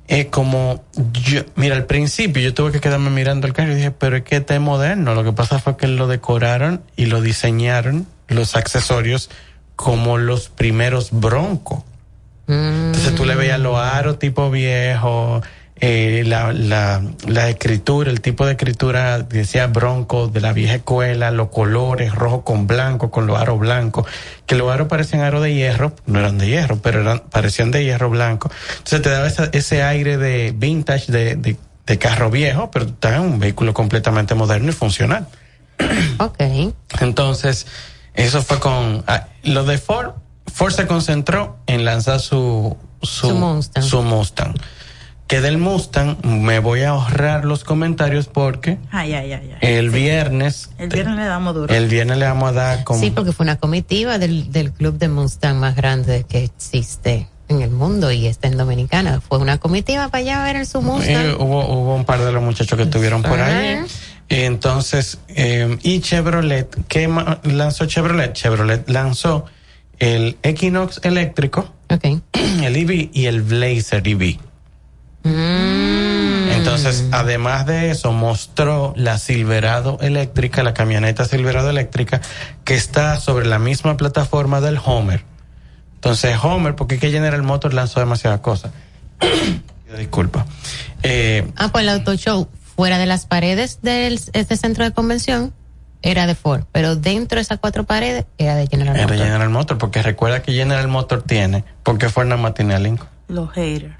es 0.07 0.27
como, 0.27 0.83
yo, 1.13 1.41
mira, 1.55 1.75
al 1.75 1.85
principio 1.85 2.41
yo 2.41 2.53
tuve 2.53 2.71
que 2.71 2.79
quedarme 2.79 3.09
mirando 3.09 3.47
el 3.47 3.53
carro 3.53 3.71
y 3.71 3.75
dije, 3.75 3.91
pero 3.91 4.17
es 4.17 4.23
que 4.23 4.37
este 4.37 4.55
es 4.55 4.61
moderno. 4.61 5.15
Lo 5.15 5.23
que 5.23 5.33
pasa 5.33 5.59
fue 5.59 5.77
que 5.77 5.87
lo 5.87 6.07
decoraron 6.07 6.81
y 6.95 7.07
lo 7.07 7.21
diseñaron, 7.21 8.07
los 8.27 8.55
accesorios, 8.55 9.29
como 9.75 10.17
los 10.17 10.49
primeros 10.49 11.09
broncos. 11.11 11.83
Entonces 12.47 13.13
tú 13.15 13.25
le 13.25 13.35
veías 13.35 13.59
los 13.59 13.77
aros 13.77 14.19
tipo 14.19 14.49
viejo, 14.49 15.41
eh, 15.79 16.23
la, 16.25 16.53
la, 16.53 17.01
la 17.27 17.49
escritura, 17.49 18.09
el 18.09 18.21
tipo 18.21 18.45
de 18.45 18.53
escritura 18.53 19.19
decía 19.19 19.67
bronco 19.67 20.27
de 20.27 20.41
la 20.41 20.53
vieja 20.53 20.75
escuela, 20.75 21.29
los 21.31 21.49
colores 21.49 22.13
rojo 22.15 22.43
con 22.43 22.65
blanco, 22.67 23.11
con 23.11 23.27
los 23.27 23.37
aros 23.39 23.59
blancos, 23.59 24.05
que 24.45 24.55
los 24.55 24.71
aros 24.71 24.87
parecían 24.87 25.21
aros 25.21 25.43
de 25.43 25.53
hierro, 25.53 25.93
no 26.05 26.19
eran 26.19 26.37
de 26.37 26.47
hierro, 26.47 26.77
pero 26.77 27.01
eran, 27.01 27.19
parecían 27.29 27.71
de 27.71 27.83
hierro 27.83 28.09
blanco. 28.09 28.49
Entonces 28.71 29.01
te 29.01 29.09
daba 29.09 29.27
esa- 29.27 29.49
ese 29.51 29.83
aire 29.83 30.17
de 30.17 30.53
vintage, 30.55 31.11
de, 31.11 31.35
de, 31.35 31.57
de 31.85 31.97
carro 31.99 32.29
viejo, 32.31 32.71
pero 32.71 32.85
está 32.85 33.15
en 33.15 33.21
un 33.21 33.39
vehículo 33.39 33.73
completamente 33.73 34.33
moderno 34.35 34.69
y 34.69 34.73
funcional. 34.73 35.27
Ok. 36.19 36.41
Entonces, 37.01 37.67
eso 38.15 38.41
fue 38.41 38.59
con 38.59 39.03
ah, 39.07 39.27
lo 39.43 39.63
de 39.63 39.77
Ford. 39.77 40.13
Ford 40.51 40.71
se 40.73 40.87
concentró 40.87 41.57
en 41.67 41.85
lanzar 41.85 42.19
su 42.19 42.75
su, 43.03 43.27
Su 43.29 43.35
Mustang. 43.35 43.83
su 43.83 44.01
Mustang. 44.01 44.55
Que 45.27 45.41
del 45.41 45.57
Mustang 45.57 46.17
me 46.23 46.59
voy 46.59 46.81
a 46.83 46.89
ahorrar 46.91 47.43
los 47.43 47.63
comentarios 47.65 48.27
porque 48.27 48.77
Ay, 48.91 49.13
ay, 49.13 49.33
ay, 49.33 49.51
ay. 49.61 49.75
el 49.77 49.89
viernes 49.89 50.69
El 50.77 50.87
viernes 50.89 51.17
le 51.17 51.25
damos 51.25 51.53
duro. 51.53 51.73
el 51.73 51.87
viernes 51.87 52.17
le 52.17 52.25
vamos 52.25 52.49
a 52.49 52.53
dar 52.53 52.83
como 52.85 52.99
Sí, 53.01 53.11
porque 53.11 53.33
fue 53.33 53.43
una 53.43 53.57
comitiva 53.57 54.17
del, 54.19 54.51
del 54.53 54.71
club 54.71 54.97
de 54.97 55.09
Mustang 55.09 55.57
más 55.57 55.75
grande 55.75 56.25
que 56.29 56.45
existe 56.45 57.27
en 57.49 57.61
el 57.61 57.71
mundo 57.71 58.11
y 58.11 58.25
está 58.27 58.47
en 58.47 58.57
Dominicana. 58.57 59.19
Fue 59.21 59.37
una 59.37 59.57
comitiva 59.57 60.07
para 60.09 60.21
allá 60.21 60.41
a 60.41 60.45
ver 60.45 60.55
el 60.57 60.65
su 60.65 60.79
Eh, 60.79 60.81
Mustang. 60.81 61.35
hubo, 61.41 61.65
hubo 61.73 61.95
un 61.95 62.05
par 62.05 62.21
de 62.23 62.31
los 62.31 62.41
muchachos 62.43 62.77
que 62.77 62.83
estuvieron 62.83 63.21
por 63.21 63.39
ahí. 63.39 63.79
Entonces, 64.29 65.19
eh, 65.29 65.77
y 65.83 65.99
Chevrolet, 66.01 66.67
¿qué 66.87 67.09
lanzó 67.43 67.85
Chevrolet? 67.85 68.33
Chevrolet 68.33 68.87
lanzó 68.89 69.45
el 69.99 70.37
Equinox 70.43 70.99
eléctrico, 71.03 71.69
el 71.89 72.75
EV 72.75 73.09
y 73.13 73.25
el 73.25 73.41
Blazer 73.41 74.07
EV. 74.07 74.37
Mm. 75.27 76.51
Entonces, 76.51 77.05
además 77.11 77.65
de 77.65 77.91
eso, 77.91 78.11
mostró 78.11 78.93
la 78.95 79.17
Silverado 79.17 79.97
eléctrica, 80.01 80.63
la 80.63 80.73
camioneta 80.73 81.25
Silverado 81.25 81.69
eléctrica, 81.69 82.21
que 82.63 82.75
está 82.75 83.19
sobre 83.19 83.45
la 83.45 83.59
misma 83.59 83.97
plataforma 83.97 84.61
del 84.61 84.79
Homer. 84.83 85.23
Entonces, 85.95 86.37
Homer, 86.41 86.75
porque 86.75 86.95
es 86.95 87.01
que 87.01 87.11
General 87.11 87.41
Motors 87.43 87.73
lanzó 87.73 87.99
demasiadas 87.99 88.39
cosas. 88.41 88.71
Pido 89.19 89.97
Disculpa. 89.97 90.45
Eh, 91.03 91.49
Ah, 91.55 91.69
pues 91.71 91.83
el 91.83 91.89
auto 91.89 92.15
show 92.15 92.47
fuera 92.75 92.97
de 92.97 93.05
las 93.05 93.25
paredes 93.25 93.79
de 93.81 94.07
este 94.33 94.57
centro 94.57 94.83
de 94.83 94.91
convención 94.91 95.53
era 96.01 96.27
de 96.27 96.35
Ford, 96.35 96.63
pero 96.71 96.95
dentro 96.95 97.37
de 97.37 97.41
esas 97.41 97.59
cuatro 97.59 97.83
paredes 97.85 98.25
era 98.37 98.55
de 98.55 98.67
General 98.67 98.95
Era 98.95 99.07
Motors. 99.07 99.21
General 99.21 99.49
Motors, 99.49 99.79
porque 99.79 100.01
recuerda 100.03 100.41
que 100.41 100.53
General 100.53 100.87
Motors 100.87 101.23
tiene, 101.25 101.63
porque 101.83 102.09
Ford 102.09 102.27
nada 102.27 102.41
más 102.41 102.53
tiene 102.53 102.75
a 102.75 102.79
Lincoln. 102.79 103.09
Los 103.27 103.51
haters. 103.51 103.95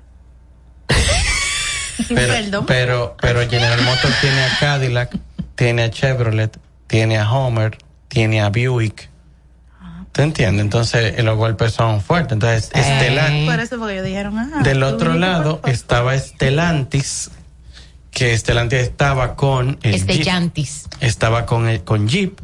Pero, 2.10 2.34
Perdón. 2.34 2.66
pero, 2.68 3.18
pero 3.20 3.50
General 3.50 3.82
Motors 3.82 4.22
tiene 4.22 4.42
a 4.44 4.58
Cadillac, 4.60 5.18
tiene 5.56 5.84
a 5.84 5.90
Chevrolet, 5.90 6.58
tiene 6.86 7.18
a 7.18 7.30
Homer, 7.30 7.78
tiene 8.08 8.40
a 8.42 8.50
Buick. 8.50 9.10
¿Te 10.14 10.24
entiendes? 10.24 10.62
Entonces 10.64 11.16
eh, 11.18 11.24
los 11.24 11.38
golpes 11.38 11.74
son 11.74 12.00
fuertes. 12.02 12.34
Entonces, 12.34 12.66
Stellantis. 12.70 13.50
Por 13.50 13.60
eso 13.60 13.78
porque 13.78 13.94
ellos 13.96 14.06
dijeron, 14.06 14.38
ah. 14.38 14.62
Del 14.64 14.84
otro 14.84 15.16
lado 15.16 15.60
estaba 15.66 16.18
Stellantis, 16.18 17.32
que 18.12 18.38
Stellantis 18.38 18.80
estaba 18.80 19.36
con 19.36 19.78
el 19.84 19.96
Este 19.96 20.14
Jeep, 20.14 20.24
Yantis. 20.26 20.86
estaba 21.02 21.46
con 21.46 21.68
el, 21.68 21.84
con 21.84 22.08
Jeep. 22.08 22.40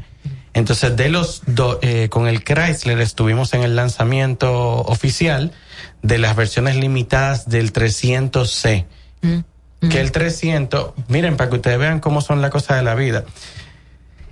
Entonces, 0.53 0.95
de 0.97 1.09
los 1.09 1.41
dos, 1.45 1.77
eh, 1.81 2.09
con 2.09 2.27
el 2.27 2.43
Chrysler 2.43 2.99
estuvimos 2.99 3.53
en 3.53 3.63
el 3.63 3.75
lanzamiento 3.75 4.81
oficial 4.81 5.51
de 6.03 6.17
las 6.19 6.35
versiones 6.35 6.75
limitadas 6.75 7.49
del 7.49 7.73
300C. 7.73 8.85
Que 9.89 9.99
el 9.99 10.11
300, 10.11 10.91
miren, 11.07 11.35
para 11.35 11.49
que 11.49 11.55
ustedes 11.57 11.77
vean 11.79 11.99
cómo 11.99 12.21
son 12.21 12.41
las 12.41 12.51
cosas 12.51 12.77
de 12.77 12.83
la 12.83 12.93
vida. 12.95 13.23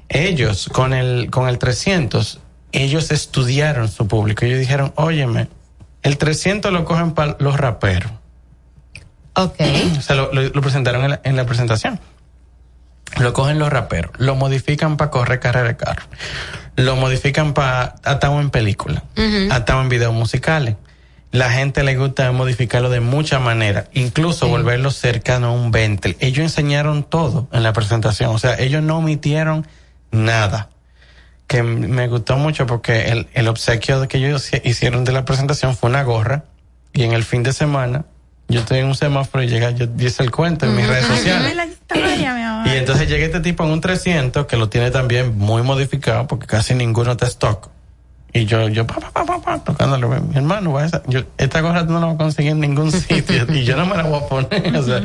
Ellos, 0.10 0.70
con 0.72 0.94
el, 0.94 1.30
con 1.30 1.48
el 1.50 1.58
300, 1.58 2.40
ellos 2.72 3.12
estudiaron 3.12 3.88
su 3.90 4.08
público. 4.08 4.46
Ellos 4.46 4.60
dijeron, 4.60 4.94
óyeme, 4.96 5.48
el 6.04 6.18
300 6.18 6.72
lo 6.72 6.86
cogen 6.86 7.12
para 7.14 7.36
los 7.40 7.58
raperos. 7.58 8.12
Ok. 9.36 9.56
O 9.98 10.02
sea, 10.02 10.16
lo, 10.16 10.32
lo- 10.34 10.42
lo 10.50 10.62
presentaron 10.62 11.04
en 11.06 11.10
la, 11.12 11.22
en 11.24 11.36
la 11.36 11.46
presentación. 11.46 12.00
Lo 13.20 13.34
cogen 13.34 13.60
los 13.60 13.70
raperos, 13.70 14.12
lo 14.20 14.36
modifican 14.36 14.96
para 14.96 15.12
correr 15.12 15.42
carrera 15.42 15.68
de 15.68 15.76
carro, 15.76 16.04
lo 16.78 16.96
modifican 16.96 17.54
para 17.54 17.96
atado 18.06 18.40
en 18.40 18.50
película, 18.52 19.04
atado 19.52 19.82
en 19.82 19.90
videos 19.90 20.14
musicales. 20.14 20.76
La 21.32 21.50
gente 21.50 21.84
le 21.84 21.96
gusta 21.96 22.32
modificarlo 22.34 22.90
de 22.90 23.00
muchas 23.00 23.42
maneras, 23.42 23.86
incluso 23.94 24.50
volverlo 24.50 24.92
cercano 24.92 25.48
a 25.48 25.52
un 25.52 25.72
Bentley. 25.72 26.18
Ellos 26.20 26.44
enseñaron 26.44 27.04
todo 27.04 27.48
en 27.54 27.64
la 27.64 27.72
presentación, 27.72 28.36
o 28.36 28.40
sea, 28.40 28.60
ellos 28.60 28.84
no 28.84 28.98
omitieron 28.98 29.66
nada. 30.12 30.70
Que 31.48 31.64
me 31.64 32.08
gustó 32.08 32.38
mucho 32.38 32.66
porque 32.66 33.10
el, 33.10 33.28
el 33.34 33.48
obsequio 33.48 34.06
que 34.08 34.18
ellos 34.18 34.52
hicieron 34.64 35.06
de 35.06 35.14
la 35.14 35.24
presentación 35.24 35.76
fue 35.76 35.90
una 35.90 36.04
gorra 36.04 36.44
y 36.94 37.04
en 37.04 37.14
el 37.14 37.24
fin 37.24 37.44
de 37.44 37.54
semana 37.54 38.06
yo 38.52 38.60
estoy 38.60 38.80
en 38.80 38.88
un 38.88 38.96
semáforo 38.96 39.44
y 39.44 39.48
llega, 39.48 39.72
yo 39.72 39.88
hice 39.98 40.24
el 40.24 40.32
cuento 40.32 40.66
en 40.66 40.76
mis 40.76 40.86
redes 40.86 41.06
sociales. 41.06 41.56
Y 42.66 42.78
entonces 42.78 43.08
llega 43.08 43.26
este 43.26 43.40
tipo 43.40 43.64
en 43.64 43.72
un 43.72 43.80
300 43.82 44.46
que 44.46 44.58
lo 44.58 44.68
tiene 44.70 44.92
también 44.92 45.38
muy 45.38 45.64
modificado 45.64 46.28
porque 46.28 46.48
casi 46.48 46.74
ninguno 46.74 47.14
está 47.14 47.28
stock. 47.28 47.70
Y 48.34 48.46
yo, 48.46 48.70
yo, 48.70 48.88
pa, 48.88 48.96
pa, 48.96 49.12
pa, 49.12 49.26
pa, 49.26 49.42
pa, 49.42 49.60
tocándole, 49.60 50.08
mi 50.08 50.36
hermano, 50.36 50.78
yo, 51.08 51.22
esta 51.38 51.60
tú 51.60 51.92
no 51.94 52.00
la 52.00 52.06
vas 52.08 52.16
a 52.16 52.18
conseguir 52.18 52.52
en 52.52 52.62
ningún 52.62 52.92
sitio 52.92 53.46
y 53.54 53.64
yo 53.64 53.76
no 53.76 53.86
me 53.86 53.98
la 53.98 54.04
voy 54.04 54.22
a 54.22 54.28
poner. 54.28 54.76
O 54.76 54.84
sea, 54.84 55.02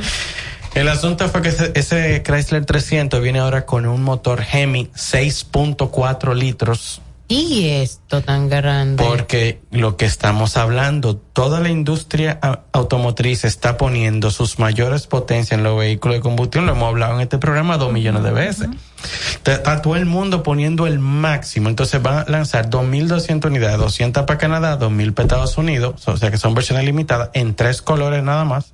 el 0.75 0.89
asunto 0.89 1.29
fue 1.29 1.43
que 1.43 1.49
ese, 1.49 1.73
ese 1.75 2.23
Chrysler 2.23 2.65
300 2.65 3.21
viene 3.21 3.41
ahora 3.41 3.67
con 3.67 3.87
un 3.87 4.03
motor 4.03 4.45
Hemi 4.53 4.91
6.4 4.95 6.35
litros. 6.35 7.01
Y 7.29 7.71
esto 7.71 8.23
tan 8.23 8.49
grande. 8.49 9.03
Porque 9.03 9.61
lo 9.73 9.97
que 9.97 10.05
estamos 10.05 10.57
hablando, 10.57 11.17
toda 11.17 11.59
la 11.59 11.71
industria 11.71 12.39
automotriz 12.73 13.45
está 13.45 13.77
poniendo 13.77 14.31
sus 14.31 14.61
mayores 14.61 15.09
potencias 15.09 15.59
en 15.59 15.65
los 15.65 15.77
vehículos 15.77 16.19
de 16.19 16.21
combustión. 16.21 16.67
Lo 16.67 16.73
hemos 16.73 16.87
hablado 16.89 17.15
en 17.17 17.23
este 17.23 17.39
programa 17.39 17.79
dos 17.79 17.93
millones 17.93 18.23
de 18.23 18.31
veces. 18.31 18.69
Te- 19.43 19.55
Está 19.55 19.83
todo 19.83 19.97
el 19.97 20.07
mundo 20.07 20.45
poniendo 20.45 20.87
el 20.87 21.01
máximo. 21.01 21.69
Entonces 21.69 22.01
van 22.01 22.19
a 22.19 22.25
lanzar 22.31 22.71
2.200 22.71 23.45
unidades, 23.47 23.79
200 23.79 24.23
para 24.25 24.39
Canadá, 24.39 24.79
2.000 24.79 25.13
para 25.13 25.25
Estados 25.27 25.59
Unidos, 25.59 26.07
o 26.07 26.17
sea 26.17 26.31
que 26.31 26.39
son 26.39 26.55
versiones 26.55 26.85
limitadas 26.85 27.31
en 27.35 27.57
tres 27.57 27.83
colores 27.83 28.23
nada 28.23 28.45
más 28.45 28.73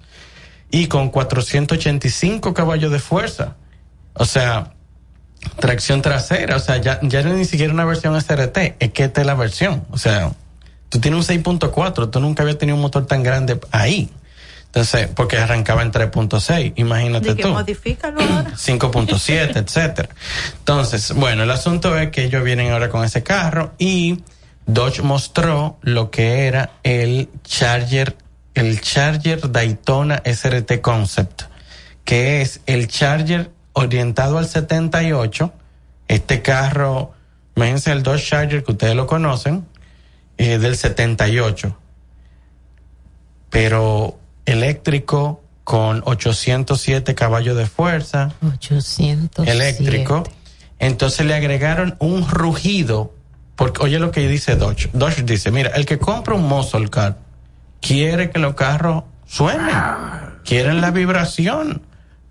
y 0.71 0.89
con 0.89 1.09
485 1.09 2.53
caballos 2.55 2.93
de 2.93 2.99
fuerza. 2.99 3.57
O 4.15 4.25
sea, 4.27 4.75
tracción 5.59 6.03
trasera, 6.03 6.57
o 6.57 6.61
sea, 6.61 6.79
ya, 6.79 6.99
ya 7.03 7.23
no 7.23 7.31
es 7.31 7.37
ni 7.37 7.45
siquiera 7.45 7.73
una 7.73 7.85
versión 7.85 8.21
SRT, 8.21 8.77
es 8.79 8.93
que 8.93 9.05
esta 9.05 9.21
es 9.21 9.27
la 9.27 9.35
versión. 9.35 9.85
O 9.91 9.99
sea, 9.99 10.33
tú 10.89 11.01
tienes 11.01 11.29
un 11.29 11.43
6.4, 11.43 12.11
tú 12.11 12.21
nunca 12.21 12.43
habías 12.43 12.59
tenido 12.59 12.77
un 12.77 12.83
motor 12.83 13.07
tan 13.07 13.23
grande 13.23 13.59
ahí. 13.71 14.11
Entonces, 14.67 15.09
porque 15.15 15.37
arrancaba 15.37 15.83
en 15.83 15.93
3.6, 15.93 16.73
imagínate 16.77 17.35
que 17.35 17.43
tú. 17.43 17.49
modifícalo 17.49 18.21
ahora. 18.23 18.53
5.7, 18.57 19.57
etcétera. 19.57 20.09
Entonces, 20.59 21.13
bueno, 21.13 21.43
el 21.43 21.51
asunto 21.51 21.99
es 21.99 22.11
que 22.11 22.25
ellos 22.25 22.43
vienen 22.43 22.73
ahora 22.73 22.89
con 22.89 23.05
ese 23.05 23.23
carro 23.23 23.75
y 23.79 24.23
Dodge 24.65 25.03
mostró 25.03 25.79
lo 25.83 26.11
que 26.11 26.47
era 26.47 26.71
el 26.85 27.29
Charger, 27.45 28.17
el 28.55 28.81
Charger 28.81 29.53
Daytona 29.53 30.23
SRT 30.25 30.81
Concept, 30.81 31.43
que 32.05 32.41
es 32.41 32.61
el 32.65 32.89
Charger 32.89 33.51
orientado 33.73 34.39
al 34.39 34.47
78. 34.47 35.53
Este 36.09 36.43
carro, 36.43 37.13
imagínense 37.57 37.93
el 37.93 38.03
Dodge 38.03 38.25
Charger 38.25 38.65
que 38.65 38.73
ustedes 38.73 38.95
lo 38.95 39.07
conocen, 39.07 39.67
eh, 40.39 40.59
del 40.59 40.77
78. 40.77 41.77
Pero 43.51 44.19
eléctrico 44.45 45.43
con 45.65 46.03
807 46.05 47.15
caballos 47.15 47.57
de 47.57 47.67
fuerza. 47.67 48.33
800. 48.47 49.47
Eléctrico. 49.47 50.25
Entonces 50.79 51.25
le 51.27 51.35
agregaron 51.35 51.97
un 51.99 52.29
rugido. 52.29 53.15
Porque 53.55 53.83
oye 53.83 53.99
lo 53.99 54.11
que 54.11 54.27
dice 54.27 54.57
Dodge. 54.57 54.91
Dodge 54.93 55.23
dice, 55.23 55.51
mira, 55.51 55.71
el 55.71 55.87
que 55.87 55.99
compra 55.99 56.35
un 56.35 56.49
muscle 56.49 56.89
car 56.89 57.19
quiere 57.81 58.31
que 58.31 58.39
los 58.39 58.55
carros 58.55 59.05
suenen. 59.27 59.77
Quieren 60.45 60.81
la 60.81 60.91
vibración. 60.91 61.83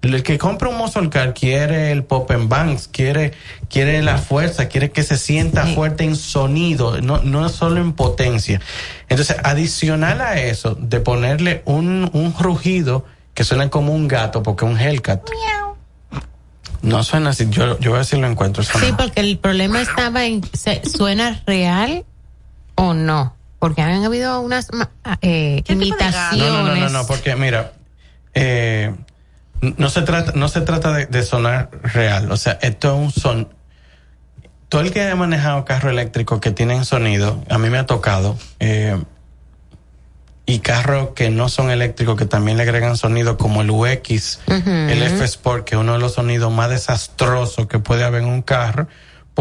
El 0.01 0.23
que 0.23 0.39
compra 0.39 0.67
un 0.69 0.77
muscle 0.77 1.09
car 1.09 1.33
quiere 1.35 1.91
el 1.91 2.03
pop 2.03 2.29
and 2.31 2.49
banks, 2.49 2.87
quiere, 2.87 3.33
quiere 3.69 4.01
la 4.01 4.17
fuerza, 4.17 4.67
quiere 4.67 4.91
que 4.91 5.03
se 5.03 5.15
sienta 5.15 5.67
fuerte 5.67 6.03
en 6.03 6.15
sonido, 6.15 6.99
no, 7.01 7.19
no 7.21 7.47
solo 7.49 7.79
en 7.79 7.93
potencia. 7.93 8.59
Entonces, 9.09 9.37
adicional 9.43 10.21
a 10.21 10.39
eso, 10.39 10.73
de 10.73 10.99
ponerle 11.01 11.61
un, 11.65 12.09
un 12.13 12.33
rugido 12.39 13.05
que 13.35 13.43
suena 13.43 13.69
como 13.69 13.93
un 13.93 14.07
gato, 14.07 14.41
porque 14.41 14.65
un 14.65 14.79
Hellcat. 14.79 15.21
No 16.81 17.03
suena 17.03 17.29
así, 17.29 17.47
yo, 17.49 17.77
yo 17.79 17.91
voy 17.91 17.97
a 17.97 17.99
ver 17.99 18.05
si 18.05 18.17
lo 18.17 18.25
encuentro. 18.27 18.63
Sí, 18.63 18.71
porque 18.97 19.19
el 19.19 19.37
problema 19.37 19.81
estaba 19.81 20.25
en, 20.25 20.41
¿suena 20.83 21.43
real 21.45 22.05
o 22.73 22.95
no? 22.95 23.35
Porque 23.59 23.83
han 23.83 24.03
habido 24.03 24.41
unas 24.41 24.73
ma- 24.73 24.89
eh, 25.21 25.61
imitaciones. 25.67 26.37
No, 26.51 26.63
no, 26.63 26.75
no, 26.75 26.75
no, 26.75 26.89
no, 26.89 27.05
porque 27.05 27.35
mira, 27.35 27.73
eh, 28.33 28.95
no 29.61 29.89
se 29.89 30.01
trata, 30.01 30.33
no 30.35 30.47
se 30.47 30.61
trata 30.61 30.91
de, 30.93 31.05
de 31.05 31.23
sonar 31.23 31.69
real. 31.83 32.31
O 32.31 32.37
sea, 32.37 32.57
esto 32.61 32.93
es 32.93 32.99
un 32.99 33.11
son. 33.11 33.49
Todo 34.69 34.81
el 34.81 34.91
que 34.91 35.01
haya 35.01 35.15
manejado 35.15 35.65
carro 35.65 35.89
eléctrico 35.89 36.39
que 36.39 36.51
tienen 36.51 36.85
sonido, 36.85 37.43
a 37.49 37.57
mí 37.57 37.69
me 37.69 37.77
ha 37.77 37.85
tocado, 37.85 38.37
eh, 38.59 38.97
y 40.45 40.59
carros 40.59 41.09
que 41.15 41.29
no 41.29 41.49
son 41.49 41.71
eléctricos 41.71 42.17
que 42.17 42.25
también 42.25 42.57
le 42.57 42.63
agregan 42.63 42.97
sonido 42.97 43.37
como 43.37 43.61
el 43.61 43.69
UX, 43.69 44.39
el 44.47 45.03
F 45.03 45.23
Sport, 45.23 45.65
que 45.65 45.75
es 45.75 45.81
uno 45.81 45.93
de 45.93 45.99
los 45.99 46.15
sonidos 46.15 46.51
más 46.51 46.69
desastrosos 46.69 47.67
que 47.67 47.79
puede 47.79 48.03
haber 48.03 48.23
en 48.23 48.29
un 48.29 48.41
carro, 48.41 48.87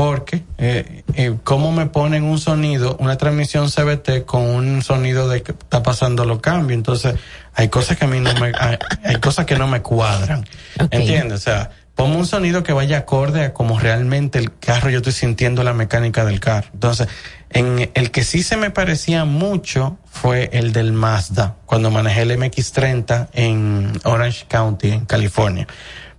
porque 0.00 0.44
eh, 0.56 1.02
eh, 1.12 1.34
cómo 1.44 1.72
me 1.72 1.84
ponen 1.84 2.24
un 2.24 2.38
sonido, 2.38 2.96
una 3.00 3.18
transmisión 3.18 3.68
CBT 3.68 4.24
con 4.24 4.40
un 4.40 4.80
sonido 4.80 5.28
de 5.28 5.42
que 5.42 5.52
está 5.52 5.82
pasando 5.82 6.24
los 6.24 6.40
cambios, 6.40 6.78
entonces 6.78 7.16
hay 7.52 7.68
cosas 7.68 7.98
que 7.98 8.06
a 8.06 8.08
mí 8.08 8.18
no 8.18 8.32
me, 8.36 8.50
hay, 8.58 8.78
hay 9.04 9.16
cosas 9.16 9.44
que 9.44 9.58
no 9.58 9.68
me 9.68 9.82
cuadran, 9.82 10.46
¿entiendes? 10.90 11.40
O 11.40 11.42
sea, 11.42 11.70
ponme 11.94 12.16
un 12.16 12.24
sonido 12.24 12.62
que 12.62 12.72
vaya 12.72 12.96
acorde 12.96 13.44
a 13.44 13.52
como 13.52 13.78
realmente 13.78 14.38
el 14.38 14.56
carro 14.56 14.88
yo 14.88 15.00
estoy 15.00 15.12
sintiendo 15.12 15.62
la 15.64 15.74
mecánica 15.74 16.24
del 16.24 16.40
carro. 16.40 16.70
Entonces, 16.72 17.06
en 17.50 17.90
el 17.92 18.10
que 18.10 18.24
sí 18.24 18.42
se 18.42 18.56
me 18.56 18.70
parecía 18.70 19.26
mucho 19.26 19.98
fue 20.06 20.48
el 20.54 20.72
del 20.72 20.94
Mazda, 20.94 21.56
cuando 21.66 21.90
manejé 21.90 22.22
el 22.22 22.30
MX30 22.38 23.28
en 23.34 23.92
Orange 24.04 24.46
County, 24.48 24.92
en 24.92 25.04
California. 25.04 25.66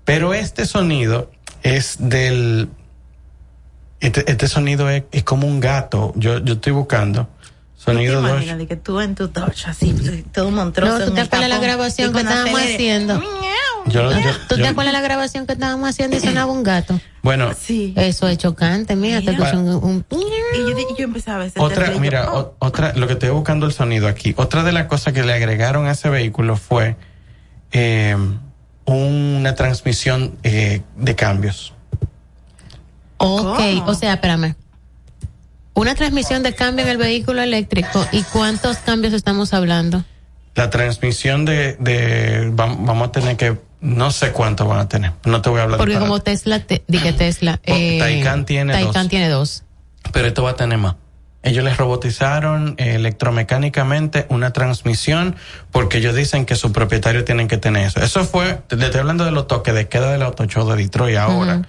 Pero 0.05 0.35
este 0.35 0.67
sonido 0.67 1.31
es 1.63 1.95
del... 1.97 2.69
Este, 4.01 4.29
este 4.29 4.47
sonido 4.47 4.89
es, 4.89 5.03
es 5.11 5.23
como 5.23 5.47
un 5.47 5.59
gato. 5.59 6.11
Yo, 6.15 6.39
yo 6.39 6.55
estoy 6.55 6.73
buscando. 6.73 7.29
Sonido 7.75 8.21
¿Te 8.21 8.55
de 8.55 8.67
que 8.67 8.75
tú 8.75 8.99
en 8.99 9.15
tu 9.15 9.27
Dodge 9.29 9.65
así, 9.67 9.95
todo 10.31 10.51
monstruoso? 10.51 10.99
No, 10.99 11.05
¿tú 11.05 11.13
te 11.15 11.21
el 11.21 11.25
acuerdas 11.27 11.49
la 11.49 11.57
grabación 11.57 12.13
que 12.13 12.19
estábamos 12.19 12.61
haciendo? 12.61 13.21
Yo- 13.87 14.11
yo- 14.11 14.19
¿Tú 14.47 14.55
yo- 14.57 14.61
te 14.63 14.67
acuerdas 14.67 14.93
la 14.93 15.01
grabación 15.01 15.47
que 15.47 15.53
estábamos 15.53 15.89
haciendo 15.89 16.15
y 16.15 16.19
sonaba 16.19 16.51
un 16.51 16.61
gato? 16.61 16.99
Bueno, 17.23 17.49
Eso 17.95 18.27
es 18.27 18.37
chocante, 18.37 18.95
mira, 18.95 19.21
te 19.21 19.31
escucho 19.31 19.59
un, 19.59 19.69
un- 19.69 20.05
Y 20.11 20.95
yo, 20.97 21.05
empezaba 21.05 21.37
a 21.37 21.45
veces 21.45 21.59
Otra, 21.61 21.89
mira, 21.99 22.31
oh, 22.31 22.39
o- 22.59 22.67
otra, 22.67 22.93
lo 22.95 23.07
que 23.07 23.13
estoy 23.13 23.29
buscando 23.29 23.65
el 23.65 23.73
sonido 23.73 24.07
aquí. 24.07 24.35
Otra 24.37 24.61
de 24.63 24.71
las 24.73 24.85
cosas 24.85 25.13
que 25.13 25.23
le 25.23 25.33
agregaron 25.33 25.87
a 25.87 25.91
ese 25.91 26.09
vehículo 26.09 26.57
fue 26.57 26.97
eh, 27.71 28.15
una 28.85 29.55
transmisión 29.55 30.37
eh, 30.43 30.81
de 30.97 31.15
cambios. 31.15 31.73
Ok, 33.21 33.59
o 33.87 33.93
sea, 33.93 34.13
espérame. 34.13 34.55
Una 35.73 35.95
transmisión 35.95 36.43
de 36.43 36.53
cambio 36.53 36.83
en 36.85 36.91
el 36.91 36.97
vehículo 36.97 37.41
eléctrico. 37.41 38.05
¿Y 38.11 38.23
cuántos 38.23 38.77
cambios 38.77 39.13
estamos 39.13 39.53
hablando? 39.53 40.03
La 40.55 40.69
transmisión 40.69 41.45
de, 41.45 41.75
de 41.79 42.51
vam- 42.51 42.85
vamos 42.85 43.07
a 43.07 43.11
tener 43.13 43.37
que, 43.37 43.57
no 43.79 44.11
sé 44.11 44.31
cuánto 44.33 44.65
van 44.67 44.79
a 44.79 44.89
tener. 44.89 45.13
No 45.23 45.41
te 45.41 45.49
voy 45.49 45.59
a 45.59 45.63
hablar 45.63 45.77
Porque 45.77 45.93
de 45.93 45.99
como 46.01 46.19
Tesla, 46.19 46.59
te, 46.59 46.83
dije 46.87 47.13
Tesla. 47.13 47.59
eh, 47.63 47.99
Taycan 47.99 48.45
tiene 48.45 48.73
Taycan 48.73 48.93
dos. 49.03 49.07
tiene 49.09 49.29
dos. 49.29 49.63
pero 50.11 50.27
esto 50.27 50.43
va 50.43 50.51
a 50.51 50.55
tener 50.55 50.77
más. 50.77 50.95
Ellos 51.43 51.63
les 51.63 51.77
robotizaron 51.77 52.75
eh, 52.77 52.95
electromecánicamente 52.95 54.27
una 54.29 54.51
transmisión 54.51 55.35
porque 55.71 55.97
ellos 55.97 56.13
dicen 56.15 56.45
que 56.45 56.55
sus 56.55 56.71
propietarios 56.71 57.25
tienen 57.25 57.47
que 57.47 57.57
tener 57.57 57.87
eso. 57.87 57.99
Eso 58.01 58.25
fue, 58.25 58.61
le 58.69 58.85
estoy 58.85 58.99
hablando 58.99 59.23
de 59.25 59.31
los 59.31 59.47
toques 59.47 59.73
de 59.73 59.87
queda 59.87 60.11
del 60.11 60.21
auto 60.21 60.45
show 60.45 60.69
de 60.69 60.75
Detroit 60.75 61.17
ahora. 61.17 61.61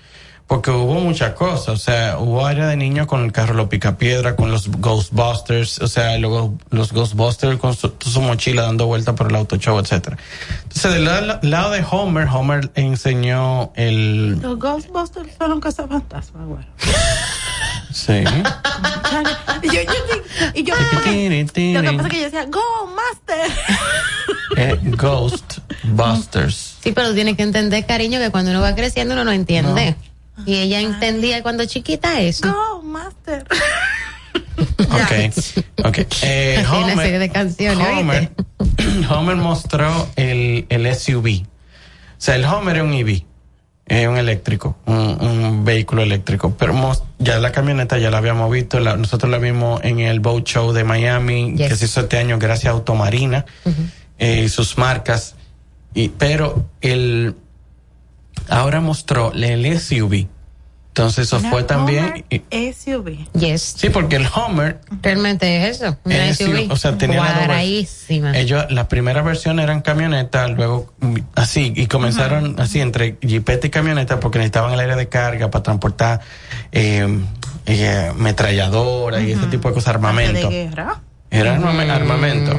Porque 0.53 0.70
hubo 0.70 1.01
muchas 1.01 1.33
cosas, 1.33 1.69
o 1.69 1.77
sea, 1.79 2.19
hubo 2.19 2.45
área 2.45 2.66
de 2.66 2.77
niños 2.77 3.07
con 3.07 3.24
el 3.24 3.33
carro, 3.33 3.55
los 3.55 3.69
picapiedra, 3.69 4.37
con 4.37 4.51
los 4.51 4.69
Ghostbusters, 4.70 5.81
o 5.81 5.87
sea, 5.87 6.19
los, 6.19 6.51
los 6.69 6.93
Ghostbusters 6.93 7.57
con 7.57 7.74
su, 7.74 7.95
su 7.99 8.20
mochila 8.20 8.61
dando 8.61 8.85
vuelta 8.85 9.15
por 9.15 9.31
el 9.31 9.37
auto 9.37 9.57
show, 9.57 9.79
etcétera. 9.79 10.19
Entonces, 10.65 10.93
del 10.93 11.07
lado, 11.07 11.39
lado 11.41 11.70
de 11.70 11.83
Homer, 11.91 12.29
Homer 12.31 12.70
enseñó 12.74 13.73
el, 13.77 14.43
Los 14.43 14.59
Ghostbusters 14.59 15.31
son 15.39 15.53
un 15.53 15.61
cazafantasma, 15.61 16.45
güey. 16.45 16.66
sí. 17.91 18.23
Y 19.62 19.69
yo, 19.69 19.81
yo, 19.81 19.93
y 20.53 20.65
yo, 20.65 20.74
lo 20.74 20.81
que 20.83 21.97
pasa 21.97 22.09
es 22.09 22.12
que 22.12 22.19
yo 22.19 22.24
decía, 22.24 22.45
Go, 22.45 22.61
Master. 22.95 23.51
Eh, 24.59 24.79
Ghostbusters. 24.83 26.77
Sí, 26.83 26.93
pero 26.93 27.15
tiene 27.15 27.35
que 27.35 27.43
entender, 27.43 27.87
cariño, 27.87 28.19
que 28.19 28.31
cuando 28.31 28.51
uno 28.51 28.61
va 28.61 28.74
creciendo 28.74 29.15
uno 29.15 29.24
no 29.24 29.33
entiende. 29.33 29.97
Y 30.47 30.56
ella 30.56 30.81
entendía 30.81 31.43
cuando 31.43 31.64
chiquita 31.66 32.20
eso. 32.20 32.51
Go, 32.52 32.82
Master. 32.82 33.44
Ok, 34.78 35.85
ok. 35.85 35.98
Eh, 36.23 36.59
una 36.60 36.78
Homer, 36.78 36.97
serie 36.98 37.19
de 37.19 37.28
canciones, 37.31 37.86
Homer, 37.98 38.31
Homer 39.10 39.36
mostró 39.36 40.09
el, 40.16 40.66
el 40.69 40.94
SUV. 40.94 41.43
O 41.43 41.47
sea, 42.19 42.36
el 42.36 42.44
Homer 42.44 42.77
es 42.77 42.82
un 42.82 42.93
EV, 42.93 43.23
es 43.86 44.06
un 44.09 44.16
eléctrico, 44.19 44.77
un, 44.86 44.97
un 45.20 45.64
vehículo 45.64 46.02
eléctrico. 46.02 46.55
Pero 46.59 46.74
ya 47.19 47.39
la 47.39 47.51
camioneta 47.52 47.98
ya 47.98 48.10
la 48.10 48.19
habíamos 48.19 48.51
visto, 48.51 48.78
la- 48.81 48.97
nosotros 48.97 49.31
la 49.31 49.39
vimos 49.39 49.81
en 49.85 50.01
el 50.01 50.20
Boat 50.20 50.44
Show 50.44 50.73
de 50.73 50.85
Miami, 50.85 51.55
que 51.56 51.74
se 51.74 51.86
hizo 51.86 52.01
este 52.01 52.19
año 52.19 52.39
gracias 52.39 52.73
a 52.73 52.77
Automarina 52.77 53.44
eh, 54.19 54.43
y 54.44 54.48
sus 54.48 54.77
marcas. 54.78 55.35
Y, 55.94 56.09
pero 56.10 56.69
el 56.81 57.35
ahora 58.48 58.81
mostró 58.81 59.32
el 59.32 59.64
SUV. 59.81 60.27
Entonces 60.89 61.27
eso 61.28 61.39
Una 61.39 61.48
fue 61.48 61.62
también. 61.62 62.27
y- 62.28 62.43
SUV. 62.74 63.16
Yes. 63.32 63.77
Sí, 63.78 63.89
porque 63.89 64.16
el 64.16 64.27
Homer 64.35 64.78
Realmente 65.01 65.66
es 65.66 65.81
eso. 65.81 65.97
Una 66.05 66.27
Es 66.28 66.36
SUV. 66.36 66.70
o 66.70 66.77
sea, 66.77 66.98
tenía 66.98 67.16
Cuadradísima. 67.19 68.36
Ellos, 68.36 68.66
la 68.70 68.89
primera 68.89 69.23
versión 69.23 69.59
eran 69.59 69.81
camionetas, 69.81 70.51
luego 70.51 70.93
mm, 71.01 71.16
así, 71.35 71.73
y 71.74 71.86
comenzaron 71.86 72.60
así 72.60 72.81
entre 72.81 73.16
jipeta 73.23 73.66
y 73.69 73.70
camioneta 73.70 74.20
porque 74.20 74.36
necesitaban 74.39 74.74
el 74.74 74.81
aire 74.81 74.97
de 74.97 75.09
carga 75.09 75.51
para 75.51 75.62
transportar 75.62 76.20
eh, 76.73 77.09
eh, 77.64 78.09
ametralladoras 78.10 79.23
y 79.23 79.32
ese 79.32 79.47
tipo 79.47 79.69
de 79.69 79.74
cosas, 79.74 79.94
armamento. 79.94 80.51
De 80.51 80.66
guerra. 80.66 81.01
Era 81.33 81.57
armame- 81.59 81.91
armamento. 81.91 82.57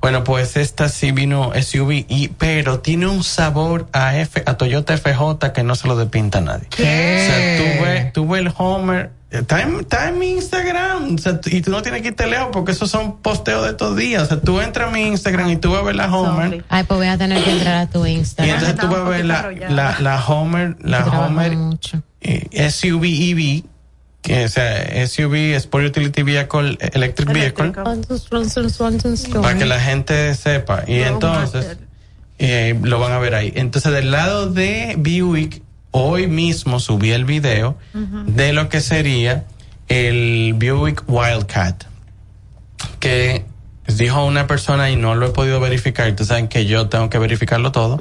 Bueno, 0.00 0.24
pues 0.24 0.56
esta 0.56 0.88
sí 0.88 1.12
vino 1.12 1.52
SUV, 1.54 2.06
y, 2.08 2.28
pero 2.36 2.80
tiene 2.80 3.06
un 3.06 3.22
sabor 3.22 3.86
a 3.92 4.16
F, 4.16 4.42
a 4.46 4.54
Toyota 4.56 4.96
FJ 4.96 5.52
que 5.52 5.62
no 5.62 5.74
se 5.76 5.86
lo 5.88 5.96
despinta 5.96 6.38
a 6.38 6.40
nadie. 6.40 6.66
O 6.72 6.76
sea, 6.76 7.58
tú 7.58 7.84
ves, 7.84 8.12
tú 8.12 8.28
ves 8.28 8.40
el 8.40 8.52
Homer, 8.56 9.10
está 9.30 9.62
en, 9.62 9.80
está 9.80 10.08
en 10.08 10.18
mi 10.18 10.30
Instagram, 10.32 11.14
o 11.14 11.18
sea, 11.18 11.38
y 11.46 11.60
tú 11.60 11.70
no 11.70 11.82
tienes 11.82 12.02
que 12.02 12.08
irte 12.08 12.26
lejos 12.26 12.48
porque 12.52 12.72
esos 12.72 12.90
son 12.90 13.18
posteos 13.18 13.62
de 13.64 13.70
estos 13.70 13.96
días. 13.96 14.22
O 14.22 14.26
sea, 14.26 14.40
tú 14.40 14.60
entras 14.60 14.88
a 14.88 14.90
mi 14.90 15.06
Instagram 15.06 15.50
y 15.50 15.56
tú 15.56 15.70
vas 15.72 15.80
a 15.80 15.84
ver 15.84 15.96
la 15.96 16.14
Homer. 16.14 16.64
Ay, 16.68 16.84
pues 16.84 16.98
voy 16.98 17.06
a 17.08 17.18
tener 17.18 17.42
que 17.44 17.50
entrar 17.50 17.74
a 17.76 17.86
tu 17.88 18.06
Y 18.06 18.12
Instagram. 18.12 18.54
entonces 18.56 18.78
tú 18.80 18.88
vas 18.88 19.00
a 19.00 19.08
ver 19.08 19.24
la, 19.26 19.50
la, 19.68 19.96
la 20.00 20.24
Homer, 20.26 20.76
la 20.80 21.04
Homer 21.06 21.56
eh, 22.20 22.70
SUV 22.70 23.04
EV, 23.04 23.64
que 24.24 24.48
sea, 24.48 25.06
SUV, 25.06 25.54
Sport 25.56 25.84
Utility 25.88 26.22
Vehicle, 26.22 26.78
Electric 26.80 27.30
Vehicle 27.30 27.72
para 29.42 29.58
que 29.58 29.66
la 29.66 29.78
gente 29.78 30.34
sepa. 30.34 30.84
Y 30.86 31.00
entonces 31.00 31.76
eh, 32.38 32.74
lo 32.82 32.98
van 32.98 33.12
a 33.12 33.18
ver 33.18 33.34
ahí. 33.34 33.52
Entonces, 33.54 33.92
del 33.92 34.10
lado 34.10 34.50
de 34.50 34.94
Buick, 34.96 35.62
hoy 35.90 36.26
mismo 36.26 36.80
subí 36.80 37.10
el 37.12 37.26
video 37.26 37.76
de 37.92 38.54
lo 38.54 38.70
que 38.70 38.80
sería 38.80 39.44
el 39.88 40.54
Buick 40.54 41.04
Wildcat. 41.06 41.84
Que 43.00 43.44
dijo 43.86 44.24
una 44.24 44.46
persona 44.46 44.90
y 44.90 44.96
no 44.96 45.14
lo 45.14 45.26
he 45.26 45.30
podido 45.30 45.60
verificar. 45.60 46.08
Ustedes 46.08 46.28
saben 46.28 46.48
que 46.48 46.64
yo 46.64 46.88
tengo 46.88 47.10
que 47.10 47.18
verificarlo 47.18 47.72
todo. 47.72 48.00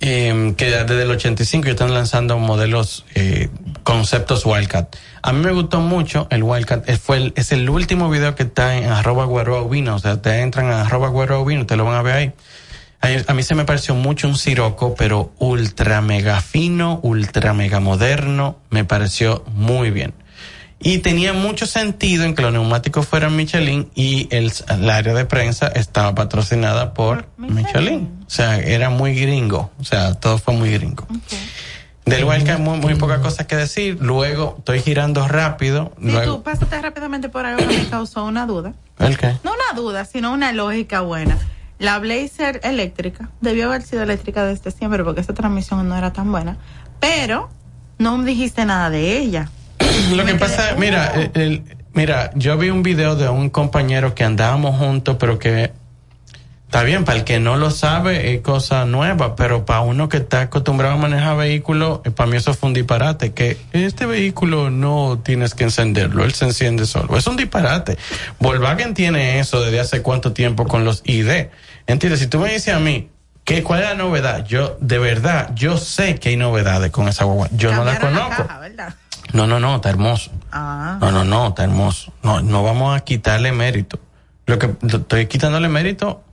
Eh, 0.00 0.54
que 0.56 0.70
desde 0.70 1.02
el 1.02 1.10
85 1.10 1.66
ya 1.66 1.72
están 1.72 1.92
lanzando 1.92 2.38
modelos, 2.38 3.04
eh, 3.14 3.48
conceptos 3.82 4.46
Wildcat. 4.46 4.96
A 5.22 5.32
mí 5.32 5.44
me 5.44 5.52
gustó 5.52 5.80
mucho 5.80 6.26
el 6.30 6.42
Wildcat, 6.42 6.90
fue 6.98 7.32
es 7.36 7.52
el 7.52 7.68
último 7.68 8.08
video 8.08 8.34
que 8.34 8.44
está 8.44 8.76
en 8.76 8.84
arroba 8.84 9.26
vino, 9.68 9.94
o 9.94 9.98
sea, 9.98 10.20
te 10.22 10.40
entran 10.40 10.66
a 10.66 10.82
arroba 10.82 11.10
vino, 11.44 11.66
te 11.66 11.76
lo 11.76 11.84
van 11.84 11.96
a 11.96 12.02
ver 12.02 12.14
ahí. 12.14 12.32
A 13.26 13.32
mí 13.32 13.42
se 13.42 13.54
me 13.54 13.64
pareció 13.64 13.94
mucho 13.94 14.28
un 14.28 14.36
siroco, 14.36 14.94
pero 14.94 15.32
ultra 15.38 16.02
mega 16.02 16.40
fino, 16.42 17.00
ultra 17.02 17.54
mega 17.54 17.80
moderno, 17.80 18.58
me 18.68 18.84
pareció 18.84 19.42
muy 19.54 19.90
bien. 19.90 20.12
Y 20.82 20.98
tenía 20.98 21.34
mucho 21.34 21.66
sentido 21.66 22.24
en 22.24 22.34
que 22.34 22.40
los 22.40 22.52
neumáticos 22.52 23.06
fueran 23.06 23.36
Michelin 23.36 23.90
y 23.94 24.28
el, 24.30 24.50
el 24.68 24.88
área 24.88 25.12
de 25.12 25.26
prensa 25.26 25.68
estaba 25.68 26.14
patrocinada 26.14 26.94
por 26.94 27.28
Michelin. 27.36 28.24
O 28.26 28.30
sea, 28.30 28.58
era 28.58 28.88
muy 28.88 29.14
gringo. 29.14 29.70
O 29.78 29.84
sea, 29.84 30.14
todo 30.14 30.38
fue 30.38 30.54
muy 30.54 30.70
gringo. 30.72 31.06
Del 32.06 32.24
Wildcat 32.24 32.58
muy, 32.58 32.78
muy 32.78 32.94
poca 32.94 33.20
cosa 33.20 33.46
que 33.46 33.56
decir. 33.56 33.98
Luego 34.00 34.56
estoy 34.58 34.80
girando 34.80 35.28
rápido. 35.28 35.92
Si 36.00 36.10
Luego, 36.10 36.36
tú 36.36 36.42
pásate 36.42 36.80
rápidamente 36.80 37.28
por 37.28 37.44
algo 37.44 37.66
que 37.68 37.76
me 37.76 37.88
causó 37.88 38.24
una 38.24 38.46
duda. 38.46 38.72
¿El 38.98 39.18
qué? 39.18 39.36
No 39.44 39.52
una 39.52 39.80
duda, 39.80 40.06
sino 40.06 40.32
una 40.32 40.52
lógica 40.52 41.02
buena. 41.02 41.36
La 41.78 41.98
Blazer 41.98 42.60
eléctrica 42.64 43.30
debió 43.42 43.68
haber 43.68 43.82
sido 43.82 44.02
eléctrica 44.02 44.44
desde 44.44 44.70
siempre 44.70 45.04
porque 45.04 45.20
esta 45.20 45.34
transmisión 45.34 45.88
no 45.88 45.96
era 45.96 46.12
tan 46.12 46.32
buena. 46.32 46.56
Pero 47.00 47.50
no 47.98 48.16
me 48.16 48.24
dijiste 48.24 48.64
nada 48.64 48.88
de 48.88 49.18
ella. 49.18 49.50
Lo 50.14 50.24
que 50.24 50.34
pasa, 50.34 50.74
mira, 50.78 51.12
el- 51.14 51.30
el- 51.40 51.62
mira, 51.92 52.30
yo 52.34 52.56
vi 52.56 52.70
un 52.70 52.82
video 52.82 53.16
de 53.16 53.28
un 53.28 53.50
compañero 53.50 54.14
que 54.14 54.24
andábamos 54.24 54.76
juntos, 54.78 55.16
pero 55.18 55.38
que 55.38 55.72
está 56.66 56.82
bien, 56.84 57.04
para 57.04 57.18
el 57.18 57.24
que 57.24 57.40
no 57.40 57.56
lo 57.56 57.70
sabe 57.70 58.32
es 58.32 58.40
cosa 58.42 58.84
nueva, 58.84 59.34
pero 59.34 59.64
para 59.66 59.80
uno 59.80 60.08
que 60.08 60.18
está 60.18 60.42
acostumbrado 60.42 60.94
a 60.94 60.98
manejar 60.98 61.36
vehículos, 61.36 62.00
eh, 62.04 62.10
para 62.12 62.30
mí 62.30 62.36
eso 62.36 62.54
fue 62.54 62.68
un 62.68 62.74
disparate, 62.74 63.32
que 63.32 63.56
este 63.72 64.06
vehículo 64.06 64.70
no 64.70 65.20
tienes 65.24 65.54
que 65.54 65.64
encenderlo, 65.64 66.24
él 66.24 66.32
se 66.32 66.44
enciende 66.44 66.86
solo. 66.86 67.16
Es 67.16 67.26
un 67.26 67.36
disparate. 67.36 67.98
Volkswagen 68.38 68.94
tiene 68.94 69.40
eso 69.40 69.60
desde 69.60 69.80
hace 69.80 70.02
cuánto 70.02 70.32
tiempo 70.32 70.66
con 70.66 70.84
los 70.84 71.02
ID. 71.04 71.48
¿Entiendes? 71.86 72.20
Si 72.20 72.28
tú 72.28 72.38
me 72.38 72.52
dices 72.52 72.72
a 72.72 72.78
mí, 72.78 73.08
¿qué, 73.44 73.64
¿cuál 73.64 73.80
es 73.82 73.88
la 73.88 73.94
novedad? 73.96 74.46
Yo, 74.46 74.76
de 74.80 74.98
verdad, 74.98 75.50
yo 75.56 75.76
sé 75.76 76.14
que 76.20 76.28
hay 76.28 76.36
novedades 76.36 76.92
con 76.92 77.08
esa 77.08 77.24
guagua. 77.24 77.48
Yo 77.50 77.72
no 77.74 77.84
la 77.84 77.98
conozco. 77.98 78.46
caja, 78.46 78.58
¿verdad? 78.60 78.94
No, 79.32 79.46
no, 79.46 79.60
no, 79.60 79.76
está 79.76 79.90
hermoso. 79.90 80.30
Ah. 80.52 80.98
No, 81.00 81.10
no, 81.10 81.24
no, 81.24 81.48
está 81.48 81.64
hermoso. 81.64 82.12
No, 82.22 82.40
no 82.40 82.62
vamos 82.62 82.96
a 82.96 83.00
quitarle 83.00 83.52
mérito. 83.52 83.98
Lo 84.46 84.58
que 84.58 84.74
estoy 84.86 85.26
quitándole 85.26 85.68
mérito 85.68 86.24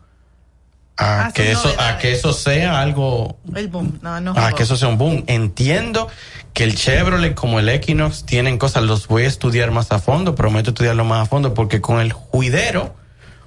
a 0.98 1.28
Ah, 1.28 1.32
que 1.32 1.52
eso, 1.52 1.72
a 1.78 1.98
que 2.00 2.14
eso 2.14 2.34
sea 2.34 2.82
algo, 2.82 3.38
El 3.56 3.68
boom. 3.68 4.00
No, 4.02 4.20
no. 4.20 4.34
a 4.36 4.52
que 4.54 4.64
eso 4.64 4.76
sea 4.76 4.88
un 4.88 4.98
boom. 4.98 5.24
Entiendo 5.28 6.08
que 6.54 6.64
el 6.64 6.76
Chevrolet 6.76 7.36
como 7.36 7.60
el 7.60 7.70
Equinox 7.70 8.26
tienen 8.26 8.58
cosas, 8.58 8.84
los 8.84 9.08
voy 9.08 9.24
a 9.24 9.28
estudiar 9.28 9.70
más 9.70 9.92
a 9.92 10.00
fondo, 10.00 10.34
prometo 10.34 10.72
estudiarlo 10.72 11.06
más 11.06 11.22
a 11.22 11.26
fondo, 11.30 11.54
porque 11.54 11.82
con 11.82 12.00
el 12.00 12.12
juidero, 12.14 12.96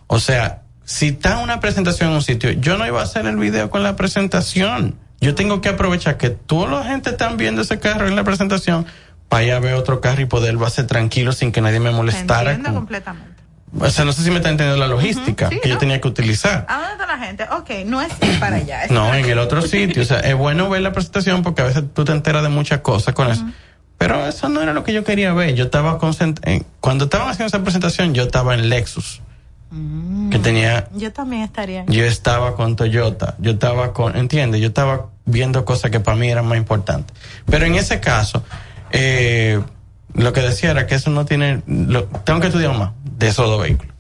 o 0.07 0.21
sea, 0.21 0.63
si 0.85 1.09
está 1.09 1.39
una 1.39 1.59
presentación 1.59 2.11
en 2.11 2.17
un 2.17 2.23
sitio, 2.23 2.53
yo 2.53 2.79
no 2.79 2.87
iba 2.87 3.01
a 3.01 3.05
hacer 3.05 3.27
el 3.27 3.37
video 3.37 3.69
con 3.69 3.83
la 3.83 3.97
presentación. 3.97 4.97
Yo 5.21 5.35
tengo 5.35 5.61
que 5.61 5.69
aprovechar 5.69 6.17
que 6.17 6.31
toda 6.31 6.71
la 6.71 6.85
gente 6.85 7.11
están 7.11 7.37
viendo 7.37 7.63
ese 7.63 7.79
carro 7.79 8.07
en 8.09 8.17
la 8.17 8.25
presentación 8.25 8.87
para 9.31 9.45
ir 9.45 9.53
a 9.53 9.61
ver 9.61 9.73
otro 9.75 10.03
carro 10.03 10.21
y 10.21 10.27
poderlo 10.27 10.67
hacer 10.67 10.87
tranquilo 10.87 11.33
sin 11.33 11.53
que 11.53 11.63
nadie 11.63 11.81
me 11.81 11.91
molestara. 11.93 12.51
entiendo 12.53 12.79
completamente. 12.79 13.43
o 13.79 13.89
sea, 13.89 14.05
no 14.05 14.13
sé 14.13 14.23
si 14.25 14.31
me 14.31 14.37
está 14.37 14.51
entendiendo 14.51 14.77
la 14.79 14.89
logística 14.93 15.49
sí, 15.49 15.59
que 15.63 15.69
yo 15.71 15.79
tenía 15.79 15.99
que 16.01 16.09
utilizar. 16.09 16.67
¿A 16.69 16.75
dónde 16.81 16.93
está 16.93 17.07
la 17.07 17.19
gente? 17.25 17.45
Ok, 17.53 17.71
no 17.87 18.03
es 18.03 18.13
ir 18.21 18.39
para 18.39 18.57
allá. 18.57 18.85
es 18.85 18.91
No, 18.91 19.05
para 19.05 19.17
en 19.17 19.23
aquí. 19.25 19.31
el 19.33 19.39
otro 19.39 19.63
sitio. 19.63 20.03
O 20.03 20.05
sea, 20.05 20.21
es 20.21 20.35
bueno 20.37 20.69
ver 20.69 20.83
la 20.83 20.93
presentación 20.93 21.43
porque 21.43 21.63
a 21.63 21.67
veces 21.67 21.85
tú 21.95 22.05
te 22.05 22.13
enteras 22.13 22.43
de 22.43 22.51
muchas 22.51 22.81
cosas 22.81 23.15
con 23.15 23.31
eso. 23.31 23.45
Pero 23.97 24.27
eso 24.27 24.49
no 24.49 24.61
era 24.63 24.73
lo 24.73 24.83
que 24.83 24.93
yo 24.93 25.05
quería 25.05 25.33
ver. 25.33 25.55
Yo 25.55 25.65
estaba 25.65 25.97
concentrado. 25.99 26.65
Cuando 26.81 27.05
estaban 27.05 27.29
haciendo 27.29 27.47
esa 27.49 27.63
presentación, 27.63 28.13
yo 28.15 28.25
estaba 28.25 28.55
en 28.55 28.69
Lexus. 28.69 29.21
Que 30.33 30.39
tenía. 30.41 30.89
Yo 30.95 31.13
también 31.13 31.43
estaría. 31.43 31.85
Yo 31.87 32.05
estaba 32.05 32.57
con 32.57 32.75
Toyota. 32.75 33.37
Yo 33.39 33.53
estaba 33.53 33.93
con. 33.93 34.17
¿Entiendes? 34.17 34.61
Yo 34.61 34.67
estaba 34.69 35.11
viendo 35.27 35.65
cosas 35.65 35.93
que 35.93 36.01
para 36.01 36.17
mí 36.17 36.29
eran 36.29 36.47
más 36.47 36.59
importantes. 36.59 37.17
Pero 37.47 37.67
en 37.67 37.77
ese 37.77 38.01
caso, 38.01 38.43
eh, 38.93 39.61
lo 40.15 40.33
que 40.33 40.41
decía 40.41 40.71
era 40.73 40.87
que 40.87 40.95
eso 40.97 41.11
no 41.11 41.25
tiene. 41.25 41.63
Lo, 41.67 42.05
tengo 42.05 42.41
que 42.41 42.49
estudiar 42.49 42.77
más 42.77 42.91
de 43.05 43.29
esos 43.29 43.47
dos 43.49 43.61
vehículos. 43.63 43.95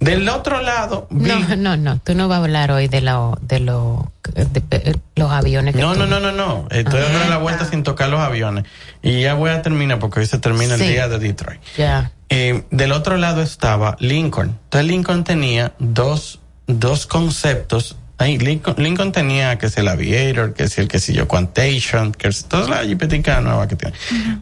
Del 0.00 0.28
otro 0.28 0.60
lado, 0.62 1.08
vi- 1.10 1.28
No, 1.28 1.56
no, 1.56 1.76
no. 1.76 1.98
Tú 1.98 2.14
no 2.14 2.28
vas 2.28 2.38
a 2.38 2.42
hablar 2.44 2.70
hoy 2.70 2.86
de, 2.86 3.00
lo, 3.00 3.36
de, 3.42 3.58
lo, 3.58 4.12
de, 4.32 4.44
de 4.44 4.98
los 5.16 5.32
aviones 5.32 5.74
que 5.74 5.80
No, 5.80 5.94
tú- 5.94 5.98
no, 6.00 6.06
no, 6.06 6.20
no, 6.20 6.30
no. 6.30 6.68
Estoy 6.70 7.00
Ah. 7.00 7.08
dando 7.12 7.28
la 7.30 7.38
vuelta 7.38 7.64
sin 7.64 7.82
tocar 7.82 8.08
los 8.08 8.20
aviones. 8.20 8.64
Y 9.02 9.22
ya 9.22 9.34
voy 9.34 9.50
a 9.50 9.60
terminar 9.62 9.98
porque 9.98 10.20
hoy 10.20 10.26
se 10.26 10.38
termina 10.38 10.76
Sí. 10.76 10.84
el 10.84 10.88
día 10.90 11.08
de 11.08 11.18
Detroit. 11.18 11.60
Ya. 11.76 12.12
Eh, 12.28 12.62
del 12.70 12.92
otro 12.92 13.16
lado 13.16 13.42
estaba 13.42 13.96
Lincoln. 13.98 14.50
Entonces 14.64 14.86
Lincoln 14.86 15.24
tenía 15.24 15.72
dos, 15.80 16.40
dos 16.68 17.06
conceptos. 17.06 17.96
Ahí 18.18 18.36
Lincoln, 18.36 18.74
Lincoln 18.78 19.12
tenía 19.12 19.56
que 19.58 19.68
si 19.68 19.80
el 19.80 19.88
Aviator, 19.88 20.52
que 20.52 20.68
si 20.68 20.80
el 20.80 20.88
que 20.88 20.98
si 20.98 21.12
yo 21.12 21.28
Quantation, 21.28 22.12
que 22.12 22.28
es 22.28 22.44
toda 22.46 22.68
la 22.68 22.84
jipetica 22.84 23.40
nueva 23.40 23.68
que 23.68 23.76
tiene. 23.76 23.96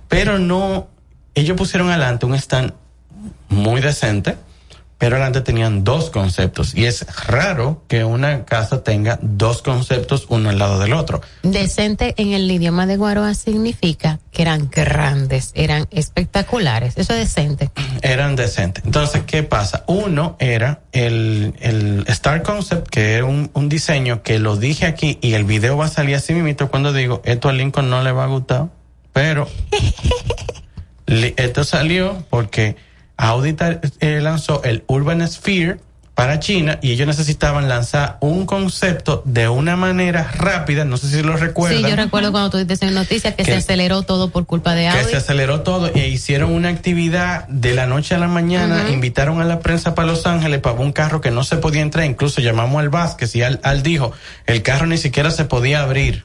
Pero 0.08 0.38
no, 0.38 0.88
ellos 1.34 1.56
pusieron 1.56 1.90
adelante 1.90 2.24
un 2.24 2.34
stand 2.34 2.72
muy 3.50 3.82
decente, 3.82 4.36
pero 4.98 5.16
adelante 5.16 5.42
tenían 5.42 5.84
dos 5.84 6.10
conceptos. 6.10 6.74
Y 6.74 6.86
es 6.86 7.06
raro 7.26 7.82
que 7.88 8.04
una 8.04 8.44
casa 8.44 8.82
tenga 8.82 9.18
dos 9.20 9.62
conceptos 9.62 10.26
uno 10.28 10.48
al 10.50 10.58
lado 10.58 10.78
del 10.78 10.94
otro. 10.94 11.20
Decente 11.42 12.14
en 12.16 12.32
el 12.32 12.50
idioma 12.50 12.86
de 12.86 12.96
Guaroa 12.96 13.34
significa 13.34 14.18
que 14.32 14.42
eran 14.42 14.70
grandes, 14.70 15.52
eran 15.54 15.86
espectaculares. 15.90 16.94
Eso 16.96 17.12
es 17.12 17.20
decente. 17.20 17.70
eran 18.02 18.36
decentes. 18.36 18.84
Entonces, 18.84 19.22
¿qué 19.26 19.42
pasa? 19.42 19.84
Uno 19.86 20.36
era 20.38 20.80
el, 20.92 21.54
el 21.60 22.04
Star 22.08 22.42
Concept, 22.42 22.88
que 22.88 23.14
era 23.14 23.26
un, 23.26 23.50
un 23.52 23.68
diseño 23.68 24.22
que 24.22 24.38
lo 24.38 24.56
dije 24.56 24.86
aquí 24.86 25.18
y 25.20 25.34
el 25.34 25.44
video 25.44 25.76
va 25.76 25.86
a 25.86 25.88
salir 25.88 26.16
así 26.16 26.32
mismo 26.32 26.46
cuando 26.70 26.92
digo, 26.92 27.22
esto 27.24 27.48
a 27.48 27.52
Lincoln 27.52 27.90
no 27.90 28.02
le 28.02 28.12
va 28.12 28.24
a 28.24 28.26
gustar, 28.28 28.68
pero 29.12 29.48
esto 31.06 31.64
salió 31.64 32.24
porque 32.30 32.76
Audi 33.16 33.56
eh, 34.00 34.20
lanzó 34.20 34.62
el 34.64 34.84
Urban 34.86 35.26
Sphere 35.26 35.78
para 36.14 36.40
China 36.40 36.78
y 36.80 36.92
ellos 36.92 37.06
necesitaban 37.06 37.68
lanzar 37.68 38.16
un 38.20 38.46
concepto 38.46 39.22
de 39.26 39.50
una 39.50 39.76
manera 39.76 40.30
rápida, 40.32 40.86
no 40.86 40.96
sé 40.96 41.08
si 41.10 41.22
lo 41.22 41.36
recuerdan. 41.36 41.82
Sí, 41.82 41.88
yo 41.90 41.94
recuerdo 41.94 42.32
cuando 42.32 42.48
tú 42.48 42.56
dices 42.56 42.80
en 42.80 42.94
noticias 42.94 43.34
que 43.34 43.42
Que- 43.44 43.50
se 43.52 43.56
aceleró 43.58 44.00
todo 44.02 44.30
por 44.30 44.46
culpa 44.46 44.74
de 44.74 44.82
que 44.84 44.88
Audi. 44.88 45.10
se 45.10 45.16
aceleró 45.18 45.60
todo 45.60 45.88
e 45.94 46.08
hicieron 46.08 46.52
una 46.52 46.70
actividad 46.70 47.46
de 47.48 47.74
la 47.74 47.86
noche 47.86 48.14
a 48.14 48.18
la 48.18 48.28
mañana, 48.28 48.88
invitaron 48.88 49.42
a 49.42 49.44
la 49.44 49.58
prensa 49.60 49.94
para 49.94 50.08
Los 50.08 50.24
Ángeles 50.24 50.60
para 50.60 50.76
un 50.80 50.92
carro 50.92 51.20
que 51.20 51.30
no 51.30 51.44
se 51.44 51.58
podía 51.58 51.82
entrar, 51.82 52.06
incluso 52.06 52.40
llamamos 52.40 52.80
al 52.80 52.88
Vázquez 52.88 53.36
y 53.36 53.42
al, 53.42 53.60
al 53.62 53.82
dijo, 53.82 54.12
el 54.46 54.62
carro 54.62 54.86
ni 54.86 54.96
siquiera 54.96 55.30
se 55.30 55.44
podía 55.44 55.82
abrir, 55.82 56.24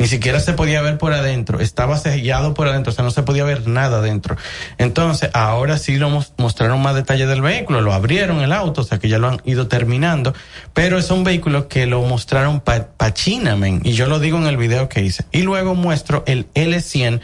ni 0.00 0.08
siquiera 0.08 0.40
se 0.40 0.54
podía 0.54 0.80
ver 0.82 0.98
por 0.98 1.12
adentro, 1.12 1.60
estaba 1.60 1.96
sellado 1.98 2.54
por 2.54 2.66
adentro, 2.66 2.90
o 2.90 2.94
sea, 2.94 3.04
no 3.04 3.12
se 3.12 3.22
podía 3.22 3.44
ver 3.44 3.68
nada 3.68 3.98
adentro. 3.98 4.36
Entonces, 4.78 5.30
ahora 5.34 5.78
sí 5.78 5.96
lo 5.96 6.08
mos- 6.10 6.32
mostraron 6.38 6.82
más 6.82 6.96
detalles 6.96 7.28
del 7.28 7.42
vehículo, 7.42 7.82
lo 7.82 7.92
abrieron 7.92 8.40
el 8.40 8.52
auto, 8.52 8.80
o 8.80 8.84
sea 8.84 8.98
que 8.98 9.08
ya 9.08 9.18
lo 9.18 9.28
han 9.28 9.40
ido 9.44 9.68
terminando, 9.68 10.34
pero 10.74 10.98
es 10.98 11.10
un 11.10 11.22
vehículo 11.22 11.68
que 11.68 11.86
lo 11.86 12.02
mostraron 12.02 12.60
para 12.60 13.14
China, 13.14 13.54
men, 13.56 13.82
y 13.84 13.92
yo 13.92 14.06
lo 14.08 14.18
digo 14.18 14.38
en 14.38 14.46
el 14.46 14.56
video 14.56 14.88
que 14.88 15.02
hice. 15.02 15.24
Y 15.30 15.42
luego 15.42 15.74
muestro 15.76 16.24
el 16.26 16.48
L100 16.54 17.20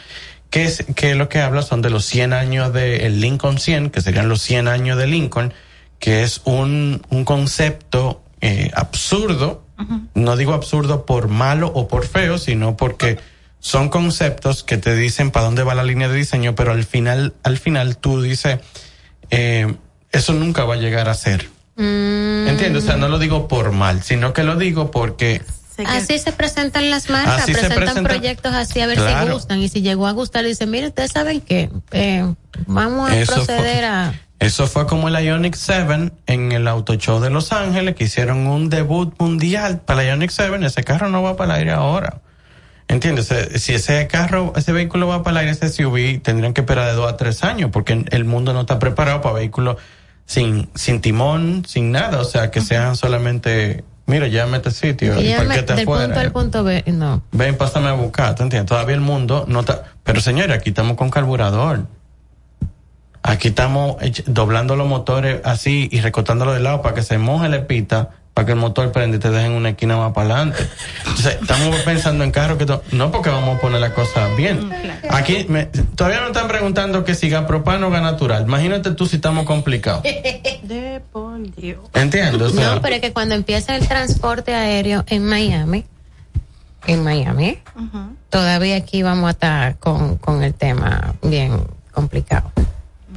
que 0.50 0.64
es 0.64 0.84
que 0.94 1.16
lo 1.16 1.28
que 1.28 1.40
habla 1.40 1.62
son 1.62 1.82
de 1.82 1.90
los 1.90 2.04
100 2.04 2.32
años 2.32 2.72
de 2.72 3.06
el 3.06 3.20
Lincoln 3.20 3.58
100, 3.58 3.90
que 3.90 4.00
serían 4.00 4.28
los 4.28 4.40
100 4.42 4.68
años 4.68 4.96
de 4.96 5.06
Lincoln, 5.08 5.52
que 5.98 6.22
es 6.22 6.40
un, 6.44 7.02
un 7.10 7.24
concepto 7.24 8.22
eh, 8.40 8.70
absurdo, 8.74 9.65
no 10.14 10.36
digo 10.36 10.54
absurdo 10.54 11.04
por 11.06 11.28
malo 11.28 11.68
o 11.74 11.88
por 11.88 12.06
feo, 12.06 12.38
sino 12.38 12.76
porque 12.76 13.18
son 13.60 13.88
conceptos 13.88 14.62
que 14.62 14.76
te 14.76 14.94
dicen 14.94 15.30
para 15.30 15.46
dónde 15.46 15.62
va 15.64 15.74
la 15.74 15.84
línea 15.84 16.08
de 16.08 16.16
diseño, 16.16 16.54
pero 16.54 16.72
al 16.72 16.84
final, 16.84 17.34
al 17.42 17.58
final 17.58 17.96
tú 17.96 18.22
dices, 18.22 18.58
eh, 19.30 19.74
eso 20.12 20.32
nunca 20.32 20.64
va 20.64 20.74
a 20.74 20.78
llegar 20.78 21.08
a 21.08 21.14
ser. 21.14 21.48
Mm. 21.76 22.46
¿Entiendes? 22.48 22.84
O 22.84 22.86
sea, 22.86 22.96
no 22.96 23.08
lo 23.08 23.18
digo 23.18 23.48
por 23.48 23.72
mal, 23.72 24.02
sino 24.02 24.32
que 24.32 24.44
lo 24.44 24.56
digo 24.56 24.90
porque 24.90 25.42
Así 25.84 26.18
se 26.18 26.32
presentan 26.32 26.88
las 26.88 27.10
marcas, 27.10 27.42
Así 27.42 27.52
se 27.52 27.58
presentan 27.58 27.84
presenta- 27.84 28.08
proyectos 28.08 28.54
así 28.54 28.80
a 28.80 28.86
ver 28.86 28.98
si 28.98 29.30
gustan. 29.30 29.60
Y 29.60 29.68
si 29.68 29.82
llegó 29.82 30.06
a 30.06 30.12
gustar, 30.12 30.42
dicen, 30.46 30.70
mire, 30.70 30.86
ustedes 30.88 31.12
saben 31.12 31.42
que 31.42 31.68
vamos 32.66 33.10
a 33.10 33.18
Eso 33.18 33.34
proceder 33.34 33.78
fue- 33.80 33.84
a... 33.86 34.20
Eso 34.38 34.66
fue 34.66 34.86
como 34.86 35.08
el 35.08 35.14
Ionic 35.24 35.54
7 35.54 36.12
en 36.26 36.52
el 36.52 36.68
Auto 36.68 36.94
Show 36.96 37.20
de 37.20 37.30
Los 37.30 37.52
Ángeles, 37.52 37.94
que 37.94 38.04
hicieron 38.04 38.46
un 38.46 38.68
debut 38.68 39.14
mundial 39.18 39.80
para 39.84 40.02
el 40.02 40.08
Ionic 40.10 40.30
7. 40.30 40.64
Ese 40.64 40.84
carro 40.84 41.08
no 41.08 41.22
va 41.22 41.36
para 41.36 41.54
el 41.54 41.60
aire 41.60 41.72
ahora. 41.72 42.20
¿Entiendes? 42.88 43.30
Eh, 43.32 43.58
Si 43.58 43.74
ese 43.74 44.06
carro, 44.06 44.52
ese 44.56 44.72
vehículo 44.72 45.08
va 45.08 45.22
para 45.22 45.40
el 45.40 45.48
aire, 45.48 45.52
ese 45.52 45.68
SUV, 45.70 46.20
tendrían 46.22 46.52
que 46.52 46.60
esperar 46.60 46.86
de 46.86 46.92
dos 46.94 47.10
a 47.10 47.16
tres 47.16 47.42
años, 47.44 47.70
porque 47.72 48.04
el 48.10 48.24
mundo 48.24 48.52
no 48.52 48.60
está 48.60 48.78
preparado 48.78 49.22
para 49.22 49.34
vehículos 49.36 49.76
sin, 50.26 50.68
sin 50.74 51.00
timón, 51.00 51.64
sin 51.66 51.90
nada. 51.90 52.20
O 52.20 52.24
sea, 52.24 52.50
que 52.50 52.60
sean 52.60 52.94
solamente 52.94 53.84
mira, 54.08 54.28
llévame 54.28 54.54
a 54.54 54.56
este 54.58 54.70
sitio, 54.70 55.18
Y 55.20 55.24
¿y 55.24 55.28
ya 55.30 55.38
por 55.38 55.46
me- 55.48 55.54
del 55.56 55.64
punto 55.64 55.84
fuera? 55.92 56.20
al 56.20 56.30
punto 56.30 56.62
B, 56.62 56.84
no. 56.86 57.22
Ven, 57.32 57.56
pásame 57.56 57.88
a 57.88 57.94
buscar, 57.94 58.36
¿te 58.36 58.44
entiendes? 58.44 58.68
Todavía 58.68 58.94
el 58.94 59.00
mundo 59.00 59.46
no 59.48 59.60
está... 59.60 59.82
Pero 60.04 60.20
señores, 60.20 60.56
aquí 60.56 60.68
estamos 60.70 60.96
con 60.96 61.10
carburador. 61.10 61.86
Aquí 63.26 63.48
estamos 63.48 63.96
doblando 64.26 64.76
los 64.76 64.86
motores 64.86 65.40
así 65.44 65.88
y 65.90 66.00
recortándolo 66.00 66.52
de 66.52 66.60
lado 66.60 66.80
para 66.82 66.94
que 66.94 67.02
se 67.02 67.18
moje 67.18 67.48
la 67.48 67.66
pita, 67.66 68.10
para 68.34 68.46
que 68.46 68.52
el 68.52 68.58
motor 68.58 68.92
prenda 68.92 69.16
y 69.16 69.20
te 69.20 69.30
dejen 69.30 69.52
una 69.52 69.70
esquina 69.70 69.96
más 69.96 70.12
para 70.12 70.26
adelante. 70.34 70.64
Entonces, 71.00 71.38
estamos 71.40 71.74
pensando 71.80 72.22
en 72.22 72.30
carros 72.30 72.56
que... 72.58 72.66
No 72.94 73.10
porque 73.10 73.30
vamos 73.30 73.56
a 73.56 73.60
poner 73.60 73.80
la 73.80 73.94
cosa 73.94 74.28
bien. 74.36 74.70
Aquí 75.10 75.46
me- 75.48 75.66
todavía 75.66 76.20
me 76.20 76.26
están 76.28 76.46
preguntando 76.46 77.04
que 77.04 77.14
si 77.14 77.28
gas 77.28 77.46
propano 77.46 77.88
o 77.88 77.90
gas 77.90 78.02
natural. 78.02 78.42
Imagínate 78.44 78.90
tú 78.92 79.06
si 79.06 79.16
estamos 79.16 79.44
complicados. 79.44 80.02
De 80.62 81.00
por 81.12 81.40
Dios. 81.56 81.80
Entiendo, 81.94 82.46
o 82.46 82.50
sea, 82.50 82.74
No, 82.76 82.82
pero 82.82 82.96
es 82.96 83.00
que 83.00 83.12
cuando 83.12 83.34
empieza 83.34 83.74
el 83.76 83.86
transporte 83.88 84.54
aéreo 84.54 85.04
en 85.08 85.24
Miami, 85.24 85.84
en 86.86 87.02
Miami, 87.02 87.58
todavía 88.30 88.76
aquí 88.76 89.02
vamos 89.02 89.28
a 89.28 89.30
estar 89.30 89.76
con, 89.78 90.16
con 90.18 90.42
el 90.44 90.54
tema 90.54 91.14
bien 91.22 91.60
complicado. 91.92 92.52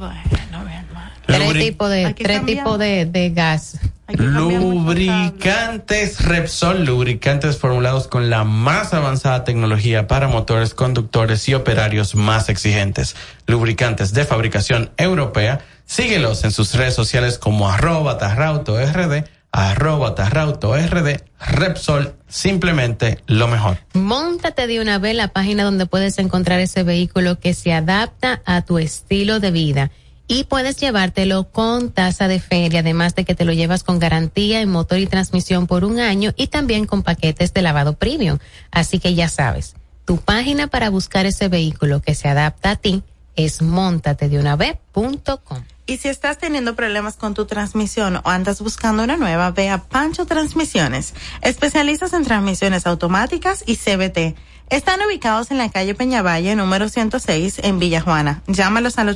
Bueno, 0.00 0.64
bien 0.66 0.86
mal. 0.94 1.12
Tres 1.26 1.52
tipos 1.52 1.90
de, 1.90 2.14
tres 2.14 2.46
tipos 2.46 2.78
de, 2.78 3.04
de 3.04 3.30
gas. 3.30 3.78
Lubricantes 4.16 6.24
Repsol, 6.24 6.84
lubricantes 6.84 7.58
formulados 7.58 8.08
con 8.08 8.30
la 8.30 8.44
más 8.44 8.94
avanzada 8.94 9.44
tecnología 9.44 10.08
para 10.08 10.26
motores, 10.26 10.74
conductores 10.74 11.48
y 11.48 11.54
operarios 11.54 12.14
más 12.14 12.48
exigentes. 12.48 13.14
Lubricantes 13.46 14.14
de 14.14 14.24
fabricación 14.24 14.90
europea. 14.96 15.60
Síguelos 15.84 16.44
en 16.44 16.50
sus 16.50 16.74
redes 16.74 16.94
sociales 16.94 17.38
como 17.38 17.68
arroba 17.68 18.16
tarrauto 18.16 18.80
rd, 18.80 19.24
arroba 19.52 20.14
tarrauto 20.14 20.76
rd, 20.76 21.22
Repsol, 21.40 22.14
simplemente 22.28 23.22
lo 23.26 23.48
mejor. 23.48 23.78
Móntate 23.94 24.66
de 24.66 24.80
una 24.80 24.98
vez 24.98 25.14
la 25.14 25.28
página 25.28 25.64
donde 25.64 25.86
puedes 25.86 26.18
encontrar 26.18 26.60
ese 26.60 26.82
vehículo 26.82 27.38
que 27.38 27.54
se 27.54 27.72
adapta 27.72 28.42
a 28.44 28.62
tu 28.62 28.78
estilo 28.78 29.40
de 29.40 29.50
vida 29.50 29.90
y 30.26 30.44
puedes 30.44 30.76
llevártelo 30.76 31.50
con 31.50 31.90
tasa 31.90 32.28
de 32.28 32.38
feria, 32.38 32.80
además 32.80 33.16
de 33.16 33.24
que 33.24 33.34
te 33.34 33.44
lo 33.44 33.52
llevas 33.52 33.82
con 33.82 33.98
garantía 33.98 34.60
en 34.60 34.70
motor 34.70 35.00
y 35.00 35.06
transmisión 35.06 35.66
por 35.66 35.84
un 35.84 35.98
año 35.98 36.32
y 36.36 36.46
también 36.46 36.86
con 36.86 37.02
paquetes 37.02 37.52
de 37.52 37.62
lavado 37.62 37.94
premium. 37.94 38.38
Así 38.70 39.00
que 39.00 39.14
ya 39.14 39.28
sabes, 39.28 39.74
tu 40.04 40.18
página 40.18 40.68
para 40.68 40.88
buscar 40.88 41.26
ese 41.26 41.48
vehículo 41.48 42.00
que 42.00 42.14
se 42.14 42.28
adapta 42.28 42.70
a 42.70 42.76
ti 42.76 43.02
es 43.34 43.60
montatedeunavez.com. 43.60 45.64
Y 45.90 45.98
si 45.98 46.08
estás 46.08 46.38
teniendo 46.38 46.76
problemas 46.76 47.16
con 47.16 47.34
tu 47.34 47.46
transmisión 47.46 48.20
o 48.22 48.30
andas 48.30 48.60
buscando 48.60 49.02
una 49.02 49.16
nueva, 49.16 49.50
ve 49.50 49.70
a 49.70 49.78
Pancho 49.78 50.24
Transmisiones. 50.24 51.14
Especialistas 51.42 52.12
en 52.12 52.22
transmisiones 52.22 52.86
automáticas 52.86 53.64
y 53.66 53.74
CBT. 53.74 54.36
Están 54.68 55.00
ubicados 55.04 55.50
en 55.50 55.58
la 55.58 55.68
calle 55.68 55.96
Peñavalle, 55.96 56.54
número 56.54 56.88
106, 56.88 57.58
en 57.64 57.80
Villa 57.80 58.02
Juana. 58.02 58.40
Llámalos 58.46 58.98
al 58.98 59.08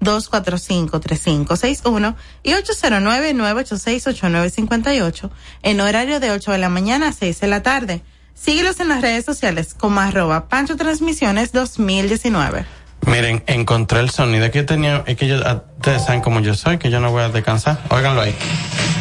809-245-3561 0.00 2.14
y 2.44 2.52
809-986-8958 2.52 5.30
en 5.64 5.80
horario 5.80 6.20
de 6.20 6.30
8 6.30 6.52
de 6.52 6.58
la 6.58 6.68
mañana 6.68 7.08
a 7.08 7.12
6 7.12 7.40
de 7.40 7.46
la 7.48 7.64
tarde. 7.64 8.04
Síguelos 8.34 8.78
en 8.78 8.86
las 8.86 9.00
redes 9.00 9.24
sociales 9.24 9.74
como 9.74 9.98
arroba 9.98 10.46
Pancho 10.46 10.76
Transmisiones 10.76 11.50
2019. 11.50 12.85
Miren, 13.04 13.44
encontré 13.46 14.00
el 14.00 14.10
sonido 14.10 14.50
que 14.50 14.62
tenía, 14.62 15.04
es 15.06 15.16
que 15.16 15.28
yo, 15.28 15.36
ah, 15.44 15.62
ustedes 15.76 16.04
saben 16.04 16.20
cómo 16.20 16.40
yo 16.40 16.54
soy, 16.54 16.78
que 16.78 16.90
yo 16.90 17.00
no 17.00 17.10
voy 17.10 17.22
a 17.22 17.28
descansar. 17.28 17.78
Óiganlo 17.90 18.20
ahí. 18.20 18.34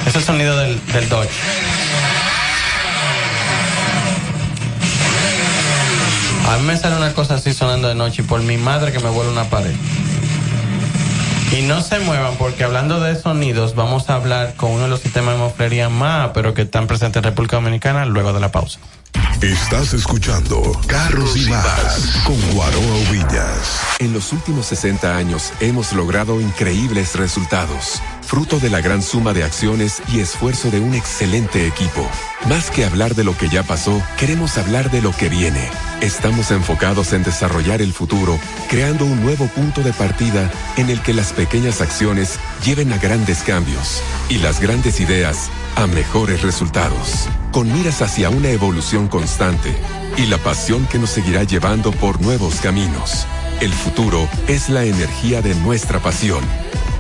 Es 0.06 0.16
el 0.16 0.24
sonido 0.24 0.58
del, 0.58 0.80
del 0.88 1.10
Dodge. 1.10 1.30
A 6.48 6.58
mí 6.58 6.64
me 6.64 6.78
sale 6.78 6.96
una 6.96 7.12
cosa 7.14 7.36
así 7.36 7.54
sonando 7.54 7.88
de 7.88 7.96
noche 7.96 8.22
y 8.22 8.26
por 8.26 8.42
mi 8.42 8.58
madre 8.58 8.92
que 8.92 9.00
me 9.00 9.10
vuelve 9.10 9.32
una 9.32 9.46
pared. 9.46 9.74
Y 11.52 11.64
no 11.64 11.82
se 11.82 12.00
muevan 12.00 12.36
porque 12.36 12.64
hablando 12.64 13.00
de 13.00 13.16
sonidos 13.16 13.76
vamos 13.76 14.10
a 14.10 14.16
hablar 14.16 14.56
con 14.56 14.72
uno 14.72 14.84
de 14.84 14.90
los 14.90 15.00
sistemas 15.00 15.36
de 15.36 15.40
moflería 15.40 15.90
más, 15.90 16.32
pero 16.34 16.54
que 16.54 16.64
están 16.64 16.86
presentes 16.86 17.18
en 17.18 17.24
República 17.24 17.56
Dominicana 17.56 18.06
luego 18.06 18.34
de 18.34 18.40
la 18.40 18.52
pausa. 18.52 18.80
Estás 19.42 19.94
escuchando 19.94 20.80
Carros 20.88 21.38
y 21.38 21.50
Más 21.50 22.22
con 22.26 22.40
Guaroa 22.54 23.12
Villas. 23.12 23.96
En 24.00 24.14
los 24.14 24.34
últimos 24.34 24.66
60 24.68 25.16
años 25.16 25.54
hemos 25.60 25.94
logrado 25.94 26.42
increíbles 26.42 27.16
resultados, 27.16 28.02
fruto 28.22 28.60
de 28.60 28.70
la 28.70 28.82
gran 28.82 29.02
suma 29.02 29.34
de 29.34 29.44
acciones 29.44 30.02
y 30.12 30.20
esfuerzo 30.20 30.72
de 30.72 30.80
un 30.80 30.96
excelente 30.96 31.68
equipo. 31.68 32.10
Más 32.48 32.72
que 32.72 32.86
hablar 32.86 33.14
de 33.14 33.24
lo 33.24 33.38
que 33.38 33.50
ya 33.50 33.64
pasó, 33.64 34.02
queremos 34.18 34.58
hablar 34.58 34.90
de 34.90 35.02
lo 35.02 35.12
que 35.12 35.30
viene. 35.30 35.70
Estamos 36.02 36.52
enfocados 36.52 37.14
en 37.14 37.24
desarrollar 37.24 37.82
el 37.82 37.94
futuro, 37.94 38.40
creando 38.70 39.06
un 39.06 39.22
nuevo 39.22 39.48
punto 39.48 39.82
de 39.82 39.94
partida 39.94 40.52
en 40.78 40.90
el 40.90 41.02
que 41.02 41.14
las 41.14 41.34
pequeñas 41.34 41.82
acciones 41.82 42.40
lleven 42.64 42.92
a 42.94 42.98
grandes 42.98 43.40
cambios 43.44 44.02
y 44.30 44.40
las 44.40 44.60
grandes 44.60 45.00
ideas 45.00 45.50
a 45.76 45.88
mejores 45.88 46.42
resultados, 46.42 47.28
con 47.52 47.72
miras 47.72 48.02
hacia 48.02 48.30
una 48.30 48.50
evolución 48.50 49.08
constante 49.08 49.76
y 50.18 50.26
la 50.26 50.38
pasión 50.38 50.86
que 50.88 51.00
nos 51.00 51.10
seguirá 51.10 51.44
llevando 51.44 51.92
por 51.92 52.22
nuevos 52.22 52.62
caminos. 52.62 53.26
El 53.62 53.74
futuro 53.74 54.28
es 54.48 54.70
la 54.70 54.86
energía 54.86 55.42
de 55.42 55.56
nuestra 55.56 56.00
pasión. 56.00 56.44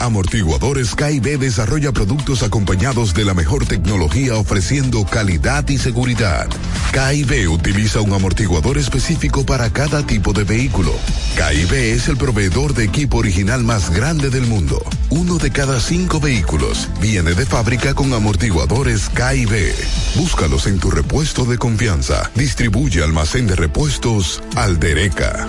Amortiguadores 0.00 0.94
KIB 0.94 1.38
desarrolla 1.38 1.92
productos 1.92 2.42
acompañados 2.42 3.14
de 3.14 3.24
la 3.24 3.34
mejor 3.34 3.66
tecnología 3.66 4.36
ofreciendo 4.36 5.04
calidad 5.04 5.68
y 5.68 5.78
seguridad. 5.78 6.48
KIB 6.92 7.50
utiliza 7.50 8.00
un 8.00 8.12
amortiguador 8.12 8.78
específico 8.78 9.44
para 9.44 9.70
cada 9.70 10.06
tipo 10.06 10.32
de 10.32 10.44
vehículo. 10.44 10.92
KIB 11.36 11.72
es 11.72 12.08
el 12.08 12.16
proveedor 12.16 12.74
de 12.74 12.84
equipo 12.84 13.18
original 13.18 13.64
más 13.64 13.90
grande 13.90 14.30
del 14.30 14.46
mundo. 14.46 14.82
Uno 15.10 15.38
de 15.38 15.50
cada 15.50 15.80
cinco 15.80 16.20
vehículos 16.20 16.88
viene 17.00 17.34
de 17.34 17.46
fábrica 17.46 17.94
con 17.94 18.12
amortiguadores 18.12 19.08
KIB. 19.10 19.74
Búscalos 20.16 20.66
en 20.66 20.78
tu 20.78 20.90
repuesto 20.90 21.44
de 21.44 21.58
confianza. 21.58 22.30
Distribuye 22.34 23.02
almacén 23.02 23.46
de 23.46 23.56
repuestos 23.56 24.42
Aldereca. 24.54 25.48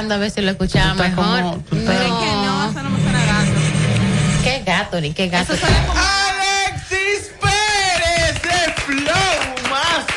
buscando 0.00 0.14
a 0.14 0.18
ver 0.18 0.30
si 0.30 0.40
lo 0.40 0.50
escuchaba 0.52 0.94
mejor. 0.94 1.14
como- 1.14 1.36
no, 1.36 1.78
estás- 1.78 2.08
no, 2.08 2.70
eso 2.70 2.82
no 2.82 2.90
me 2.90 3.02
suena 3.02 3.18
gato. 3.26 3.50
¿Qué 4.42 4.62
gato 4.64 5.00
ni 5.00 5.12
qué 5.12 5.28
gato? 5.28 5.52
Alexis 5.52 5.68
Pérez 5.68 5.86
de 5.86 5.92
Flow 5.92 6.19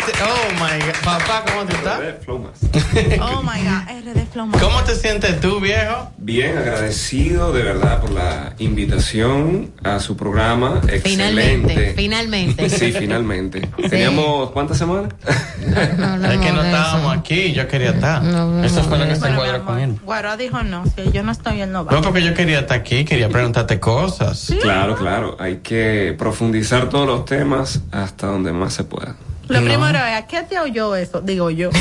Oh 0.05 0.51
my 0.55 0.79
God. 0.85 0.93
Papá, 1.03 1.45
¿cómo 1.47 1.65
tú 1.65 1.75
estás? 1.77 1.99
Oh 3.21 3.41
my 3.41 3.61
God, 3.63 4.11
RD 4.11 4.25
Flow 4.31 4.47
Master. 4.47 4.67
¿Cómo 4.67 4.83
te 4.83 4.95
sientes 4.95 5.39
tú, 5.39 5.61
viejo? 5.61 6.11
Bien, 6.17 6.57
agradecido 6.57 7.53
de 7.53 7.63
verdad 7.63 8.01
por 8.01 8.11
la 8.11 8.53
invitación 8.59 9.71
a 9.81 9.99
su 9.99 10.17
programa. 10.17 10.81
Finalmente, 11.03 11.73
Excelente. 11.73 11.93
finalmente. 11.95 12.69
Sí, 12.69 12.91
finalmente. 12.91 13.61
Teníamos 13.89 14.51
cuántas 14.51 14.77
semanas? 14.77 15.13
es 15.25 16.39
que 16.39 16.51
no 16.51 16.63
estábamos 16.63 17.17
aquí, 17.17 17.53
yo 17.53 17.67
quería 17.69 17.91
estar. 17.91 18.23
Eso 18.63 18.83
fue 18.83 18.97
lo 18.97 19.07
que 19.07 19.15
se 19.15 19.27
encuadra 19.27 19.59
con 19.61 19.79
él. 19.79 19.99
Guaro 20.03 20.35
dijo 20.35 20.63
no, 20.63 20.83
si 20.85 21.11
yo 21.11 21.23
no 21.23 21.31
estoy, 21.31 21.61
él 21.61 21.71
no 21.71 21.85
va. 21.85 21.93
No, 21.93 22.01
porque 22.01 22.21
yo 22.21 22.33
quería 22.33 22.59
estar 22.59 22.77
aquí, 22.77 23.05
quería 23.05 23.29
preguntarte 23.29 23.79
cosas. 23.79 24.53
Claro, 24.61 24.95
claro. 24.95 25.37
Hay 25.39 25.57
que 25.57 26.13
profundizar 26.17 26.89
todos 26.89 27.07
los 27.07 27.23
temas 27.25 27.81
hasta 27.91 28.27
donde 28.27 28.51
más 28.51 28.73
se 28.73 28.83
pueda. 28.83 29.15
Lo 29.47 29.59
primero 29.61 29.97
es, 29.97 30.13
¿a 30.15 30.25
qué 30.27 30.41
te 30.43 30.59
oyó 30.59 30.95
eso? 30.95 31.21
Digo 31.21 31.49
yo. 31.49 31.69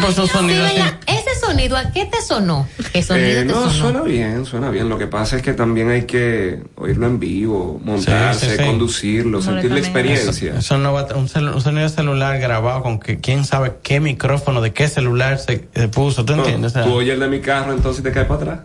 Pues 0.00 0.16
un 0.18 0.28
sonido 0.28 0.64
Sí. 0.68 0.74
Ese 1.06 1.40
sonido, 1.44 1.76
¿a 1.76 1.90
qué 1.90 2.04
te 2.04 2.20
sonó? 2.22 2.68
¿Qué 2.92 3.02
sonido 3.02 3.26
Eh, 3.28 3.34
te 3.36 3.44
no, 3.46 3.54
sonó? 3.54 3.72
suena 3.72 4.02
bien, 4.02 4.44
suena 4.44 4.70
bien. 4.70 4.88
Lo 4.88 4.96
que 4.98 5.06
pasa 5.08 5.36
es 5.36 5.42
que 5.42 5.54
también 5.54 5.90
hay 5.90 6.02
que 6.02 6.62
oírlo 6.76 7.06
en 7.06 7.18
vivo, 7.18 7.80
montarse, 7.82 8.46
Sí, 8.46 8.52
sí, 8.52 8.58
sí. 8.58 8.64
conducirlo, 8.64 9.42
sentir 9.42 9.72
la 9.72 9.78
experiencia. 9.80 10.50
Eso, 10.50 10.58
eso 10.58 10.78
no 10.78 10.92
va 10.92 11.00
a- 11.00 11.16
un, 11.16 11.26
celu- 11.28 11.52
un 11.54 11.60
sonido 11.62 11.88
celular 11.88 12.38
grabado 12.38 12.82
con 12.82 13.00
que 13.00 13.18
quién 13.18 13.44
sabe 13.44 13.72
qué 13.82 13.98
micrófono 13.98 14.60
de 14.60 14.72
qué 14.72 14.88
celular 14.88 15.38
se, 15.38 15.66
se 15.74 15.88
puso, 15.88 16.24
¿tú 16.24 16.36
No, 16.36 16.42
entiendes? 16.44 16.72
O 16.72 16.74
sea, 16.74 16.84
tú 16.84 16.92
oyes 16.92 17.14
el 17.14 17.20
de 17.20 17.28
mi 17.28 17.40
carro, 17.40 17.72
entonces 17.72 18.02
te 18.04 18.12
caes 18.12 18.26
para 18.28 18.40
atrás. 18.42 18.58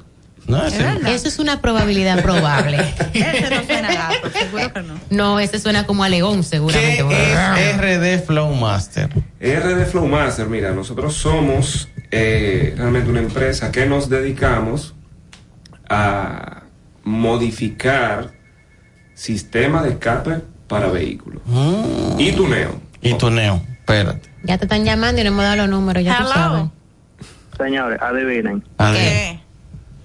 No, 0.47 0.65
ese- 0.65 1.13
Eso 1.13 1.27
es 1.27 1.39
una 1.39 1.61
probabilidad 1.61 2.21
probable. 2.21 2.77
Ese 3.13 3.49
no 3.49 3.63
suena 3.65 3.89
a 3.89 3.93
gato, 4.13 4.29
seguro 4.31 4.73
que 4.73 4.81
no. 4.81 4.93
No, 5.09 5.39
ese 5.39 5.59
suena 5.59 5.85
como 5.85 6.03
a 6.03 6.09
león, 6.09 6.43
seguramente. 6.43 7.03
es 7.11 7.77
RD 7.77 8.25
Flow 8.25 8.53
Master? 8.55 9.09
RD 9.39 9.85
Flowmaster, 9.85 10.47
mira, 10.47 10.71
nosotros 10.71 11.13
somos 11.15 11.89
eh, 12.11 12.73
realmente 12.77 13.09
una 13.09 13.19
empresa 13.21 13.71
que 13.71 13.85
nos 13.85 14.09
dedicamos 14.09 14.93
a 15.89 16.63
modificar 17.03 18.31
sistemas 19.13 19.83
de 19.83 19.89
escape 19.91 20.41
para 20.67 20.87
vehículos 20.87 21.41
y 22.17 22.31
tuneo. 22.31 22.79
Y 23.01 23.13
tuneo, 23.15 23.61
espérate. 23.79 24.29
Ya 24.43 24.57
te 24.57 24.65
están 24.65 24.83
llamando 24.85 25.21
y 25.21 25.23
no 25.23 25.29
hemos 25.29 25.43
dado 25.43 25.55
los 25.57 25.69
números, 25.69 26.03
ya 26.03 26.17
tú 26.17 26.27
sabes. 26.27 26.63
Señores, 27.57 27.99
adivinen. 28.01 28.63
¿Qué? 28.93 29.39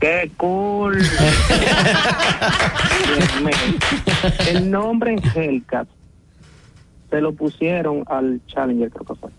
¡Qué 0.00 0.30
cool! 0.36 0.98
El 4.48 4.70
nombre 4.70 5.16
Hellcat 5.34 5.88
se 7.10 7.20
lo 7.20 7.32
pusieron 7.32 8.04
al 8.06 8.40
Challenger, 8.46 8.90
creo 8.90 9.06
que 9.06 9.14
fue. 9.14 9.30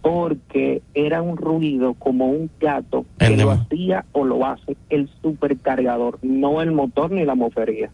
Porque 0.00 0.82
era 0.94 1.22
un 1.22 1.36
ruido 1.36 1.94
como 1.94 2.30
un 2.30 2.50
gato 2.60 3.04
que 3.18 3.26
El 3.26 3.40
lo 3.40 3.52
hacía 3.52 4.04
o 4.12 4.24
lo 4.24 4.44
hace 4.44 4.76
el 4.90 5.08
supercargador, 5.20 6.18
no 6.22 6.60
el 6.60 6.72
motor 6.72 7.12
ni 7.12 7.24
la 7.24 7.36
mofería. 7.36 7.90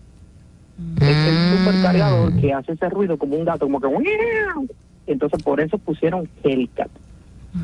Es 1.00 1.16
el 1.16 1.58
supercargador 1.58 2.40
que 2.40 2.52
hace 2.52 2.72
ese 2.72 2.88
ruido 2.88 3.18
como 3.18 3.36
un 3.36 3.44
gato, 3.44 3.66
como 3.66 3.80
que... 3.80 3.88
Entonces 5.06 5.42
por 5.42 5.60
eso 5.60 5.76
pusieron 5.78 6.28
Hellcat 6.42 6.90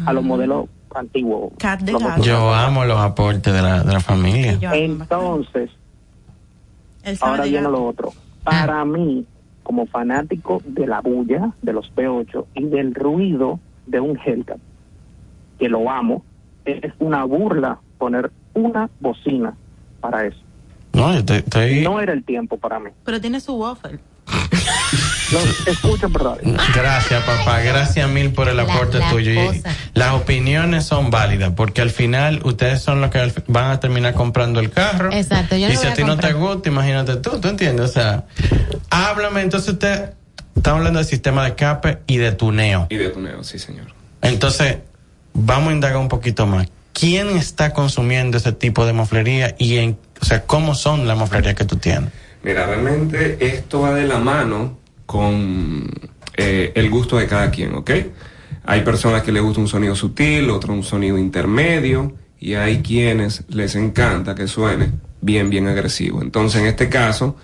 a 0.07 0.13
los 0.13 0.25
modelos 0.25 0.69
antiguos. 0.95 1.53
Yo 2.23 2.53
amo 2.55 2.85
los 2.85 2.99
aportes 2.99 3.53
de 3.53 3.63
la, 3.63 3.83
de 3.83 3.93
la 3.93 4.01
familia. 4.01 4.59
Entonces, 4.75 5.71
ahora 7.21 7.45
viene 7.45 7.69
lo 7.69 7.85
otro. 7.87 8.13
Para 8.43 8.85
mí, 8.85 9.25
como 9.63 9.87
fanático 9.87 10.63
de 10.67 10.87
la 10.87 11.01
bulla, 11.01 11.51
de 11.63 11.73
los 11.73 11.91
P8 11.95 12.45
y 12.55 12.65
del 12.67 12.95
ruido 12.95 13.59
de 13.87 14.01
un 14.01 14.19
Hellcat, 14.19 14.59
que 15.59 15.69
lo 15.69 15.91
amo, 15.91 16.23
es 16.65 16.93
una 16.99 17.25
burla 17.25 17.79
poner 17.99 18.31
una 18.55 18.89
bocina 19.01 19.55
para 20.01 20.27
eso. 20.27 20.39
No, 20.93 21.13
yo 21.15 21.25
te- 21.25 21.39
estoy... 21.39 21.83
No 21.83 22.01
era 22.01 22.13
el 22.13 22.23
tiempo 22.25 22.57
para 22.59 22.79
mí. 22.79 22.91
Pero 23.05 23.21
tiene 23.21 23.41
su 23.41 23.55
waffle. 23.55 23.99
Perdón. 26.13 26.39
Gracias, 26.75 27.23
papá. 27.25 27.61
Gracias 27.61 28.09
mil 28.09 28.33
por 28.33 28.49
el 28.49 28.61
aporte 28.61 28.99
la 28.99 29.11
tuyo. 29.11 29.33
Y 29.33 29.63
las 29.95 30.13
opiniones 30.13 30.85
son 30.85 31.11
válidas 31.11 31.53
porque 31.57 31.81
al 31.81 31.91
final 31.91 32.41
ustedes 32.45 32.83
son 32.83 33.01
los 33.01 33.11
que 33.11 33.33
van 33.47 33.71
a 33.71 33.81
terminar 33.81 34.15
comprando 34.15 34.61
el 34.61 34.71
carro. 34.71 35.13
Exacto, 35.13 35.57
yo 35.57 35.69
y 35.69 35.75
no 35.75 35.81
si 35.81 35.87
a 35.87 35.91
a 35.91 35.95
ti 35.95 36.05
no 36.05 36.17
te 36.17 36.33
gusta, 36.33 36.69
imagínate 36.69 37.17
tú, 37.17 37.41
¿tú 37.41 37.49
entiendes? 37.49 37.91
O 37.91 37.93
sea, 37.93 38.25
háblame. 38.91 39.43
Entonces 39.43 39.73
usted 39.73 40.11
está 40.57 40.71
hablando 40.73 40.99
del 40.99 41.07
sistema 41.07 41.43
de 41.43 41.51
escape 41.51 41.99
y 42.07 42.19
de 42.19 42.33
tuneo. 42.33 42.87
Y 42.91 42.97
de 42.97 43.09
tuneo, 43.09 43.43
sí, 43.45 43.59
señor. 43.59 43.87
Entonces, 44.23 44.79
vamos 45.33 45.71
a 45.71 45.73
indagar 45.75 45.99
un 45.99 46.09
poquito 46.09 46.47
más. 46.47 46.69
¿Quién 46.93 47.37
está 47.37 47.73
consumiendo 47.73 48.37
ese 48.39 48.53
tipo 48.53 48.87
de 48.87 48.93
moflería 48.93 49.57
y 49.59 49.79
en, 49.79 49.99
o 50.21 50.25
sea, 50.25 50.43
cómo 50.43 50.75
son 50.75 51.09
las 51.09 51.19
moflerías 51.19 51.55
que 51.55 51.65
tú 51.65 51.77
tienes? 51.77 52.11
Mira, 52.45 52.67
realmente 52.67 53.39
esto 53.41 53.81
va 53.81 53.93
de 53.95 54.07
la 54.07 54.19
mano 54.19 54.79
con 55.07 55.91
eh, 56.37 56.73
el 56.75 56.91
gusto 56.91 57.17
de 57.19 57.27
cada 57.27 57.51
quien, 57.51 57.75
¿ok? 57.75 57.91
Hay 58.65 58.81
personas 58.81 59.23
que 59.23 59.33
les 59.33 59.43
gusta 59.43 59.61
un 59.61 59.69
sonido 59.69 59.95
sutil, 59.95 60.51
otro 60.51 60.73
un 60.73 60.83
sonido 60.83 61.19
intermedio, 61.19 62.15
y 62.41 62.55
hay 62.55 62.81
quienes 62.81 63.45
les 63.49 63.75
encanta 63.75 64.35
que 64.35 64.47
suene 64.47 64.91
bien, 65.21 65.51
bien 65.51 65.69
agresivo. 65.69 66.23
Entonces, 66.23 66.61
en 66.61 66.67
este 66.67 66.89
caso, 66.89 67.37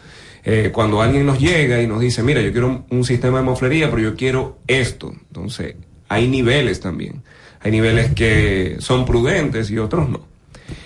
eh, 0.45 0.71
cuando 0.73 1.03
alguien 1.03 1.27
nos 1.27 1.39
llega 1.39 1.83
y 1.83 1.87
nos 1.87 2.01
dice, 2.01 2.23
mira, 2.23 2.41
yo 2.41 2.53
quiero 2.53 2.85
un, 2.89 3.05
sistema 3.05 3.39
de 3.39 3.45
moflería, 3.45 3.91
pero 3.91 4.03
yo 4.03 4.17
quiero 4.17 4.59
esto. 4.67 5.13
Entonces, 5.29 5.77
hay 6.09 6.29
niveles 6.29 6.81
también. 6.81 7.23
Hay 7.61 7.71
niveles 7.71 8.15
que 8.15 8.77
son 8.81 9.05
prudentes 9.05 9.71
y 9.71 9.79
otros 9.79 10.09
no. 10.09 10.30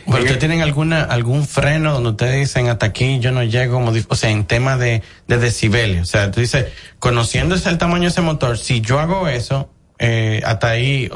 ¿Pero 0.07 0.19
ustedes 0.19 0.39
tienen 0.39 0.61
alguna, 0.63 1.03
algún 1.03 1.47
freno 1.47 1.93
donde 1.95 2.11
ustedes 2.11 2.37
dicen 2.41 2.69
hasta 2.69 2.87
aquí 2.87 3.19
yo 3.21 3.33
no 3.33 3.43
llego, 3.43 3.79
o 4.09 4.17
sea, 4.17 4.31
en 4.31 4.45
tema 4.45 4.77
de, 4.77 5.03
de 5.29 5.39
decibeles? 5.39 6.03
O 6.03 6.05
sea, 6.07 6.31
tú 6.31 6.41
dices, 6.41 6.67
conociendo 6.99 7.55
el 7.55 7.79
tamaño 7.79 8.03
de 8.03 8.09
ese 8.09 8.21
motor, 8.21 8.59
si 8.59 8.81
yo 8.81 8.99
hago 9.01 9.29
eso, 9.29 9.71
eh, 9.99 10.43
hasta 10.45 10.69
ahí, 10.71 11.11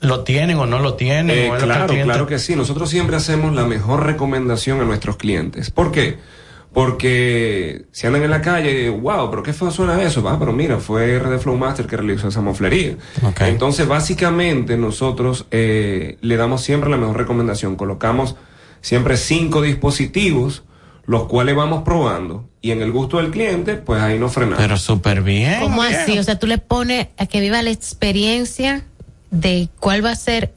¿lo 0.00 0.20
tienen 0.24 0.58
o 0.58 0.66
no 0.66 0.78
lo 0.78 0.94
tienen? 0.94 1.30
Eh, 1.38 1.50
¿O 1.50 1.56
es 1.56 1.62
lo 1.62 1.68
que 1.68 1.72
claro, 1.72 1.86
cliente- 1.86 2.04
claro 2.04 2.26
que 2.26 2.38
sí. 2.38 2.56
Nosotros 2.56 2.90
siempre 2.90 3.16
hacemos 3.16 3.54
la 3.54 3.64
mejor 3.64 4.04
recomendación 4.04 4.80
a 4.80 4.84
nuestros 4.84 5.16
clientes. 5.16 5.70
¿Por 5.70 5.92
qué? 5.92 6.18
Porque 6.74 7.86
si 7.92 8.08
andan 8.08 8.24
en 8.24 8.30
la 8.30 8.42
calle, 8.42 8.90
wow, 8.90 9.30
pero 9.30 9.44
qué 9.44 9.52
feo 9.52 9.70
suena 9.70 10.02
eso. 10.02 10.28
Ah, 10.28 10.36
pero 10.40 10.52
mira, 10.52 10.78
fue 10.78 11.20
RD 11.20 11.38
Flowmaster 11.38 11.86
que 11.86 11.96
realizó 11.96 12.26
esa 12.26 12.40
moflería. 12.40 12.96
Entonces, 13.40 13.86
básicamente, 13.86 14.76
nosotros 14.76 15.46
eh, 15.52 16.18
le 16.20 16.36
damos 16.36 16.62
siempre 16.62 16.90
la 16.90 16.96
mejor 16.96 17.16
recomendación. 17.16 17.76
Colocamos 17.76 18.34
siempre 18.80 19.16
cinco 19.16 19.62
dispositivos, 19.62 20.64
los 21.06 21.26
cuales 21.28 21.54
vamos 21.54 21.84
probando. 21.84 22.48
Y 22.60 22.72
en 22.72 22.82
el 22.82 22.90
gusto 22.90 23.18
del 23.18 23.30
cliente, 23.30 23.76
pues 23.76 24.02
ahí 24.02 24.18
nos 24.18 24.32
frenamos. 24.32 24.58
Pero 24.58 24.76
súper 24.76 25.22
bien. 25.22 25.60
¿Cómo 25.60 25.80
así? 25.80 26.18
O 26.18 26.24
sea, 26.24 26.40
tú 26.40 26.48
le 26.48 26.58
pones 26.58 27.06
a 27.18 27.26
que 27.26 27.40
viva 27.40 27.62
la 27.62 27.70
experiencia 27.70 28.84
de 29.30 29.68
cuál 29.78 30.04
va 30.04 30.10
a 30.10 30.16
ser. 30.16 30.52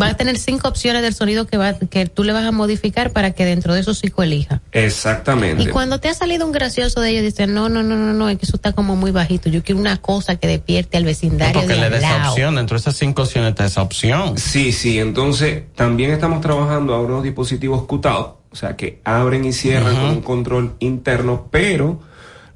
Va 0.00 0.08
a 0.08 0.14
tener 0.14 0.38
cinco 0.38 0.68
opciones 0.68 1.02
del 1.02 1.14
sonido 1.14 1.46
que 1.46 1.56
va 1.56 1.74
que 1.74 2.06
tú 2.06 2.22
le 2.22 2.32
vas 2.32 2.44
a 2.44 2.52
modificar 2.52 3.12
para 3.12 3.30
que 3.30 3.44
dentro 3.44 3.72
de 3.72 3.80
esos 3.80 3.98
cinco 3.98 4.22
elija. 4.22 4.60
Exactamente. 4.72 5.62
Y 5.62 5.66
cuando 5.68 6.00
te 6.00 6.08
ha 6.08 6.14
salido 6.14 6.44
un 6.44 6.52
gracioso 6.52 7.00
de 7.00 7.10
ellos, 7.10 7.22
dicen, 7.22 7.54
no, 7.54 7.68
no, 7.68 7.82
no, 7.82 7.96
no, 7.96 8.12
no, 8.12 8.28
es 8.28 8.38
que 8.38 8.44
eso 8.44 8.56
está 8.56 8.72
como 8.72 8.94
muy 8.94 9.10
bajito. 9.10 9.48
Yo 9.48 9.62
quiero 9.62 9.80
una 9.80 9.96
cosa 9.96 10.36
que 10.36 10.46
despierte 10.46 10.98
al 10.98 11.04
vecindario 11.04 11.60
Porque 11.60 11.74
de 11.74 11.80
le 11.80 11.90
des 11.90 12.04
esa 12.04 12.30
opción, 12.30 12.56
dentro 12.56 12.76
de 12.76 12.80
esas 12.80 12.96
cinco 12.96 13.22
opciones 13.22 13.50
está 13.50 13.64
esa 13.64 13.82
opción. 13.82 14.36
Sí, 14.36 14.72
sí, 14.72 14.98
entonces 14.98 15.64
también 15.74 16.10
estamos 16.10 16.40
trabajando 16.42 16.94
ahora 16.94 17.14
unos 17.14 17.22
dispositivos 17.22 17.86
QTAO, 17.86 18.40
o 18.50 18.56
sea, 18.56 18.76
que 18.76 19.00
abren 19.04 19.44
y 19.44 19.52
cierran 19.52 19.96
con 19.96 20.04
un 20.10 20.20
control 20.20 20.74
interno, 20.78 21.48
pero 21.50 22.00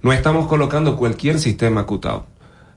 no 0.02 0.12
estamos 0.12 0.46
colocando 0.46 0.96
cualquier 0.96 1.38
sistema 1.38 1.86
QTAO. 1.86 2.26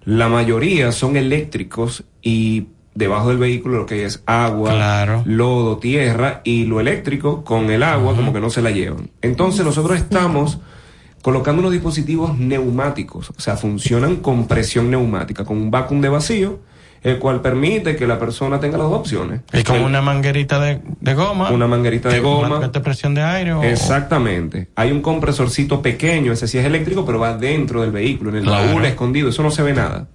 La 0.05 0.27
mayoría 0.27 0.91
son 0.91 1.15
eléctricos 1.15 2.03
y 2.21 2.67
debajo 2.95 3.29
del 3.29 3.37
vehículo 3.37 3.77
lo 3.79 3.85
que 3.85 4.05
es 4.05 4.21
agua, 4.25 5.23
lodo, 5.25 5.77
tierra 5.77 6.41
y 6.43 6.65
lo 6.65 6.79
eléctrico 6.79 7.43
con 7.43 7.69
el 7.71 7.83
agua 7.83 8.15
como 8.15 8.33
que 8.33 8.39
no 8.39 8.49
se 8.49 8.61
la 8.61 8.71
llevan. 8.71 9.09
Entonces 9.21 9.65
nosotros 9.65 9.97
estamos 9.97 10.59
colocando 11.21 11.61
unos 11.61 11.71
dispositivos 11.71 12.37
neumáticos, 12.37 13.29
o 13.29 13.39
sea, 13.39 13.55
funcionan 13.57 14.17
con 14.17 14.47
presión 14.47 14.91
neumática, 14.91 15.45
con 15.45 15.57
un 15.57 15.71
vacuum 15.71 16.01
de 16.01 16.09
vacío, 16.09 16.59
el 17.01 17.17
cual 17.19 17.41
permite 17.41 17.95
que 17.97 18.07
la 18.07 18.17
persona 18.19 18.59
tenga 18.59 18.77
las 18.77 18.87
dos 18.89 18.99
opciones. 18.99 19.41
Y 19.51 19.63
con 19.63 19.77
El- 19.77 19.83
una 19.83 20.01
manguerita 20.01 20.59
de, 20.59 20.79
de 21.01 21.13
goma. 21.13 21.49
una 21.51 21.67
manguerita 21.67 22.09
de 22.09 22.19
goma. 22.21 22.59
mete 22.59 22.79
presión 22.79 23.13
de 23.13 23.21
aire 23.23 23.53
o- 23.53 23.63
Exactamente. 23.63 24.67
Hay 24.75 24.91
un 24.91 25.01
compresorcito 25.01 25.81
pequeño, 25.81 26.31
ese 26.31 26.47
sí 26.47 26.57
es 26.57 26.65
eléctrico, 26.65 27.05
pero 27.05 27.19
va 27.19 27.35
dentro 27.37 27.81
del 27.81 27.91
vehículo, 27.91 28.29
en 28.29 28.37
el 28.37 28.43
Claro. 28.43 28.67
baúl 28.67 28.85
escondido, 28.85 29.29
eso 29.29 29.43
no 29.43 29.51
se 29.51 29.63
ve 29.63 29.73
nada. 29.73 30.07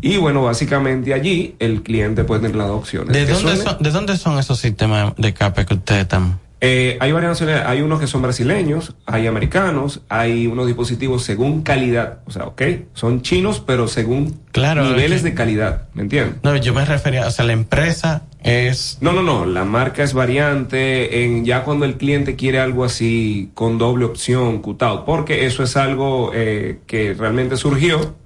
Y 0.00 0.16
bueno, 0.16 0.42
básicamente 0.42 1.14
allí 1.14 1.56
el 1.58 1.82
cliente 1.82 2.24
puede 2.24 2.42
tener 2.42 2.56
las 2.56 2.68
dos 2.68 2.78
opciones. 2.78 3.12
¿De 3.12 3.26
dónde, 3.26 3.56
son, 3.56 3.82
¿De 3.82 3.90
dónde 3.90 4.16
son 4.16 4.38
esos 4.38 4.58
sistemas 4.58 5.14
de 5.16 5.28
escape 5.28 5.66
que 5.66 5.74
ustedes 5.74 6.02
están? 6.02 6.38
Eh, 6.62 6.98
hay 7.00 7.10
varias 7.10 7.30
nacionalidades, 7.30 7.70
hay 7.70 7.80
unos 7.80 8.00
que 8.00 8.06
son 8.06 8.20
brasileños, 8.20 8.94
hay 9.06 9.26
americanos, 9.26 10.02
hay 10.10 10.46
unos 10.46 10.66
dispositivos 10.66 11.22
según 11.22 11.62
calidad, 11.62 12.18
o 12.26 12.30
sea, 12.30 12.44
ok, 12.44 12.62
son 12.92 13.22
chinos, 13.22 13.62
pero 13.66 13.88
según 13.88 14.38
Claro, 14.52 14.84
niveles 14.84 15.22
de 15.22 15.32
calidad, 15.32 15.88
¿me 15.94 16.02
entiendes? 16.02 16.36
No, 16.42 16.54
yo 16.56 16.74
me 16.74 16.84
refería, 16.84 17.26
o 17.26 17.30
sea, 17.30 17.46
la 17.46 17.54
empresa 17.54 18.24
es... 18.42 18.98
No, 19.00 19.12
no, 19.12 19.22
no, 19.22 19.46
la 19.46 19.64
marca 19.64 20.02
es 20.02 20.12
variante 20.12 21.24
en 21.24 21.46
ya 21.46 21.64
cuando 21.64 21.86
el 21.86 21.96
cliente 21.96 22.36
quiere 22.36 22.60
algo 22.60 22.84
así 22.84 23.50
con 23.54 23.78
doble 23.78 24.04
opción, 24.04 24.60
cutado, 24.60 25.06
porque 25.06 25.46
eso 25.46 25.62
es 25.62 25.78
algo 25.78 26.32
eh, 26.34 26.80
que 26.86 27.14
realmente 27.14 27.56
surgió. 27.56 28.16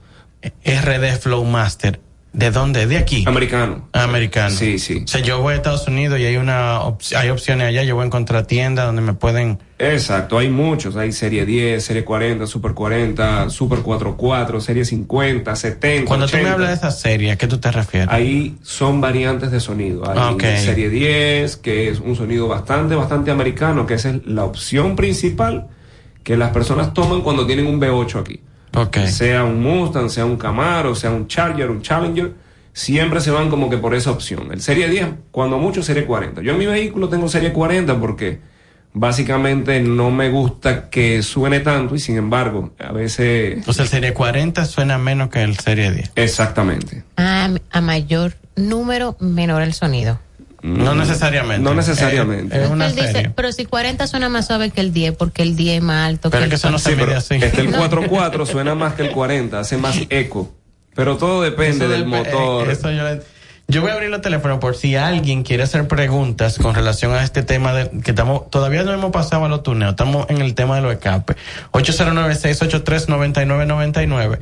RD 0.65 1.19
Flowmaster. 1.21 2.01
¿De 2.33 2.51
dónde? 2.51 2.89
¿De 2.89 2.97
aquí? 2.97 3.23
Americano. 3.29 3.89
Americano. 3.93 4.51
Sí, 4.51 4.81
sí. 4.81 5.03
O 5.05 5.07
sea, 5.07 5.21
yo 5.21 5.41
voy 5.41 5.53
a 5.53 5.57
Estados 5.57 5.87
Unidos 5.87 6.19
y 6.19 6.25
hay 6.25 6.37
una 6.37 6.81
op- 6.81 7.01
hay 7.17 7.29
opciones 7.31 7.69
allá, 7.69 7.85
yo 7.85 7.95
voy 7.95 8.03
a 8.03 8.07
encontrar 8.07 8.45
tiendas 8.45 8.87
donde 8.87 9.03
me 9.03 9.15
pueden... 9.15 9.61
Exacto, 9.79 10.37
hay 10.39 10.49
muchos, 10.49 10.97
hay 10.97 11.13
serie 11.13 11.47
10, 11.47 11.85
serie 11.85 12.05
40, 12.05 12.49
super 12.49 12.75
40, 12.75 13.51
super 13.51 13.79
44, 13.81 14.61
serie 14.61 14.85
50, 14.85 15.55
70. 15.55 16.09
Cuando 16.09 16.27
tú 16.27 16.33
me 16.35 16.41
80. 16.41 16.55
hablas 16.55 16.69
de 16.71 16.75
esa 16.75 16.91
serie, 16.91 17.31
¿a 17.31 17.37
qué 17.37 17.47
tú 17.47 17.59
te 17.59 17.71
refieres? 17.71 18.09
Ahí 18.11 18.57
son 18.63 19.01
variantes 19.01 19.53
de 19.53 19.61
sonido. 19.61 20.03
Hay 20.11 20.19
Ah, 20.21 20.33
ok. 20.33 20.43
serie 20.57 20.91
10, 20.91 21.57
que 21.59 21.89
es 21.89 22.01
un 22.01 22.17
sonido 22.17 22.49
bastante, 22.49 22.97
bastante 22.97 23.31
americano, 23.31 23.87
que 23.87 23.95
esa 23.95 24.11
es 24.11 24.27
la 24.27 24.43
opción 24.45 24.97
principal 24.97 25.69
que 26.25 26.37
las 26.37 26.51
personas 26.51 26.93
toman 26.95 27.21
cuando 27.21 27.47
tienen 27.47 27.69
un 27.69 27.81
V8 27.81 28.19
aquí. 28.21 28.41
Sea 29.07 29.45
un 29.45 29.63
Mustang, 29.63 30.11
sea 30.11 30.25
un 30.25 30.37
Camaro, 30.37 30.95
sea 30.95 31.11
un 31.11 31.27
Charger, 31.29 31.71
un 31.71 31.83
Challenger, 31.83 32.33
siempre 32.73 33.21
se 33.21 33.31
van 33.31 33.51
como 33.51 33.71
que 33.71 33.79
por 33.79 33.95
esa 33.95 34.11
opción. 34.11 34.51
El 34.53 34.61
serie 34.61 34.89
10, 34.89 35.09
cuando 35.31 35.59
mucho 35.59 35.83
serie 35.83 36.05
40. 36.05 36.43
Yo 36.43 36.53
en 36.53 36.59
mi 36.59 36.67
vehículo 36.67 37.09
tengo 37.09 37.29
serie 37.29 37.53
40 37.53 37.99
porque 38.01 38.41
básicamente 38.95 39.81
no 39.81 40.11
me 40.11 40.31
gusta 40.31 40.89
que 40.89 41.23
suene 41.23 41.61
tanto 41.61 41.95
y 41.95 41.99
sin 41.99 42.17
embargo, 42.17 42.73
a 42.79 42.93
veces... 42.93 43.67
O 43.67 43.73
sea, 43.73 43.85
el 43.85 43.91
Serie 43.91 44.15
40 44.15 44.65
suena 44.65 44.99
menos 44.99 45.29
que 45.29 45.43
el 45.43 45.59
Serie 45.59 45.91
10. 45.91 46.13
Exactamente. 46.15 47.03
A, 47.17 47.51
a 47.71 47.81
mayor 47.81 48.35
número, 48.57 49.17
menor 49.21 49.63
el 49.63 49.75
sonido. 49.75 50.21
No 50.65 50.95
necesariamente. 50.95 51.63
No 51.63 51.75
necesariamente. 51.75 52.63
Es 52.65 52.71
una 52.71 52.87
Él 52.87 52.95
dice, 52.95 53.13
serie. 53.13 53.33
pero 53.37 53.53
si 53.53 53.67
40 53.67 54.07
suena 54.07 54.31
más 54.31 54.47
suave 54.47 54.71
que 54.71 54.81
el 54.81 54.95
10, 54.95 55.15
porque 55.15 55.43
el 55.43 55.57
10 55.57 55.77
es 55.77 55.83
más 55.83 56.09
alto 56.09 56.31
que 56.31 56.39
el 56.39 56.57
Sí, 56.57 56.67
pero 56.97 57.19
Este 57.19 57.61
el 57.61 57.75
4.4 57.75 58.47
suena 58.47 58.75
más 58.75 58.95
que 58.95 59.03
el 59.03 59.11
40, 59.11 59.61
hace 59.61 59.77
más 59.77 59.99
eco. 60.09 60.55
Pero 60.95 61.19
todo 61.19 61.43
depende 61.43 61.85
Eso 61.85 61.89
del 61.89 62.07
motor. 62.07 62.69
eh, 62.69 62.73
eso 62.73 62.91
yo, 62.91 63.03
yo 63.69 63.83
voy 63.83 63.91
a 63.91 63.95
abrir 63.95 64.09
los 64.09 64.23
teléfonos 64.23 64.59
por 64.59 64.75
si 64.75 64.97
alguien 64.97 65.43
quiere 65.43 65.65
hacer 65.65 65.87
preguntas 65.87 66.57
con 66.59 66.75
relación 66.75 67.13
a 67.13 67.23
este 67.23 67.43
tema 67.43 67.75
de, 67.75 67.91
que 68.01 68.13
estamos 68.13 68.49
todavía 68.49 68.85
no 68.85 68.93
hemos 68.95 69.11
pasado 69.11 69.45
a 69.45 69.49
los 69.51 69.63
tuneos, 69.63 69.91
estamos 69.91 70.25
en 70.31 70.41
el 70.41 70.55
tema 70.55 70.77
de 70.77 70.83
los 70.83 70.93
escapes. 70.95 71.37
809-683-9999. 71.73 74.39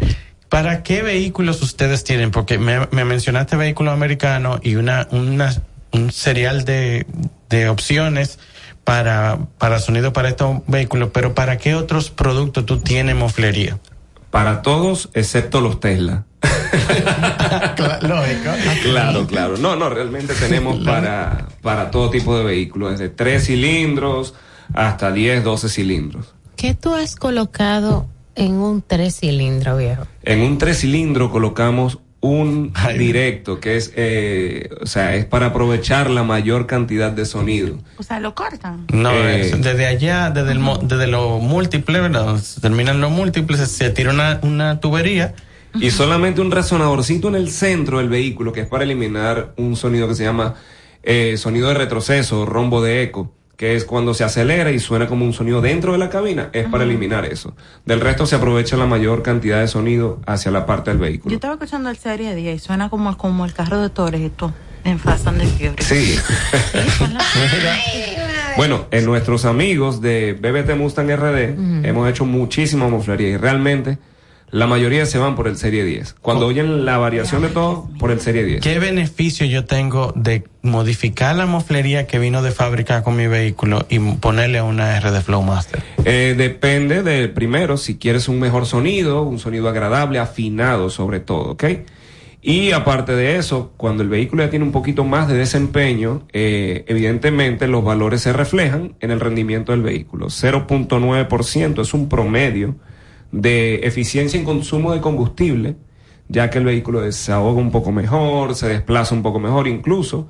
¿Para 0.48 0.82
qué 0.82 1.02
vehículos 1.02 1.62
ustedes 1.62 2.04
tienen? 2.04 2.30
Porque 2.30 2.58
me, 2.58 2.86
me 2.90 3.04
mencionaste 3.04 3.56
vehículo 3.56 3.90
americano 3.90 4.60
y 4.62 4.74
una, 4.76 5.08
una 5.10 5.54
un 5.93 6.10
serial 6.10 6.64
de, 6.64 7.06
de 7.48 7.69
opciones 7.69 8.39
para, 8.85 9.39
para 9.59 9.78
sonido 9.78 10.12
para 10.12 10.28
estos 10.28 10.59
vehículos, 10.66 11.10
pero 11.12 11.35
¿para 11.35 11.59
qué 11.59 11.74
otros 11.74 12.10
productos 12.10 12.66
tú 12.66 12.78
tienes 12.78 13.14
moflería? 13.14 13.78
Para 14.31 14.62
todos, 14.62 15.10
excepto 15.14 15.60
los 15.60 15.78
Tesla. 15.78 16.24
Lógico. 18.02 18.51
Claro, 18.82 19.27
claro. 19.27 19.56
No, 19.59 19.77
no, 19.77 19.90
realmente 19.90 20.35
tenemos 20.35 20.78
para, 20.85 21.48
para 21.60 21.90
todo 21.90 22.10
tipo 22.10 22.36
de 22.36 22.44
vehículos, 22.44 22.93
desde 22.93 23.09
3 23.10 23.44
cilindros 23.44 24.35
hasta 24.74 25.12
10, 25.12 25.44
12 25.44 25.69
cilindros. 25.69 26.35
¿Qué 26.56 26.74
tú 26.74 26.94
has 26.94 27.16
colocado 27.16 28.06
en 28.35 28.55
un 28.55 28.82
tres 28.82 29.20
cilindros, 29.20 29.78
viejo? 29.78 30.06
En 30.23 30.40
un 30.40 30.59
3 30.59 30.78
cilindro 30.78 31.31
colocamos 31.31 31.98
un 32.22 32.72
directo 32.96 33.58
que 33.60 33.76
es, 33.76 33.92
eh, 33.96 34.70
o 34.80 34.86
sea, 34.86 35.14
es 35.16 35.24
para 35.26 35.46
aprovechar 35.46 36.08
la 36.08 36.22
mayor 36.22 36.66
cantidad 36.66 37.10
de 37.10 37.24
sonido. 37.26 37.78
O 37.98 38.02
sea, 38.04 38.20
lo 38.20 38.34
cortan. 38.34 38.86
No, 38.92 39.10
Eh, 39.12 39.40
es 39.50 39.60
desde 39.60 39.86
allá, 39.86 40.30
desde, 40.30 40.52
el, 40.52 40.60
mo- 40.60 40.78
desde 40.78 41.08
lo 41.08 41.38
múltiple, 41.40 42.00
¿verdad? 42.00 42.36
Se 42.38 42.60
terminan 42.60 43.00
los 43.00 43.10
múltiples, 43.10 43.58
se, 43.60 43.66
se 43.66 43.90
tira 43.90 44.12
una, 44.12 44.38
una 44.42 44.78
tubería. 44.80 45.34
Y 45.74 45.90
solamente 45.90 46.40
un 46.40 46.50
resonadorcito 46.50 47.28
en 47.28 47.34
el 47.34 47.50
centro 47.50 47.98
del 47.98 48.08
vehículo 48.08 48.52
que 48.52 48.60
es 48.60 48.66
para 48.68 48.84
eliminar 48.84 49.52
un 49.56 49.74
sonido 49.74 50.06
que 50.06 50.14
se 50.14 50.22
llama 50.22 50.54
eh, 51.02 51.36
sonido 51.38 51.68
de 51.68 51.74
retroceso, 51.74 52.46
rombo 52.46 52.82
de 52.82 53.02
eco, 53.02 53.34
que 53.56 53.76
es 53.76 53.84
cuando 53.84 54.14
se 54.14 54.24
acelera 54.24 54.70
y 54.72 54.78
suena 54.80 55.06
como 55.06 55.24
un 55.24 55.32
sonido 55.32 55.60
dentro 55.60 55.92
de 55.92 55.98
la 55.98 56.08
cabina, 56.10 56.48
es 56.52 56.66
para 56.68 56.84
eliminar 56.84 57.24
eso. 57.24 57.54
Del 57.84 58.00
resto 58.00 58.26
se 58.26 58.34
aprovecha 58.36 58.76
la 58.76 58.86
mayor 58.86 59.22
cantidad 59.22 59.60
de 59.60 59.68
sonido 59.68 60.20
hacia 60.26 60.50
la 60.50 60.66
parte 60.66 60.90
del 60.90 60.98
Yo 60.98 61.02
vehículo. 61.04 61.34
estaba 61.34 61.54
escuchando 61.54 61.88
el 61.90 61.96
serie 61.96 62.34
10 62.34 62.56
y 62.56 62.58
suena 62.58 62.88
como, 62.90 63.16
como 63.16 63.44
el 63.44 63.52
carro 63.52 63.80
de 63.80 63.90
Toreto 63.90 64.52
en 64.84 64.98
Fast 64.98 65.28
and 65.28 65.40
the 65.40 65.46
Furious. 65.46 65.76
Sí. 65.80 66.16
Bueno, 68.56 68.86
en 68.90 69.06
nuestros 69.06 69.46
amigos 69.46 70.02
de 70.02 70.34
BBT 70.34 70.76
Mustang 70.76 71.08
RD 71.16 71.86
hemos 71.86 72.10
hecho 72.10 72.26
muchísima 72.26 72.86
moflería 72.88 73.28
y 73.30 73.36
realmente 73.38 73.96
la 74.52 74.66
mayoría 74.66 75.06
se 75.06 75.16
van 75.16 75.34
por 75.34 75.48
el 75.48 75.56
Serie 75.56 75.82
10. 75.82 76.16
Cuando 76.20 76.46
oyen 76.46 76.84
la 76.84 76.98
variación 76.98 77.40
de 77.40 77.48
todo, 77.48 77.88
por 77.98 78.10
el 78.10 78.20
Serie 78.20 78.44
10. 78.44 78.60
¿Qué 78.60 78.78
beneficio 78.78 79.46
yo 79.46 79.64
tengo 79.64 80.12
de 80.14 80.44
modificar 80.60 81.34
la 81.34 81.46
moflería 81.46 82.06
que 82.06 82.18
vino 82.18 82.42
de 82.42 82.50
fábrica 82.50 83.02
con 83.02 83.16
mi 83.16 83.26
vehículo 83.26 83.86
y 83.88 83.98
ponerle 83.98 84.60
una 84.60 84.98
R 84.98 85.10
de 85.10 85.22
Flowmaster? 85.22 85.82
Eh, 86.04 86.34
depende 86.36 87.02
de, 87.02 87.28
primero, 87.28 87.78
si 87.78 87.96
quieres 87.96 88.28
un 88.28 88.40
mejor 88.40 88.66
sonido, 88.66 89.22
un 89.22 89.38
sonido 89.38 89.70
agradable, 89.70 90.18
afinado 90.18 90.90
sobre 90.90 91.20
todo, 91.20 91.52
¿ok? 91.52 91.64
Y 92.42 92.72
aparte 92.72 93.12
de 93.16 93.38
eso, 93.38 93.72
cuando 93.78 94.02
el 94.02 94.10
vehículo 94.10 94.44
ya 94.44 94.50
tiene 94.50 94.66
un 94.66 94.72
poquito 94.72 95.04
más 95.04 95.28
de 95.28 95.34
desempeño, 95.34 96.26
eh, 96.34 96.84
evidentemente 96.88 97.68
los 97.68 97.82
valores 97.82 98.20
se 98.20 98.34
reflejan 98.34 98.96
en 99.00 99.12
el 99.12 99.20
rendimiento 99.20 99.72
del 99.72 99.80
vehículo. 99.80 100.26
0.9% 100.26 101.80
es 101.80 101.94
un 101.94 102.10
promedio 102.10 102.76
de 103.32 103.80
eficiencia 103.86 104.38
en 104.38 104.44
consumo 104.44 104.92
de 104.92 105.00
combustible, 105.00 105.76
ya 106.28 106.50
que 106.50 106.59
el 106.59 106.64
vehículo 106.64 107.00
desahoga 107.00 107.60
un 107.60 107.70
poco 107.70 107.90
mejor, 107.92 108.54
se 108.54 108.68
desplaza 108.68 109.14
un 109.14 109.22
poco 109.22 109.40
mejor, 109.40 109.66
incluso 109.66 110.28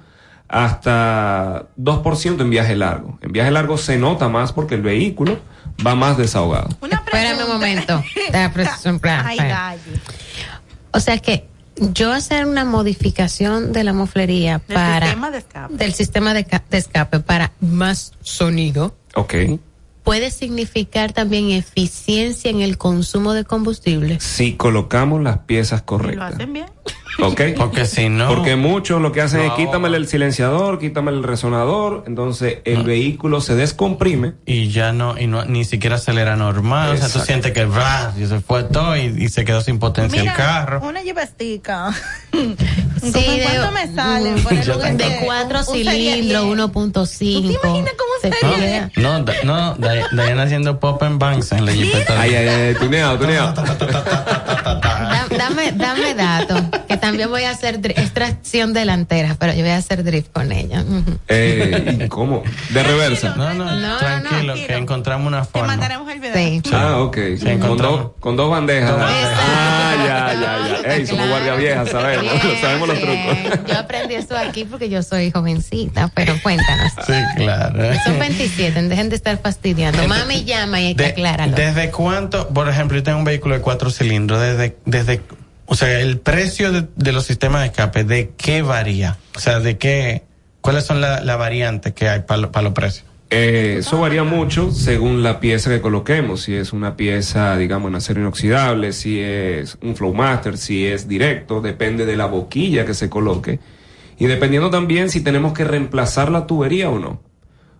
hasta 0.49 1.66
2% 1.79 2.41
en 2.41 2.51
viaje 2.51 2.77
largo. 2.77 3.19
En 3.23 3.33
viaje 3.33 3.51
largo 3.51 3.79
se 3.79 3.99
nota 3.99 4.29
más 4.29 4.53
porque 4.53 4.74
el 4.74 4.83
vehículo 4.83 5.39
va 5.85 5.95
más 5.95 6.19
desahogado. 6.19 6.69
Espérame 6.83 7.43
un 7.45 7.53
momento. 7.53 8.03
Ay. 9.24 9.79
O 10.93 11.01
sea 11.01 11.19
que 11.19 11.47
yo 11.79 12.12
hacer 12.12 12.45
una 12.47 12.65
modificación 12.65 13.73
de 13.73 13.83
la 13.83 13.93
moflería 13.95 14.61
Del 14.69 14.74
para 14.74 15.07
sistema 15.07 15.31
de 15.31 15.39
escape. 15.39 15.74
del 15.74 15.93
sistema 15.95 16.35
de, 16.35 16.47
de 16.70 16.79
escape 16.79 17.20
para 17.20 17.53
más 17.61 18.12
sonido 18.20 18.95
Ok. 19.15 19.35
Puede 20.03 20.31
significar 20.31 21.12
también 21.12 21.51
eficiencia 21.51 22.51
en 22.51 22.61
el 22.61 22.79
consumo 22.79 23.33
de 23.33 23.45
combustible. 23.45 24.20
Si 24.20 24.55
colocamos 24.55 25.23
las 25.23 25.39
piezas 25.41 25.81
¿Lo 25.81 25.87
correctas. 25.87 26.35
hacen 26.35 26.53
bien? 26.53 26.66
¿Ok? 27.21 27.41
Porque 27.57 27.85
si 27.87 28.09
no. 28.09 28.29
Porque 28.29 28.57
muchos 28.57 29.01
lo 29.01 29.13
que 29.13 29.21
hacen 29.21 29.41
es 29.41 29.49
No. 29.49 29.57
quítame 29.57 29.89
el 29.89 30.07
silenciador, 30.07 30.79
quítame 30.79 31.11
el 31.11 31.23
resonador, 31.23 32.05
entonces 32.07 32.59
el 32.65 32.83
vehículo 32.85 33.41
se 33.41 33.55
descomprime. 33.55 34.33
Y 34.47 34.69
ya 34.69 34.93
no, 34.93 35.19
y 35.19 35.27
no, 35.27 35.45
ni 35.45 35.65
siquiera 35.65 35.97
acelera 35.97 36.37
normal. 36.37 36.91
O 36.91 36.97
sea, 36.97 37.01
tú 37.07 37.19
Exacto. 37.19 37.27
sientes 37.27 37.53
que 37.53 37.63
y 38.19 38.27
se 38.27 38.41
fue 38.41 38.65
todo 38.65 38.97
y, 38.97 39.03
y 39.19 39.29
se 39.29 39.45
quedó 39.45 39.61
sin 39.61 39.79
potencia 39.79 40.21
el 40.21 40.33
carro. 40.33 40.81
una 40.83 41.03
llevastica. 41.03 41.91
Sí, 43.03 43.11
¿Cómo 43.13 43.25
de- 43.27 43.43
cuánto 43.43 43.73
me 43.73 43.95
sale? 43.97 44.29
El 44.29 44.97
de 44.97 45.05
De 45.05 45.19
cuatro 45.25 45.59
un 45.59 45.65
serie 45.65 46.15
cilindros, 46.15 46.45
10. 46.45 46.57
1.5. 46.57 46.73
¿Tú 46.73 47.49
te 47.49 47.69
imaginas 47.69 47.95
cómo 47.99 48.13
Se 48.23 48.31
sería? 48.33 48.91
No, 48.97 49.23
da- 49.25 49.35
no, 49.43 49.75
Day- 49.75 50.05
Diana 50.13 50.45
haciendo 50.45 50.79
pop 50.79 51.03
and 51.03 51.19
banks 51.19 51.51
en 51.51 51.67
la. 51.67 51.73
Ay, 51.73 52.35
ay, 52.37 52.49
ay, 52.49 52.75
tuneado, 52.77 53.19
tuneado. 53.19 53.55
Da- 54.73 55.27
dame, 55.37 55.73
dame 55.73 56.15
datos, 56.15 56.63
también 57.03 57.29
voy 57.31 57.43
a 57.43 57.51
hacer 57.51 57.81
dri- 57.81 57.99
extracción 57.99 58.73
delantera, 58.73 59.35
pero 59.39 59.53
yo 59.55 59.62
voy 59.62 59.70
a 59.70 59.77
hacer 59.77 60.05
drift 60.05 60.31
con 60.33 60.53
ella. 60.53 60.85
Eh, 61.27 61.99
¿y 62.05 62.09
¿Cómo? 62.09 62.45
De 62.70 62.83
reversa. 62.85 63.35
No, 63.37 63.53
no, 63.55 63.74
No, 63.74 63.99
tranquilo, 63.99 64.55
no. 64.55 64.66
que 64.66 64.77
encontramos 64.77 65.27
una 65.27 65.43
Te 65.43 65.51
forma. 65.51 65.66
mandaremos 65.66 66.09
el 66.12 66.20
video. 66.20 66.33
Sí. 66.35 66.62
Ah, 66.73 66.99
ok. 67.01 67.19
Con, 67.61 67.77
dos, 67.77 68.11
con 68.20 68.37
dos 68.37 68.49
bandejas. 68.51 68.95
Ah, 68.97 69.95
ya, 70.07 70.41
ya, 70.41 70.83
ya. 70.83 70.95
Ey, 70.95 71.05
somos 71.07 71.29
guardia 71.29 71.55
vieja, 71.57 71.87
sabemos. 71.87 72.33
Bien, 72.41 72.57
sabemos 72.61 72.89
los 72.89 73.01
trucos. 73.01 73.37
bien. 73.43 73.61
Yo 73.66 73.79
aprendí 73.79 74.15
eso 74.15 74.37
aquí 74.37 74.65
porque 74.65 74.89
yo 74.89 75.03
soy 75.03 75.33
jovencita, 75.33 76.09
pero 76.15 76.35
cuéntanos. 76.41 76.93
Sí, 77.05 77.12
claro. 77.37 77.83
Son 78.05 78.16
27, 78.19 78.81
dejen 78.83 79.09
de 79.09 79.16
estar 79.16 79.37
fastidiando. 79.43 80.07
Mami 80.07 80.45
llama 80.45 80.81
y 80.81 80.87
hay 80.87 80.95
que 80.95 81.03
De- 81.03 81.09
aclararlo. 81.11 81.57
¿Desde 81.57 81.91
cuánto? 81.91 82.49
Por 82.49 82.69
ejemplo, 82.69 82.97
yo 82.97 83.03
tengo 83.03 83.19
un 83.19 83.24
vehículo 83.24 83.57
de 83.57 83.61
cuatro 83.61 83.91
cilindros. 83.91 84.41
¿Desde, 84.41 84.77
desde 84.85 85.20
o 85.67 85.75
sea, 85.75 86.01
el 86.01 86.19
precio 86.19 86.73
de, 86.73 87.13
los 87.13 87.25
sistemas 87.25 87.63
de 87.63 87.67
escape, 87.69 88.05
¿de 88.05 88.33
qué 88.37 88.63
varía? 88.63 89.17
O 89.37 89.41
sea, 89.41 89.61
¿de 89.61 89.79
qué? 89.79 90.23
¿Cuáles 90.61 90.85
son 90.85 91.01
las 91.01 91.25
la 91.25 91.37
variantes 91.37 91.93
que 91.93 92.09
hay 92.09 92.21
para 92.21 92.63
los 92.63 92.73
precios? 92.73 93.07
Eh, 93.35 93.77
eso 93.79 93.99
varía 93.99 94.25
mucho 94.25 94.71
según 94.73 95.23
la 95.23 95.41
pieza 95.41 95.71
que 95.71 95.81
coloquemos. 95.81 96.43
Si 96.43 96.55
es 96.55 96.75
una 96.75 96.97
pieza, 96.97 97.57
digamos, 97.57 97.89
en 97.89 97.95
acero 97.95 98.21
inoxidable, 98.21 98.93
si 98.93 99.21
es 99.21 99.79
un 99.83 99.97
Flowmaster, 99.97 100.59
si 100.59 100.87
es 100.87 101.09
directo, 101.09 101.63
depende 101.63 102.05
de 102.05 102.17
la 102.17 102.27
boquilla 102.27 102.85
que 102.85 102.93
se 102.93 103.09
coloque. 103.09 103.59
Y 104.19 104.27
dependiendo 104.27 104.69
también 104.69 105.09
si 105.09 105.23
tenemos 105.23 105.55
que 105.55 105.65
reemplazar 105.65 106.31
la 106.31 106.47
tubería 106.47 106.91
o 106.91 106.99
no. 106.99 107.23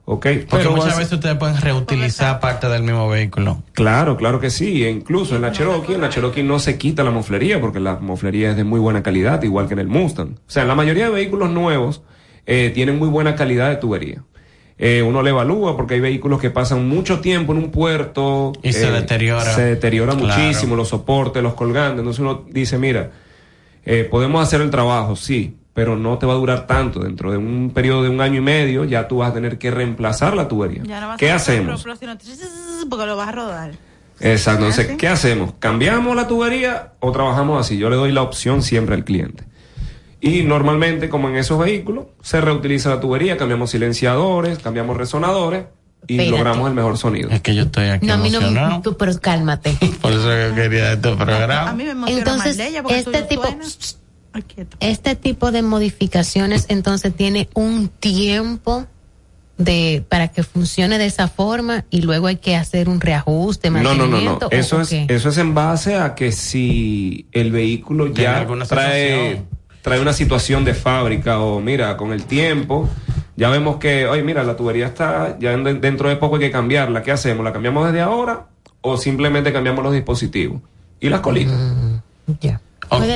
¿Ok? 0.05 0.27
Porque 0.51 0.69
muchas 0.69 0.95
basi- 0.95 0.99
veces 0.99 1.13
ustedes 1.13 1.37
pueden 1.37 1.61
reutilizar 1.61 2.41
parte 2.41 2.69
del 2.69 2.83
mismo 2.83 3.09
vehículo. 3.09 3.63
Claro, 3.73 4.17
claro 4.17 4.41
que 4.41 4.51
sí. 4.51 4.85
E 4.85 4.91
incluso 4.91 5.37
en 5.37 5.43
la 5.43 5.53
Cherokee, 5.53 5.95
en 5.95 6.01
la 6.01 6.09
Cherokee 6.09 6.43
no 6.43 6.59
se 6.59 6.77
quita 6.77 7.05
la 7.05 7.13
moflería 7.13 7.61
porque 7.61 7.79
la 7.79 7.97
moflería 8.01 8.51
es 8.51 8.57
de 8.57 8.65
muy 8.65 8.81
buena 8.81 9.03
calidad, 9.05 9.41
igual 9.45 9.69
que 9.69 9.75
en 9.75 9.81
el 9.81 9.87
Mustang. 9.89 10.31
O 10.47 10.51
sea, 10.51 10.65
la 10.65 10.75
mayoría 10.75 11.05
de 11.05 11.11
vehículos 11.13 11.51
nuevos 11.51 12.03
eh, 12.47 12.73
tienen 12.75 12.99
muy 12.99 13.09
buena 13.09 13.37
calidad 13.37 13.69
de 13.71 13.77
tubería. 13.77 14.25
Eh, 14.77 15.03
uno 15.03 15.23
le 15.23 15.31
evalúa 15.31 15.77
porque 15.77 15.95
hay 15.95 16.01
vehículos 16.01 16.41
que 16.41 16.51
pasan 16.51 16.89
mucho 16.89 17.21
tiempo 17.21 17.53
en 17.53 17.59
un 17.59 17.71
puerto 17.71 18.53
Y 18.65 18.73
se 18.73 18.89
eh, 18.89 18.91
deteriora. 18.91 19.55
Se 19.55 19.63
deteriora 19.63 20.17
Claro. 20.17 20.27
muchísimo 20.43 20.75
los 20.75 20.89
soportes, 20.89 21.41
los 21.45 21.55
colgantes. 21.55 22.01
Entonces 22.01 22.19
uno 22.19 22.45
dice, 22.51 22.77
mira, 22.79 23.13
eh, 23.85 24.09
podemos 24.11 24.43
hacer 24.43 24.61
el 24.61 24.71
trabajo, 24.71 25.15
sí, 25.15 25.57
pero 25.75 25.97
no 25.97 26.19
te 26.19 26.27
va 26.27 26.33
a 26.35 26.37
durar 26.37 26.67
tanto. 26.67 27.01
Dentro 27.01 27.31
de 27.31 27.39
un 27.39 27.71
periodo 27.75 28.03
de 28.03 28.09
un 28.11 28.21
año 28.21 28.39
y 28.39 28.43
medio 28.43 28.85
ya 28.85 29.09
tú 29.09 29.19
vas 29.19 29.31
a 29.31 29.35
tener 29.35 29.59
que 29.59 29.71
reemplazar 29.71 30.35
la 30.35 30.49
tubería. 30.49 30.83
Ya 30.85 31.01
no 31.01 31.09
vas 31.09 31.19
¿Qué 31.19 31.31
a 31.31 31.37
hacemos? 31.37 31.85
Porque 32.89 33.07
lo 33.07 33.17
vas 33.17 33.29
a 33.29 33.33
rodar. 33.33 33.71
Exacto. 34.21 34.67
Entonces, 34.67 34.97
¿qué 34.97 35.09
hacemos? 35.09 35.55
¿Cambiamos 35.59 36.15
la 36.15 36.29
tubería 36.29 36.93
o 37.01 37.11
trabajamos 37.13 37.61
así? 37.61 37.77
Yo 37.79 37.91
le 37.91 37.97
doy 37.97 38.13
la 38.13 38.23
opción 38.23 38.63
siempre 38.63 38.95
al 38.95 39.05
cliente. 39.05 39.45
Y 40.21 40.43
normalmente, 40.45 41.09
como 41.09 41.29
en 41.29 41.37
esos 41.37 41.59
vehículos, 41.59 42.07
se 42.23 42.41
reutiliza 42.41 42.91
la 42.91 43.01
tubería, 43.01 43.37
cambiamos 43.37 43.71
silenciadores, 43.71 44.59
cambiamos 44.61 44.97
resonadores 44.97 45.65
y 46.07 46.13
Espérate. 46.15 46.31
logramos 46.31 46.69
el 46.69 46.75
mejor 46.75 46.97
sonido. 46.99 47.31
Es 47.31 47.41
que 47.41 47.55
yo 47.57 47.63
estoy 47.63 47.87
aquí 47.89 48.07
No, 48.07 48.15
a 48.15 48.17
mí 48.19 48.31
no 48.31 48.39
emocionado. 48.39 48.77
me, 48.77 48.83
tú, 48.83 48.97
pero 48.97 49.19
cálmate. 49.21 49.77
Por 50.01 50.13
eso 50.13 50.29
que 50.29 50.53
quería 50.55 50.93
este 50.93 51.09
A 51.11 51.17
programa. 51.17 51.73
mí 51.73 51.83
me 51.85 51.91
emociona 51.91 52.19
Entonces, 52.21 52.47
más 52.47 52.57
de 52.59 52.69
ella 52.69 52.83
porque 52.85 52.99
este 53.01 53.23
tipo- 53.23 53.43
quieto. 53.43 53.67
Este 54.81 55.15
tipo 55.15 55.53
de 55.53 55.63
modificaciones 55.63 56.67
entonces 56.69 57.15
tiene 57.15 57.49
un 57.55 57.89
tiempo 57.89 58.87
de 59.59 60.03
para 60.09 60.29
que 60.29 60.43
funcione 60.43 60.97
de 60.99 61.07
esa 61.07 61.29
forma 61.29 61.85
y 61.91 62.01
luego 62.01 62.27
hay 62.27 62.37
que 62.37 62.57
hacer 62.57 62.89
un 62.89 63.01
reajuste, 63.01 63.71
No, 63.71 63.83
no, 63.83 63.83
no, 63.83 63.95
no. 63.95 64.01
mantenimiento. 64.05 64.47
¿o- 64.47 64.51
Eso 64.51 64.81
es, 64.81 64.89
qué? 64.89 65.07
eso 65.09 65.29
es 65.29 65.39
en 65.39 65.55
base 65.55 65.97
a 65.97 66.15
que 66.15 66.33
si 66.33 67.27
el 67.33 67.53
vehículo 67.53 68.07
ya 68.09 68.47
trae, 68.69 69.43
trae 69.83 70.01
una 70.01 70.13
situación 70.15 70.65
de 70.65 70.75
fábrica 70.75 71.41
o 71.41 71.61
mira, 71.61 71.97
con 71.99 72.13
el 72.13 72.25
tiempo, 72.25 72.89
ya 73.37 73.51
vemos 73.51 73.77
que, 73.77 74.07
oye, 74.07 74.23
mira, 74.23 74.43
la 74.43 74.57
tubería 74.57 74.87
está, 74.87 75.37
ya 75.39 75.53
en- 75.53 75.81
dentro 75.81 76.09
de 76.09 76.17
poco 76.17 76.37
hay 76.37 76.41
que 76.43 76.51
cambiarla. 76.51 77.03
¿Qué 77.03 77.13
hacemos? 77.13 77.45
¿La 77.45 77.53
cambiamos 77.53 77.85
desde 77.87 78.01
ahora 78.01 78.47
o 78.81 78.97
simplemente 78.97 79.53
cambiamos 79.53 79.85
los 79.85 79.93
dispositivos? 79.93 80.61
Y 81.01 81.09
las 81.11 81.21
colitas. 81.21 81.55
O, 81.55 82.33
Puedes- 82.41 82.59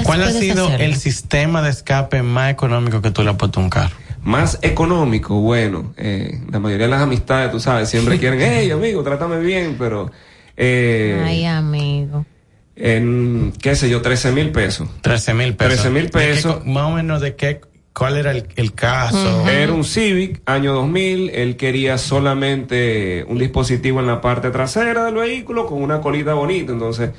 ¿Cuál 0.05 0.23
ha 0.23 0.31
sido 0.31 0.66
hacerlo. 0.66 0.85
el 0.85 0.97
sistema 0.97 1.62
de 1.62 1.70
escape 1.70 2.23
más 2.23 2.51
económico 2.53 3.01
que 3.03 3.11
tú 3.11 3.23
le 3.23 3.31
has 3.31 3.36
puesto 3.36 3.61
a 3.61 3.62
un 3.65 3.70
carro? 3.70 3.94
Más 4.23 4.59
económico, 4.62 5.40
bueno, 5.40 5.93
eh, 5.97 6.40
la 6.51 6.59
mayoría 6.59 6.86
de 6.86 6.90
las 6.90 7.03
amistades, 7.03 7.51
tú 7.53 7.61
sabes, 7.61 7.89
siempre 7.89 8.19
quieren, 8.20 8.40
hey, 8.40 8.70
amigo, 8.70 9.03
trátame 9.03 9.39
bien, 9.39 9.77
pero... 9.78 10.11
eh, 10.57 11.23
Ay, 11.24 11.44
amigo. 11.44 12.27
en, 12.74 13.53
qué 13.62 13.77
sé 13.77 13.89
yo, 13.89 14.03
13 14.03 14.32
mil 14.32 14.51
pesos. 14.51 14.89
13 15.03 15.35
mil 15.35 15.55
pesos. 15.55 15.74
13 15.82 15.90
mil 15.90 16.05
¿De 16.07 16.11
qué 16.11 16.19
pesos. 16.19 16.66
más 16.66 16.85
o 16.85 16.90
menos 16.90 17.20
de 17.20 17.36
qué, 17.36 17.61
cuál 17.93 18.16
era 18.16 18.32
el, 18.32 18.48
el 18.57 18.73
caso. 18.74 19.48
Era 19.48 19.73
un 19.73 19.85
Civic, 19.85 20.43
año 20.47 20.73
2000. 20.74 21.31
Él 21.31 21.57
quería 21.57 21.97
solamente 21.97 23.24
un 23.28 23.39
dispositivo 23.39 24.01
en 24.01 24.07
la 24.09 24.20
parte 24.20 24.51
trasera 24.51 25.05
del 25.05 25.15
vehículo 25.15 25.66
con 25.66 25.82
una 25.82 26.01
colita 26.01 26.35
bonita. 26.35 26.73
Entonces, 26.73 27.11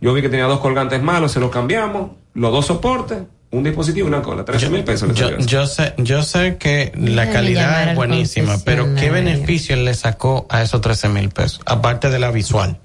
yo 0.00 0.12
vi 0.12 0.22
que 0.22 0.28
tenía 0.28 0.46
dos 0.46 0.60
colgantes 0.60 1.02
malos, 1.02 1.32
se 1.32 1.40
los 1.40 1.50
cambiamos, 1.50 2.12
los 2.34 2.52
dos 2.52 2.66
soportes, 2.66 3.18
un 3.50 3.62
dispositivo 3.62 4.06
y 4.06 4.08
una 4.08 4.22
cola. 4.22 4.44
13 4.44 4.70
mil 4.70 4.84
pesos 4.84 5.08
le 5.08 5.14
Yo, 5.14 5.38
yo 5.38 5.66
sé, 5.66 5.94
yo 5.98 6.22
sé 6.22 6.56
que 6.58 6.92
la 6.96 7.30
calidad 7.30 7.82
al 7.82 7.88
es 7.90 7.96
buenísima, 7.96 8.56
pero 8.64 8.94
¿qué 8.94 9.10
beneficio 9.10 9.76
le 9.76 9.94
sacó 9.94 10.46
a 10.50 10.62
esos 10.62 10.80
13 10.80 11.08
mil 11.08 11.28
pesos? 11.30 11.60
Aparte 11.66 12.10
de 12.10 12.18
la 12.18 12.30
visual. 12.30 12.78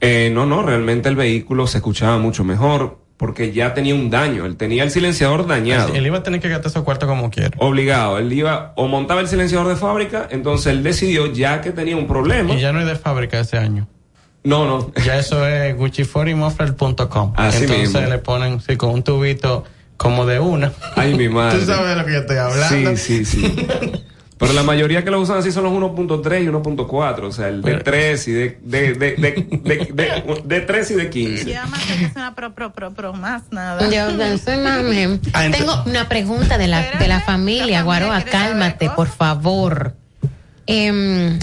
Eh, 0.00 0.30
no, 0.32 0.46
no, 0.46 0.62
realmente 0.62 1.08
el 1.08 1.16
vehículo 1.16 1.66
se 1.66 1.78
escuchaba 1.78 2.18
mucho 2.18 2.44
mejor 2.44 3.00
porque 3.16 3.52
ya 3.52 3.74
tenía 3.74 3.94
un 3.94 4.08
daño. 4.08 4.46
Él 4.46 4.56
tenía 4.56 4.82
el 4.82 4.90
silenciador 4.90 5.46
dañado. 5.46 5.94
Él 5.94 6.06
iba 6.06 6.18
a 6.18 6.22
tener 6.22 6.40
que 6.40 6.48
gastar 6.48 6.70
esos 6.70 6.84
cuartos 6.84 7.06
como 7.06 7.30
quiera. 7.30 7.50
Obligado. 7.58 8.16
Él 8.16 8.32
iba 8.32 8.72
o 8.76 8.88
montaba 8.88 9.20
el 9.20 9.28
silenciador 9.28 9.68
de 9.68 9.76
fábrica, 9.76 10.26
entonces 10.30 10.68
él 10.68 10.82
decidió, 10.82 11.30
ya 11.30 11.60
que 11.60 11.70
tenía 11.70 11.96
un 11.96 12.06
problema. 12.06 12.54
Y 12.54 12.60
ya 12.60 12.72
no 12.72 12.80
es 12.80 12.86
de 12.86 12.96
fábrica 12.96 13.38
ese 13.40 13.58
año. 13.58 13.86
No, 14.42 14.64
no. 14.66 14.92
Ya 15.04 15.18
eso 15.18 15.46
es 15.46 15.76
gucciforimoffer.com. 15.76 17.32
Así 17.36 17.64
Entonces 17.64 17.92
mismo. 17.92 18.00
le 18.08 18.18
ponen, 18.18 18.60
sí, 18.60 18.76
con 18.76 18.90
un 18.90 19.02
tubito 19.02 19.64
como 19.96 20.24
de 20.26 20.38
una. 20.40 20.72
Ay, 20.96 21.14
mi 21.14 21.28
madre. 21.30 21.58
Tú 21.58 21.66
sabes 21.66 21.88
de 21.90 21.96
lo 21.96 22.04
que 22.06 22.12
yo 22.12 22.18
estoy 22.20 22.36
hablando. 22.38 22.96
Sí, 22.96 23.24
sí, 23.24 23.24
sí. 23.24 23.66
Pero 24.38 24.54
la 24.54 24.62
mayoría 24.62 25.04
que 25.04 25.10
lo 25.10 25.20
usan 25.20 25.36
así 25.36 25.52
son 25.52 25.64
los 25.64 25.72
1.3 25.74 26.42
y 26.44 26.46
1.4, 26.46 27.24
o 27.24 27.30
sea, 27.30 27.48
el 27.48 27.60
de 27.60 27.74
3 27.76 28.28
y 28.28 28.32
de, 28.32 28.58
de, 28.62 28.94
de, 28.94 29.12
de, 29.16 29.32
de, 29.62 29.92
de, 29.92 30.42
de 30.46 30.60
3 30.62 30.90
y 30.92 30.94
de 30.94 31.10
15. 31.10 31.44
Ya 31.44 31.66
más 31.66 31.84
que 31.84 32.04
es 32.06 32.16
una 32.16 32.34
pro, 32.34 32.54
pro, 32.54 32.72
pro, 32.72 32.90
pro, 32.94 33.12
más 33.12 33.42
nada. 33.50 33.86
Yo 33.90 34.10
no 34.12 34.38
soy 34.38 34.56
mami. 34.56 35.20
Ah, 35.34 35.46
Tengo 35.52 35.82
una 35.84 36.08
pregunta 36.08 36.56
de 36.56 36.68
la, 36.68 36.90
de 36.98 37.06
la 37.06 37.20
familia, 37.20 37.82
Guaroa, 37.82 38.22
cálmate, 38.22 38.88
por 38.88 39.08
favor. 39.08 39.94
Em, 40.66 41.38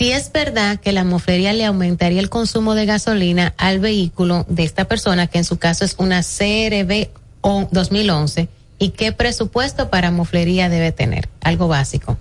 si 0.00 0.12
es 0.12 0.32
verdad 0.32 0.80
que 0.80 0.92
la 0.92 1.04
moflería 1.04 1.52
le 1.52 1.66
aumentaría 1.66 2.20
el 2.20 2.30
consumo 2.30 2.74
de 2.74 2.86
gasolina 2.86 3.52
al 3.58 3.80
vehículo 3.80 4.46
de 4.48 4.62
esta 4.62 4.86
persona, 4.86 5.26
que 5.26 5.36
en 5.36 5.44
su 5.44 5.58
caso 5.58 5.84
es 5.84 5.94
una 5.98 6.22
CRB 6.22 7.08
o- 7.42 7.68
2011, 7.70 8.48
¿y 8.78 8.90
qué 8.92 9.12
presupuesto 9.12 9.90
para 9.90 10.10
moflería 10.10 10.70
debe 10.70 10.90
tener? 10.90 11.28
Algo 11.42 11.68
básico, 11.68 12.16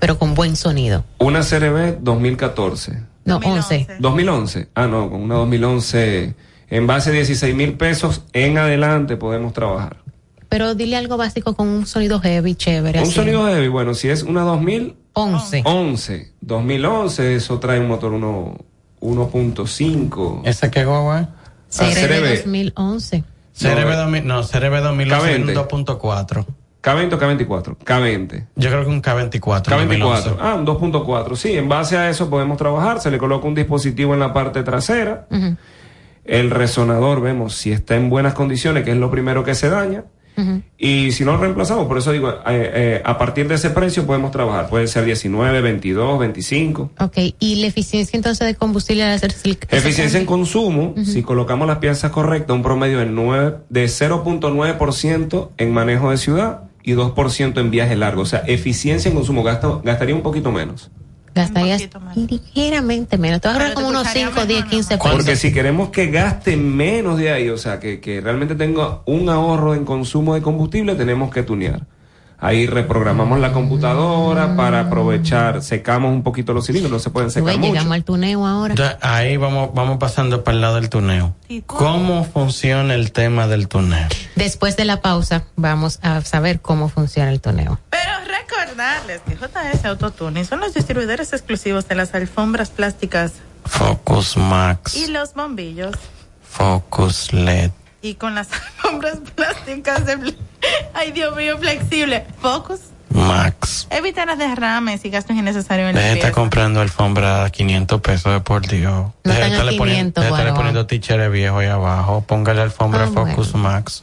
pero 0.00 0.18
con 0.18 0.34
buen 0.34 0.54
sonido. 0.54 1.06
Una 1.16 1.40
CRB 1.40 2.00
2014. 2.02 2.92
No, 3.24 3.38
11. 3.38 3.86
2011. 4.00 4.68
Ah, 4.74 4.86
no, 4.86 5.08
con 5.08 5.22
una 5.22 5.36
2011 5.36 6.34
en 6.68 6.86
base 6.86 7.08
a 7.08 7.12
16 7.14 7.54
mil 7.54 7.72
pesos 7.78 8.20
en 8.34 8.58
adelante 8.58 9.16
podemos 9.16 9.54
trabajar. 9.54 9.96
Pero 10.54 10.76
dile 10.76 10.94
algo 10.96 11.16
básico 11.16 11.56
con 11.56 11.66
un 11.66 11.84
sonido 11.84 12.20
heavy, 12.20 12.54
chévere. 12.54 13.00
Un 13.00 13.06
así. 13.06 13.14
sonido 13.14 13.44
heavy, 13.48 13.66
bueno, 13.66 13.92
si 13.92 14.08
es 14.08 14.22
una 14.22 14.42
2011. 14.42 15.62
11. 15.64 16.32
2011, 16.42 17.34
eso 17.34 17.58
trae 17.58 17.80
un 17.80 17.88
motor 17.88 18.12
uno- 18.12 18.56
1.5. 19.00 20.42
¿Ese 20.44 20.70
qué 20.70 20.84
guagua? 20.84 21.30
CRB 21.76 22.36
2011. 22.44 23.24
CRB 23.58 23.96
2000, 23.96 24.26
no, 24.28 24.42
CRB 24.46 24.80
2011 24.80 25.38
K20. 25.44 25.54
2.4. 25.54 26.46
K20 26.84 27.12
o 27.14 27.18
K24. 27.18 27.76
K20. 27.84 28.46
Yo 28.54 28.70
creo 28.70 28.84
que 28.84 28.90
un 28.90 29.02
K24. 29.02 29.40
K24. 29.40 29.70
2011. 29.70 30.30
Ah, 30.38 30.54
un 30.54 30.64
2.4. 30.64 31.34
Sí, 31.34 31.54
en 31.58 31.68
base 31.68 31.96
a 31.96 32.08
eso 32.08 32.30
podemos 32.30 32.58
trabajar. 32.58 33.00
Se 33.00 33.10
le 33.10 33.18
coloca 33.18 33.48
un 33.48 33.56
dispositivo 33.56 34.14
en 34.14 34.20
la 34.20 34.32
parte 34.32 34.62
trasera. 34.62 35.26
Ujú, 35.32 35.56
El 36.24 36.50
resonador, 36.52 37.20
vemos 37.20 37.54
si 37.56 37.72
está 37.72 37.96
en 37.96 38.08
buenas 38.08 38.34
condiciones, 38.34 38.84
que 38.84 38.92
es 38.92 38.96
lo 38.96 39.10
primero 39.10 39.42
que 39.42 39.56
se 39.56 39.68
daña. 39.68 40.04
Y 40.78 41.12
si 41.12 41.24
no 41.24 41.32
lo 41.32 41.38
reemplazamos, 41.38 41.86
por 41.86 41.96
eso 41.98 42.10
digo, 42.12 42.28
eh, 42.30 42.36
eh, 42.48 43.02
a 43.04 43.16
partir 43.18 43.46
de 43.48 43.54
ese 43.54 43.70
precio 43.70 44.04
podemos 44.04 44.30
trabajar. 44.32 44.68
Puede 44.68 44.86
ser 44.88 45.04
19, 45.04 45.60
22, 45.60 46.18
25. 46.18 46.90
Ok, 47.00 47.18
y 47.38 47.56
la 47.56 47.68
eficiencia 47.68 48.16
entonces 48.16 48.46
de 48.46 48.54
combustible 48.56 49.04
al 49.04 49.12
hacer 49.12 49.32
ese 49.32 49.66
Eficiencia 49.70 50.18
en 50.18 50.26
consumo, 50.26 50.94
si 51.04 51.22
colocamos 51.22 51.68
las 51.68 51.78
piezas 51.78 52.10
correctas, 52.10 52.54
un 52.56 52.62
promedio 52.62 52.98
de, 52.98 53.06
nueve- 53.06 53.58
de 53.68 53.84
0.9% 53.88 55.50
en 55.56 55.72
manejo 55.72 56.10
de 56.10 56.16
ciudad 56.16 56.60
y 56.82 56.92
2% 56.92 57.58
en 57.60 57.70
viaje 57.70 57.96
largo. 57.96 58.22
O 58.22 58.26
sea, 58.26 58.40
eficiencia 58.46 59.08
en 59.08 59.14
consumo, 59.14 59.42
gasta- 59.42 59.80
gastaría 59.82 60.14
un 60.14 60.22
poquito 60.22 60.52
menos. 60.52 60.90
Gastarías 61.34 61.88
ligeramente 62.14 63.18
menos. 63.18 63.40
Te 63.40 63.48
vas 63.48 63.56
a 63.56 63.60
ahorrar 63.60 63.74
como 63.74 63.88
unos 63.88 64.06
5, 64.08 64.46
10, 64.46 64.64
15 64.66 64.98
pesos. 64.98 65.12
Porque 65.12 65.36
si 65.36 65.52
queremos 65.52 65.90
que 65.90 66.06
gaste 66.06 66.56
menos 66.56 67.18
de 67.18 67.32
ahí, 67.32 67.48
o 67.48 67.58
sea, 67.58 67.80
que, 67.80 68.00
que 68.00 68.20
realmente 68.20 68.54
tenga 68.54 69.00
un 69.06 69.28
ahorro 69.28 69.74
en 69.74 69.84
consumo 69.84 70.34
de 70.34 70.42
combustible, 70.42 70.94
tenemos 70.94 71.32
que 71.32 71.42
tunear. 71.42 71.82
Ahí 72.44 72.66
reprogramamos 72.66 73.40
la 73.40 73.52
computadora 73.52 74.54
para 74.54 74.80
aprovechar, 74.80 75.62
secamos 75.62 76.12
un 76.12 76.22
poquito 76.22 76.52
los 76.52 76.66
cilindros, 76.66 76.92
no 76.92 76.98
se 76.98 77.08
pueden 77.08 77.30
secar 77.30 77.56
mucho. 77.56 77.72
llegamos 77.72 77.92
al 77.94 78.04
tuneo 78.04 78.46
ahora. 78.46 78.74
Ya, 78.74 78.98
ahí 79.00 79.38
vamos, 79.38 79.70
vamos 79.72 79.96
pasando 79.96 80.44
para 80.44 80.54
el 80.56 80.60
lado 80.60 80.74
del 80.74 80.90
tuneo. 80.90 81.34
¿Cómo 81.64 82.24
funciona 82.24 82.94
el 82.94 83.12
tema 83.12 83.46
del 83.46 83.68
tuneo? 83.68 84.08
Después 84.36 84.76
de 84.76 84.84
la 84.84 85.00
pausa, 85.00 85.44
vamos 85.56 86.00
a 86.02 86.20
saber 86.20 86.60
cómo 86.60 86.90
funciona 86.90 87.30
el 87.30 87.40
tuneo. 87.40 87.78
Recordarles 88.48 89.20
que 89.22 89.36
JS 89.36 89.84
Autotuning 89.86 90.44
son 90.44 90.60
los 90.60 90.74
distribuidores 90.74 91.32
exclusivos 91.32 91.88
de 91.88 91.94
las 91.94 92.14
alfombras 92.14 92.70
plásticas 92.70 93.32
Focus 93.64 94.36
Max, 94.36 94.94
y 94.96 95.06
los 95.06 95.34
bombillos. 95.34 95.94
Focus 96.48 97.32
LED. 97.32 97.70
Y 98.02 98.14
con 98.16 98.34
las 98.34 98.48
alfombras 98.84 99.18
plásticas 99.34 100.04
de... 100.04 100.34
Ay, 100.92 101.12
Dios 101.12 101.34
mío, 101.36 101.56
flexible. 101.58 102.26
Focus, 102.40 102.80
Max. 103.10 103.86
Evita 103.90 104.26
las 104.26 104.38
derrames 104.38 105.04
y 105.04 105.10
gastos 105.10 105.36
innecesarios 105.36 105.90
en 105.90 105.96
la 105.96 106.12
estar 106.12 106.32
comprando 106.32 106.80
alfombra 106.80 107.44
a 107.44 107.50
500 107.50 108.00
pesos 108.02 108.32
de 108.32 108.40
por 108.40 108.66
Dios. 108.66 108.92
No 109.24 109.32
Deje 109.32 109.46
estarle 109.46 109.76
poniendo, 109.78 110.20
500, 110.20 110.24
deje 110.24 110.42
guau. 110.50 110.54
poniendo 110.56 110.86
ticheres 110.86 111.30
viejos 111.30 111.60
ahí 111.60 111.68
abajo. 111.68 112.22
Póngale 112.26 112.60
alfombra 112.62 113.04
Ah, 113.04 113.10
Focus 113.14 113.52
bueno. 113.52 113.68
Max. 113.70 114.02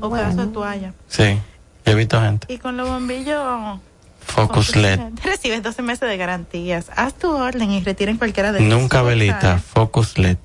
O 0.00 0.10
pedazo 0.10 0.46
de 0.46 0.52
toalla. 0.52 0.92
Sí, 1.08 1.38
yo 1.84 1.92
he 1.92 1.94
visto 1.94 2.20
gente. 2.20 2.52
Y 2.52 2.58
con 2.58 2.76
los 2.76 2.88
bombillos. 2.88 3.80
Focus 4.26 4.76
LED. 4.76 5.00
Recibes 5.24 5.62
12 5.62 5.82
meses 5.82 6.08
de 6.08 6.16
garantías. 6.16 6.86
Haz 6.94 7.14
tu 7.14 7.30
orden 7.30 7.70
y 7.72 7.80
retira 7.82 8.10
en 8.10 8.16
cualquiera 8.18 8.52
de 8.52 8.60
Nunca 8.60 9.02
velita. 9.02 9.58
Focus 9.58 10.18
LED. 10.18 10.36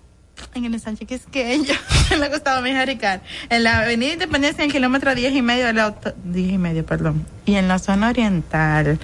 En 0.53 0.65
el 0.65 0.73
ensanche 0.73 1.05
Quisqueya, 1.05 1.75
en 2.11 2.19
la 2.19 2.27
Gustavo 2.29 2.61
Mijaricar, 2.61 3.21
en 3.49 3.63
la 3.63 3.79
Avenida 3.81 4.13
Independencia, 4.13 4.63
en 4.63 4.69
el 4.69 4.73
kilómetro 4.73 5.13
10 5.15 5.33
y 5.33 5.41
medio, 5.41 5.65
de 5.65 5.73
la 5.73 5.83
auto- 5.85 6.13
10 6.23 6.53
y 6.53 6.57
medio, 6.57 6.85
perdón. 6.85 7.25
Y 7.45 7.55
en 7.55 7.67
la 7.67 7.77
zona 7.79 8.09
oriental, 8.09 8.97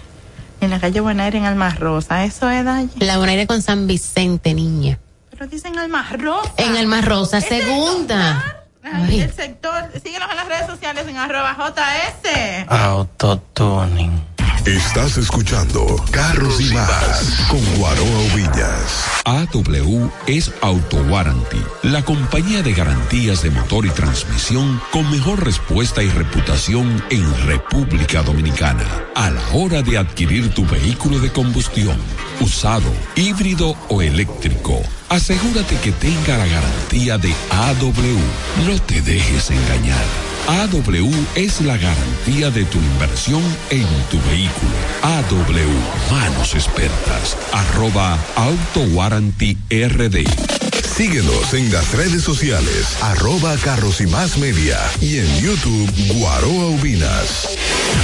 en 0.62 0.70
la 0.70 0.80
calle 0.80 1.00
Bonaire, 1.00 1.38
en 1.38 1.46
Alma 1.46 1.70
Rosa. 1.72 2.24
Eso 2.26 2.50
es 2.50 2.66
Dalle. 2.66 2.90
La 3.00 3.18
Bonaire 3.18 3.48
con 3.48 3.62
San 3.62 3.88
Vicente, 3.88 4.54
niña. 4.54 5.00
Pero 5.30 5.48
dicen 5.48 5.78
Alma 5.78 6.06
Rosa. 6.18 6.52
En 6.58 6.76
Alma 6.76 7.02
Rosa, 7.02 7.40
segunda. 7.42 8.61
Ay, 8.84 9.22
el 9.22 9.34
sector. 9.34 9.92
Síguenos 10.04 10.30
en 10.30 10.36
las 10.36 10.48
redes 10.48 10.66
sociales 10.68 11.08
en 11.08 11.18
arroba 11.18 11.56
JS. 11.58 12.66
Autotuning. 12.68 14.31
Estás 14.66 15.18
escuchando 15.18 15.96
Carros 16.12 16.62
y 16.62 16.72
Más 16.72 17.48
con 17.50 17.60
Guaroa 17.78 18.36
Villas. 18.36 19.06
AW 19.26 20.12
es 20.28 20.52
Auto 20.62 20.98
Warranty, 21.10 21.58
la 21.82 22.06
compañía 22.06 22.62
de 22.62 22.72
garantías 22.72 23.42
de 23.42 23.50
motor 23.50 23.88
y 23.88 23.90
transmisión 23.90 24.80
con 24.92 25.10
mejor 25.10 25.44
respuesta 25.44 26.04
y 26.04 26.10
reputación 26.10 27.04
en 27.10 27.48
República 27.48 28.22
Dominicana. 28.22 28.86
A 29.16 29.32
la 29.32 29.50
hora 29.54 29.82
de 29.82 29.98
adquirir 29.98 30.54
tu 30.54 30.64
vehículo 30.68 31.18
de 31.18 31.32
combustión, 31.32 31.98
usado, 32.40 32.94
híbrido 33.16 33.76
o 33.90 34.04
eléctrico, 34.04 34.80
asegúrate 35.10 35.76
que 35.78 35.92
tenga 35.92 36.38
la 36.38 36.46
garantía 36.46 37.18
de 37.18 37.34
AW. 37.50 38.68
No 38.68 38.80
te 38.84 39.02
dejes 39.02 39.50
engañar. 39.50 40.32
AW 40.48 41.12
es 41.36 41.62
la 41.62 41.78
garantía 41.78 42.50
de 42.50 42.66
tu 42.66 42.78
inversión 42.80 43.42
en 43.70 43.88
tu 44.10 44.20
vehículo. 44.30 44.72
AW, 45.02 46.12
manos 46.12 46.56
expertas. 46.56 47.38
Arroba 47.54 48.18
Auto 48.36 48.82
Warranty 48.94 49.58
RD. 49.70 50.81
Síguenos 50.96 51.54
en 51.54 51.72
las 51.72 51.94
redes 51.94 52.22
sociales, 52.22 52.98
arroba 53.02 53.56
Carros 53.58 54.02
y 54.02 54.08
Más 54.08 54.38
Media 54.38 54.78
y 55.00 55.20
en 55.20 55.40
YouTube 55.40 55.90
Guaroa 56.16 56.68
Ubinas. 56.68 57.48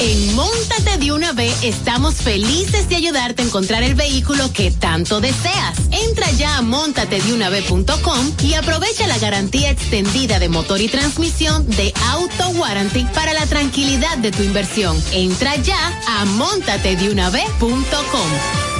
En 0.00 0.34
Móntate 0.34 0.96
de 0.96 1.12
una 1.12 1.34
vez 1.34 1.54
estamos 1.62 2.14
felices 2.14 2.88
de 2.88 2.96
ayudarte 2.96 3.42
a 3.42 3.44
encontrar 3.44 3.82
el 3.82 3.94
vehículo 3.94 4.50
que 4.54 4.70
tanto 4.70 5.20
deseas. 5.20 5.80
Entra 5.90 6.30
ya 6.30 6.56
a 6.56 6.62
montatedeunavez.com 6.62 8.32
y 8.42 8.54
aprovecha 8.54 9.06
la 9.06 9.18
garantía 9.18 9.70
extendida 9.70 10.38
de 10.38 10.48
motor 10.48 10.80
y 10.80 10.88
transmisión 10.88 11.68
de 11.68 11.92
Auto 12.12 12.48
Warranty 12.58 13.04
para 13.14 13.34
la 13.34 13.44
tranquilidad 13.44 14.16
de 14.16 14.30
tu 14.30 14.42
inversión. 14.42 14.96
Entra 15.12 15.56
ya 15.56 16.00
a 16.08 16.24
montatedeunavez.com. 16.24 18.73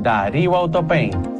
Darío 0.00 0.56
Autopaint. 0.56 1.39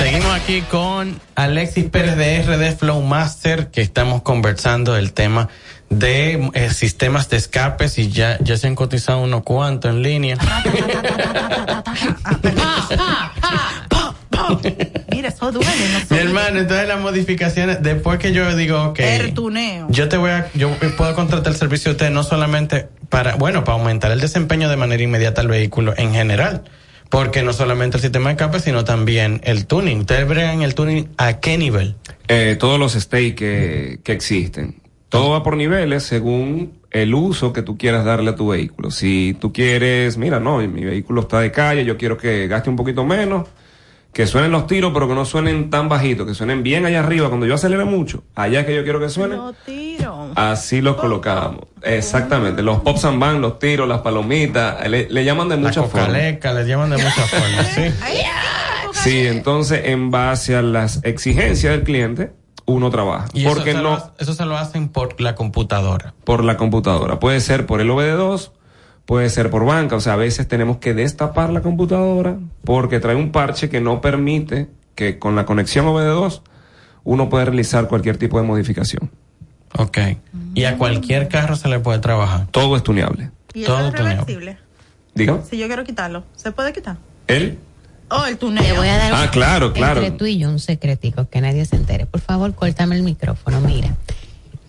Seguimos 0.00 0.32
aquí 0.34 0.62
con 0.62 1.20
Alexis 1.34 1.84
Pérez 1.84 2.16
de 2.16 2.40
RD 2.42 2.74
Flow 2.74 3.02
Master, 3.02 3.68
que 3.68 3.82
estamos 3.82 4.22
conversando 4.22 4.96
el 4.96 5.12
tema 5.12 5.50
de 5.90 6.50
eh, 6.54 6.70
sistemas 6.70 7.28
de 7.28 7.36
escapes 7.36 7.98
y 7.98 8.08
ya, 8.08 8.38
ya 8.40 8.56
se 8.56 8.66
han 8.66 8.76
cotizado 8.76 9.20
unos 9.20 9.42
cuantos 9.42 9.90
en 9.90 10.02
línea. 10.02 10.38
Mira, 15.12 15.28
eso 15.28 15.52
duele. 15.52 15.70
Mi 16.08 16.16
hermano, 16.16 16.60
entonces 16.60 16.88
las 16.88 16.98
modificaciones, 16.98 17.82
después 17.82 18.18
que 18.18 18.32
yo 18.32 18.56
digo, 18.56 18.82
ok, 18.82 19.00
El 19.00 19.34
tuneo. 19.34 19.86
yo 19.90 20.08
te 20.08 20.16
voy 20.16 20.30
a, 20.30 20.50
yo 20.54 20.70
puedo 20.96 21.14
contratar 21.14 21.52
el 21.52 21.58
servicio 21.58 21.90
de 21.90 21.96
usted 21.96 22.10
no 22.10 22.22
solamente 22.22 22.88
para, 23.10 23.34
bueno, 23.34 23.64
para 23.64 23.76
aumentar 23.76 24.10
el 24.12 24.20
desempeño 24.20 24.70
de 24.70 24.78
manera 24.78 25.02
inmediata 25.02 25.42
del 25.42 25.50
vehículo 25.50 25.92
en 25.98 26.14
general. 26.14 26.62
Porque 27.10 27.42
no 27.42 27.52
solamente 27.52 27.96
el 27.98 28.02
sistema 28.02 28.30
de 28.30 28.34
escape, 28.34 28.60
sino 28.60 28.84
también 28.84 29.40
el 29.44 29.66
tuning. 29.66 30.00
¿Ustedes 30.00 30.26
bregan 30.26 30.62
el 30.62 30.74
tuning 30.74 31.08
a 31.18 31.40
qué 31.40 31.58
nivel? 31.58 31.96
Eh, 32.28 32.56
todos 32.58 32.78
los 32.78 32.94
states 32.94 33.34
que, 33.34 34.00
que 34.02 34.12
existen. 34.12 34.80
Todo 35.08 35.30
va 35.30 35.42
por 35.42 35.56
niveles 35.56 36.04
según 36.04 36.80
el 36.90 37.14
uso 37.14 37.52
que 37.52 37.62
tú 37.62 37.76
quieras 37.76 38.04
darle 38.04 38.30
a 38.30 38.36
tu 38.36 38.48
vehículo. 38.48 38.90
Si 38.90 39.36
tú 39.40 39.52
quieres, 39.52 40.16
mira, 40.18 40.40
no, 40.40 40.58
mi 40.58 40.84
vehículo 40.84 41.22
está 41.22 41.40
de 41.40 41.50
calle, 41.50 41.84
yo 41.84 41.96
quiero 41.96 42.16
que 42.16 42.46
gaste 42.46 42.70
un 42.70 42.76
poquito 42.76 43.04
menos, 43.04 43.48
que 44.12 44.26
suenen 44.26 44.50
los 44.50 44.66
tiros, 44.66 44.92
pero 44.92 45.08
que 45.08 45.14
no 45.14 45.24
suenen 45.24 45.70
tan 45.70 45.88
bajitos, 45.88 46.26
que 46.26 46.34
suenen 46.34 46.62
bien 46.62 46.84
allá 46.84 47.00
arriba. 47.00 47.28
Cuando 47.28 47.46
yo 47.46 47.54
acelere 47.54 47.84
mucho, 47.84 48.24
allá 48.34 48.60
es 48.60 48.66
que 48.66 48.74
yo 48.74 48.82
quiero 48.82 49.00
que 49.00 49.08
suenen. 49.08 49.38
Así 50.36 50.80
los 50.80 50.96
colocamos. 50.96 51.60
Exactamente. 51.82 52.62
Los 52.62 52.80
pops 52.80 53.04
and 53.04 53.18
bang, 53.20 53.38
los 53.40 53.58
tiros, 53.58 53.88
las 53.88 54.00
palomitas, 54.00 54.88
le, 54.88 55.08
le 55.08 55.24
llaman 55.24 55.48
de 55.48 55.56
muchas 55.56 55.88
formas. 55.88 56.10
les 56.12 56.66
llaman 56.66 56.90
de 56.90 56.96
muchas 56.96 57.30
formas, 57.30 57.66
sí. 57.74 57.82
Sí, 58.92 59.26
entonces 59.26 59.82
en 59.84 60.10
base 60.10 60.56
a 60.56 60.62
las 60.62 61.00
exigencias 61.04 61.72
del 61.72 61.84
cliente, 61.84 62.32
uno 62.66 62.90
trabaja. 62.90 63.26
Y 63.32 63.44
eso 63.46 63.54
Porque 63.54 63.72
se, 63.72 63.76
no 63.78 63.82
lo, 63.82 64.12
eso 64.18 64.34
se 64.34 64.44
lo 64.44 64.56
hacen 64.56 64.88
por 64.88 65.20
la 65.20 65.34
computadora. 65.34 66.14
por 66.24 66.44
la 66.44 66.56
computadora. 66.56 67.18
Puede 67.18 67.40
ser 67.40 67.66
por 67.66 67.80
el 67.80 67.88
OBD2, 67.90 68.50
puede 69.06 69.30
ser 69.30 69.50
por 69.50 69.64
banca. 69.64 69.96
O 69.96 70.00
sea, 70.00 70.12
a 70.14 70.16
veces 70.16 70.46
tenemos 70.48 70.76
que 70.78 70.92
destapar 70.94 71.50
la 71.50 71.62
computadora 71.62 72.36
porque 72.64 73.00
trae 73.00 73.16
un 73.16 73.32
parche 73.32 73.68
que 73.70 73.80
no 73.80 74.00
permite 74.00 74.68
que 74.94 75.18
con 75.18 75.34
la 75.34 75.46
conexión 75.46 75.86
OBD2 75.86 76.42
uno 77.04 77.28
pueda 77.30 77.46
realizar 77.46 77.88
cualquier 77.88 78.18
tipo 78.18 78.38
de 78.40 78.46
modificación. 78.46 79.10
Ok. 79.78 79.98
Y 80.54 80.64
a 80.64 80.76
cualquier 80.78 81.28
carro 81.28 81.56
se 81.56 81.68
le 81.68 81.78
puede 81.80 81.98
trabajar. 82.00 82.46
Todo 82.50 82.76
es 82.76 82.82
tuneable. 82.82 83.30
¿Y 83.54 83.62
eso 83.62 83.72
Todo 83.76 83.88
es 83.88 83.94
tuneable. 83.94 84.10
reversible? 84.20 84.58
Diga. 85.14 85.40
Si 85.48 85.58
yo 85.58 85.66
quiero 85.66 85.84
quitarlo, 85.84 86.24
¿se 86.36 86.52
puede 86.52 86.72
quitar? 86.72 86.96
¿Él? 87.26 87.58
Oh, 88.10 88.24
el 88.26 88.36
tuneo. 88.38 88.62
Te 88.64 88.72
voy 88.72 88.88
a 88.88 88.96
dar 88.96 89.12
Ah, 89.14 89.30
claro, 89.30 89.72
claro. 89.72 90.00
entre 90.02 90.16
tú 90.18 90.26
y 90.26 90.38
yo 90.38 90.48
un 90.48 90.58
secretico 90.58 91.28
que 91.28 91.40
nadie 91.40 91.64
se 91.64 91.76
entere. 91.76 92.06
Por 92.06 92.20
favor, 92.20 92.54
córtame 92.54 92.96
el 92.96 93.02
micrófono. 93.04 93.60
Mira, 93.60 93.94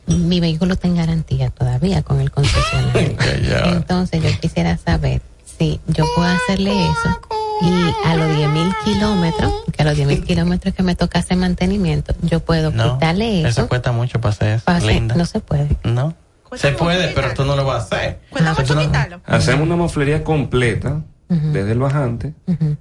mi 0.07 0.40
vehículo 0.40 0.73
está 0.73 0.88
en 0.88 0.95
garantía 0.98 1.49
todavía 1.49 2.03
con 2.03 2.19
el 2.22 2.30
concesionario. 2.32 3.15
Entonces 3.73 4.22
yo 4.22 4.30
quisiera 4.40 4.78
saber 4.78 5.22
Sí, 5.57 5.80
yo 5.88 6.06
puedo 6.15 6.28
hacerle 6.28 6.72
eso. 6.72 7.22
Y 7.64 8.08
a 8.08 8.16
los 8.16 8.28
10.000 8.36 8.76
kilómetros, 8.84 9.54
que 9.72 9.82
a 9.84 9.86
los 9.86 9.98
10.000 9.98 10.24
kilómetros 10.24 10.74
que 10.74 10.84
me 10.84 10.96
toca 10.96 11.20
hacer 11.20 11.38
mantenimiento, 11.38 12.14
yo 12.24 12.40
puedo 12.40 12.72
No, 12.72 12.94
quitarle 12.96 13.40
eso. 13.42 13.48
eso 13.50 13.68
cuesta 13.68 13.92
mucho 13.92 14.20
para 14.20 14.32
hacer 14.34 14.48
eso, 14.56 14.66
para 14.66 14.78
hacer- 14.80 14.94
linda. 14.94 15.16
no 15.16 15.26
se 15.26 15.40
puede. 15.40 15.70
No. 15.84 16.16
Se 16.56 16.72
puede, 16.72 17.10
pero 17.10 17.34
tú 17.34 17.46
no 17.46 17.56
lo 17.56 17.64
vas 17.64 17.84
a 17.92 17.96
hacer. 17.98 18.20
No- 18.42 18.56
quitarlo. 18.56 19.22
Hacemos 19.26 19.62
una 19.66 19.76
moflería 19.76 20.24
completa 20.24 21.02
desde 21.30 21.72
el 21.72 21.80
bajante 21.80 22.34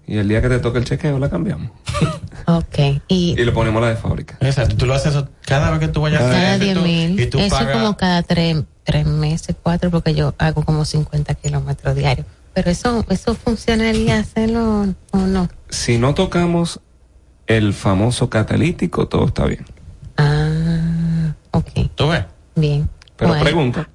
y 0.09 0.17
el 0.19 0.29
día 0.29 0.43
que 0.43 0.49
te 0.49 0.59
toque 0.59 0.79
el 0.79 0.85
chequeo 0.85 1.19
la 1.19 1.29
cambiamos. 1.31 1.71
Ok. 2.47 2.79
Y 3.07 3.33
Y 3.39 3.45
le 3.45 3.53
ponemos 3.53 3.81
la 3.83 3.91
de 3.91 3.97
fábrica. 3.97 4.37
Exacto, 4.41 4.75
tú 4.77 4.87
lo 4.87 4.95
haces 4.95 5.15
eso 5.15 5.29
cada 5.47 5.71
vez 5.71 5.79
que 5.79 5.89
tú 5.89 6.01
vayas 6.01 6.23
a 6.23 6.31
cada 6.31 6.49
hacer 6.55 6.61
10 6.61 6.73
eso, 6.73 6.83
mil. 6.83 7.21
y 7.21 7.27
tú 7.27 7.39
Eso 7.39 7.47
es 7.47 7.53
pagas 7.53 7.77
como 7.77 7.97
cada 7.97 8.23
tres, 8.23 8.65
tres 8.83 9.07
meses, 9.07 9.55
cuatro, 9.63 9.91
porque 9.91 10.15
yo 10.15 10.35
hago 10.39 10.65
como 10.65 10.85
50 10.85 11.35
kilómetros 11.35 11.95
diarios. 11.95 12.27
Pero 12.55 12.71
eso, 12.71 13.05
eso 13.09 13.35
funcionaría 13.35 14.19
hacerlo 14.19 14.95
o 15.13 15.19
no. 15.19 15.49
Si 15.69 15.99
no 15.99 16.15
tocamos 16.15 16.81
el 17.47 17.73
famoso 17.75 18.29
catalítico, 18.31 19.07
todo 19.09 19.27
está 19.27 19.47
bien. 19.47 19.65
Ah, 20.17 21.35
ok. 21.53 21.71
¿Tú 21.95 22.09
ves? 22.09 22.25
Bien. 22.57 22.89
Pero 23.17 23.29
Bueno, 23.31 23.45
pregunta. 23.45 23.89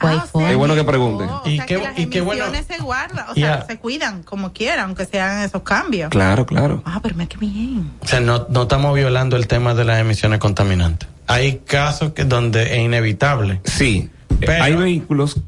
Es 0.50 0.56
bueno 0.56 0.76
que 0.76 0.84
pregunte. 0.84 1.24
O 1.24 1.42
¿Y 1.50 1.56
sea, 1.58 1.66
qué- 1.66 1.76
que 1.78 1.84
las 1.84 2.00
y 2.00 2.06
qué 2.08 2.22
bueno? 2.22 2.44
emisiones 2.46 2.68
se 2.78 2.84
guardan, 2.84 3.26
o 3.30 3.34
sea, 3.34 3.66
se 3.66 3.80
cuidan 3.80 4.22
como 4.22 4.54
quieran, 4.54 4.86
aunque 4.86 5.06
se 5.06 5.20
hagan 5.20 5.44
esos 5.44 5.64
cambios. 5.64 6.10
Claro, 6.12 6.46
claro. 6.46 6.84
Ah, 6.86 7.00
pero 7.02 7.16
mira 7.16 7.28
qué 7.28 7.38
bien. 7.38 7.92
O 8.02 8.08
sea, 8.08 8.20
no, 8.20 8.46
no 8.50 8.64
estamos 8.64 8.94
violando 8.94 9.36
el 9.36 9.48
tema 9.48 9.74
de 9.74 9.84
las 9.84 10.00
emisiones 10.00 10.38
contaminantes. 10.40 11.10
Hay 11.26 11.58
casos 11.66 12.12
que 12.14 12.24
donde 12.24 12.76
es 12.78 12.80
inevitable. 12.84 13.62
Sí, 13.64 14.12
Pero- 14.40 14.64
hay 14.64 14.76
vehículos 14.76 15.42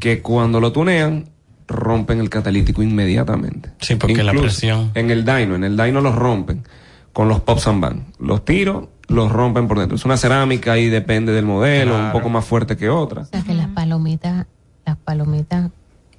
que 0.00 0.22
cuando 0.22 0.58
lo 0.58 0.72
tunean 0.72 1.28
rompen 1.70 2.20
el 2.20 2.28
catalítico 2.28 2.82
inmediatamente. 2.82 3.70
Sí, 3.80 3.94
porque 3.94 4.22
la 4.22 4.32
presión. 4.32 4.90
En 4.94 5.10
el 5.10 5.24
dyno, 5.24 5.54
en 5.54 5.64
el 5.64 5.76
dyno 5.76 6.00
los 6.00 6.14
rompen 6.14 6.64
con 7.12 7.28
los 7.28 7.40
pops 7.40 7.66
and 7.66 7.80
bang. 7.80 8.02
Los 8.18 8.44
tiros 8.44 8.88
los 9.08 9.32
rompen 9.32 9.66
por 9.68 9.78
dentro. 9.78 9.96
Es 9.96 10.04
una 10.04 10.16
cerámica 10.16 10.78
y 10.78 10.88
depende 10.88 11.32
del 11.32 11.44
modelo, 11.44 11.96
un 11.96 12.12
poco 12.12 12.28
más 12.28 12.44
fuerte 12.44 12.76
que 12.76 12.88
otra. 12.88 13.22
O 13.22 13.26
sea 13.26 13.42
que 13.42 13.54
las 13.54 13.68
palomitas, 13.68 14.46
las 14.86 14.96
palomitas 14.96 15.70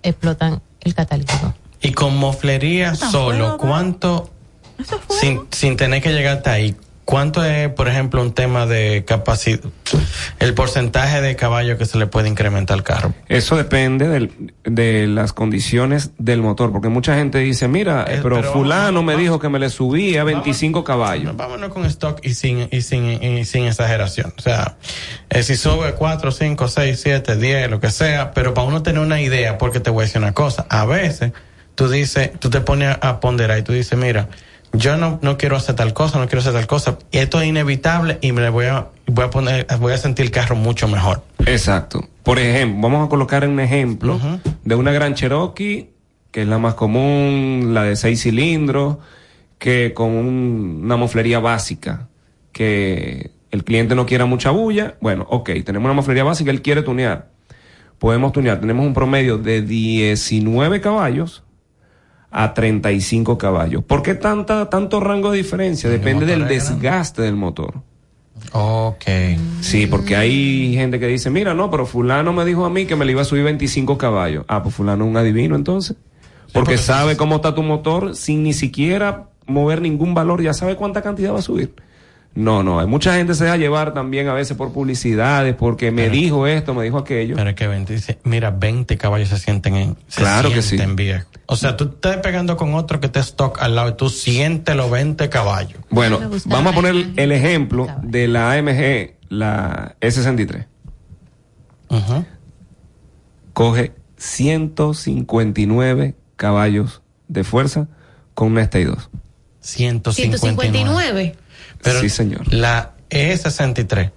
explotan 0.03 0.61
el 0.81 0.93
catalítico. 0.93 1.53
Y 1.81 1.93
con 1.93 2.17
moflería 2.17 2.95
solo, 2.95 3.57
¿cuánto, 3.57 4.29
sin, 5.09 5.41
sin 5.51 5.77
tener 5.77 6.01
que 6.01 6.11
llegar 6.11 6.37
hasta 6.37 6.51
ahí, 6.51 6.75
cuánto 7.05 7.43
es, 7.43 7.69
por 7.69 7.87
ejemplo, 7.87 8.21
un 8.21 8.33
tema 8.33 8.65
de 8.65 9.03
capacidad, 9.05 9.59
el 10.39 10.53
porcentaje 10.53 11.21
de 11.21 11.35
caballo 11.35 11.77
que 11.77 11.85
se 11.85 11.97
le 11.97 12.07
puede 12.07 12.29
incrementar 12.29 12.75
al 12.77 12.83
carro? 12.83 13.13
Eso 13.27 13.55
depende 13.57 14.07
del- 14.07 14.53
de 14.63 15.07
las 15.07 15.33
condiciones 15.33 16.11
del 16.17 16.41
motor, 16.41 16.71
porque 16.71 16.89
mucha 16.89 17.15
gente 17.15 17.39
dice, 17.39 17.67
mira, 17.67 18.03
eh, 18.07 18.19
pero, 18.23 18.37
pero 18.37 18.53
fulano 18.53 19.03
me 19.03 19.15
dijo 19.17 19.39
que 19.39 19.49
me 19.49 19.59
le 19.59 19.69
subía 19.69 20.23
25 20.23 20.83
caballos. 20.83 21.35
Vámonos 21.35 21.69
con 21.73 21.85
stock 21.85 22.19
y 22.23 22.33
sin, 22.33 22.67
y 22.71 22.81
sin, 22.81 23.21
y 23.23 23.45
sin 23.45 23.65
exageración. 23.65 24.33
O 24.37 24.41
sea, 24.41 24.77
eh, 25.29 25.43
si 25.43 25.55
sube 25.55 25.93
4, 25.93 26.31
5, 26.31 26.67
6, 26.67 26.99
7, 27.01 27.35
10, 27.35 27.69
lo 27.69 27.79
que 27.79 27.89
sea, 27.91 28.31
pero 28.31 28.53
para 28.53 28.67
uno 28.67 28.83
tener 28.83 29.01
una 29.01 29.19
idea, 29.21 29.57
porque 29.57 29.79
te 29.79 29.89
voy 29.89 30.03
a 30.03 30.05
decir 30.05 30.21
una 30.21 30.33
cosa, 30.33 30.65
a 30.69 30.85
veces 30.85 31.31
tú 31.75 31.89
dices, 31.89 32.31
tú 32.39 32.49
te 32.49 32.61
pones 32.61 32.95
a 33.01 33.19
ponderar 33.19 33.57
y 33.57 33.63
tú 33.63 33.73
dices, 33.73 33.97
mira, 33.97 34.27
yo 34.73 34.97
no, 34.97 35.19
no 35.21 35.37
quiero 35.37 35.55
hacer 35.55 35.75
tal 35.75 35.93
cosa, 35.93 36.19
no 36.19 36.25
quiero 36.27 36.39
hacer 36.39 36.53
tal 36.53 36.67
cosa, 36.67 36.97
y 37.11 37.17
esto 37.17 37.41
es 37.41 37.47
inevitable 37.47 38.17
y 38.21 38.31
me 38.31 38.49
voy 38.49 38.65
a, 38.65 38.87
voy 39.07 39.25
a 39.25 39.29
poner, 39.29 39.67
voy 39.79 39.93
a 39.93 39.97
sentir 39.97 40.25
el 40.25 40.31
carro 40.31 40.55
mucho 40.55 40.87
mejor. 40.87 41.23
Exacto. 41.45 42.07
Por 42.23 42.39
ejemplo, 42.39 42.81
vamos 42.89 43.05
a 43.05 43.09
colocar 43.09 43.47
un 43.47 43.59
ejemplo 43.59 44.19
de 44.63 44.75
una 44.75 44.91
gran 44.91 45.15
Cherokee, 45.15 45.89
que 46.31 46.43
es 46.43 46.47
la 46.47 46.57
más 46.59 46.75
común, 46.75 47.71
la 47.73 47.83
de 47.83 47.95
seis 47.95 48.21
cilindros, 48.21 48.97
que 49.57 49.93
con 49.93 50.09
un- 50.11 50.81
una 50.83 50.95
moflería 50.97 51.39
básica, 51.39 52.07
que 52.51 53.31
el 53.51 53.63
cliente 53.63 53.95
no 53.95 54.05
quiera 54.05 54.25
mucha 54.25 54.51
bulla. 54.51 54.95
Bueno, 55.01 55.25
ok, 55.29 55.49
tenemos 55.65 55.85
una 55.85 55.93
moflería 55.93 56.23
básica, 56.23 56.51
él 56.51 56.61
quiere 56.61 56.83
tunear. 56.83 57.29
Podemos 57.99 58.31
tunear. 58.31 58.59
Tenemos 58.59 58.85
un 58.85 58.93
promedio 58.93 59.37
de 59.37 59.61
19 59.61 60.79
caballos 60.81 61.43
a 62.31 62.53
35 62.53 63.37
caballos. 63.37 63.83
¿Por 63.83 64.01
qué 64.01 64.15
tanta, 64.15 64.69
tanto 64.69 64.99
rango 64.99 65.31
de 65.31 65.37
diferencia? 65.37 65.89
Depende 65.89 66.25
del 66.25 66.47
desgaste 66.47 67.21
del 67.21 67.35
motor. 67.35 67.81
Ok. 68.53 69.03
Sí, 69.59 69.87
porque 69.87 70.15
hay 70.15 70.73
gente 70.73 70.99
que 70.99 71.07
dice, 71.07 71.29
mira, 71.29 71.53
no, 71.53 71.69
pero 71.69 71.85
fulano 71.85 72.33
me 72.33 72.45
dijo 72.45 72.65
a 72.65 72.69
mí 72.69 72.85
que 72.85 72.95
me 72.95 73.05
le 73.05 73.11
iba 73.11 73.21
a 73.21 73.25
subir 73.25 73.43
25 73.43 73.97
caballos. 73.97 74.45
Ah, 74.47 74.63
pues 74.63 74.73
fulano 74.73 75.05
es 75.05 75.11
un 75.11 75.17
adivino 75.17 75.55
entonces. 75.55 75.97
Porque 76.53 76.77
sabe 76.77 77.15
cómo 77.15 77.37
está 77.37 77.53
tu 77.55 77.63
motor 77.63 78.15
sin 78.15 78.43
ni 78.43 78.53
siquiera 78.53 79.29
mover 79.45 79.81
ningún 79.81 80.13
valor, 80.13 80.41
ya 80.41 80.53
sabe 80.53 80.75
cuánta 80.75 81.01
cantidad 81.01 81.33
va 81.33 81.39
a 81.39 81.43
subir. 81.43 81.73
No, 82.33 82.63
no, 82.63 82.79
hay 82.79 82.87
mucha 82.87 83.13
gente 83.15 83.35
se 83.35 83.43
deja 83.43 83.57
llevar 83.57 83.93
también 83.93 84.29
a 84.29 84.33
veces 84.33 84.55
por 84.55 84.71
publicidades, 84.71 85.53
porque 85.53 85.91
me 85.91 86.09
dijo 86.09 86.47
esto, 86.47 86.73
me 86.73 86.85
dijo 86.85 86.97
aquello. 86.97 87.35
Pero 87.35 87.49
es 87.49 87.57
que 87.57 87.67
20, 87.67 87.93
dice, 87.93 88.19
mira, 88.23 88.51
20 88.51 88.97
caballos 88.97 89.27
se 89.29 89.37
sienten 89.37 89.75
en, 89.75 89.97
se 90.07 90.21
Claro 90.21 90.49
que 90.51 90.61
sí. 90.61 90.77
viejo. 90.95 91.27
O 91.47 91.57
sea, 91.57 91.75
tú 91.75 91.83
estás 91.85 92.17
pegando 92.17 92.55
con 92.55 92.75
otro 92.75 93.01
que 93.01 93.09
te 93.09 93.19
stock 93.19 93.61
al 93.61 93.75
lado 93.75 93.89
y 93.89 93.93
tú 93.95 94.09
sientes 94.09 94.73
los 94.77 94.89
20 94.89 95.27
caballos. 95.29 95.81
Bueno, 95.89 96.19
vamos 96.45 96.71
a 96.71 96.75
poner 96.75 97.07
el 97.17 97.31
ejemplo 97.33 97.87
de 98.01 98.29
la 98.29 98.53
AMG, 98.53 99.15
la 99.27 99.97
S63. 99.99 100.67
Coge 103.51 103.91
159 104.15 106.15
caballos 106.37 107.01
de 107.27 107.43
fuerza 107.43 107.89
con 108.33 108.53
una 108.53 108.63
STI 108.63 108.85
2. 108.85 109.09
159. 109.59 110.37
159. 110.37 111.35
Pero 111.83 111.99
Sí, 112.01 112.09
señor. 112.09 112.53
La 112.53 112.91
E63. 113.09 114.11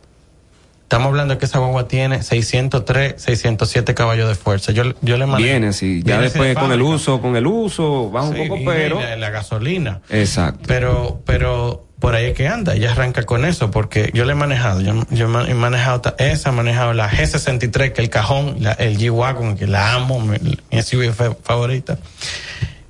Estamos 0.82 1.09
hablando 1.09 1.35
de 1.35 1.39
que 1.39 1.47
esa 1.47 1.59
guagua 1.59 1.89
tiene 1.89 2.23
603, 2.23 3.15
607 3.16 3.95
caballos 3.95 4.28
de 4.28 4.35
fuerza. 4.35 4.70
Yo, 4.73 4.85
yo 5.01 5.16
le 5.16 5.27
mandé. 5.27 5.45
Viene 5.49 5.69
así, 5.69 6.01
ya 6.05 6.15
Viene 6.19 6.23
después 6.24 6.49
de 6.51 6.55
con 6.55 6.70
el 6.73 6.82
uso, 6.82 7.20
con 7.20 7.36
el 7.36 7.47
uso, 7.47 8.11
baja 8.11 8.28
un 8.28 8.36
Sí, 8.36 8.43
poco, 8.49 8.61
pero... 8.66 9.01
La, 9.01 9.16
la 9.16 9.31
gasolina. 9.31 10.03
Exacto. 10.11 10.61
Pero, 10.69 11.23
pero 11.24 11.86
por 11.99 12.15
ahí 12.15 12.27
es 12.27 12.35
que 12.35 12.47
anda, 12.49 12.74
ella 12.74 12.93
arranca 12.93 13.23
con 13.24 13.47
eso, 13.47 13.70
porque 13.70 14.11
yo 14.12 14.27
le 14.27 14.32
he 14.32 14.35
manejado, 14.35 14.82
yo, 14.82 14.93
yo 15.11 15.24
he 15.47 15.55
manejado 15.55 16.03
esa, 16.19 16.51
he 16.51 16.53
manejado 16.53 16.93
la 16.93 17.11
G63, 17.11 17.93
que 17.93 18.03
el 18.03 18.11
cajón, 18.11 18.57
la- 18.61 18.73
el 18.73 18.99
G-Wagon, 18.99 19.57
que 19.57 19.66
la 19.66 19.95
amo, 19.95 20.20
mi, 20.20 20.36
mi 20.70 20.82
SUV 20.82 21.12
fa- 21.15 21.35
favorita, 21.43 21.99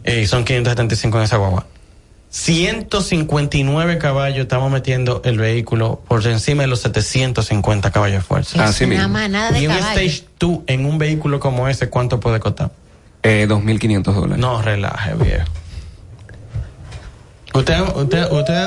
Eh, 0.03 0.23
y 0.23 0.27
son 0.27 0.45
575 0.45 1.17
en 1.19 1.25
esa 1.25 1.37
guagua. 1.37 1.65
159 2.35 3.99
caballos 3.99 4.41
estamos 4.41 4.69
metiendo 4.69 5.23
el 5.25 5.39
vehículo 5.39 6.03
por 6.09 6.27
encima 6.27 6.63
de 6.63 6.67
los 6.67 6.81
750 6.81 7.93
caballos 7.93 8.17
de 8.17 8.23
fuerza. 8.23 8.69
Es 8.69 8.81
una 8.81 9.07
manada 9.07 9.53
de 9.53 9.61
y 9.61 9.69
un. 9.69 9.73
Stage 9.75 10.25
2 10.41 10.59
en 10.67 10.85
un 10.85 10.99
vehículo 10.99 11.39
como 11.39 11.69
ese, 11.69 11.89
¿cuánto 11.89 12.19
puede 12.19 12.41
costar? 12.41 12.73
Eh, 13.23 13.47
2.500 13.49 14.03
dólares. 14.03 14.39
No, 14.39 14.61
relaje, 14.61 15.15
viejo. 15.15 15.45
Usted, 17.55 17.81
usted, 17.95 18.33
usted, 18.33 18.67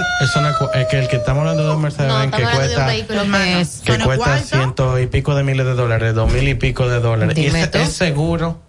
es 0.75 0.87
que 0.87 0.99
el 0.99 1.09
que 1.09 1.17
estamos 1.17 1.41
hablando 1.41 1.67
de 1.67 1.75
un 1.75 1.81
Mercedes 1.81 2.07
No, 2.07 2.21
que 2.31 2.43
cuesta, 2.43 2.85
vehículo 2.85 3.23
que 3.23 3.59
es. 3.59 3.81
que 3.81 3.99
cuesta 3.99 4.39
ciento 4.39 4.97
y 4.97 5.07
pico 5.07 5.35
de 5.35 5.43
miles 5.43 5.65
de 5.65 5.73
dólares, 5.73 6.15
dos 6.15 6.31
mil 6.31 6.47
y 6.47 6.53
pico 6.53 6.87
de 6.87 7.01
dólares. 7.01 7.37
Y 7.37 7.47
ese 7.47 7.69
es 7.73 7.91
seguro. 7.91 8.61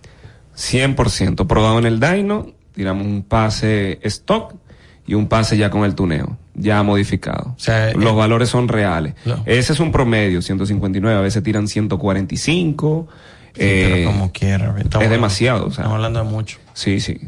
100% 0.57 1.47
probado 1.47 1.79
en 1.79 1.87
el 1.87 2.01
dyno, 2.01 2.49
tiramos 2.75 3.07
un 3.07 3.23
pase 3.23 4.01
stock 4.03 4.55
y 5.09 5.14
un 5.14 5.26
pase 5.26 5.56
ya 5.56 5.70
con 5.70 5.85
el 5.85 5.94
tuneo, 5.97 6.36
ya 6.55 6.82
modificado. 6.85 7.56
Los 7.97 8.14
valores 8.14 8.48
son 8.51 8.68
reales. 8.68 9.14
No. 9.24 9.43
Ese 9.47 9.72
es 9.72 9.80
un 9.80 9.90
promedio, 9.90 10.40
159, 10.43 11.18
a 11.18 11.22
veces 11.22 11.43
tiran 11.43 11.66
145. 11.66 13.09
pero 13.55 13.94
eh, 13.97 14.05
como 14.05 14.30
quiera. 14.30 14.74
estamos- 14.78 15.05
es 15.05 15.10
demasiado. 15.10 15.66
o 15.66 15.70
sea. 15.70 15.82
Estamos 15.85 15.97
hablando 15.97 16.22
de 16.22 16.30
mucho. 16.30 16.59
Sí, 16.74 17.01
sí. 17.01 17.18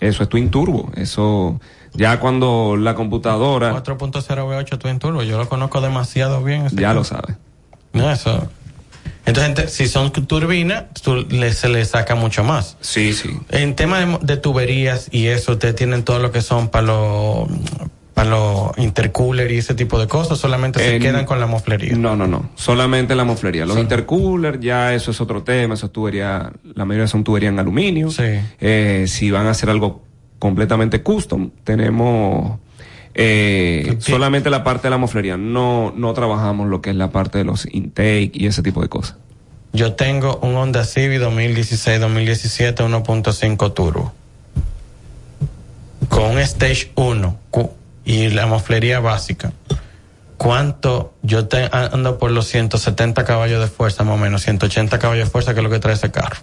Eso 0.00 0.22
es 0.22 0.28
Twin 0.28 0.50
Turbo. 0.50 0.90
Eso, 0.96 1.60
ya 1.94 2.20
cuando 2.20 2.76
la 2.76 2.94
computadora, 2.94 3.72
4.0 3.72 4.44
V8 4.46 4.78
Twin 4.78 4.98
Turbo, 4.98 5.22
yo 5.22 5.38
lo 5.38 5.48
conozco 5.48 5.80
demasiado 5.80 6.42
bien. 6.44 6.66
ese 6.66 6.76
ya 6.76 6.92
lo 6.92 7.04
sabe. 7.04 7.36
No, 7.92 8.10
eso. 8.10 8.48
Entonces, 9.28 9.72
si 9.72 9.86
son 9.88 10.10
turbinas, 10.12 10.84
se 10.94 11.68
le 11.68 11.84
saca 11.84 12.14
mucho 12.14 12.44
más. 12.44 12.76
Sí, 12.80 13.12
sí. 13.12 13.30
En 13.50 13.74
tema 13.74 14.18
de, 14.20 14.36
tuberías 14.36 15.08
y 15.10 15.26
eso, 15.26 15.52
ustedes 15.52 15.74
tienen 15.74 16.02
todo 16.02 16.18
lo 16.18 16.32
que 16.32 16.40
son 16.40 16.68
para 16.68 16.86
los 16.86 17.48
para 18.14 18.30
los 18.30 18.76
intercooler 18.78 19.52
y 19.52 19.58
ese 19.58 19.74
tipo 19.74 19.96
de 20.00 20.08
cosas, 20.08 20.38
solamente 20.38 20.80
se 20.80 20.98
quedan 20.98 21.24
con 21.24 21.38
la 21.38 21.46
moflería. 21.46 21.94
No, 21.94 22.16
no, 22.16 22.26
no. 22.26 22.50
Solamente 22.56 23.14
la 23.14 23.22
moflería. 23.22 23.62
Los 23.64 23.74
Solo. 23.74 23.82
intercoolers, 23.82 24.58
ya 24.60 24.92
eso 24.92 25.12
es 25.12 25.20
otro 25.20 25.44
tema. 25.44 25.74
Eso 25.74 25.86
es 25.86 25.92
tubería, 25.92 26.50
la 26.74 26.84
mayoría 26.84 27.06
son 27.06 27.22
tubería 27.22 27.48
en 27.48 27.60
aluminio. 27.60 28.10
Sí. 28.10 28.40
Eh, 28.60 29.04
si 29.06 29.30
van 29.30 29.46
a 29.46 29.50
hacer 29.50 29.70
algo 29.70 30.02
completamente 30.40 31.00
custom, 31.02 31.50
tenemos 31.62 32.58
eh, 33.20 33.96
solamente 34.00 34.48
la 34.48 34.62
parte 34.64 34.84
de 34.86 34.90
la 34.90 34.96
moflería. 34.98 35.36
No, 35.36 35.92
no 35.96 36.12
trabajamos 36.14 36.68
lo 36.68 36.80
que 36.80 36.90
es 36.90 36.96
la 36.96 37.10
parte 37.10 37.36
de 37.38 37.44
los 37.44 37.66
intake 37.70 38.30
y 38.32 38.46
ese 38.46 38.62
tipo 38.62 38.80
de 38.80 38.88
cosas. 38.88 39.16
Yo 39.72 39.92
tengo 39.94 40.38
un 40.42 40.54
Honda 40.56 40.84
Civic 40.84 41.20
2016-2017 41.20 42.76
1.5 42.76 43.74
turbo. 43.74 44.12
con 46.08 46.30
un 46.32 46.38
Stage 46.38 46.90
1 46.94 47.36
cu- 47.50 47.72
y 48.04 48.30
la 48.30 48.46
moflería 48.46 49.00
básica, 49.00 49.52
¿cuánto? 50.38 51.12
Yo 51.22 51.46
te 51.48 51.68
ando 51.70 52.18
por 52.18 52.30
los 52.30 52.46
170 52.46 53.24
caballos 53.24 53.60
de 53.60 53.66
fuerza, 53.68 54.04
más 54.04 54.14
o 54.14 54.16
menos, 54.16 54.42
180 54.42 54.98
caballos 54.98 55.26
de 55.26 55.30
fuerza, 55.30 55.52
que 55.52 55.60
es 55.60 55.64
lo 55.64 55.70
que 55.70 55.78
trae 55.80 55.94
ese 55.94 56.10
carro. 56.10 56.36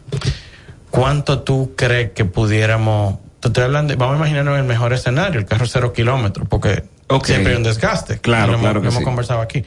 ¿Cuánto 0.92 1.40
tú 1.42 1.74
crees 1.76 2.12
que 2.12 2.26
pudiéramos, 2.26 3.16
estoy 3.50 3.64
hablando, 3.64 3.92
de- 3.92 3.98
vamos 3.98 4.16
a 4.16 4.18
imaginarnos 4.18 4.58
el 4.58 4.66
mejor 4.66 4.94
escenario, 4.94 5.40
el 5.40 5.46
carro 5.46 5.66
cero 5.68 5.94
kilómetros, 5.94 6.48
porque 6.48 6.84
siempre 7.24 7.52
hay 7.54 7.58
un 7.58 7.64
desgaste. 7.64 8.20
Claro, 8.20 8.48
Lo 8.48 8.54
hemos- 8.54 8.62
claro 8.62 8.80
lo 8.82 8.88
hemos 8.90 9.00
sí. 9.00 9.04
conversado 9.06 9.42
aquí. 9.42 9.64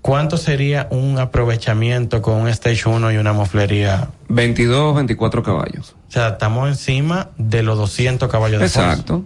¿Cuánto 0.00 0.36
sería 0.36 0.86
un 0.90 1.18
aprovechamiento 1.18 2.22
con 2.22 2.34
un 2.40 2.48
Stage 2.48 2.88
1 2.88 3.10
y 3.10 3.16
una 3.16 3.32
moflería? 3.32 4.08
22, 4.28 4.94
24 4.94 5.42
caballos. 5.42 5.96
O 6.08 6.12
sea, 6.12 6.28
estamos 6.28 6.68
encima 6.68 7.30
de 7.38 7.64
los 7.64 7.76
200 7.76 8.30
caballos 8.30 8.60
de 8.60 8.68
fuerza. 8.68 8.92
Exacto. 8.92 9.24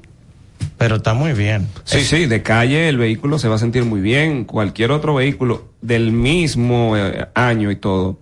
Pero 0.78 0.96
está 0.96 1.12
muy 1.12 1.32
bien. 1.34 1.68
Sí, 1.84 2.00
sí, 2.02 2.24
de 2.26 2.42
calle 2.42 2.88
el 2.88 2.96
vehículo 2.96 3.38
se 3.38 3.48
va 3.48 3.56
a 3.56 3.58
sentir 3.58 3.84
muy 3.84 4.00
bien. 4.00 4.44
Cualquier 4.44 4.90
otro 4.92 5.14
vehículo 5.14 5.68
del 5.82 6.12
mismo 6.12 6.96
eh, 6.96 7.28
año 7.34 7.70
y 7.70 7.76
todo. 7.76 8.18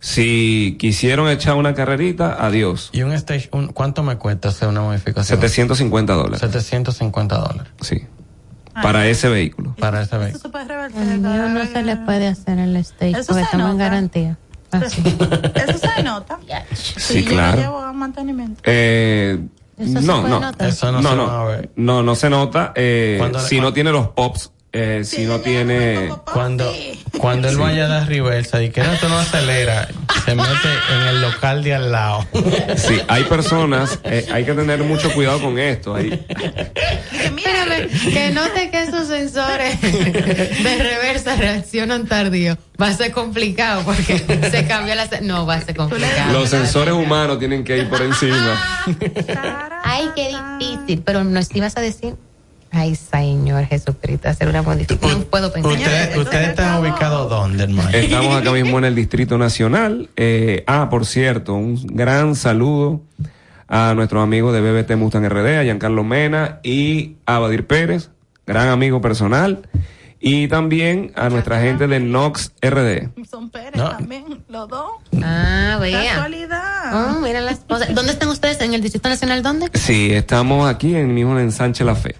Si 0.00 0.76
quisieron 0.78 1.28
echar 1.28 1.54
una 1.56 1.74
carrerita, 1.74 2.36
adiós. 2.44 2.90
¿Y 2.92 3.02
un 3.02 3.12
Stage 3.12 3.48
1 3.52 3.72
cuánto 3.74 4.02
me 4.02 4.16
cuesta 4.16 4.48
hacer 4.50 4.68
una 4.68 4.80
modificación? 4.82 5.40
750 5.40 6.12
dólares. 6.14 6.40
750 6.40 7.36
dólares. 7.36 7.72
Sí. 7.80 8.02
Para 8.80 9.08
ese 9.08 9.28
vehículo. 9.28 9.74
Para 9.80 10.02
ese 10.02 10.16
vehículo. 10.16 10.40
se 10.40 10.48
puede 10.50 10.64
revertir 10.66 11.02
El 11.02 11.18
mío 11.18 11.48
no 11.48 11.66
se 11.66 11.82
le 11.82 11.96
puede 11.96 12.28
hacer 12.28 12.58
el 12.60 12.76
stage 12.76 13.10
Eso 13.10 13.26
porque 13.26 13.34
se 13.40 13.42
estamos 13.42 13.70
en 13.70 13.78
nota. 13.78 13.84
garantía. 13.84 14.38
Ah, 14.70 14.82
sí. 14.88 15.02
Eso 15.68 15.78
se 15.96 16.02
nota. 16.04 16.38
Sí, 16.74 17.24
yo 17.24 17.30
claro. 17.30 17.56
lo 17.56 17.62
llevo 17.62 17.78
a 17.80 17.92
mantenimiento. 17.92 18.60
Eh, 18.64 19.40
Eso 19.78 20.00
se 20.00 20.06
no, 20.06 20.20
puede 20.20 20.34
no. 20.34 20.40
notar. 20.40 20.68
Eso 20.68 20.92
no 20.92 21.00
no, 21.02 21.10
se 21.10 21.16
no. 21.16 21.58
No, 21.74 22.02
no 22.04 22.14
se 22.14 22.30
nota. 22.30 22.72
eh, 22.76 23.32
si 23.48 23.60
no 23.60 23.72
tiene 23.72 23.90
los 23.90 24.08
pops, 24.10 24.52
eh, 24.72 25.02
si 25.04 25.24
no 25.24 25.40
tiene. 25.40 26.10
Cuando, 26.32 26.72
cuando 27.18 27.48
él 27.48 27.54
Sí. 27.54 27.60
vaya 27.60 27.86
a 27.86 27.88
dar 27.88 28.08
reversa 28.08 28.62
y 28.62 28.70
que 28.70 28.82
no, 28.82 28.92
esto 28.92 29.08
no 29.08 29.18
acelera, 29.18 29.88
se 30.24 30.34
mete 30.34 30.68
en 30.94 31.08
el 31.08 31.20
local 31.22 31.62
de 31.64 31.74
al 31.74 31.90
lado. 31.92 32.26
Sí, 32.76 33.00
hay 33.08 33.24
personas, 33.24 33.98
eh, 34.04 34.26
hay 34.32 34.44
que 34.44 34.52
tener 34.54 34.82
mucho 34.84 35.10
cuidado 35.14 35.40
con 35.40 35.58
esto. 35.58 35.94
Hay, 35.94 36.24
Espérame, 37.12 37.88
que 38.12 38.30
note 38.30 38.70
que 38.70 38.82
esos 38.82 39.08
sensores 39.08 39.80
de 39.80 40.76
reversa 40.78 41.36
reaccionan 41.36 42.06
tardío. 42.06 42.56
Va 42.80 42.88
a 42.88 42.92
ser 42.92 43.10
complicado 43.12 43.82
porque 43.84 44.18
se 44.50 44.66
cambia 44.66 44.94
la... 44.94 45.08
No, 45.22 45.46
va 45.46 45.54
a 45.56 45.60
ser 45.62 45.74
complicado. 45.74 46.32
los 46.32 46.48
sensores 46.50 46.94
humanos 46.94 47.38
tienen 47.38 47.64
que 47.64 47.78
ir 47.78 47.88
por 47.88 48.00
encima. 48.02 48.84
Ay, 49.82 50.10
qué 50.14 50.28
difícil. 50.60 51.02
Pero 51.04 51.24
nos 51.24 51.54
ibas 51.56 51.76
a 51.76 51.80
decir... 51.80 52.14
Ay, 52.70 52.94
Señor 52.94 53.64
Jesucristo, 53.64 54.28
hacer 54.28 54.48
una 54.48 54.62
modificación. 54.62 55.20
No 55.20 55.26
puedo 55.26 55.52
pensar. 55.52 55.72
¿Usted, 55.72 56.16
usted 56.18 56.42
está 56.50 56.80
ubicado 56.80 57.28
dónde, 57.28 57.64
hermano? 57.64 57.90
Estamos 57.90 58.36
acá 58.36 58.52
mismo 58.52 58.78
en 58.78 58.84
el 58.84 58.94
Distrito 58.94 59.38
Nacional. 59.38 60.10
Eh, 60.16 60.64
ah, 60.66 60.88
por 60.90 61.06
cierto, 61.06 61.54
un 61.54 61.80
gran 61.86 62.34
saludo 62.34 63.00
a 63.68 63.94
nuestros 63.94 64.22
amigos 64.22 64.52
de 64.52 64.60
BBT 64.60 64.96
Mustang 64.96 65.28
RD, 65.28 65.58
a 65.58 65.64
Giancarlo 65.64 66.04
Mena 66.04 66.60
y 66.62 67.16
a 67.26 67.38
Badir 67.38 67.66
Pérez, 67.66 68.10
gran 68.46 68.68
amigo 68.68 69.00
personal. 69.00 69.68
Y 70.20 70.48
también 70.48 71.12
a 71.14 71.28
nuestra 71.28 71.60
gente 71.60 71.86
de 71.86 72.00
Nox 72.00 72.52
RD. 72.60 73.08
Son 73.30 73.50
Pérez 73.50 73.74
también, 73.74 74.42
los 74.48 74.68
dos. 74.68 74.90
Ah, 75.22 75.78
vea. 75.80 76.14
Casualidad. 76.14 77.12
Oh, 77.16 77.20
mira 77.20 77.40
las 77.40 77.60
cosas. 77.60 77.94
¿Dónde 77.94 78.12
están 78.12 78.28
ustedes? 78.28 78.60
¿En 78.60 78.74
el 78.74 78.82
Distrito 78.82 79.08
Nacional 79.08 79.44
dónde? 79.44 79.70
Sí, 79.74 80.12
estamos 80.12 80.68
aquí 80.68 80.96
en 80.96 81.14
mismo 81.14 81.38
en 81.38 81.52
Sánchez 81.52 81.86
La 81.86 81.94
Fe. 81.94 82.16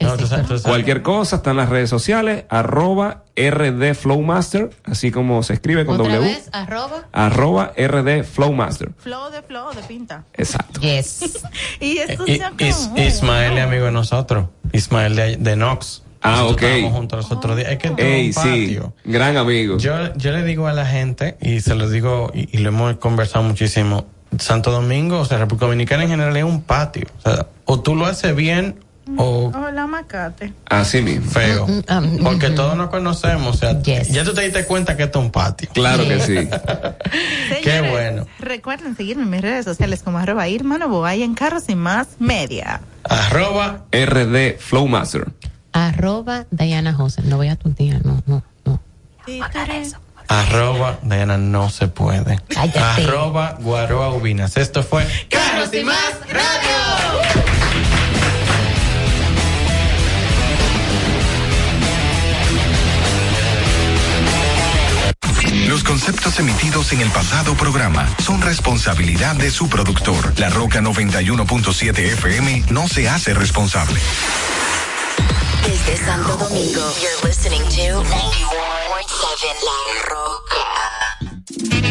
No, 0.00 0.14
Cualquier 0.62 1.02
cosa 1.02 1.36
está 1.36 1.50
en 1.50 1.56
las 1.56 1.68
redes 1.68 1.90
sociales, 1.90 2.44
arroba 2.48 3.24
RD 3.36 3.94
Flowmaster, 3.94 4.70
así 4.84 5.10
como 5.10 5.42
se 5.42 5.54
escribe 5.54 5.84
con 5.84 6.00
Otra 6.00 6.14
W, 6.16 6.20
vez, 6.34 6.48
arroba. 6.52 7.08
arroba 7.12 7.72
RD 7.76 8.22
Flowmaster. 8.24 8.90
Flow 8.98 9.30
de 9.30 9.42
flow 9.42 9.72
de 9.74 9.82
pinta. 9.82 10.24
Exacto. 10.34 10.80
Yes. 10.80 11.42
Y 11.80 11.98
esto 11.98 12.24
I- 12.26 12.36
se 12.38 12.44
acabó. 12.44 12.64
Is- 12.70 12.90
Ismael 12.96 13.58
es 13.58 13.64
amigo 13.64 13.84
de 13.86 13.92
nosotros. 13.92 14.46
Ismael 14.72 15.16
de, 15.16 15.36
de 15.36 15.56
Nox. 15.56 16.02
Ah, 16.22 16.30
Nosotros 16.42 16.52
ok. 16.54 16.62
estábamos 16.62 16.92
juntos 16.92 17.18
los 17.18 17.32
otros 17.32 17.56
días. 17.56 17.70
Es 17.72 17.78
que 17.78 17.92
Ey, 17.96 18.26
un 18.28 18.32
sí, 18.32 18.40
patio. 18.74 18.92
gran 19.04 19.36
amigo. 19.36 19.78
Yo, 19.78 20.14
yo 20.14 20.32
le 20.32 20.42
digo 20.44 20.66
a 20.66 20.72
la 20.72 20.84
gente, 20.86 21.36
y 21.40 21.60
se 21.60 21.74
lo 21.76 21.88
digo, 21.88 22.30
y, 22.34 22.48
y 22.56 22.58
lo 22.60 22.70
hemos 22.70 22.96
conversado 22.96 23.44
muchísimo, 23.44 24.06
Santo 24.38 24.70
Domingo, 24.72 25.20
o 25.20 25.24
sea, 25.24 25.38
República 25.38 25.66
Dominicana 25.66 26.02
en 26.04 26.10
general 26.10 26.36
es 26.36 26.44
un 26.44 26.62
patio. 26.62 27.06
O 27.18 27.20
sea, 27.22 27.46
o 27.64 27.80
tú 27.80 27.94
lo 27.94 28.06
haces 28.06 28.34
bien 28.34 28.80
o 29.16 29.50
Hola, 29.54 29.86
macate. 29.86 30.52
Así 30.66 31.00
mismo. 31.00 31.30
feo. 31.30 31.66
Mm, 31.66 32.22
Porque 32.22 32.50
todos 32.50 32.76
nos 32.76 32.90
conocemos, 32.90 33.56
o 33.56 33.58
sea, 33.58 33.80
ya 33.82 34.24
tú 34.24 34.34
te 34.34 34.42
diste 34.42 34.64
cuenta 34.64 34.96
que 34.96 35.04
esto 35.04 35.18
es 35.20 35.24
un 35.24 35.30
patio. 35.30 35.68
Claro 35.72 36.06
que 36.06 36.20
sí. 36.20 36.36
Qué 37.62 37.80
bueno. 37.90 38.26
Recuerden 38.38 38.96
seguirme 38.96 39.22
en 39.24 39.30
mis 39.30 39.40
redes 39.40 39.64
sociales 39.64 40.02
como 40.02 40.18
arroba 40.18 40.48
Irma 40.48 40.78
Novoa 40.78 41.14
y 41.16 41.22
en 41.22 41.34
Carros 41.34 41.64
y 41.68 41.74
Más 41.74 42.08
Media. 42.18 42.80
Arroba 43.04 43.84
RD 43.92 44.58
Flowmaster. 44.58 45.28
Arroba 45.72 46.46
Diana 46.50 46.92
José. 46.92 47.22
No 47.24 47.36
voy 47.36 47.48
a 47.48 47.56
tu 47.56 47.70
tía, 47.70 48.00
no, 48.04 48.22
no, 48.26 48.42
no. 48.64 48.80
Arroba 50.28 50.98
Diana 51.02 51.38
no 51.38 51.70
se 51.70 51.88
puede. 51.88 52.38
Cállate. 52.48 52.78
Arroba 52.78 53.56
Guaroa 53.60 54.10
Ubinas. 54.10 54.56
Esto 54.56 54.82
fue 54.82 55.06
Carros 55.30 55.72
y 55.72 55.84
Más 55.84 56.14
Radio. 56.30 57.57
Los 65.68 65.84
conceptos 65.84 66.38
emitidos 66.38 66.92
en 66.92 67.02
el 67.02 67.10
pasado 67.10 67.54
programa 67.54 68.08
son 68.24 68.40
responsabilidad 68.40 69.36
de 69.36 69.50
su 69.50 69.68
productor. 69.68 70.32
La 70.38 70.48
Roca 70.48 70.80
91.7 70.80 71.98
FM 71.98 72.64
no 72.70 72.88
se 72.88 73.06
hace 73.06 73.34
responsable. 73.34 74.00
Desde 75.66 76.02
Santo 76.06 76.38
Domingo, 76.38 76.80
you're 77.02 77.28
listening 77.28 77.60
to 77.64 78.02
91.7 78.02 78.08
La 79.62 80.08
Roca. 80.08 80.87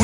We 0.00 0.03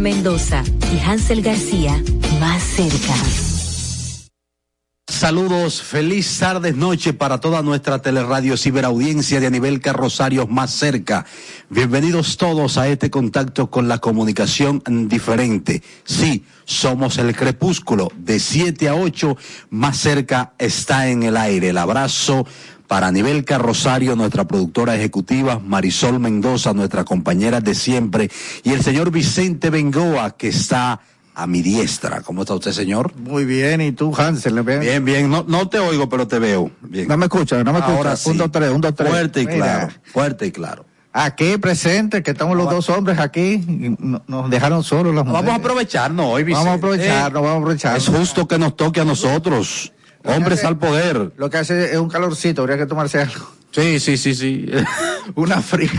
Mendoza 0.00 0.62
y 0.94 0.98
Hansel 1.00 1.42
García, 1.42 2.02
más 2.40 2.62
cerca. 2.62 3.14
Saludos, 5.08 5.82
feliz 5.82 6.38
tardes, 6.38 6.74
noche 6.74 7.12
para 7.12 7.38
toda 7.38 7.62
nuestra 7.62 8.00
teleradio 8.00 8.56
ciberaudiencia 8.56 9.38
de 9.38 9.46
a 9.46 9.50
nivel 9.50 9.80
carrosarios 9.80 10.48
más 10.48 10.72
cerca. 10.72 11.26
Bienvenidos 11.68 12.36
todos 12.38 12.76
a 12.76 12.88
este 12.88 13.08
contacto 13.08 13.70
con 13.70 13.86
la 13.86 13.98
comunicación 13.98 14.82
diferente. 15.08 15.82
Sí, 16.04 16.44
somos 16.64 17.18
el 17.18 17.36
crepúsculo 17.36 18.10
de 18.16 18.40
7 18.40 18.88
a 18.88 18.96
8, 18.96 19.36
más 19.70 19.98
cerca 19.98 20.54
está 20.58 21.08
en 21.08 21.22
el 21.22 21.36
aire. 21.36 21.68
El 21.68 21.78
abrazo 21.78 22.44
para 22.92 23.06
a 23.06 23.10
nivel 23.10 23.46
carrosario, 23.46 24.16
nuestra 24.16 24.46
productora 24.46 24.94
ejecutiva 24.94 25.58
Marisol 25.58 26.20
Mendoza, 26.20 26.74
nuestra 26.74 27.04
compañera 27.04 27.62
de 27.62 27.74
siempre, 27.74 28.30
y 28.64 28.72
el 28.72 28.82
señor 28.82 29.10
Vicente 29.10 29.70
Bengoa, 29.70 30.32
que 30.32 30.48
está 30.48 31.00
a 31.34 31.46
mi 31.46 31.62
diestra. 31.62 32.20
¿Cómo 32.20 32.42
está 32.42 32.52
usted, 32.52 32.72
señor? 32.72 33.16
Muy 33.16 33.46
bien, 33.46 33.80
¿y 33.80 33.92
tú, 33.92 34.14
Hansel? 34.14 34.62
Bien, 34.62 35.02
bien. 35.06 35.30
No, 35.30 35.42
no 35.48 35.70
te 35.70 35.78
oigo, 35.78 36.10
pero 36.10 36.28
te 36.28 36.38
veo. 36.38 36.70
Bien. 36.82 37.08
No 37.08 37.16
me 37.16 37.24
escuchas, 37.24 37.64
no 37.64 37.72
me 37.72 37.78
escuchas. 37.78 37.96
Ahora 37.96 38.14
sí. 38.14 38.28
Un, 38.28 38.36
dos, 38.36 38.52
tres, 38.52 38.70
un, 38.70 38.82
dos, 38.82 38.94
tres. 38.94 39.08
Fuerte 39.08 39.40
y 39.40 39.46
Mira, 39.46 39.56
claro. 39.56 39.88
Fuerte 40.12 40.46
y 40.48 40.52
claro. 40.52 40.84
Aquí 41.14 41.56
presente, 41.56 42.22
que 42.22 42.32
estamos 42.32 42.58
los 42.58 42.68
dos 42.68 42.90
hombres 42.90 43.18
aquí, 43.18 43.64
nos 44.26 44.50
dejaron 44.50 44.84
solos 44.84 45.14
las 45.14 45.24
Vamos 45.24 45.38
a 45.38 45.42
mujeres. 45.42 45.60
aprovecharnos 45.60 46.26
hoy, 46.26 46.44
Vicente. 46.44 46.68
Vamos 46.68 46.74
a 46.74 46.76
aprovecharnos, 46.76 47.42
vamos 47.42 47.50
a 47.50 47.56
aprovecharnos. 47.56 48.08
Es 48.08 48.14
justo 48.14 48.46
que 48.46 48.58
nos 48.58 48.76
toque 48.76 49.00
a 49.00 49.04
nosotros, 49.04 49.91
hombres 50.24 50.64
al 50.64 50.78
poder. 50.78 51.32
Lo 51.36 51.50
que 51.50 51.58
hace 51.58 51.92
es 51.92 51.98
un 51.98 52.08
calorcito, 52.08 52.62
habría 52.62 52.78
que 52.78 52.86
tomarse 52.86 53.20
algo. 53.20 53.50
Sí, 53.72 53.98
sí, 54.00 54.16
sí, 54.16 54.34
sí. 54.34 54.66
Una 55.34 55.60
fría. 55.62 55.90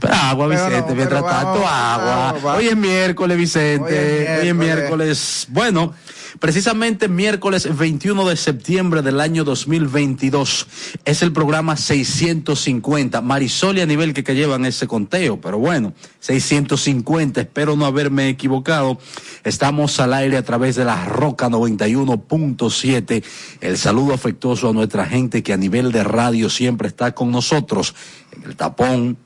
Pero 0.00 0.14
agua, 0.14 0.48
Pero 0.48 0.60
no, 0.60 0.68
Vicente, 0.68 0.94
mientras 0.94 1.22
pero 1.22 1.32
tanto, 1.34 1.50
agua. 1.66 1.70
vamos, 1.70 2.42
vamos. 2.42 2.58
Hoy 2.58 2.68
es 2.68 2.76
miércoles, 2.76 3.36
Vicente. 3.36 3.82
Hoy 3.84 4.24
es 4.26 4.40
Hoy 4.42 4.48
es 4.48 4.54
miércoles. 4.54 4.56
miércoles. 4.56 5.46
Bueno, 5.50 5.94
Precisamente 6.40 7.08
miércoles 7.08 7.76
21 7.76 8.28
de 8.28 8.36
septiembre 8.36 9.02
del 9.02 9.20
año 9.20 9.44
2022 9.44 10.66
es 11.04 11.22
el 11.22 11.32
programa 11.32 11.76
650. 11.76 13.20
Marisol 13.22 13.78
y 13.78 13.80
a 13.80 13.86
nivel 13.86 14.12
que, 14.12 14.22
que 14.22 14.34
llevan 14.34 14.64
ese 14.66 14.86
conteo, 14.86 15.40
pero 15.40 15.58
bueno, 15.58 15.94
650, 16.20 17.40
espero 17.40 17.76
no 17.76 17.86
haberme 17.86 18.28
equivocado. 18.28 18.98
Estamos 19.42 19.98
al 20.00 20.12
aire 20.12 20.36
a 20.36 20.44
través 20.44 20.76
de 20.76 20.84
la 20.84 21.04
Roca 21.06 21.48
91.7. 21.48 23.24
El 23.60 23.78
saludo 23.78 24.14
afectuoso 24.14 24.68
a 24.68 24.72
nuestra 24.72 25.06
gente 25.06 25.42
que 25.42 25.52
a 25.52 25.56
nivel 25.56 25.92
de 25.92 26.04
radio 26.04 26.50
siempre 26.50 26.88
está 26.88 27.14
con 27.14 27.30
nosotros 27.30 27.94
en 28.32 28.44
el 28.44 28.56
tapón, 28.56 29.16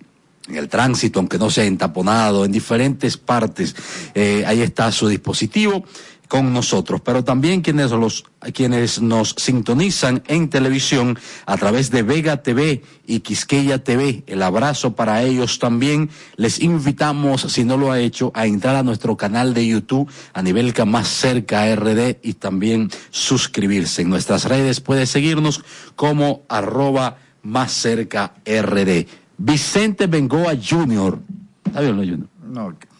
en 0.48 0.56
el 0.56 0.68
tránsito, 0.68 1.18
aunque 1.20 1.38
no 1.38 1.50
sea 1.50 1.64
entaponado, 1.64 2.44
en 2.44 2.52
diferentes 2.52 3.16
partes, 3.16 3.74
eh, 4.14 4.44
ahí 4.46 4.60
está 4.60 4.90
su 4.90 5.08
dispositivo 5.08 5.84
con 6.32 6.54
nosotros, 6.54 7.02
pero 7.02 7.22
también 7.22 7.60
quienes 7.60 7.90
los 7.90 8.24
quienes 8.54 9.02
nos 9.02 9.34
sintonizan 9.36 10.22
en 10.28 10.48
televisión 10.48 11.18
a 11.44 11.58
través 11.58 11.90
de 11.90 12.02
Vega 12.02 12.42
TV 12.42 12.82
y 13.06 13.20
Quisqueya 13.20 13.84
TV. 13.84 14.24
El 14.26 14.42
abrazo 14.42 14.96
para 14.96 15.22
ellos 15.24 15.58
también. 15.58 16.08
Les 16.36 16.62
invitamos, 16.62 17.42
si 17.42 17.64
no 17.64 17.76
lo 17.76 17.92
ha 17.92 18.00
hecho, 18.00 18.32
a 18.34 18.46
entrar 18.46 18.76
a 18.76 18.82
nuestro 18.82 19.14
canal 19.14 19.52
de 19.52 19.66
YouTube 19.66 20.10
a 20.32 20.40
nivel 20.40 20.72
que 20.72 20.86
más 20.86 21.06
cerca 21.06 21.66
RD 21.76 22.16
y 22.22 22.32
también 22.32 22.88
suscribirse. 23.10 24.00
En 24.00 24.08
nuestras 24.08 24.46
redes 24.46 24.80
puede 24.80 25.04
seguirnos 25.04 25.62
como 25.96 26.44
arroba 26.48 27.18
más 27.42 27.72
cerca 27.72 28.32
RD. 28.46 29.04
Vicente 29.36 30.06
Bengoa 30.06 30.54
Jr. 30.56 31.18
¿Está 31.66 31.80
bien, 31.82 31.94
no, 31.94 32.02
Junior? 32.02 32.28
No. 32.42 32.91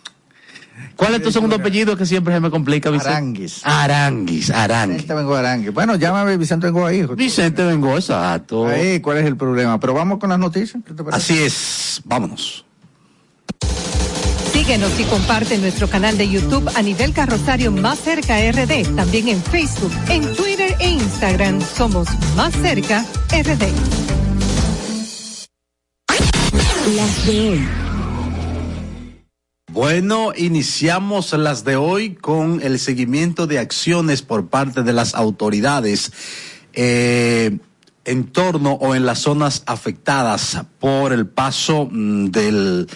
¿Cuál 0.97 1.14
es 1.14 1.23
tu 1.23 1.32
segundo 1.32 1.56
apellido 1.56 1.97
que 1.97 2.06
siempre 2.06 2.35
se 2.35 2.40
me 2.40 2.51
complica, 2.51 2.90
Vicente? 2.90 3.12
Aranguis. 3.12 3.60
Aranguis, 3.64 4.51
Aranguis. 4.51 4.97
Vicente 4.97 5.14
Bengoa 5.14 5.39
Aranguis. 5.39 5.74
Bueno, 5.74 5.97
llámame 5.97 6.36
Vicente 6.36 6.66
Bengoa 6.66 6.93
hijo. 6.93 7.16
Vicente 7.16 7.64
Bengoa, 7.64 7.97
exacto. 7.97 8.66
Ahí, 8.66 9.01
¿cuál 9.01 9.19
es 9.19 9.27
el 9.27 9.36
problema? 9.36 9.78
Pero 9.81 9.94
vamos 9.94 10.19
con 10.19 10.31
las 10.31 10.39
noticias. 10.39 10.82
¿qué 10.86 10.94
te 10.94 11.02
parece? 11.02 11.32
Así 11.32 11.43
es, 11.43 12.01
vámonos. 12.05 12.64
Síguenos 14.52 15.01
y 15.01 15.05
comparte 15.05 15.59
nuestro 15.59 15.89
canal 15.89 16.16
de 16.19 16.28
YouTube 16.28 16.70
a 16.77 16.82
nivel 16.82 17.12
carrosario 17.12 17.73
Más 17.73 17.98
Cerca 17.98 18.36
RD. 18.39 18.94
También 18.94 19.28
en 19.28 19.43
Facebook, 19.43 19.93
en 20.09 20.23
Twitter 20.35 20.77
e 20.78 20.90
Instagram 20.90 21.60
somos 21.60 22.06
Más 22.36 22.52
Cerca 22.55 23.05
RD. 23.31 23.66
Las 26.94 27.27
de 27.27 27.51
hoy. 27.51 27.81
Bueno, 29.72 30.34
iniciamos 30.36 31.32
las 31.32 31.64
de 31.64 31.76
hoy 31.76 32.14
con 32.14 32.60
el 32.62 32.78
seguimiento 32.78 33.46
de 33.46 33.58
acciones 33.58 34.20
por 34.20 34.48
parte 34.48 34.82
de 34.82 34.92
las 34.92 35.14
autoridades 35.14 36.12
eh, 36.74 37.56
en 38.04 38.24
torno 38.24 38.72
o 38.72 38.94
en 38.94 39.06
las 39.06 39.20
zonas 39.20 39.62
afectadas 39.64 40.62
por 40.78 41.14
el 41.14 41.26
paso 41.26 41.88
mm, 41.90 42.26
del 42.26 42.86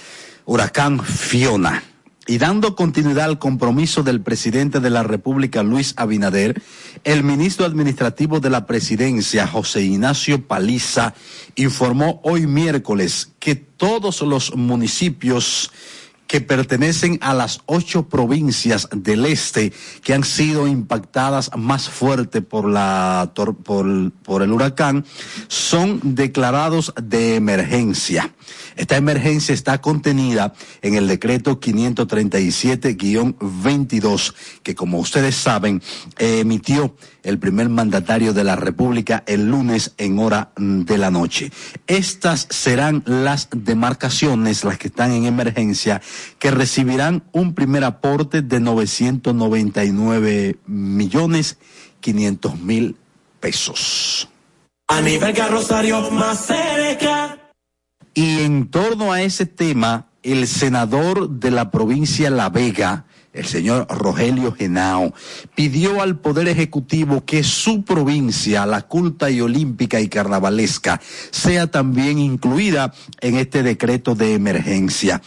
huracán 0.45 1.03
Fiona. 1.03 1.83
Y 2.27 2.37
dando 2.37 2.77
continuidad 2.77 3.25
al 3.25 3.39
compromiso 3.39 4.03
del 4.03 4.21
presidente 4.21 4.79
de 4.79 4.91
la 4.91 5.03
República, 5.03 5.63
Luis 5.63 5.95
Abinader, 5.97 6.61
el 7.05 7.25
ministro 7.25 7.65
administrativo 7.65 8.39
de 8.39 8.51
la 8.51 8.67
presidencia, 8.67 9.47
José 9.47 9.83
Ignacio 9.83 10.47
Paliza, 10.47 11.15
informó 11.55 12.21
hoy 12.23 12.47
miércoles 12.47 13.33
que 13.39 13.55
todos 13.55 14.21
los 14.21 14.55
municipios 14.55 15.71
que 16.27 16.41
pertenecen 16.41 17.19
a 17.21 17.35
las 17.35 17.61
ocho 17.67 18.09
provincias 18.09 18.89
del 18.93 19.27
este 19.27 19.73
que 20.03 20.15
han 20.15 20.25
sido 20.25 20.67
impactadas 20.67 21.53
más 21.57 21.89
fuerte 21.89 22.43
por 22.43 22.69
la 22.69 23.31
por, 23.35 24.11
por 24.13 24.43
el 24.43 24.51
huracán 24.53 25.05
son 25.49 26.01
declarados 26.03 26.93
de 27.01 27.37
emergencia. 27.37 28.35
Esta 28.77 28.97
emergencia 28.97 29.55
está 29.55 29.81
contenida 29.81 30.53
en 30.83 30.97
el 30.97 31.07
decreto 31.09 31.61
537-22 31.61 34.35
que 34.63 34.75
como 34.75 34.99
ustedes 34.99 35.37
saben 35.37 35.81
eh, 36.19 36.41
emitió 36.41 36.95
el 37.27 37.39
primer 37.39 37.69
mandatario 37.69 38.33
de 38.33 38.45
la 38.45 38.57
República 38.57 39.23
el 39.27 39.51
lunes 39.51 39.93
en 39.99 40.19
hora 40.19 40.53
de 40.57 40.97
la 40.97 41.11
noche. 41.11 41.51
Estas 41.87 42.47
serán 42.51 43.03
las 43.05 43.49
demarcaciones, 43.51 44.65
las 44.65 44.79
que 44.79 44.89
están 44.89 45.11
en 45.13 45.27
emergencia, 45.27 46.01
que 46.39 46.51
recibirán 46.51 47.25
un 47.33 47.55
primer 47.55 47.85
aporte 47.85 48.41
de 48.43 48.61
999 48.61 50.57
millones 50.67 51.59
500 52.01 52.61
mil 52.61 52.97
pesos. 53.41 54.29
A 54.89 55.01
nivel 55.01 55.35
carrosario 55.35 56.11
más 56.13 56.47
cerca. 56.47 57.39
Y 58.15 58.43
en 58.43 58.69
torno 58.71 59.13
a 59.13 59.23
ese 59.23 59.47
tema, 59.47 60.07
el 60.23 60.47
senador 60.47 61.29
de 61.29 61.51
la 61.51 61.71
provincia 61.71 62.31
La 62.31 62.49
Vega, 62.49 63.05
el 63.37 63.47
señor 63.47 63.87
Rogelio 63.89 64.53
Genao, 64.53 65.15
pidió 65.55 66.01
al 66.03 66.19
Poder 66.19 66.49
Ejecutivo 66.49 67.25
que 67.25 67.45
su 67.45 67.85
provincia, 67.85 68.67
la 68.67 68.83
culta 68.83 69.31
y 69.31 69.41
olímpica 69.41 70.01
y 70.01 70.09
carnavalesca, 70.09 71.01
sea 71.31 71.71
también 71.71 72.19
incluida 72.19 72.93
en 73.21 73.37
este 73.37 73.63
decreto 73.63 74.15
de 74.15 74.35
emergencia. 74.35 75.23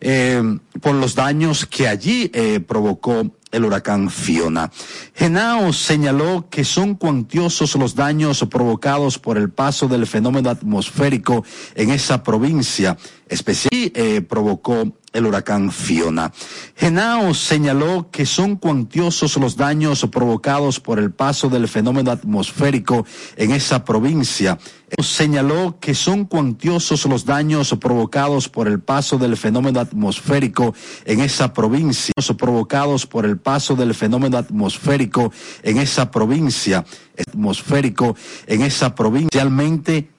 eh, 0.00 0.40
por 0.80 0.94
los 0.94 1.16
daños 1.16 1.66
que 1.66 1.88
allí 1.88 2.30
eh, 2.32 2.60
provocó 2.60 3.32
el 3.50 3.64
huracán 3.64 4.10
Fiona. 4.10 4.70
Genao 5.14 5.72
señaló 5.72 6.48
que 6.50 6.64
son 6.64 6.94
cuantiosos 6.94 7.74
los 7.76 7.94
daños 7.94 8.46
provocados 8.50 9.18
por 9.18 9.38
el 9.38 9.50
paso 9.50 9.88
del 9.88 10.06
fenómeno 10.06 10.50
atmosférico 10.50 11.44
en 11.74 11.90
esa 11.90 12.22
provincia, 12.22 12.98
especialmente 13.28 13.92
eh, 13.94 14.20
provocó 14.22 14.98
el 15.12 15.26
huracán 15.26 15.72
Fiona. 15.72 16.32
Genao 16.76 17.34
señaló 17.34 18.10
que 18.10 18.26
son 18.26 18.56
cuantiosos 18.56 19.36
los 19.36 19.56
daños 19.56 20.06
provocados 20.10 20.80
por 20.80 20.98
el 20.98 21.10
paso 21.10 21.48
del 21.48 21.66
fenómeno 21.66 22.10
atmosférico 22.10 23.06
en 23.36 23.52
esa 23.52 23.84
provincia. 23.84 24.58
Señaló 25.02 25.78
que 25.80 25.94
son 25.94 26.24
cuantiosos 26.24 27.04
los 27.06 27.24
daños 27.24 27.76
provocados 27.80 28.48
por 28.48 28.68
el 28.68 28.80
paso 28.80 29.18
del 29.18 29.36
fenómeno 29.36 29.80
atmosférico 29.80 30.74
en 31.04 31.20
esa 31.20 31.52
provincia, 31.52 32.12
provocados 32.36 33.06
por 33.06 33.26
el 33.26 33.38
paso 33.38 33.76
del 33.76 33.94
fenómeno 33.94 34.38
atmosférico 34.38 35.32
en 35.62 35.78
esa 35.78 36.10
provincia, 36.10 36.84
atmosférico 37.18 38.16
en 38.46 38.62
esa 38.62 38.94
provincia, 38.94 39.28
realmente 39.32 40.10